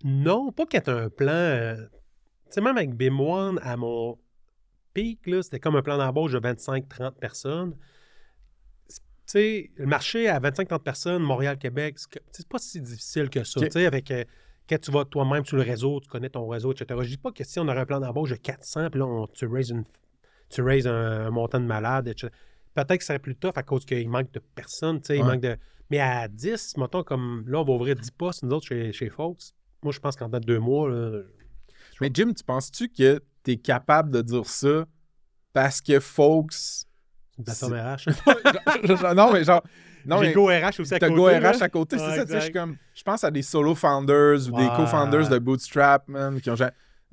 non, 0.05 0.53
pas 0.53 0.67
qu'il 0.67 0.81
y 0.81 0.83
ait 0.83 0.89
un 0.91 1.09
plan. 1.09 1.33
euh, 1.33 1.77
tu 1.77 2.51
sais, 2.51 2.61
même 2.61 2.77
avec 2.77 2.91
BIM1, 2.95 3.59
à 3.63 3.77
mon 3.77 4.19
pic, 4.95 5.27
là, 5.27 5.43
c'était 5.43 5.59
comme 5.61 5.77
un 5.77 5.83
plan 5.83 5.99
d'embauche 5.99 6.33
de 6.33 6.39
25-30 6.41 7.13
personnes. 7.19 7.77
Sais, 9.27 9.71
le 9.77 9.87
marché 9.87 10.29
à 10.29 10.39
25-30 10.41 10.79
personnes, 10.83 11.23
Montréal-Québec, 11.23 11.97
c'est 12.33 12.49
pas 12.49 12.59
si 12.59 12.81
difficile 12.81 13.29
que 13.29 13.43
ça. 13.45 13.59
Ok. 13.61 13.67
Tu 13.67 13.73
sais, 13.73 13.87
avec. 13.87 14.11
euh, 14.11 14.25
quand 14.69 14.81
tu 14.81 14.91
vas 14.91 15.05
toi-même 15.05 15.45
sur 15.45 15.57
le 15.57 15.63
réseau, 15.63 16.01
tu 16.01 16.09
connais 16.09 16.29
ton 16.29 16.47
réseau, 16.49 16.73
etc. 16.73 16.99
Je 17.05 17.09
dis 17.11 17.17
pas 17.19 17.31
que 17.33 17.45
si 17.45 17.59
on 17.61 17.69
aurait 17.69 17.79
un 17.81 17.87
plan 17.87 18.01
d'embauche 18.01 18.31
de 18.31 18.37
400, 18.37 18.91
puis 18.91 18.99
là, 18.99 19.07
on- 19.07 19.27
tu 19.29 19.47
raises, 19.47 19.71
une, 19.71 19.85
tu 20.49 20.61
raises 20.63 20.87
un, 20.89 21.27
un 21.27 21.31
montant 21.31 21.61
de 21.61 21.67
malade, 21.67 22.09
etc. 22.09 22.29
Peut-être 22.75 22.97
que 22.99 23.03
ce 23.05 23.07
serait 23.09 23.19
plus 23.21 23.37
tough 23.37 23.53
à 23.57 23.63
cause 23.63 23.85
qu'il 23.85 24.09
manque 24.09 24.31
de 24.33 24.41
personnes, 24.41 25.01
tu 25.01 25.07
sais, 25.09 25.17
il 25.19 25.25
manque 25.25 25.41
de... 25.41 25.57
Mais 25.91 26.01
à 26.01 26.27
10, 26.27 26.77
mettons, 26.79 27.05
comme 27.05 27.45
là, 27.47 27.61
on 27.61 27.65
va 27.65 27.73
ouvrir 27.75 27.95
10 27.95 28.11
postes, 28.11 28.43
nous 28.43 28.51
autres, 28.51 28.67
chez, 28.67 28.93
chez 28.93 29.09
Fox. 29.09 29.55
Moi, 29.85 29.93
je 29.93 30.01
pense 30.01 30.17
qu'en 30.17 30.29
de 30.29 30.39
deux 30.41 30.59
mois, 30.59 30.91
là, 30.91 31.23
Mais 32.01 32.11
Jim, 32.13 32.33
tu 32.37 32.43
penses-tu 32.43 32.89
que 32.89 33.21
tu 33.45 33.53
es 33.53 33.57
capable 33.57 34.11
de 34.11 34.21
dire 34.23 34.47
ça 34.47 34.85
parce 35.53 35.81
que 35.81 36.01
folks. 36.01 36.85
Une 37.39 37.45
plateforme 37.45 37.75
RH. 37.75 39.15
non, 39.15 39.33
mais 39.33 39.45
genre. 39.45 39.63
Non, 40.07 40.21
mais 40.21 40.33
Go 40.33 40.47
RH 40.47 40.81
aussi 40.81 40.95
à 40.95 40.99
côté. 41.01 41.15
Go. 41.15 41.25
RH 41.27 41.63
à 41.63 41.69
côté, 41.69 41.99
c'est 41.99 42.07
Ouais, 42.07 42.17
ça, 42.17 42.25
tu 42.25 42.33
sais, 42.33 42.41
je 42.43 42.53
comme. 42.53 42.77
Je 42.95 43.03
pense 43.03 43.25
à 43.25 43.31
des 43.31 43.43
solo 43.43 43.75
founders 43.75 44.47
ou 44.49 44.57
des 44.57 44.63
Ouais. 44.65 44.77
co-founders 44.77 45.29
de 45.29 45.39
Bootstrap, 45.39 46.07
man, 46.09 46.41
qui 46.41 46.49
ont. 46.49 46.55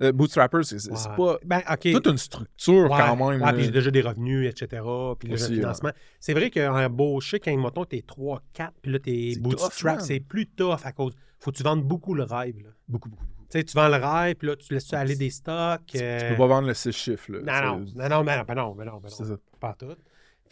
euh, 0.01 0.11
Bootstrappers, 0.11 0.63
c'est 0.65 0.91
Ouais. 0.91 1.15
pas. 1.17 1.37
Ben, 1.43 1.61
OK. 1.71 1.91
Toute 1.91 2.07
une 2.07 2.17
structure 2.17 2.83
Ouais, 2.91 2.97
quand 2.99 3.15
même. 3.15 3.41
ouais, 3.41 3.45
là. 3.45 3.53
puis 3.53 3.63
j'ai 3.65 3.71
déjà 3.71 3.89
des 3.89 4.01
revenus, 4.01 4.47
etc. 4.49 4.81
Puis 5.19 5.29
le 5.29 5.37
financement. 5.37 5.91
C'est 6.19 6.33
vrai 6.33 6.51
qu'embaucher, 6.51 7.39
quand, 7.39 7.55
mettons, 7.57 7.85
t'es 7.85 8.03
3, 8.05 8.41
4, 8.53 8.73
puis 8.81 8.91
là, 8.91 8.99
t'es 8.99 9.33
bootstrap, 9.39 10.01
c'est 10.01 10.19
plus 10.19 10.45
tough 10.47 10.77
à 10.83 10.91
cause. 10.91 11.13
Faut 11.39 11.51
que 11.51 11.57
tu 11.57 11.63
vendes 11.63 11.83
beaucoup 11.83 12.13
le 12.13 12.23
rêve. 12.23 12.55
là. 12.63 12.69
Beaucoup, 12.87 13.09
beaucoup. 13.09 13.25
Tu 13.49 13.59
sais, 13.59 13.63
tu 13.65 13.73
vends 13.75 13.87
le 13.89 13.95
rêve, 13.97 14.35
puis 14.35 14.47
là, 14.47 14.55
tu 14.55 14.73
laisses 14.73 14.91
aller 14.93 15.15
des 15.15 15.29
stocks. 15.29 15.81
Tu, 15.87 15.97
tu 15.97 16.03
euh, 16.03 16.29
peux 16.29 16.37
pas 16.37 16.47
vendre 16.47 16.67
le 16.67 16.73
6 16.73 16.91
chiffres, 16.91 17.31
là. 17.33 17.39
Non, 17.61 17.77
non, 17.77 17.85
non, 17.95 18.09
non, 18.09 18.23
ben 18.23 18.37
non, 18.37 18.43
ben 18.45 18.55
non, 18.55 18.75
ben 18.75 18.85
non, 18.85 18.99
ben 18.99 19.09
C'est 19.09 19.23
non, 19.23 19.29
ça. 19.29 19.35
pas 19.59 19.75
tout. 19.77 19.95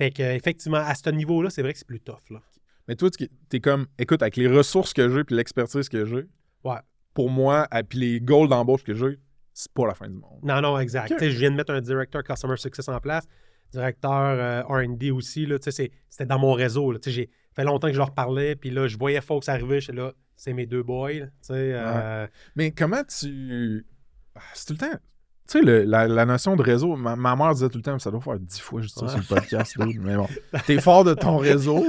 Fait 0.02 0.10
que, 0.10 0.24
effectivement, 0.24 0.78
à 0.80 0.96
ce 0.96 1.12
niveau-là, 1.12 1.52
c'est 1.52 1.62
vrai 1.62 1.74
que 1.74 1.78
c'est 1.78 1.88
plus 1.88 2.00
tough, 2.00 2.32
là. 2.32 2.40
Mais 2.88 2.96
toi, 2.96 3.12
tu 3.12 3.30
es 3.54 3.60
comme, 3.60 3.86
écoute, 4.00 4.24
avec 4.24 4.36
les 4.36 4.48
ressources 4.48 4.94
que 4.94 5.08
j'ai 5.08 5.24
puis 5.24 5.36
l'expertise 5.36 5.90
que 5.90 6.06
j'ai, 6.06 6.26
Ouais. 6.64 6.80
pour 7.14 7.30
moi, 7.30 7.68
et 7.72 7.84
puis 7.84 8.00
les 8.00 8.20
goals 8.20 8.50
d'embauche 8.50 8.84
que 8.84 8.96
j'ai, 8.96 9.20
c'est 9.54 9.72
pas 9.72 9.86
la 9.86 9.94
fin 9.94 10.08
du 10.08 10.16
monde. 10.16 10.40
Non, 10.42 10.60
non, 10.60 10.80
exact. 10.80 11.14
Je 11.20 11.38
viens 11.38 11.52
de 11.52 11.56
mettre 11.56 11.72
un 11.72 11.82
directeur 11.82 12.24
Customer 12.24 12.58
Success 12.58 12.90
en 12.90 13.00
place, 13.00 13.28
directeur 13.72 14.12
euh, 14.12 14.64
R&D 14.64 15.12
aussi. 15.12 15.48
C'était 15.62 16.26
dans 16.26 16.40
mon 16.40 16.54
réseau. 16.54 16.92
J'ai 17.06 17.30
fait 17.56 17.64
longtemps 17.64 17.88
que 17.90 17.94
je 17.94 18.00
leur 18.00 18.16
parlais, 18.16 18.56
puis 18.56 18.72
là, 18.72 18.88
je 18.88 18.98
voyais 18.98 19.22
Fox 19.22 19.50
arriver, 19.50 19.82
j'étais 19.82 19.94
là, 19.94 20.14
c'est 20.36 20.54
mes 20.54 20.66
deux 20.66 20.82
boys. 20.82 21.14
là, 21.14 21.28
euh, 21.52 22.28
Mais 22.56 22.72
comment 22.72 23.04
tu. 23.04 23.86
Ah, 24.34 24.40
C'est 24.56 24.66
tout 24.66 24.74
le 24.74 24.80
temps. 24.80 25.00
Tu 25.52 25.60
sais, 25.60 25.66
le- 25.66 25.84
la, 25.84 26.08
la 26.08 26.26
notion 26.26 26.56
de 26.56 26.62
réseau, 26.64 26.96
ma, 26.96 27.16
ma 27.18 27.36
mère 27.36 27.54
disait 27.54 27.68
tout 27.68 27.78
le 27.78 27.84
temps, 27.84 28.00
ça 28.00 28.10
doit 28.10 28.22
faire 28.22 28.40
dix 28.40 28.60
fois 28.62 28.82
juste 28.82 28.98
ça 29.00 29.06
Ouais. 29.06 29.12
sur 29.12 29.20
le 29.20 29.26
podcast, 29.26 29.78
dude, 29.80 30.02
mais 30.02 30.16
bon. 30.16 30.28
T'es 30.66 30.80
fort 30.80 31.04
de 31.04 31.14
ton 31.14 31.38
réseau. 31.38 31.84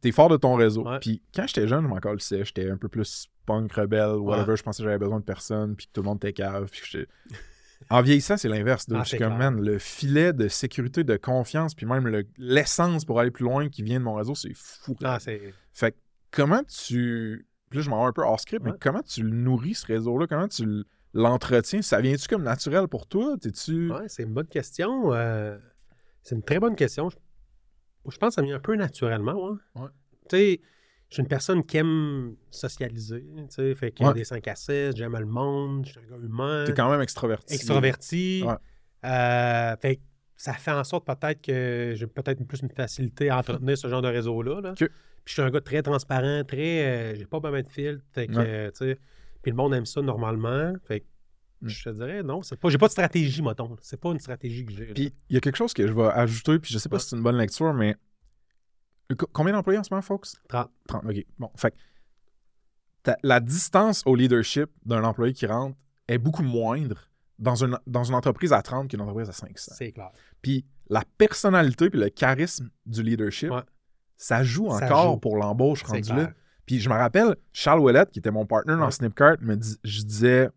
T'es 0.00 0.12
fort 0.12 0.28
de 0.28 0.36
ton 0.36 0.54
réseau. 0.54 0.86
Ouais. 0.88 0.98
Puis 1.00 1.22
quand 1.34 1.46
j'étais 1.46 1.68
jeune, 1.68 1.82
je 1.84 1.88
m'en 1.88 1.98
calissais, 1.98 2.44
j'étais 2.44 2.70
un 2.70 2.76
peu 2.76 2.88
plus 2.88 3.28
punk, 3.46 3.72
rebelle, 3.72 4.16
whatever. 4.16 4.56
Je 4.56 4.62
pensais 4.62 4.82
que 4.82 4.88
j'avais 4.88 4.98
besoin 4.98 5.20
de 5.20 5.24
personne, 5.24 5.76
puis 5.76 5.86
que 5.86 5.92
tout 5.92 6.00
le 6.02 6.06
monde 6.06 6.16
était 6.18 6.32
cave. 6.32 6.68
Puis 6.70 7.06
En 7.90 8.00
vieillissant, 8.02 8.36
c'est 8.36 8.48
l'inverse. 8.48 8.86
Ah, 8.94 9.02
je 9.04 9.16
comme, 9.16 9.36
man, 9.36 9.60
le 9.60 9.78
filet 9.78 10.32
de 10.32 10.48
sécurité, 10.48 11.04
de 11.04 11.16
confiance, 11.16 11.74
puis 11.74 11.84
même 11.86 12.06
le- 12.08 12.26
l'essence 12.38 13.04
pour 13.04 13.20
aller 13.20 13.30
plus 13.30 13.44
loin 13.44 13.68
qui 13.68 13.82
vient 13.82 13.98
de 13.98 14.04
mon 14.04 14.14
réseau, 14.14 14.34
c'est 14.34 14.54
fou. 14.54 14.96
ah. 15.04 15.18
Fait 15.18 15.92
que 15.92 15.96
comment 16.30 16.62
tu. 16.64 17.46
Puis 17.70 17.78
là, 17.80 17.82
je 17.84 17.90
m'en 17.90 18.02
vais 18.02 18.08
un 18.08 18.12
peu 18.12 18.22
hors 18.22 18.40
script, 18.40 18.64
mais 18.64 18.72
comment 18.80 19.02
tu 19.02 19.22
le 19.24 19.30
nourris, 19.30 19.74
ce 19.74 19.86
réseau-là? 19.86 20.26
Comment 20.26 20.48
tu 20.48 20.62
l- 20.62 20.84
l'entretiens? 21.14 21.80
Ça 21.82 22.00
vient-tu 22.00 22.28
comme 22.28 22.42
naturel 22.42 22.88
pour 22.88 23.06
toi? 23.06 23.36
T'es-tu. 23.40 23.90
Ouais, 23.90 24.08
c'est 24.08 24.24
une 24.24 24.32
bonne 24.34 24.46
question. 24.48 25.12
euh, 25.14 25.56
c'est 26.22 26.34
une 26.34 26.42
très 26.42 26.58
bonne 26.60 26.76
question. 26.76 27.08
Je, 27.10 27.16
je 28.10 28.18
pense 28.18 28.30
que 28.30 28.34
ça 28.34 28.42
vient 28.42 28.56
un 28.56 28.60
peu 28.60 28.74
naturellement. 28.76 29.34
Ouais. 29.34 29.58
Ouais. 29.82 29.88
Tu 30.28 30.36
sais, 30.36 30.60
je 31.10 31.14
suis 31.14 31.22
une 31.22 31.28
personne 31.28 31.64
qui 31.64 31.76
aime 31.78 32.34
socialiser. 32.50 33.24
Tu 33.36 33.44
sais, 33.50 33.74
fait 33.74 33.92
qu'il 33.92 34.04
y 34.04 34.06
a 34.08 34.12
Ouais. 34.12 34.18
des 34.18 34.24
5 34.24 34.46
à 34.48 34.54
7, 34.56 34.96
j'aime 34.96 35.16
le 35.16 35.26
monde, 35.26 35.86
je 35.86 35.92
suis 35.92 36.00
un 36.00 36.02
gars 36.10 36.22
humain. 36.24 36.64
T'es 36.66 36.72
quand 36.74 36.90
même 36.90 37.00
extraverti. 37.02 37.54
extraverti. 37.54 38.44
Euh, 39.04 39.76
fait 39.80 39.96
que 39.96 40.00
ça 40.36 40.54
fait 40.54 40.70
en 40.72 40.82
sorte 40.84 41.06
peut-être 41.06 41.42
que 41.42 41.92
j'ai 41.94 42.06
peut-être 42.06 42.42
plus 42.44 42.60
une 42.62 42.70
facilité 42.70 43.28
à 43.30 43.38
entretenir 43.38 43.76
ce 43.78 43.86
genre 43.88 44.02
de 44.02 44.08
réseau-là. 44.08 44.60
là. 44.60 44.70
Ok. 44.80 44.88
Puis 45.24 45.32
je 45.36 45.40
suis 45.40 45.42
un 45.42 45.50
gars 45.50 45.60
très 45.62 45.80
transparent, 45.82 46.42
très. 46.44 46.84
euh, 46.84 47.14
j'ai 47.14 47.24
pas 47.24 47.40
besoin 47.40 47.62
de 47.62 47.68
filtre. 47.68 48.04
Fait 48.12 48.26
que, 48.26 48.34
euh, 48.36 48.70
tu 48.72 48.76
sais, 48.84 48.98
puis 49.44 49.50
le 49.52 49.56
monde 49.56 49.72
aime 49.74 49.86
ça 49.86 50.02
normalement. 50.02 50.72
Fait 50.88 51.00
que 51.00 51.06
Mm. 51.60 51.68
je 51.68 51.84
te 51.84 51.90
dirais, 51.90 52.22
non, 52.24 52.42
c'est 52.42 52.56
pas. 52.56 52.68
J'ai 52.68 52.76
pas 52.78 52.86
de 52.88 52.92
stratégie, 52.92 53.40
mettons. 53.40 53.76
C'est 53.80 53.98
pas 54.00 54.10
une 54.10 54.18
stratégie 54.18 54.66
que 54.66 54.72
j'ai. 54.72 54.86
Puis 54.92 55.14
il 55.30 55.34
y 55.34 55.36
a 55.36 55.40
quelque 55.40 55.56
chose 55.56 55.72
que 55.72 55.86
je 55.86 55.92
vais 55.92 56.08
ajouter, 56.08 56.58
puis 56.58 56.72
je 56.72 56.78
sais 56.78 56.88
pas 56.88 56.96
Ouais. 56.96 57.00
si 57.00 57.08
c'est 57.10 57.16
une 57.16 57.22
bonne 57.22 57.38
lecture, 57.38 57.72
mais. 57.72 57.96
Co- 59.16 59.28
Combien 59.32 59.52
d'employés 59.54 59.78
en 59.78 59.84
ce 59.84 59.90
moment, 59.92 60.02
Fox? 60.02 60.34
30. 60.48 60.70
30. 60.88 61.04
OK. 61.06 61.24
Bon, 61.38 61.50
fait 61.56 61.74
la 63.22 63.40
distance 63.40 64.02
au 64.06 64.14
leadership 64.16 64.70
d'un 64.84 65.04
employé 65.04 65.32
qui 65.34 65.46
rentre 65.46 65.76
est 66.08 66.18
beaucoup 66.18 66.42
moindre 66.42 67.08
dans 67.38 67.54
une, 67.64 67.78
dans 67.86 68.04
une 68.04 68.14
entreprise 68.14 68.52
à 68.52 68.62
30 68.62 68.88
qu'une 68.88 69.00
entreprise 69.02 69.28
à 69.28 69.32
500. 69.32 69.72
C'est 69.76 69.92
clair. 69.92 70.10
Puis 70.40 70.64
la 70.88 71.02
personnalité 71.18 71.90
puis 71.90 72.00
le 72.00 72.08
charisme 72.08 72.70
du 72.86 73.02
leadership, 73.02 73.50
Ouais. 73.50 73.62
ça 74.16 74.42
joue 74.42 74.70
Ça 74.70 74.86
encore 74.86 75.12
joue. 75.14 75.18
pour 75.18 75.36
l'embauche 75.36 75.82
rendu 75.82 76.02
clair. 76.02 76.16
là. 76.16 76.32
Puis 76.66 76.80
je 76.80 76.88
me 76.88 76.94
rappelle, 76.94 77.36
Charles 77.52 77.80
Ouellette, 77.80 78.10
qui 78.10 78.18
était 78.20 78.30
mon 78.30 78.46
partner 78.46 78.74
dans 78.74 78.86
Ouais. 78.86 78.90
Snipcart, 78.90 79.36
me 79.40 79.54
dis- 79.56 79.78
je 79.84 80.02
disais, 80.02 80.48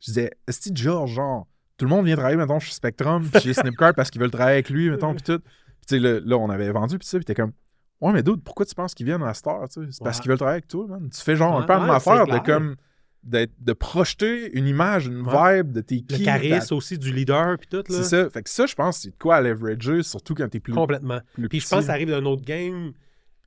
je 0.00 0.06
disais, 0.06 0.30
est-ce 0.48 0.68
que 0.70 0.76
George, 0.76 1.12
genre, 1.12 1.46
tout 1.76 1.84
le 1.84 1.90
monde 1.90 2.06
vient 2.06 2.16
travailler, 2.16 2.36
mettons, 2.36 2.58
chez 2.58 2.72
Spectrum, 2.72 3.28
puis 3.30 3.40
chez 3.42 3.54
Snipcart 3.54 3.94
parce 3.94 4.10
qu'ils 4.10 4.20
veulent 4.20 4.30
travailler 4.30 4.56
avec 4.56 4.70
lui, 4.70 4.90
mettons, 4.90 5.14
puis 5.14 5.22
tout. 5.22 5.38
Puis 5.38 5.86
tu 5.88 5.94
sais, 5.96 5.98
là, 6.00 6.20
là, 6.24 6.36
on 6.38 6.50
avait 6.50 6.70
vendu, 6.70 6.98
puis 6.98 7.06
ça, 7.08 7.18
puis 7.18 7.24
t'es 7.24 7.34
comme, 7.34 7.52
ouais, 8.00 8.12
mais 8.12 8.22
dude, 8.22 8.42
pourquoi 8.42 8.66
tu 8.66 8.74
penses 8.74 8.94
qu'ils 8.94 9.06
viennent 9.06 9.22
à 9.22 9.34
Star, 9.34 9.68
tu 9.68 9.80
sais? 9.84 9.88
C'est 9.92 10.04
parce 10.04 10.20
qu'ils 10.20 10.28
veulent 10.28 10.38
travailler 10.38 10.56
avec 10.56 10.68
toi, 10.68 10.86
man. 10.88 11.08
Tu 11.10 11.20
fais 11.20 11.36
genre 11.36 11.56
un 11.58 11.62
peu 11.62 11.72
la 11.72 11.80
même 11.80 11.90
affaire 11.90 12.26
de 12.26 12.38
comme, 12.38 12.76
de 13.24 13.72
projeter 13.72 14.50
une 14.58 14.66
image, 14.66 15.06
une 15.06 15.22
Ouais. 15.26 15.58
vibe 15.62 15.70
de 15.72 15.80
tes 15.80 16.04
Le 16.08 16.16
key, 16.18 16.24
charisme 16.24 16.74
aussi 16.74 16.98
du 16.98 17.12
leader, 17.12 17.56
puis 17.58 17.68
tout. 17.68 17.76
Là. 17.76 17.82
c'est 17.88 18.02
ça. 18.02 18.28
Fait 18.30 18.42
que 18.42 18.50
ça, 18.50 18.66
je 18.66 18.74
pense, 18.74 18.98
c'est 18.98 19.10
de 19.10 19.16
quoi 19.16 19.36
à 19.36 19.40
leverager, 19.40 20.02
surtout 20.02 20.34
quand 20.34 20.48
t'es 20.48 20.58
plus, 20.60 20.72
Complètement. 20.72 21.20
plus 21.34 21.48
Puis 21.48 21.60
je 21.60 21.68
pense 21.68 21.80
que 21.80 21.86
ça 21.86 21.92
arrive 21.92 22.08
d'un 22.10 22.24
autre 22.24 22.44
game. 22.44 22.92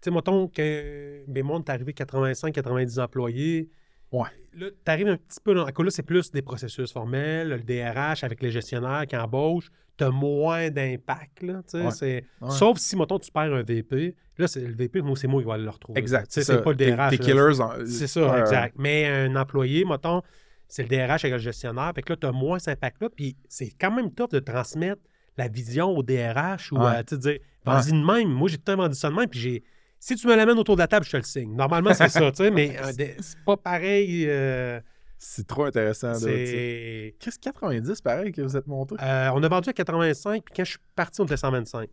Tu 0.06 0.12
sais, 0.12 0.16
mettons 0.16 0.48
que 0.48 1.24
Bémond, 1.28 1.62
t'es 1.62 1.72
arrivé 1.72 1.92
85-90 1.94 3.00
employés. 3.00 3.70
Ouais. 4.12 4.28
Là, 4.54 4.68
t'arrives 4.84 5.08
un 5.08 5.18
petit 5.18 5.40
peu 5.44 5.56
dans. 5.56 5.66
Là, 5.66 5.90
c'est 5.90 6.04
plus 6.04 6.30
des 6.32 6.44
processus 6.44 6.92
formels, 6.94 7.50
le 7.50 7.60
DRH 7.60 8.24
avec 8.24 8.44
les 8.44 8.52
gestionnaires 8.52 9.08
qui 9.08 9.18
embauchent. 9.18 9.72
T'as 9.98 10.12
moins 10.12 10.70
d'impact, 10.70 11.42
là. 11.42 11.62
tu 11.68 11.78
Ouais. 11.78 11.90
c'est- 11.90 12.24
Ouais. 12.40 12.52
Sauf 12.52 12.78
si, 12.78 12.96
mettons, 12.96 13.18
tu 13.18 13.32
perds 13.32 13.52
un 13.54 13.64
VP. 13.64 14.16
Là, 14.38 14.48
c'est 14.48 14.62
le 14.62 14.76
VP, 14.76 15.02
moi, 15.02 15.16
c'est 15.18 15.28
moi 15.28 15.42
qui 15.42 15.48
vais 15.48 15.54
aller 15.54 15.64
le 15.64 15.70
retrouver. 15.72 16.00
Exact. 16.00 16.30
Tu 16.30 16.44
c'est 16.44 16.62
pas 16.62 16.70
le 16.72 16.76
DRH. 16.76 17.10
Tes 17.12 17.18
là. 17.18 17.24
killers. 17.24 17.62
en- 17.62 17.86
C'est 17.88 18.08
ça, 18.08 18.40
exact. 18.42 18.76
Mais 18.78 19.08
un 19.08 19.36
employé, 19.36 19.86
mettons, 19.86 20.22
c'est 20.68 20.84
le 20.84 20.90
DRH 20.90 21.26
avec 21.26 21.32
le 21.32 21.38
gestionnaire. 21.40 21.92
Fait 21.96 22.04
que 22.04 22.14
là, 22.14 22.18
tu 22.22 22.28
as 22.28 22.32
moins 22.32 22.60
cet 22.60 22.78
impact-là. 22.78 23.10
Puis 23.10 23.36
c'est 23.50 23.72
quand 23.80 23.92
même 23.92 24.12
top 24.12 24.32
de 24.34 24.40
transmettre 24.40 25.02
la 25.38 25.48
vision 25.48 25.90
au 25.98 26.04
DRH 26.04 26.72
ou 26.74 26.78
à, 26.78 27.04
tu 27.04 27.16
sais, 27.16 27.20
dire, 27.20 27.40
vas-y 27.66 27.92
de 27.92 28.06
même. 28.06 28.30
Moi, 28.30 28.50
j'ai 28.50 28.58
temps 28.60 28.76
vendu 28.76 28.96
ça 28.96 29.10
de 29.10 29.16
même. 29.16 29.28
Puis 29.30 29.40
j'ai. 29.40 29.64
Si 30.00 30.16
tu 30.16 30.28
me 30.28 30.36
l'amènes 30.36 30.60
autour 30.60 30.76
de 30.76 30.82
la 30.82 30.88
table, 30.88 31.06
je 31.06 31.12
te 31.12 31.18
le 31.18 31.24
signe. 31.24 31.56
Normalement, 31.56 31.94
c'est 31.94 32.10
ça, 32.10 32.32
tu 32.32 32.38
sais, 32.38 32.52
mais 32.52 32.78
euh, 32.80 32.92
c'est 33.20 33.40
pas 33.46 33.58
pareil. 33.58 34.26
euh, 34.28 34.80
C'est 35.18 35.48
trop 35.48 35.66
intéressant. 35.66 36.14
c'est. 36.14 37.16
Qu'est-ce 37.20 37.38
que 37.40 37.44
90, 37.46 38.02
pareil, 38.02 38.32
que 38.32 38.42
vous 38.42 38.56
êtes 38.58 38.68
monté? 38.68 38.96
Euh, 39.02 39.30
on 39.34 39.42
a 39.42 39.48
vendu 39.48 39.70
à 39.70 39.74
85, 39.74 40.44
puis 40.44 40.54
quand 40.56 40.64
je 40.64 40.70
suis 40.72 40.80
parti, 40.96 41.22
on 41.22 41.26
était 41.26 41.38
125. 41.38 41.90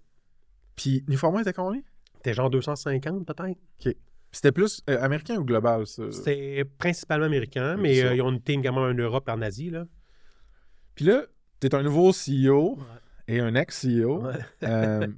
Puis, 0.76 1.04
Uniforme 1.06 1.40
était 1.40 1.52
combien? 1.52 1.80
C'était 2.16 2.34
genre 2.34 2.50
250, 2.50 3.26
peut-être. 3.26 3.58
Puis 3.80 3.96
C'était 4.30 4.52
plus 4.52 4.82
euh, 4.90 5.00
américain 5.02 5.36
ou 5.36 5.44
global, 5.44 5.86
ça? 5.86 6.04
C'était 6.10 6.64
principalement 6.78 7.26
américain, 7.26 7.74
Ok, 7.74 7.80
mais 7.82 7.96
ils 8.16 8.22
ont 8.22 8.30
une 8.30 8.40
team 8.42 8.62
quand 8.62 8.72
même 8.72 8.84
en 8.90 8.94
Europe 8.94 9.28
et 9.28 9.32
en 9.32 9.42
Asie, 9.42 9.70
là. 9.70 9.84
Puis 10.94 11.04
là, 11.06 11.22
t'es 11.60 11.74
un 11.74 11.82
nouveau 11.82 12.12
CEO 12.12 12.76
Ouais. 12.76 12.84
et 13.28 13.40
un 13.40 13.54
ex-CEO. 13.54 14.22
Ouais. 14.26 14.38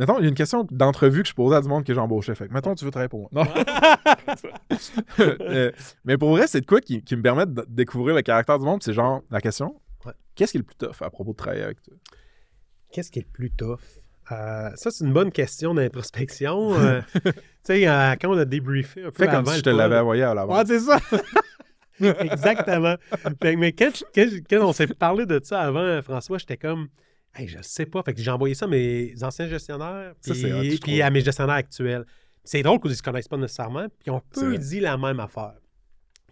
Mettons, 0.00 0.18
il 0.18 0.22
y 0.22 0.26
a 0.26 0.28
une 0.30 0.34
question 0.34 0.66
d'entrevue 0.70 1.22
que 1.22 1.28
je 1.28 1.34
posais 1.34 1.54
à 1.56 1.60
du 1.60 1.68
monde 1.68 1.84
que 1.84 1.92
j'embauchais. 1.94 2.34
Fait 2.34 2.48
que, 2.48 2.52
mettons, 2.54 2.74
tu 2.74 2.84
veux 2.86 2.90
travailler 2.90 3.08
pour 3.10 3.28
moi. 3.30 3.44
Non. 3.44 3.44
Euh, 5.20 5.70
mais 6.04 6.16
pour 6.16 6.30
vrai, 6.30 6.46
c'est 6.46 6.60
de 6.62 6.66
quoi 6.66 6.80
qui, 6.80 7.02
qui 7.02 7.14
me 7.16 7.22
permet 7.22 7.44
de 7.46 7.64
découvrir 7.68 8.14
le 8.14 8.22
caractère 8.22 8.58
du 8.58 8.64
monde? 8.64 8.82
C'est 8.82 8.92
genre, 8.94 9.20
la 9.30 9.40
question, 9.40 9.80
Ouais. 10.06 10.12
qu'est-ce 10.34 10.52
qui 10.52 10.56
est 10.58 10.60
le 10.60 10.64
plus 10.64 10.76
tough 10.76 11.02
à 11.02 11.10
propos 11.10 11.32
de 11.32 11.36
travailler 11.36 11.62
avec 11.64 11.82
toi? 11.82 11.94
Qu'est-ce 12.90 13.10
qui 13.10 13.18
est 13.18 13.26
le 13.26 13.30
plus 13.30 13.50
tough? 13.50 13.78
Euh, 14.32 14.70
ça, 14.76 14.90
c'est 14.90 15.04
une 15.04 15.12
bonne 15.12 15.30
question 15.32 15.74
d'introspection. 15.74 16.72
Euh, 16.74 17.00
tu 17.24 17.32
sais, 17.64 17.86
euh, 17.88 18.14
quand 18.20 18.30
on 18.30 18.38
a 18.38 18.44
débriefé 18.46 19.02
un 19.04 19.10
peu 19.10 19.24
Fais 19.24 19.30
comme 19.30 19.44
si 19.46 19.58
je 19.58 19.62
te 19.62 19.70
l'avais 19.70 19.98
envoyé 19.98 20.22
à 20.22 20.32
l'avant. 20.34 20.56
Ouais, 20.56 20.64
c'est 20.66 20.80
ça. 20.80 20.98
Exactement. 22.00 22.94
Fait 23.38 23.54
que, 23.54 23.56
mais 23.58 23.72
quand, 23.72 23.90
je- 23.94 24.04
quand 24.14 24.30
je- 24.30 24.38
quand 24.48 24.64
on 24.66 24.72
s'est 24.72 24.86
parlé 24.86 25.26
de 25.26 25.38
ça 25.42 25.60
avant, 25.60 26.00
François, 26.02 26.38
j'étais 26.38 26.56
comme, 26.56 26.88
hey, 27.34 27.48
je 27.48 27.60
sais 27.62 27.86
pas. 27.86 28.02
Fait 28.02 28.14
que 28.14 28.20
j'ai 28.20 28.30
envoyé 28.30 28.54
ça 28.54 28.66
à 28.66 28.68
mes 28.68 29.14
anciens 29.22 29.48
gestionnaires, 29.48 30.14
puis, 30.22 31.02
à 31.02 31.10
mes 31.10 31.20
gestionnaires 31.20 31.56
actuels. 31.56 32.04
C'est 32.44 32.62
drôle 32.62 32.80
qu'ils 32.80 32.90
ne 32.90 32.96
se 32.96 33.02
connaissent 33.02 33.28
pas 33.28 33.36
nécessairement, 33.36 33.88
puis 33.88 34.06
ils 34.06 34.10
ont 34.10 34.22
C'est 34.32 34.40
peu 34.40 34.48
vrai. 34.48 34.58
dit 34.58 34.80
la 34.80 34.96
même 34.96 35.20
affaire. 35.20 35.54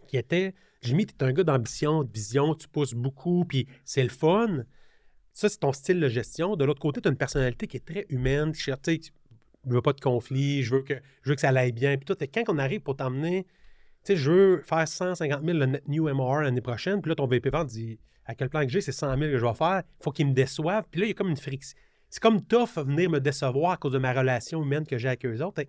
Qui 0.06 0.16
était, 0.16 0.54
Jimmy, 0.80 1.06
tu 1.06 1.14
es 1.20 1.22
un 1.22 1.32
gars 1.32 1.44
d'ambition, 1.44 2.02
de 2.02 2.10
vision, 2.10 2.54
tu 2.54 2.66
pousses 2.66 2.94
beaucoup, 2.94 3.44
puis 3.44 3.66
c'est 3.84 4.02
le 4.02 4.08
fun. 4.08 4.64
Ça, 5.32 5.48
c'est 5.48 5.58
ton 5.58 5.72
style 5.72 6.00
de 6.00 6.08
gestion. 6.08 6.56
De 6.56 6.64
l'autre 6.64 6.80
côté, 6.80 7.00
tu 7.00 7.08
as 7.08 7.10
une 7.10 7.18
personnalité 7.18 7.66
qui 7.66 7.76
est 7.76 7.84
très 7.84 8.06
humaine. 8.08 8.52
Tu 8.52 8.62
sais, 8.62 9.00
je 9.66 9.72
veux 9.72 9.82
pas 9.82 9.92
de 9.92 10.00
conflit, 10.00 10.62
je 10.62 10.74
veux 10.74 10.82
que, 10.82 10.94
je 11.22 11.28
veux 11.28 11.34
que 11.34 11.40
ça 11.40 11.50
aille 11.50 11.72
bien. 11.72 11.96
Puis. 11.98 12.14
Et 12.20 12.28
quand 12.28 12.42
on 12.48 12.58
arrive 12.58 12.80
pour 12.80 12.96
t'emmener, 12.96 13.44
tu 14.04 14.14
sais, 14.14 14.16
je 14.16 14.30
veux 14.30 14.62
faire 14.62 14.88
150 14.88 15.44
000 15.44 15.58
le 15.58 15.66
net 15.66 15.86
new 15.86 16.08
MR 16.08 16.40
l'année 16.40 16.60
prochaine. 16.60 17.02
Puis 17.02 17.10
là, 17.10 17.14
ton 17.16 17.26
VP 17.26 17.50
vente 17.50 17.68
dit 17.68 17.98
à 18.28 18.34
quel 18.34 18.48
plan 18.48 18.62
que 18.62 18.68
j'ai, 18.68 18.80
c'est 18.80 18.92
100 18.92 19.18
000 19.18 19.32
que 19.32 19.38
je 19.38 19.44
vais 19.44 19.54
faire. 19.54 19.82
Il 20.00 20.04
faut 20.04 20.12
qu'il 20.12 20.26
me 20.28 20.32
déçoive. 20.34 20.84
Puis 20.90 21.00
là, 21.00 21.06
il 21.06 21.08
y 21.08 21.12
a 21.12 21.14
comme 21.14 21.30
une 21.30 21.36
friction. 21.36 21.76
C'est 22.10 22.22
comme 22.22 22.40
tough 22.42 22.76
venir 22.76 23.10
me 23.10 23.18
décevoir 23.20 23.72
à 23.72 23.76
cause 23.76 23.92
de 23.92 23.98
ma 23.98 24.12
relation 24.12 24.62
humaine 24.62 24.86
que 24.86 24.96
j'ai 24.98 25.08
avec 25.08 25.26
eux 25.26 25.42
autres. 25.42 25.62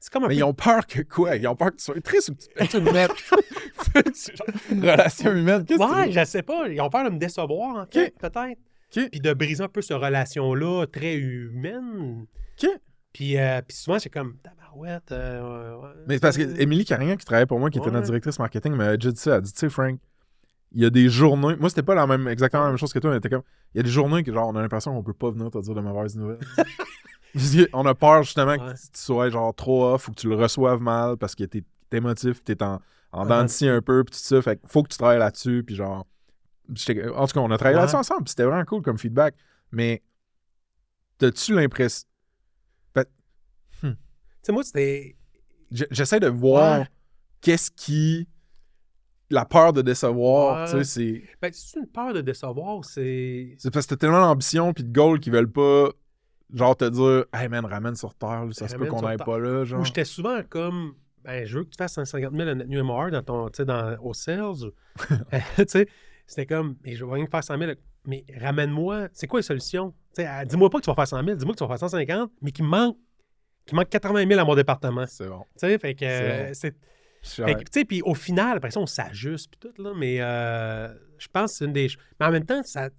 C'est 0.00 0.12
comme 0.12 0.24
un 0.24 0.28
Mais 0.28 0.34
peu 0.34 0.40
ils 0.40 0.44
ont 0.44 0.54
peur 0.54 0.86
que 0.86 1.02
quoi? 1.02 1.36
Ils 1.36 1.46
ont 1.46 1.56
peur 1.56 1.70
que 1.70 1.76
tu 1.76 1.84
sois 1.84 2.00
triste 2.00 2.30
ou 2.30 2.34
que 2.34 2.64
tu 2.66 2.76
relation 4.80 5.32
humaine. 5.32 5.64
Qu'est-ce 5.64 5.78
que 5.78 5.94
Ouais, 5.94 6.12
je 6.12 6.24
sais 6.24 6.42
pas. 6.42 6.68
Ils 6.68 6.80
ont 6.80 6.90
peur 6.90 7.04
de 7.04 7.10
me 7.10 7.18
décevoir, 7.18 7.76
en 7.76 7.86
fait, 7.86 8.14
peut-être. 8.18 8.58
Puis 8.90 9.20
de 9.20 9.32
briser 9.34 9.64
un 9.64 9.68
peu 9.68 9.82
cette 9.82 9.96
relation-là 9.98 10.86
très 10.86 11.14
humaine. 11.14 12.26
Ok. 12.62 12.70
Puis, 13.12 13.38
euh, 13.38 13.60
puis 13.66 13.76
souvent, 13.76 13.98
c'est 13.98 14.10
comme, 14.10 14.36
tabarouette. 14.38 15.12
euh, 15.12 15.76
ouais, 15.76 15.82
ouais, 15.88 15.94
Mais 16.06 16.14
c'est 16.14 16.20
parce 16.20 16.36
que 16.36 16.60
Émilie 16.60 16.84
Carignan, 16.84 17.16
qui 17.16 17.24
travaillait 17.24 17.46
pour 17.46 17.58
moi, 17.58 17.70
qui 17.70 17.78
était 17.78 17.90
notre 17.90 18.06
directrice 18.06 18.38
marketing, 18.38 18.74
m'a 18.74 18.96
déjà 18.96 19.10
dit 19.10 19.20
ça. 19.20 19.30
Elle 19.32 19.36
a 19.38 19.40
dit, 19.40 19.52
tu 19.52 19.58
sais, 19.58 19.68
Frank, 19.70 19.98
il 20.72 20.82
y 20.82 20.84
a 20.84 20.90
des 20.90 21.08
journées. 21.08 21.56
Moi, 21.56 21.68
c'était 21.70 21.82
pas 21.82 21.94
la 21.94 22.06
même, 22.06 22.28
exactement 22.28 22.64
la 22.64 22.68
même 22.70 22.78
chose 22.78 22.92
que 22.92 22.98
toi. 22.98 23.10
On 23.10 23.14
était 23.16 23.30
comme, 23.30 23.42
il 23.74 23.78
y 23.78 23.80
a 23.80 23.82
des 23.82 23.90
journées 23.90 24.22
que, 24.22 24.32
genre, 24.32 24.48
on 24.48 24.56
a 24.56 24.60
l'impression 24.62 24.92
qu'on 24.94 25.02
peut 25.02 25.12
pas 25.14 25.30
venir 25.30 25.50
te 25.50 25.58
dire 25.58 25.74
de 25.74 25.80
mauvaises 25.80 26.16
nouvelles. 26.16 26.38
On 27.74 27.84
a 27.86 27.94
peur, 27.94 28.22
justement, 28.22 28.52
Ouais. 28.52 28.58
que 28.58 28.72
tu 28.72 28.88
sois, 28.94 29.28
genre, 29.30 29.54
trop 29.54 29.84
off 29.92 30.08
ou 30.08 30.12
que 30.12 30.16
tu 30.20 30.28
le 30.28 30.34
reçoives 30.34 30.80
mal 30.80 31.16
parce 31.18 31.34
que 31.34 31.44
t'es 31.44 31.62
t'es 31.90 31.98
émotif, 31.98 32.42
t'es 32.42 32.60
en, 32.62 32.80
en 33.12 33.22
Ouais. 33.22 33.28
dents 33.28 33.42
de 33.42 33.48
scie 33.48 33.68
un 33.68 33.80
peu, 33.82 34.02
puis 34.04 34.12
tout 34.14 34.20
ça. 34.22 34.40
Fait 34.42 34.58
faut 34.66 34.82
que 34.82 34.88
tu 34.88 34.96
travailles 34.98 35.18
là-dessus, 35.18 35.62
puis 35.64 35.74
genre. 35.76 36.06
En 36.70 37.26
tout 37.26 37.34
cas, 37.34 37.40
on 37.40 37.50
a 37.50 37.56
travaillé 37.56 37.76
Ouais. 37.76 37.80
là-dessus 37.82 37.96
ensemble, 37.96 38.28
c'était 38.28 38.44
vraiment 38.44 38.64
cool 38.64 38.82
comme 38.82 38.98
feedback. 38.98 39.34
Mais, 39.72 40.02
t'as-tu 41.18 41.54
l'impression. 41.54 42.06
Tu 43.82 43.88
sais, 44.42 44.52
moi, 44.52 44.62
c'était. 44.64 45.16
Je- 45.70 45.84
J'essaie 45.90 46.20
de 46.20 46.28
voir 46.28 46.86
qu'est-ce 47.40 47.70
qui. 47.70 48.26
La 49.30 49.44
peur 49.44 49.72
de 49.74 49.82
décevoir, 49.82 50.60
Ouais. 50.64 50.64
tu 50.72 50.78
sais, 50.78 50.84
c'est. 50.84 51.22
Ben, 51.42 51.50
c'est 51.52 51.78
une 51.80 51.86
peur 51.86 52.14
de 52.14 52.20
décevoir, 52.22 52.84
c'est. 52.84 53.54
C'est 53.58 53.70
parce 53.70 53.86
que 53.86 53.90
t'as 53.94 53.98
tellement 53.98 54.20
d'ambition 54.22 54.72
puis 54.72 54.84
de 54.84 54.92
goals 54.92 55.20
qu'ils 55.20 55.32
veulent 55.32 55.50
pas, 55.52 55.90
genre, 56.54 56.74
te 56.76 56.86
dire, 56.88 57.24
hey 57.34 57.48
man, 57.48 57.66
ramène 57.66 57.94
sur 57.94 58.14
terre, 58.14 58.46
là, 58.46 58.52
ça 58.52 58.68
se 58.68 58.76
peut 58.76 58.86
qu'on 58.86 58.98
sur 59.00 59.08
aille 59.08 59.16
terre. 59.18 59.26
pas 59.26 59.38
là, 59.38 59.64
genre. 59.64 59.80
Où 59.80 59.84
j'étais 59.84 60.04
souvent 60.06 60.40
comme, 60.48 60.94
ben, 61.24 61.44
je 61.44 61.58
veux 61.58 61.64
que 61.64 61.70
tu 61.70 61.76
fasses 61.76 61.92
150 61.94 62.32
000 62.34 62.48
en 62.48 62.54
net 62.54 62.68
new 62.68 62.82
MR 62.82 63.10
dans 63.10 63.22
ton, 63.22 63.48
tu 63.50 63.64
dans, 63.66 63.96
au 64.02 64.14
sales. 64.14 64.70
Tu 65.56 65.64
sais, 65.66 65.88
c'était 66.26 66.46
comme, 66.46 66.76
mais 66.84 66.94
je 66.94 67.04
vais 67.04 67.12
rien 67.12 67.26
faire 67.26 67.44
100 67.44 67.58
000. 67.58 67.72
Mais 68.06 68.24
ramène-moi, 68.40 69.08
c'est 69.12 69.26
quoi 69.26 69.40
les 69.40 69.44
solutions? 69.44 69.92
Tu 70.16 70.22
sais, 70.22 70.28
dis-moi 70.46 70.70
pas 70.70 70.78
que 70.78 70.84
tu 70.84 70.90
vas 70.90 70.94
faire 70.94 71.06
100 71.08 71.22
000, 71.24 71.36
dis-moi 71.36 71.52
que 71.52 71.58
tu 71.58 71.64
vas 71.64 71.68
faire 71.68 71.78
150, 71.80 72.30
mais 72.40 72.50
qu'il 72.52 72.64
manque, 72.64 72.96
qu'il 73.66 73.76
manque 73.76 73.90
80 73.90 74.26
000 74.26 74.40
à 74.40 74.44
mon 74.44 74.54
département. 74.54 75.04
Tu 75.04 75.10
C'est 75.12 75.28
bon. 75.28 75.44
sais, 75.56 75.78
fait 75.78 75.94
que, 75.94 76.06
C'est 76.54 76.68
euh, 76.68 76.70
puis 77.88 78.02
au 78.02 78.14
final, 78.14 78.56
après 78.56 78.70
ça, 78.70 78.80
on 78.80 78.86
s'ajuste, 78.86 79.50
puis 79.50 79.58
tout, 79.70 79.82
là, 79.82 79.92
mais 79.96 80.18
euh, 80.20 80.88
je 81.18 81.28
pense 81.32 81.52
que 81.52 81.58
c'est 81.58 81.64
une 81.64 81.72
des 81.72 81.88
choses. 81.88 82.02
Mais 82.20 82.26
en 82.26 82.30
même 82.30 82.44
temps, 82.46 82.62
ça, 82.62 82.90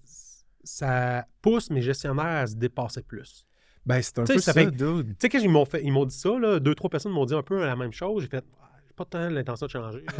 ça 0.63 1.25
pousse 1.41 1.69
mes 1.69 1.81
gestionnaires 1.81 2.25
à 2.43 2.47
se 2.47 2.55
dépasser 2.55 3.01
plus. 3.01 3.45
Ben, 3.85 4.01
c'est 4.01 4.19
un 4.19 4.23
Tu 4.25 4.33
sais, 4.33 4.35
peu 4.35 4.41
ça 4.41 4.53
ça, 4.53 4.61
fait- 4.61 4.71
dude. 4.71 5.07
Tu 5.09 5.15
sais, 5.21 5.29
quand 5.29 5.39
ils 5.39 5.49
m'ont, 5.49 5.65
fait, 5.65 5.81
ils 5.83 5.91
m'ont 5.91 6.05
dit 6.05 6.15
ça, 6.15 6.37
là, 6.37 6.59
deux, 6.59 6.75
trois 6.75 6.89
personnes 6.89 7.11
m'ont 7.13 7.25
dit 7.25 7.33
un 7.33 7.41
peu 7.43 7.59
la 7.65 7.75
même 7.75 7.93
chose, 7.93 8.23
j'ai 8.23 8.29
fait, 8.29 8.43
Ah, 8.61 8.69
j'ai 8.87 8.93
pas 8.93 9.05
tant 9.05 9.29
l'intention 9.29 9.65
de 9.67 9.71
changer. 9.71 10.03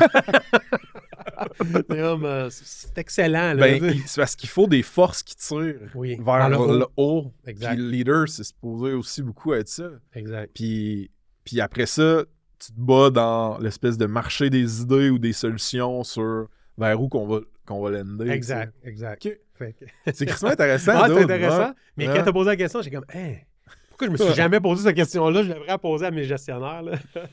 C'est 1.62 1.91
euh, 1.91 2.50
c'est- 2.50 2.97
excellent, 2.97 3.54
là. 3.54 3.56
Ben, 3.80 3.93
c'est 4.06 4.22
parce 4.22 4.36
qu'il 4.36 4.50
faut 4.50 4.68
des 4.68 4.84
forces 4.84 5.24
qui 5.24 5.36
tirent 5.36 5.89
oui, 5.95 6.18
vers 6.22 6.50
le 6.50 6.86
haut. 6.97 7.32
Exact. 7.45 7.70
Puis 7.76 7.78
le 7.84 7.89
leader, 7.89 8.28
c'est 8.28 8.43
supposé 8.43 8.93
aussi 8.93 9.22
beaucoup 9.22 9.54
être 9.54 9.68
ça. 9.70 9.89
Exact. 10.14 10.52
Puis, 10.54 11.10
puis 11.43 11.62
après 11.62 11.86
ça, 11.86 12.24
tu 12.60 12.72
te 12.74 12.80
bats 12.80 13.10
dans 13.10 13.57
l'espèce 13.60 13.97
de 13.97 14.05
marché 14.05 14.49
des 14.49 14.82
idées 14.82 15.10
ou 15.10 15.18
des 15.20 15.34
solutions 15.34 16.03
sur 16.03 16.47
vers 16.78 17.01
où 17.01 17.07
qu'on 17.10 17.28
va, 17.28 17.39
qu'on 17.66 17.82
va 17.82 17.89
l'ender. 17.91 18.30
Exact, 18.30 18.74
exact. 18.84 19.22
Que- 19.24 19.39
C'est 20.14 20.22
extrêmement 20.24 20.53
intéressant. 20.53 20.93
Ah, 20.95 21.07
c'est 21.10 21.24
intéressant. 21.24 21.68
ouais. 21.70 21.74
Mais 21.97 22.07
Ouais. 22.07 22.16
quand 22.16 22.24
tu 22.24 22.30
as 22.30 22.34
posé 22.34 22.49
la 22.49 22.55
question, 22.55 22.82
j'ai 22.82 22.91
comme, 22.91 23.03
Hein, 23.14 23.34
pourquoi 23.89 24.07
je 24.07 24.12
me 24.14 24.18
suis 24.18 24.34
jamais 24.34 24.60
posé 24.62 24.84
cette 24.84 24.95
question-là? 24.95 25.43
Je 25.43 25.49
devrais 25.49 25.68
la 25.68 25.78
poser 25.78 26.05
à 26.05 26.12
mes 26.12 26.24
gestionnaires. 26.24 26.82
Là. 26.82 26.93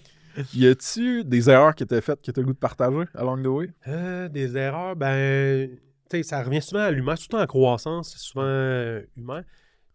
Y 0.55 0.66
a-tu 0.66 1.24
des 1.24 1.49
erreurs 1.49 1.74
qui 1.74 1.85
étaient 1.85 2.01
faites 2.03 2.20
que 2.20 2.31
tu 2.31 2.39
as 2.39 2.43
le 2.43 2.47
goût 2.49 2.53
de 2.53 2.59
partager 2.59 3.05
along 3.14 3.43
the 3.43 3.47
way? 3.47 3.70
Euh, 3.89 4.29
des 4.29 4.55
erreurs, 4.57 4.95
ben, 4.95 5.70
tu 6.11 6.18
sais, 6.18 6.22
ça 6.24 6.43
revient 6.43 6.61
souvent 6.61 6.83
à 6.83 6.91
l'humain, 6.91 7.16
surtout 7.16 7.37
en 7.39 7.47
croissance, 7.47 8.11
c'est 8.12 8.18
souvent 8.18 8.43
euh, 8.45 9.01
humain. 9.16 9.45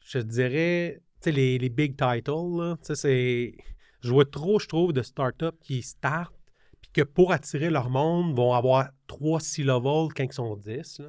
Je 0.03 0.17
te 0.19 0.23
dirais, 0.23 0.99
tu 1.21 1.25
sais, 1.25 1.31
les, 1.31 1.59
les 1.59 1.69
big 1.69 1.91
titles, 1.95 2.31
là, 2.57 2.75
tu 2.77 2.85
sais, 2.87 2.95
c'est. 2.95 3.53
Je 4.01 4.11
vois 4.11 4.25
trop, 4.25 4.59
je 4.59 4.67
trouve, 4.67 4.93
de 4.93 5.01
startups 5.01 5.57
qui 5.61 5.81
startent, 5.81 6.33
puis 6.81 6.91
que 6.93 7.01
pour 7.01 7.31
attirer 7.31 7.69
leur 7.69 7.89
monde, 7.89 8.35
vont 8.35 8.53
avoir 8.53 8.89
3 9.07 9.39
C-level 9.39 10.09
quand 10.15 10.23
ils 10.23 10.33
sont 10.33 10.55
10. 10.55 10.99
Là. 10.99 11.05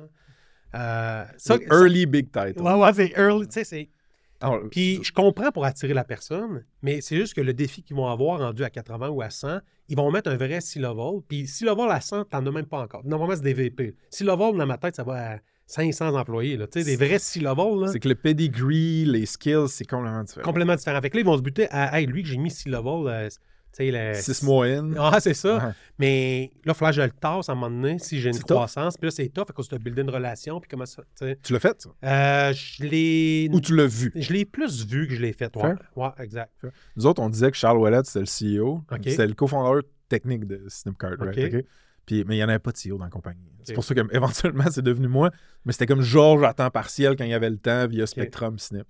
Euh, 0.74 1.24
ça, 1.36 1.56
early 1.70 2.06
big 2.06 2.30
title. 2.32 2.62
ouais, 2.62 2.74
ouais, 2.74 2.92
c'est 2.94 3.12
early, 3.16 3.46
tu 3.46 3.54
sais, 3.54 3.64
c'est. 3.64 3.90
Ah, 4.40 4.58
Puis 4.72 4.98
je 5.04 5.12
comprends 5.12 5.52
pour 5.52 5.64
attirer 5.64 5.94
la 5.94 6.02
personne, 6.02 6.64
mais 6.82 7.00
c'est 7.00 7.16
juste 7.16 7.32
que 7.34 7.40
le 7.40 7.54
défi 7.54 7.84
qu'ils 7.84 7.94
vont 7.94 8.08
avoir 8.08 8.40
rendu 8.40 8.64
à 8.64 8.70
80 8.70 9.08
ou 9.10 9.22
à 9.22 9.30
100, 9.30 9.60
ils 9.88 9.96
vont 9.96 10.10
mettre 10.10 10.28
un 10.30 10.36
vrai 10.36 10.60
C-level. 10.60 11.20
Puis 11.28 11.46
C-level 11.46 11.88
à 11.88 12.00
100, 12.00 12.24
t'en 12.24 12.44
as 12.44 12.50
même 12.50 12.66
pas 12.66 12.80
encore. 12.80 13.04
Normalement, 13.04 13.36
c'est 13.36 13.42
des 13.42 13.54
VP. 13.54 13.94
C-level, 14.10 14.56
dans 14.58 14.66
ma 14.66 14.78
tête, 14.78 14.96
ça 14.96 15.04
va 15.04 15.34
à 15.34 15.38
500 15.72 16.14
employés. 16.14 16.56
Là. 16.56 16.66
Tu 16.66 16.82
sais, 16.82 16.84
des 16.84 16.96
vrais 16.96 17.18
C-level, 17.18 17.80
là, 17.80 17.88
c'est 17.88 17.98
que 17.98 18.08
le 18.08 18.14
pedigree, 18.14 19.04
les 19.06 19.24
skills, 19.24 19.68
c'est 19.68 19.86
complètement 19.86 20.22
différent. 20.22 20.44
complètement 20.44 20.76
différent. 20.76 21.00
Fait 21.00 21.10
que 21.10 21.16
là, 21.16 21.20
ils 21.20 21.26
vont 21.26 21.36
se 21.36 21.42
buter 21.42 21.66
à 21.70 21.98
Hey, 21.98 22.06
lui 22.06 22.22
que 22.22 22.28
j'ai 22.28 22.36
mis 22.36 22.50
C-level, 22.50 23.06
euh, 23.06 23.28
tu 23.74 23.90
Six 24.14 24.42
mois 24.42 24.66
in. 24.66 24.90
Ah, 24.98 25.18
c'est 25.18 25.32
ça. 25.32 25.56
Ouais. 25.56 25.72
Mais 25.98 26.50
là, 26.66 26.72
il 26.72 26.74
faudra 26.74 26.90
que 26.90 26.96
je 26.96 27.02
le 27.02 27.10
tasse 27.10 27.48
à 27.48 27.52
un 27.52 27.54
moment 27.54 27.70
donné 27.70 27.98
si 27.98 28.20
j'ai 28.20 28.28
une 28.28 28.38
croissance. 28.38 28.98
Puis 28.98 29.06
là, 29.06 29.10
c'est 29.10 29.28
tough 29.30 29.46
à 29.48 29.52
cause 29.54 29.68
de 29.70 29.78
builder 29.78 30.02
une 30.02 30.10
relation. 30.10 30.60
Puis 30.60 30.68
comment 30.68 30.84
ça, 30.84 31.02
tu. 31.18 31.34
Tu 31.42 31.52
l'as 31.54 31.58
fait, 31.58 31.80
ça? 31.80 31.90
Euh, 32.04 32.52
je 32.52 32.84
l'ai... 32.84 33.48
Ou 33.50 33.60
tu 33.62 33.74
l'as 33.74 33.86
vu? 33.86 34.12
Je 34.14 34.30
l'ai 34.34 34.44
plus 34.44 34.84
vu 34.86 35.08
que 35.08 35.14
je 35.14 35.22
l'ai 35.22 35.32
fait. 35.32 35.56
Ouais, 35.56 35.62
Fair. 35.62 35.78
ouais 35.96 36.10
exact. 36.18 36.52
Nous 36.96 37.06
autres, 37.06 37.22
on 37.22 37.30
disait 37.30 37.50
que 37.50 37.56
Charles 37.56 37.78
Ouellet, 37.78 38.02
c'était 38.04 38.20
le 38.20 38.60
CEO. 38.60 38.84
Ok. 38.92 39.00
C'était 39.06 39.26
le 39.26 39.34
cofondateur 39.34 39.82
technique 40.10 40.46
de 40.46 40.62
Snipcart, 40.68 41.16
right? 41.18 41.54
Ok. 41.54 41.64
Puis, 42.06 42.24
mais 42.26 42.34
il 42.34 42.38
n'y 42.38 42.44
en 42.44 42.48
avait 42.48 42.58
pas 42.58 42.72
de 42.72 42.76
CEO 42.76 42.98
dans 42.98 43.04
la 43.04 43.10
compagnie. 43.10 43.40
C'est 43.62 43.74
pour 43.74 43.84
ça 43.84 43.94
qu'éventuellement, 43.94 44.64
c'est 44.70 44.82
devenu 44.82 45.06
moi. 45.08 45.30
Mais 45.64 45.72
c'était 45.72 45.86
comme 45.86 46.02
Georges 46.02 46.42
à 46.42 46.52
temps 46.52 46.70
partiel 46.70 47.16
quand 47.16 47.24
il 47.24 47.30
y 47.30 47.34
avait 47.34 47.50
le 47.50 47.58
temps 47.58 47.86
via 47.86 48.06
Spectrum 48.06 48.58
Snip. 48.58 48.86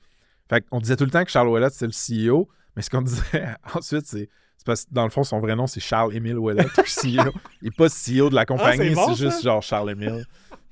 Fait 0.48 0.62
qu'on 0.62 0.80
disait 0.80 0.96
tout 0.96 1.04
le 1.04 1.10
temps 1.10 1.24
que 1.24 1.30
Charles 1.30 1.48
Ouellet, 1.48 1.68
c'était 1.70 1.86
le 1.86 2.30
CEO. 2.30 2.48
Mais 2.74 2.82
ce 2.82 2.88
qu'on 2.90 3.02
disait 3.02 3.22
ensuite, 3.74 4.06
c'est 4.06 4.28
c'est 4.56 4.66
parce 4.66 4.84
que 4.84 4.90
dans 4.94 5.02
le 5.02 5.10
fond, 5.10 5.24
son 5.24 5.40
vrai 5.40 5.56
nom, 5.56 5.66
c'est 5.66 5.80
Charles-Émile 5.80 6.38
Ouellet, 6.38 6.62
le 6.62 6.68
CEO. 6.68 7.32
Il 7.62 7.64
n'est 7.64 7.70
pas 7.76 7.88
CEO 7.88 8.30
de 8.30 8.34
la 8.36 8.46
compagnie, 8.46 8.78
Ah, 8.80 8.84
c'est 8.90 8.94
bon, 8.94 9.14
c'est 9.14 9.24
juste 9.24 9.42
genre 9.42 9.60
Charles-Émile. 9.62 10.24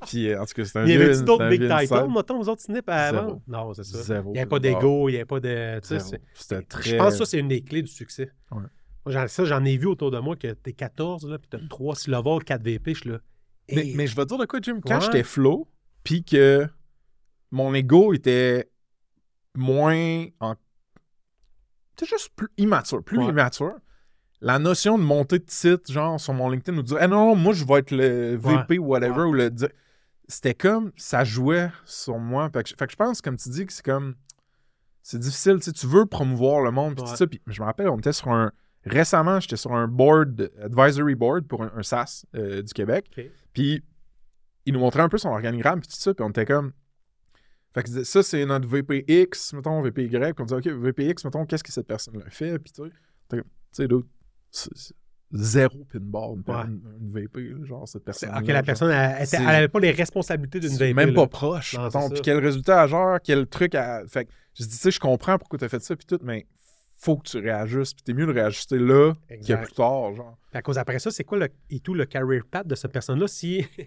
Puis 0.07 0.29
euh, 0.31 0.41
en 0.41 0.47
tout 0.47 0.55
cas, 0.55 0.65
c'est 0.65 0.79
un 0.79 0.85
Il 0.87 0.93
y 0.93 0.95
avait-tu 0.95 1.25
d'autres 1.25 1.45
c'est 1.51 1.59
big 1.59 1.69
titles, 1.69 2.07
mettons, 2.09 2.41
aux 2.41 2.49
autres 2.49 2.63
Snip 2.63 2.89
avant? 2.89 3.43
Non, 3.49 3.75
c'est 3.75 3.85
ça. 3.85 4.01
Zéro. 4.03 4.31
Il 4.31 4.35
n'y 4.35 4.39
avait 4.39 4.49
pas 4.49 4.61
d'ego, 4.61 5.09
il 5.09 5.13
n'y 5.13 5.17
avait 5.17 5.25
pas 5.27 5.41
de. 5.41 5.81
c'est- 5.83 5.99
C'était 6.33 6.63
très... 6.63 6.83
Je 6.91 6.97
pense 6.97 7.13
que 7.15 7.19
ça, 7.19 7.25
c'est 7.27 7.39
une 7.41 7.49
des 7.49 7.61
clés 7.63 7.83
du 7.83 7.91
succès. 7.91 8.31
Ouais. 8.53 8.63
Moi, 9.07 9.13
j'en- 9.15 9.29
ça, 9.29 9.45
j'en 9.45 9.65
ai 9.65 9.77
vu 9.77 9.87
autour 9.87 10.11
de 10.11 10.19
moi 10.19 10.37
que 10.37 10.53
t'es 10.53 10.73
14, 10.73 11.27
là, 11.27 11.39
puis 11.39 11.49
t'as 11.49 11.59
3 11.69 11.95
C-level, 11.97 12.45
4 12.45 12.63
VP, 12.63 12.95
je 12.95 13.01
suis 13.01 13.11
là. 13.11 13.19
Mais, 13.71 13.87
Hey, 13.87 13.95
mais 13.95 14.07
je 14.07 14.17
vais 14.17 14.23
te 14.25 14.29
dire 14.29 14.39
de 14.39 14.45
quoi, 14.47 14.59
Jim? 14.63 14.81
Quand 14.85 14.97
Ouais. 14.97 15.01
j'étais 15.01 15.23
flow, 15.23 15.69
puis 16.05 16.25
que 16.25 16.67
mon 17.51 17.73
ego 17.75 18.13
était 18.13 18.71
moins 19.55 20.27
en. 20.41 20.55
Juste 22.03 22.31
plus 22.35 22.49
immature, 22.57 23.03
plus 23.05 23.19
Ouais. 23.19 23.29
immature. 23.29 23.75
La 24.41 24.59
notion 24.59 24.97
de 24.97 25.03
monter 25.03 25.39
de 25.39 25.45
titre, 25.45 25.93
genre 25.93 26.19
sur 26.19 26.33
mon 26.33 26.49
LinkedIn, 26.49 26.79
ou 26.79 26.83
de 26.83 26.87
dire, 26.87 26.97
ah 26.99 27.07
non, 27.07 27.27
non, 27.29 27.37
moi 27.37 27.53
je 27.53 27.63
vais 27.65 27.75
être 27.81 27.91
le 27.91 28.37
VP 28.37 28.79
ou 28.79 28.87
whatever, 28.87 29.25
ou 29.25 29.35
le. 29.35 29.51
C'était 30.27 30.55
comme, 30.55 30.93
ça 30.97 31.25
jouait 31.25 31.71
sur 31.85 32.19
moi. 32.19 32.49
Fait 32.51 32.63
que, 32.63 32.71
je- 32.71 32.75
fait 32.75 32.87
que 32.87 32.93
je 32.93 32.97
pense, 32.97 33.21
comme 33.21 33.37
tu 33.37 33.51
dis, 33.51 33.67
que 33.67 33.73
c'est 33.73 33.85
comme. 33.85 34.15
C'est 35.03 35.19
difficile, 35.19 35.57
tu 35.57 35.65
sais, 35.65 35.73
tu 35.73 35.87
veux 35.87 36.07
promouvoir 36.07 36.63
le 36.63 36.71
monde, 36.71 36.95
puis 36.95 37.05
tout 37.05 37.11
Ouais. 37.11 37.17
ça. 37.17 37.27
Puis 37.27 37.41
je 37.47 37.61
me 37.61 37.67
rappelle, 37.67 37.89
on 37.91 37.99
était 37.99 38.13
sur 38.15 38.29
un. 38.29 38.51
Récemment, 38.87 39.41
j'étais 39.41 39.57
sur 39.57 39.73
un 39.75 39.87
board, 39.89 40.51
advisory 40.63 41.15
board 41.15 41.47
pour 41.47 41.63
un, 41.63 41.73
un 41.77 41.83
SaaS 41.83 42.25
euh, 42.35 42.63
du 42.63 42.73
Québec. 42.73 43.11
Puis 43.53 43.83
il 44.67 44.73
nous 44.75 44.81
montrait 44.81 45.03
un 45.03 45.09
peu 45.09 45.19
son 45.19 45.29
organigramme 45.31 45.81
puis 45.81 45.89
tout 45.89 45.97
ça, 45.99 46.15
puis 46.15 46.25
on 46.25 46.31
était 46.31 46.47
comme 46.47 46.73
Fait 47.75 47.83
que 47.83 48.05
ça, 48.05 48.23
c'est 48.23 48.45
notre 48.47 48.67
VPX, 48.67 49.53
mettons, 49.55 49.81
VPY. 49.83 50.09
Puis 50.09 50.33
on 50.39 50.45
dit, 50.45 50.55
OK, 50.55 50.67
VPX, 50.67 51.25
mettons, 51.25 51.45
qu'est-ce 51.47 51.63
que 51.65 51.73
cette 51.73 51.87
personne-là 51.87 52.25
fait? 52.31 52.59
Puis 52.59 52.73
tu 52.73 52.83
sais, 53.73 53.87
d'autres, 53.87 54.09
zéro 55.33 55.85
pinball, 55.93 56.39
une, 56.47 56.53
Ouais. 56.55 56.65
une, 56.67 56.83
une 57.01 57.13
VP, 57.13 57.65
genre, 57.65 57.87
cette 57.87 58.05
personne. 58.05 58.31
ok, 58.37 58.47
la 58.49 58.63
personne, 58.65 58.91
elle, 58.91 59.17
elle, 59.21 59.27
C'est- 59.27 59.37
elle 59.41 59.49
avait 59.49 59.69
pas 59.69 59.79
les 59.81 59.93
responsabilités 59.93 60.59
d'une 60.59 60.71
VP. 60.77 60.95
même 60.95 61.11
là. 61.11 61.15
pas 61.15 61.27
proche. 61.29 61.77
Puis 62.13 62.21
quel 62.23 62.39
résultat 62.39 62.83
à 62.83 62.87
genre, 62.89 63.19
quel 63.23 63.47
truc 63.47 63.75
à. 63.77 64.03
Fait 64.09 64.25
que 64.25 64.31
je 64.55 64.65
dis, 64.65 64.71
tu 64.71 64.77
sais, 64.77 64.91
je 64.91 64.99
comprends 64.99 65.39
pourquoi 65.39 65.59
tu 65.59 65.65
as 65.65 65.69
fait 65.69 65.81
ça, 65.83 65.95
puis 65.95 66.07
tout, 66.07 66.19
mais 66.25 66.47
faut 67.03 67.17
que 67.17 67.29
tu 67.29 67.39
réajustes. 67.39 67.95
Puis 67.97 68.03
t'es 68.05 68.13
mieux 68.13 68.27
de 68.27 68.33
réajuster 68.33 68.79
là 68.79 69.15
Exact. 69.31 69.65
plus 69.65 69.73
tard, 69.75 70.15
genre. 70.15 70.37
Puis 70.51 70.59
à 70.59 70.63
cause 70.63 70.77
après 70.79 70.99
ça, 70.99 71.11
c'est 71.11 71.25
quoi 71.25 71.39
le, 71.39 71.49
et 71.71 71.81
tout 71.81 71.95
le 71.95 72.05
career 72.05 72.43
path 72.51 72.67
de 72.67 72.75
cette 72.75 72.93
personne-là 72.93 73.27
si 73.27 73.65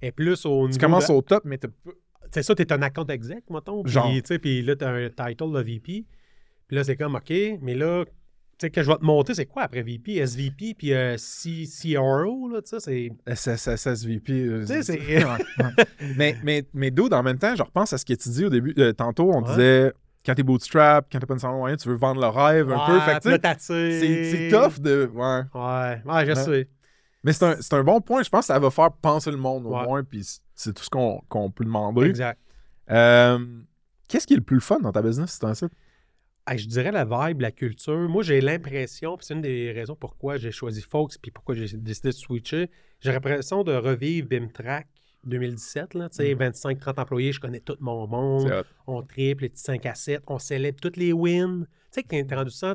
elle 0.00 0.08
est 0.08 0.12
plus 0.12 0.46
au 0.46 0.62
niveau. 0.66 0.72
Tu 0.72 0.78
commences 0.78 1.08
de- 1.08 1.12
au 1.12 1.22
top, 1.22 1.44
mais 1.44 1.58
t'as 1.58 1.68
pas. 1.68 1.90
C'est 2.32 2.42
ça, 2.44 2.54
t'es 2.54 2.72
un 2.72 2.80
account 2.82 3.06
exec, 3.06 3.42
mettons. 3.50 3.82
Puis, 3.82 3.92
Genre. 3.92 4.08
puis 4.40 4.62
là, 4.62 4.76
t'as 4.76 4.90
un 4.92 5.08
title 5.08 5.52
de 5.52 5.60
VP. 5.62 6.04
Puis 6.68 6.76
là, 6.76 6.84
c'est 6.84 6.94
comme, 6.94 7.16
OK, 7.16 7.32
mais 7.60 7.74
là, 7.74 8.04
tu 8.04 8.12
sais, 8.66 8.70
que 8.70 8.82
je 8.84 8.88
vais 8.88 8.96
te 8.98 9.04
monter, 9.04 9.34
c'est 9.34 9.46
quoi 9.46 9.62
après 9.62 9.82
VP, 9.82 10.16
SVP, 10.18 10.74
puis 10.78 10.92
euh, 10.92 11.16
C- 11.16 11.64
CRO, 11.66 12.48
là, 12.48 12.62
tu 12.62 12.78
sais, 12.78 13.10
c'est. 13.26 13.34
SSSVP. 13.34 14.32
euh, 14.32 14.60
Tu 14.60 14.66
sais, 14.66 14.82
c'est- 14.82 15.00
mais, 16.16 16.36
mais, 16.44 16.64
mais 16.72 16.90
dude, 16.92 17.12
en 17.14 17.22
même 17.24 17.38
temps, 17.38 17.56
je 17.56 17.62
repense 17.64 17.92
à 17.92 17.98
ce 17.98 18.04
que 18.04 18.12
tu 18.14 18.28
dis 18.28 18.44
au 18.44 18.50
début. 18.50 18.74
euh, 18.78 18.92
tantôt, 18.92 19.32
on 19.32 19.42
Ouais. 19.42 19.48
disait 19.50 19.92
quand 20.24 20.34
t'es 20.34 20.42
bootstrap, 20.42 21.06
quand 21.10 21.18
t'as 21.18 21.26
pas 21.26 21.34
nécessairement 21.34 21.58
moyen, 21.58 21.76
tu 21.76 21.88
veux 21.88 21.96
vendre 21.96 22.20
le 22.20 22.26
rêve 22.28 22.70
un 22.70 22.86
peu. 22.86 23.00
Fait 23.00 23.20
que, 23.20 23.58
c'est 23.58 24.48
tough 24.50 24.80
de. 24.80 25.10
Ouais. 25.14 25.42
Ouais, 25.54 26.02
ouais, 26.04 26.26
je 26.26 26.30
Ouais. 26.32 26.34
sais. 26.62 26.68
Mais 27.22 27.32
c'est 27.32 27.44
un, 27.44 27.78
un 27.78 27.84
bon 27.84 28.00
point. 28.00 28.22
Je 28.22 28.30
pense 28.30 28.40
que 28.42 28.46
ça 28.46 28.58
va 28.58 28.70
faire 28.70 28.92
penser 28.92 29.30
le 29.30 29.36
monde 29.36 29.66
au 29.66 29.70
moins, 29.70 30.02
puis 30.04 30.26
c'est 30.54 30.72
tout 30.74 30.82
ce 30.84 30.90
qu'on 30.90 31.50
peut 31.50 31.64
demander. 31.64 32.06
Exact. 32.06 32.38
Euh, 32.90 33.38
Qu'est-ce 34.08 34.26
qui 34.26 34.32
est 34.32 34.38
le 34.38 34.42
plus 34.42 34.60
fun 34.60 34.80
dans 34.80 34.90
ta 34.90 35.02
business, 35.02 35.38
c'est? 35.54 35.68
Hey, 36.48 36.58
je 36.58 36.66
dirais 36.66 36.90
la 36.90 37.04
vibe, 37.04 37.42
la 37.42 37.52
culture. 37.52 38.08
Moi, 38.08 38.22
j'ai 38.24 38.40
l'impression, 38.40 39.16
puis 39.16 39.26
c'est 39.26 39.34
une 39.34 39.42
des 39.42 39.70
raisons 39.70 39.94
pourquoi 39.94 40.36
j'ai 40.36 40.50
choisi 40.50 40.82
Fox, 40.82 41.16
puis 41.16 41.30
pourquoi 41.30 41.54
j'ai 41.54 41.66
décidé 41.76 42.08
de 42.08 42.14
switcher. 42.14 42.70
J'ai 43.00 43.12
l'impression 43.12 43.62
de 43.62 43.72
revivre 43.74 44.26
BIMTRAC 44.28 44.88
2017, 45.24 45.94
là, 45.94 46.08
tu 46.08 46.16
sais, 46.16 46.34
25-30 46.34 47.00
employés, 47.00 47.32
je 47.32 47.40
connais 47.40 47.60
tout 47.60 47.76
mon 47.80 48.06
monde. 48.06 48.64
On 48.86 49.02
triple 49.02 49.42
les 49.44 49.48
petits 49.50 49.62
5 49.62 49.84
à 49.86 49.94
7, 49.94 50.22
on 50.26 50.38
célèbre 50.38 50.78
toutes 50.80 50.96
les 50.96 51.12
wins. 51.12 51.64
Tu 51.64 51.68
sais, 51.90 52.02
que 52.02 52.22
t'es 52.22 52.34
rendu 52.34 52.50
ça, 52.50 52.74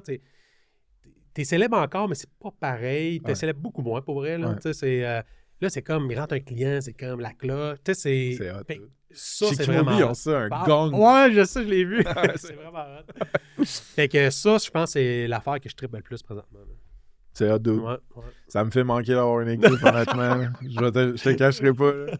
t'es 1.33 1.43
célèbre 1.43 1.77
encore, 1.77 2.07
mais 2.07 2.15
c'est 2.15 2.29
pas 2.39 2.51
pareil. 2.59 3.19
T'es 3.21 3.29
Ouais. 3.29 3.35
célèbre 3.35 3.59
beaucoup 3.59 3.81
moins, 3.81 4.01
pour 4.01 4.15
vrai. 4.15 4.37
Là, 4.37 4.49
Ouais. 4.49 4.55
Tu 4.55 4.61
sais, 4.63 4.73
c'est, 4.73 5.05
euh, 5.05 5.21
là, 5.61 5.69
c'est 5.69 5.81
comme, 5.81 6.09
il 6.11 6.19
rentre 6.19 6.33
un 6.35 6.39
client, 6.39 6.79
c'est 6.81 6.93
comme 6.93 7.19
la 7.19 7.33
cloche. 7.33 7.79
Tu 7.83 7.93
sais, 7.93 8.35
c'est... 8.37 8.45
Que 8.67 8.75
ça, 9.17 9.45
c'est 9.53 9.63
vraiment... 9.65 9.91
ont 10.09 10.13
ça, 10.13 10.41
un 10.41 10.49
Ah, 10.51 10.63
gong. 10.65 10.91
Ouais, 10.93 11.31
je 11.33 11.43
sais, 11.45 11.63
je 11.63 11.69
l'ai 11.69 11.85
vu. 11.85 12.03
C'est 12.35 12.53
vraiment 12.53 12.83
hot. 12.99 13.63
fait 13.65 14.07
que 14.09 14.29
ça, 14.29 14.57
je 14.57 14.69
pense, 14.69 14.91
c'est 14.91 15.25
l'affaire 15.27 15.59
que 15.61 15.69
je 15.69 15.75
triple 15.75 15.95
le 15.97 16.01
plus 16.01 16.21
présentement. 16.21 16.59
là. 16.59 16.65
C'est 17.37 17.51
hot. 17.51 17.59
Ouais, 17.67 17.81
ouais. 18.15 18.23
Ça 18.47 18.63
me 18.63 18.71
fait 18.71 18.83
manquer 18.83 19.13
d'avoir 19.13 19.41
une 19.41 19.49
équipe, 19.49 19.83
honnêtement. 19.83 20.47
Je, 20.61 20.89
te, 20.89 21.17
je 21.17 21.23
te 21.23 21.29
cacherai 21.33 21.73
pas. 21.73 21.91
là. 21.91 22.13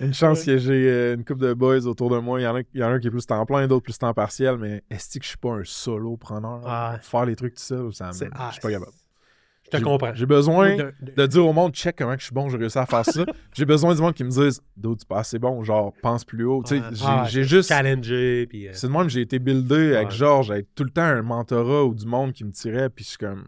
Une 0.00 0.14
chance 0.14 0.42
que 0.44 0.56
j'ai 0.58 0.88
euh, 0.90 1.14
une 1.14 1.24
couple 1.24 1.42
de 1.42 1.52
boys 1.52 1.86
autour 1.86 2.08
de 2.10 2.18
moi. 2.18 2.40
Il 2.40 2.44
y 2.44 2.46
en 2.46 2.56
a, 2.56 2.60
il 2.72 2.80
y 2.80 2.82
en 2.82 2.88
a 2.88 2.90
un 2.92 2.98
qui 2.98 3.08
est 3.08 3.10
plus 3.10 3.26
temps 3.26 3.44
plein, 3.44 3.66
d'autres 3.68 3.84
plus 3.84 3.98
temps 3.98 4.14
partiel, 4.14 4.56
mais 4.56 4.82
est-ce 4.90 5.18
que 5.18 5.22
je 5.24 5.28
suis 5.28 5.38
pas 5.38 5.50
un 5.50 5.62
solopreneur? 5.64 6.64
Ouais. 6.64 6.98
Faire 7.02 7.26
les 7.26 7.36
trucs 7.36 7.54
tout 7.56 7.62
seul, 7.62 7.92
ça 7.92 8.08
me... 8.08 8.12
C'est- 8.12 8.24
je 8.26 8.30
ah, 8.34 8.50
suis 8.52 8.60
pas 8.60 8.70
capable. 8.70 8.92
Je 9.72 9.78
te 9.78 9.82
comprends. 9.82 10.14
J'ai 10.14 10.26
besoin 10.26 10.76
De- 10.76 10.94
de- 11.00 11.12
de 11.16 11.26
dire 11.26 11.46
au 11.46 11.52
monde, 11.52 11.72
check 11.74 11.96
comment 11.96 12.14
que 12.14 12.20
je 12.20 12.26
suis 12.26 12.34
bon, 12.34 12.48
j'ai 12.48 12.56
réussi 12.58 12.78
à 12.78 12.86
faire 12.86 13.04
ça. 13.04 13.24
j'ai 13.54 13.64
besoin 13.64 13.94
du 13.94 14.00
monde 14.00 14.14
qui 14.14 14.24
me 14.24 14.30
dise, 14.30 14.60
d'autres, 14.76 15.00
c'est 15.00 15.08
pas 15.08 15.18
assez 15.20 15.38
bon, 15.38 15.62
genre, 15.64 15.92
pense 16.02 16.24
plus 16.24 16.44
haut. 16.44 16.62
Ouais. 16.70 16.80
j'ai, 16.92 17.04
Ah, 17.06 17.24
juste. 17.26 17.68
Challenger, 17.68 18.48
euh, 18.54 18.68
C'est 18.72 18.86
de 18.88 18.92
même 18.92 19.02
que 19.04 19.08
j'ai 19.08 19.22
été 19.22 19.38
buildé 19.38 19.96
avec. 19.96 20.10
Georges, 20.10 20.50
avec 20.50 20.74
tout 20.74 20.84
le 20.84 20.90
temps 20.90 21.02
un 21.02 21.22
mentorat 21.22 21.84
ou 21.84 21.94
du 21.94 22.06
monde 22.06 22.32
qui 22.32 22.44
me 22.44 22.52
tirait, 22.52 22.88
puis 22.90 23.04
je 23.04 23.10
suis 23.10 23.18
comme, 23.18 23.44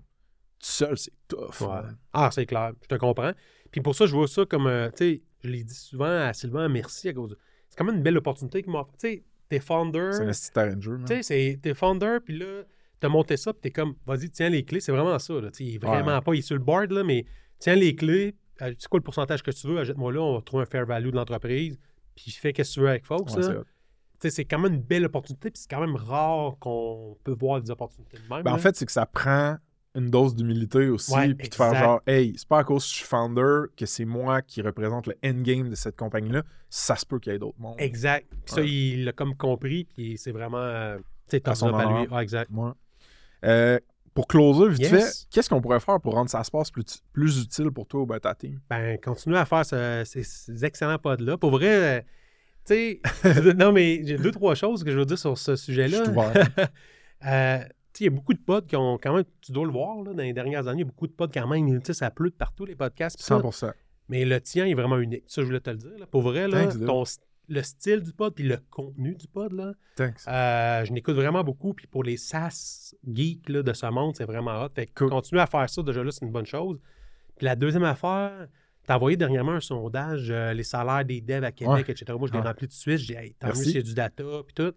seul, 0.67 0.97
c'est 0.99 1.13
tough. 1.29 1.61
Ouais. 1.63 1.67
man. 1.69 1.97
Ah, 2.13 2.31
c'est 2.33 2.47
clair, 2.47 2.73
je 2.83 2.87
te 2.89 2.95
comprends. 2.97 3.33
Puis 3.71 3.81
pour 3.81 3.95
ça, 3.95 4.07
je 4.07 4.15
vois 4.15 4.29
ça 4.29 4.45
comme, 4.47 4.67
euh, 4.67 4.89
tu 4.91 4.97
sais, 4.99 5.23
je 5.43 5.49
l'ai 5.49 5.65
dit 5.65 5.75
souvent 5.75 6.07
à 6.27 6.33
Sylvain, 6.33 6.69
merci 6.69 7.09
à 7.09 7.13
cause 7.13 7.31
de... 7.31 7.39
C'est 7.69 7.77
quand 7.77 7.85
même 7.85 7.97
une 7.97 8.03
belle 8.03 8.17
opportunité 8.17 8.63
qu'il 8.63 8.73
m'a 8.73 8.81
offert. 8.81 8.95
Tu 8.99 9.09
sais, 9.09 9.25
t'es 9.49 9.61
founder, 9.61 10.11
C'est 10.33 10.57
un 10.59 10.75
de 10.77 10.83
jeu, 10.83 10.99
tu 11.01 11.07
sais, 11.07 11.23
c'est- 11.23 11.59
t'es 11.63 11.75
founder, 11.75 12.19
puis 12.25 12.39
là, 12.39 12.63
t'as 13.01 13.09
monté 13.09 13.37
ça, 13.37 13.53
puis 13.53 13.61
t'es 13.63 13.71
comme, 13.71 13.95
vas-y, 14.07 14.31
tiens 14.31 14.49
les 14.49 14.65
clés, 14.65 14.81
c'est 14.81 14.93
vraiment 14.93 15.19
ça, 15.19 15.35
là. 15.41 15.51
Tu 15.51 15.65
il 15.65 15.75
est 15.75 15.79
vraiment 15.79 16.15
Ouais. 16.17 16.21
pas, 16.23 16.35
il 16.35 16.39
est 16.39 16.43
sur 16.43 16.57
le 16.57 16.63
board, 16.63 16.91
là, 16.93 17.05
mais 17.05 17.25
tiens 17.59 17.75
les 17.75 17.95
clés, 17.95 18.35
euh, 18.63 18.71
tu 18.71 18.77
sais 18.81 18.89
quoi 18.89 18.99
le 18.99 19.05
pourcentage 19.05 19.43
que 19.43 19.51
tu 19.51 19.67
veux, 19.67 19.79
achète-moi 19.79 20.13
là, 20.13 20.21
on 20.21 20.35
va 20.37 20.41
trouver 20.43 20.63
un 20.63 20.67
fair 20.67 20.87
value 20.87 21.11
de 21.11 21.17
l'entreprise, 21.17 21.79
puis 22.15 22.31
fais 22.31 22.53
qu'est-ce 22.53 22.71
que 22.71 22.75
tu 22.75 22.81
veux 22.81 22.89
avec 22.89 23.05
Fox, 23.05 23.35
Ouais, 23.35 23.43
là. 23.43 23.63
c'est 24.21 24.31
c'est 24.31 24.45
quand 24.47 24.59
même 24.59 24.73
une 24.75 24.81
belle 24.83 25.05
opportunité, 25.05 25.51
puis 25.51 25.61
c'est 25.61 25.69
quand 25.71 25.81
même 25.81 25.95
rare 25.97 26.57
qu'on 26.59 27.17
peut 27.23 27.37
voir 27.39 27.61
des 27.61 27.71
opportunités 27.71 28.17
de 28.17 28.35
même. 28.35 28.43
Ben, 28.43 28.53
en 28.55 28.59
fait, 28.59 28.75
c'est 28.75 28.87
que 28.87 28.93
ça 28.93 29.05
prend 29.07 29.59
une 29.97 30.11
dose 30.11 30.35
d'humilité 30.37 30.89
aussi, 30.89 31.13
Ouais, 31.15 31.35
puis 31.35 31.49
de 31.49 31.55
faire 31.55 31.75
genre, 31.75 32.03
hey, 32.07 32.35
c'est 32.37 32.47
pas 32.47 32.59
à 32.59 32.65
cause 32.65 32.85
que 32.85 32.91
je 32.91 32.95
suis 32.97 33.05
founder 33.07 33.65
que 33.77 33.87
c'est 33.87 34.05
moi 34.05 34.43
qui 34.43 34.61
représente 34.63 35.07
le 35.07 35.17
endgame 35.25 35.71
de 35.71 35.75
cette 35.75 35.97
compagnie-là. 35.97 36.43
Ça 36.71 36.95
se 36.97 37.05
peut 37.07 37.19
qu'il 37.19 37.33
y 37.33 37.37
ait 37.37 37.39
d'autres 37.39 37.59
mondes. 37.59 37.77
Exact. 37.81 38.27
Puis 38.45 38.55
ça, 38.55 38.61
il 38.63 39.05
l'a 39.05 39.13
comme 39.13 39.35
compris, 39.37 39.85
puis 39.85 40.19
c'est 40.19 40.33
vraiment. 40.33 40.59
euh, 40.61 40.99
Tu 40.99 41.03
sais, 41.31 41.37
À 41.39 41.41
thumbs 41.41 41.55
son 41.57 41.75
à 41.75 41.85
lui. 41.87 42.09
Ah, 42.13 42.23
exact. 42.23 42.51
Ouais. 42.53 42.71
Euh, 43.45 43.79
pour 44.15 44.27
closer, 44.29 44.69
vite 44.71 44.81
Yes. 44.81 44.91
fait, 44.91 45.27
qu'est-ce 45.31 45.49
qu'on 45.51 45.61
pourrait 45.61 45.81
faire 45.81 46.01
pour 46.01 46.15
rendre 46.15 46.31
ça 46.31 46.43
se 46.43 46.51
passe 46.51 46.71
plus, 46.71 46.85
plus 47.13 47.43
utile 47.43 47.71
pour 47.71 47.87
toi 47.87 48.01
ou 48.03 48.07
ben, 48.07 48.19
ta 48.19 48.35
team? 48.35 48.61
Ben, 48.71 48.99
continuez 48.99 49.37
à 49.39 49.45
faire 49.45 49.65
ce- 49.67 50.03
ces, 50.07 50.23
ces 50.23 50.65
excellents 50.65 50.99
pods-là. 50.99 51.37
Pour 51.37 51.51
vrai, 51.51 51.99
euh, 51.99 52.01
tu 52.67 52.75
sais, 52.75 53.01
non, 53.57 53.73
mais 53.73 54.01
j'ai 54.05 54.17
deux, 54.19 54.31
trois 54.31 54.55
choses 54.55 54.83
que 54.85 54.91
je 54.91 54.99
veux 54.99 55.05
dire 55.05 55.19
sur 55.19 55.37
ce 55.37 55.53
Je 55.53 55.57
sujet-là. 55.57 56.05
suis. 56.05 56.15
Euh, 57.27 57.59
tu 57.61 57.65
sais, 57.65 57.76
il 58.05 58.05
y 58.05 58.09
a 58.09 58.11
beaucoup 58.11 58.35
de 58.35 58.39
pods 58.39 58.63
qui 58.63 58.77
ont 58.77 58.99
quand 59.03 59.15
même, 59.15 59.25
tu 59.41 59.53
dois 59.53 59.65
le 59.65 59.73
voir, 59.73 60.03
là, 60.03 60.13
dans 60.13 60.23
les 60.23 60.33
dernières 60.33 60.67
années, 60.69 60.81
il 60.83 60.85
y 60.85 60.89
a 60.89 60.91
beaucoup 60.91 61.07
de 61.07 61.13
pods 61.13 61.29
quand 61.33 61.47
même, 61.47 61.67
tu 61.81 61.87
sais, 61.87 61.93
ça 61.95 62.11
pleut 62.11 62.31
de 62.31 62.35
partout, 62.35 62.65
les 62.65 62.75
podcasts. 62.77 63.17
pis 63.17 63.23
ça. 63.25 63.39
100%. 63.39 63.73
Mais 64.09 64.25
le 64.25 64.41
tien 64.41 64.67
est 64.67 64.75
vraiment 64.75 64.99
unique. 64.99 65.25
Ça, 65.27 65.43
je 65.43 65.47
voulais 65.47 65.61
te 65.61 65.71
le 65.71 65.77
dire. 65.77 65.99
là. 65.99 66.07
Pour 66.07 66.23
vrai, 66.23 66.47
là, 66.49 66.67
Thanks, 66.67 66.85
ton 66.85 67.05
le 67.49 67.63
style 67.63 68.01
du 68.03 68.13
pod 68.13 68.35
puis 68.35 68.43
le 68.43 68.59
contenu 68.71 69.15
du 69.15 69.29
pod, 69.29 69.53
là, 69.53 69.73
Thanks. 69.95 70.27
Euh, 70.27 70.85
je 70.85 70.93
n'écoute 70.93 71.15
vraiment 71.15 71.45
beaucoup. 71.45 71.75
Puis 71.75 71.87
pour 71.87 72.03
les 72.03 72.17
SaaS 72.17 72.93
geeks 73.09 73.49
là, 73.49 73.63
de 73.63 73.73
ce 73.73 73.87
monde, 73.87 74.17
c'est 74.17 74.25
vraiment 74.25 74.63
hot. 74.65 74.69
Fait 74.75 74.87
que 74.87 74.93
Cool. 74.95 75.11
continuer 75.11 75.41
à 75.43 75.47
faire 75.47 75.71
ça, 75.71 75.81
déjà 75.83 76.03
là, 76.03 76.11
c'est 76.11 76.25
une 76.25 76.33
bonne 76.33 76.47
chose. 76.47 76.81
Puis 77.37 77.45
la 77.45 77.55
deuxième 77.55 77.85
affaire, 77.85 78.49
tu 78.85 78.93
as 78.93 78.97
envoyé 78.97 79.17
dernièrement 79.17 79.53
un 79.53 79.61
sondage, 79.61 80.29
euh, 80.31 80.53
les 80.55 80.65
salaires 80.65 81.05
des 81.05 81.21
devs 81.21 81.45
à 81.45 81.53
Québec, 81.53 81.87
Ouais. 81.87 81.93
etc. 81.93 82.05
Moi, 82.19 82.27
je 82.27 82.33
l'ai 82.33 82.41
Ouais. 82.41 82.47
rempli 82.47 82.67
tout 82.67 82.73
de 82.73 82.79
suite. 82.79 82.99
J'ai 82.99 83.15
dit, 83.15 83.21
hey, 83.21 83.35
tant 83.35 83.47
mieux 83.47 83.53
Merci. 83.55 83.65
s'il 83.67 83.77
y 83.77 83.79
a 83.79 83.83
du 83.83 83.95
data, 83.95 84.25
puis 84.45 84.55
tout. 84.55 84.73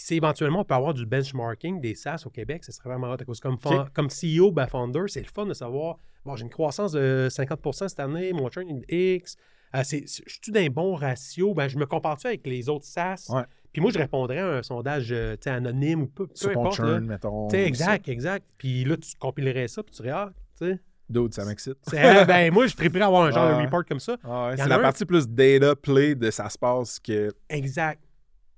Puis 0.00 0.06
si 0.06 0.14
éventuellement 0.14 0.60
on 0.60 0.64
peut 0.64 0.74
avoir 0.74 0.94
du 0.94 1.04
benchmarking 1.04 1.78
des 1.78 1.94
SaaS 1.94 2.22
au 2.24 2.30
Québec, 2.30 2.64
ce 2.64 2.72
serait 2.72 2.88
vraiment 2.88 3.10
hot. 3.10 3.16
À 3.20 3.24
cause 3.26 3.38
comme, 3.38 3.58
comme 3.92 4.08
CEO, 4.08 4.50
ben 4.50 4.66
founder, 4.66 5.02
c'est 5.08 5.20
le 5.20 5.26
fun 5.26 5.44
de 5.44 5.52
savoir, 5.52 5.98
bon, 6.24 6.36
j'ai 6.36 6.44
une 6.44 6.50
croissance 6.50 6.92
de 6.92 7.28
50% 7.30 7.88
cette 7.88 8.00
année, 8.00 8.32
mon 8.32 8.48
churn 8.48 8.66
est 8.88 9.16
X. 9.16 9.36
Euh, 9.74 9.82
je 9.84 10.06
suis 10.06 10.52
d'un 10.52 10.68
bon 10.68 10.94
ratio, 10.94 11.52
ben, 11.52 11.68
je 11.68 11.76
me 11.76 11.84
compare-tu 11.84 12.28
avec 12.28 12.46
les 12.46 12.70
autres 12.70 12.86
SaaS? 12.86 13.26
Ouais. 13.28 13.42
Puis 13.74 13.82
moi, 13.82 13.90
je 13.90 13.98
répondrais 13.98 14.38
à 14.38 14.48
un 14.48 14.62
sondage 14.62 15.12
euh, 15.12 15.36
anonyme 15.44 16.02
ou 16.02 16.06
peu, 16.06 16.26
peu 16.26 16.32
Sur 16.34 16.50
ton 16.52 16.60
importe. 16.62 16.78
là. 16.78 16.84
churn, 16.86 17.04
mettons. 17.04 17.50
Ça. 17.50 17.58
exact, 17.62 18.08
exact. 18.08 18.46
Puis 18.56 18.84
là, 18.84 18.96
tu 18.96 19.14
compilerais 19.18 19.68
ça, 19.68 19.82
puis 19.82 19.94
tu 19.94 20.02
dirais, 20.02 20.14
ah, 20.14 20.32
tu 20.58 20.66
sais. 20.66 20.80
Dude, 21.10 21.34
ça 21.34 21.44
m'excite. 21.44 21.76
ah, 21.94 22.24
ben, 22.24 22.50
moi, 22.54 22.66
je 22.66 22.74
triperais 22.74 23.04
avoir 23.04 23.24
un 23.24 23.32
genre 23.32 23.58
de 23.58 23.62
report 23.62 23.84
comme 23.84 24.00
ça. 24.00 24.16
Ah 24.24 24.48
ouais, 24.48 24.56
c'est 24.56 24.66
la 24.66 24.78
un- 24.78 24.82
partie 24.82 25.04
plus 25.04 25.28
data 25.28 25.76
play 25.76 26.14
de 26.14 26.30
ça 26.30 26.48
se 26.48 26.56
passe 26.56 26.98
que. 26.98 27.28
Exact. 27.50 28.00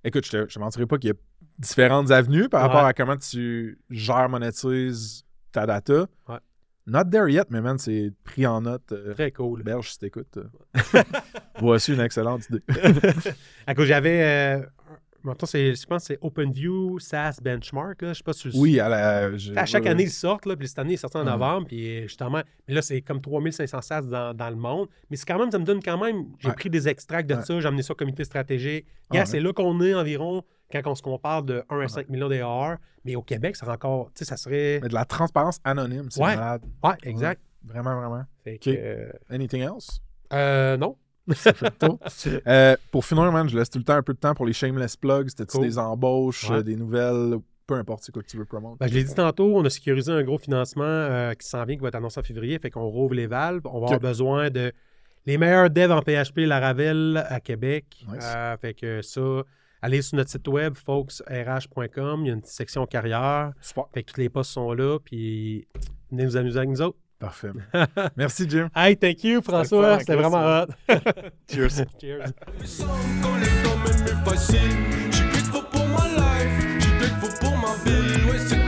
Écoute, 0.04 0.24
je 0.26 0.30
te, 0.30 0.48
je 0.48 0.54
te 0.54 0.58
mentirai 0.58 0.86
pas 0.86 0.98
qu'il 0.98 1.08
y 1.08 1.12
a 1.12 1.16
différentes 1.58 2.10
avenues 2.10 2.48
par 2.48 2.62
rapport 2.62 2.82
Ouais. 2.82 2.88
à 2.88 2.92
comment 2.92 3.16
tu 3.16 3.78
gères, 3.90 4.28
monétises 4.28 5.24
ta 5.52 5.66
data. 5.66 6.06
Ouais. 6.28 6.36
Not 6.86 7.04
there 7.12 7.30
yet, 7.30 7.44
mais 7.50 7.60
man, 7.60 7.78
c'est 7.78 8.12
pris 8.24 8.44
en 8.46 8.60
note. 8.62 8.90
euh, 8.92 9.14
Très 9.14 9.30
cool. 9.30 9.62
Belge, 9.62 9.92
si 9.92 9.98
t'écoutes. 9.98 10.36
euh. 10.38 10.44
Voici 11.60 11.92
une 11.94 12.00
excellente 12.00 12.48
idée. 12.48 12.62
à 13.66 13.74
cause 13.74 13.86
j'avais. 13.86 14.22
Euh, 14.60 14.66
je 15.24 15.86
pense 15.86 16.02
que 16.02 16.06
c'est 16.14 16.18
OpenView 16.20 16.98
SaaS 16.98 17.38
Benchmark. 17.40 18.02
Là. 18.02 18.08
Je 18.12 18.18
sais 18.18 18.24
pas 18.24 18.32
si 18.32 18.50
Oui, 18.54 18.80
à 18.80 18.88
la. 18.88 19.36
je- 19.36 19.54
À 19.54 19.64
chaque 19.66 19.84
ouais, 19.84 19.90
année, 19.90 20.02
ils 20.04 20.10
sortent, 20.10 20.46
là, 20.46 20.56
puis 20.56 20.66
cette 20.66 20.80
année, 20.80 20.94
ils 20.94 20.98
sortent 20.98 21.14
en 21.14 21.20
Ouais. 21.24 21.30
novembre, 21.30 21.68
puis 21.68 22.02
justement, 22.02 22.42
mais 22.66 22.74
là, 22.74 22.82
c'est 22.82 23.00
comme 23.02 23.20
3500 23.20 23.80
SaaS 23.82 24.02
dans, 24.02 24.34
dans 24.34 24.50
le 24.50 24.56
monde. 24.56 24.88
Mais 25.10 25.16
c'est 25.16 25.24
quand 25.26 25.38
même, 25.38 25.52
ça 25.52 25.60
me 25.60 25.64
donne 25.64 25.80
quand 25.80 26.02
même, 26.02 26.24
j'ai 26.40 26.48
Ouais. 26.48 26.54
pris 26.54 26.70
des 26.70 26.88
extracts 26.88 27.30
de 27.30 27.36
Ouais. 27.36 27.42
ça, 27.42 27.60
j'ai 27.60 27.68
amené 27.68 27.82
ça 27.82 27.92
au 27.92 27.96
comité 27.96 28.24
stratégique. 28.24 28.84
Gars, 29.12 29.24
c'est 29.26 29.38
là 29.38 29.52
qu'on 29.52 29.80
est 29.80 29.94
environ 29.94 30.42
quand 30.72 30.90
on 30.90 30.94
se 30.94 31.02
compare 31.02 31.42
de 31.42 31.62
1 31.70 31.80
à 31.80 31.88
5 31.88 32.08
millions 32.08 32.28
d'AR. 32.28 32.76
Mais 33.04 33.16
au 33.16 33.22
Québec, 33.22 33.56
ça 33.56 33.66
serait 33.66 33.74
encore, 33.74 34.06
tu 34.14 34.20
sais, 34.20 34.24
ça 34.24 34.36
serait. 34.36 34.78
Mais 34.82 34.88
de 34.88 34.94
la 34.94 35.04
transparence 35.04 35.58
anonyme, 35.64 36.06
c'est 36.10 36.22
Ouais. 36.22 36.36
malade. 36.36 36.62
Ouais, 36.82 36.94
exact. 37.02 37.40
Vraiment, 37.64 37.94
vraiment. 38.00 38.24
Fait 38.44 38.58
que, 38.58 39.12
Anything 39.30 39.62
else? 39.62 40.00
euh, 40.32 40.76
non. 40.76 40.96
Ça 41.34 41.52
fait. 41.52 41.72
Euh, 42.48 42.76
pour 42.90 43.04
finir, 43.04 43.30
man, 43.30 43.48
je 43.48 43.56
laisse 43.56 43.70
tout 43.70 43.78
le 43.78 43.84
temps 43.84 43.94
un 43.94 44.02
peu 44.02 44.12
de 44.12 44.18
temps 44.18 44.34
pour 44.34 44.44
les 44.44 44.52
shameless 44.52 44.96
plugs. 44.96 45.28
C'était-tu 45.28 45.56
Cool. 45.58 45.66
des 45.66 45.78
embauches, 45.78 46.50
Ouais. 46.50 46.64
des 46.64 46.74
nouvelles, 46.74 47.36
peu 47.64 47.74
importe 47.74 48.02
c'est 48.02 48.10
quoi 48.10 48.22
que 48.22 48.26
tu 48.28 48.36
veux 48.36 48.44
promouvoir. 48.44 48.76
Ben, 48.78 48.88
je 48.88 48.94
l'ai 48.94 49.04
dit 49.04 49.14
tantôt, 49.14 49.56
on 49.56 49.64
a 49.64 49.70
sécurisé 49.70 50.10
un 50.10 50.24
gros 50.24 50.38
financement 50.38 50.82
euh, 50.84 51.32
qui 51.34 51.46
s'en 51.46 51.64
vient, 51.64 51.76
qui 51.76 51.82
va 51.82 51.88
être 51.88 51.94
annoncé 51.94 52.18
en 52.18 52.24
février. 52.24 52.58
Fait 52.58 52.70
qu'on 52.70 52.88
rouvre 52.88 53.14
les 53.14 53.28
valves. 53.28 53.60
On 53.66 53.78
va 53.78 53.86
avoir 53.86 54.00
besoin 54.00 54.50
de 54.50 54.72
les 55.26 55.38
meilleurs 55.38 55.70
devs 55.70 55.92
en 55.92 56.02
PHP 56.02 56.38
Laravel 56.38 57.24
à 57.28 57.38
Québec. 57.38 57.84
Nice. 58.12 58.24
Euh, 58.34 58.56
fait 58.56 58.74
que 58.74 59.00
ça, 59.02 59.20
allez 59.82 60.00
sur 60.00 60.16
notre 60.16 60.30
site 60.30 60.48
web, 60.48 60.74
folksrh.com. 60.74 62.20
Il 62.24 62.28
y 62.28 62.30
a 62.30 62.34
une 62.34 62.44
section 62.44 62.86
carrière. 62.86 63.52
Super. 63.60 63.84
Fait 63.92 64.02
que 64.02 64.12
tous 64.12 64.20
les 64.20 64.28
postes 64.28 64.52
sont 64.52 64.72
là. 64.72 64.98
Puis 65.04 65.66
venez 66.10 66.24
nous 66.24 66.36
amuser 66.36 66.58
avec 66.58 66.70
nous 66.70 66.80
autres. 66.80 66.98
Parfait. 67.18 67.50
Merci, 68.16 68.48
Jim. 68.48 68.68
Hey, 68.74 68.96
thank 68.96 69.22
you, 69.22 69.42
François. 69.42 69.98
C'était 70.00 70.16
vraiment 70.16 70.62
hot. 70.62 70.66
Cheers. 71.52 71.84
Cheers. 72.00 72.32
Pour 77.40 77.56
ma 77.56 77.74
vie 77.84 78.61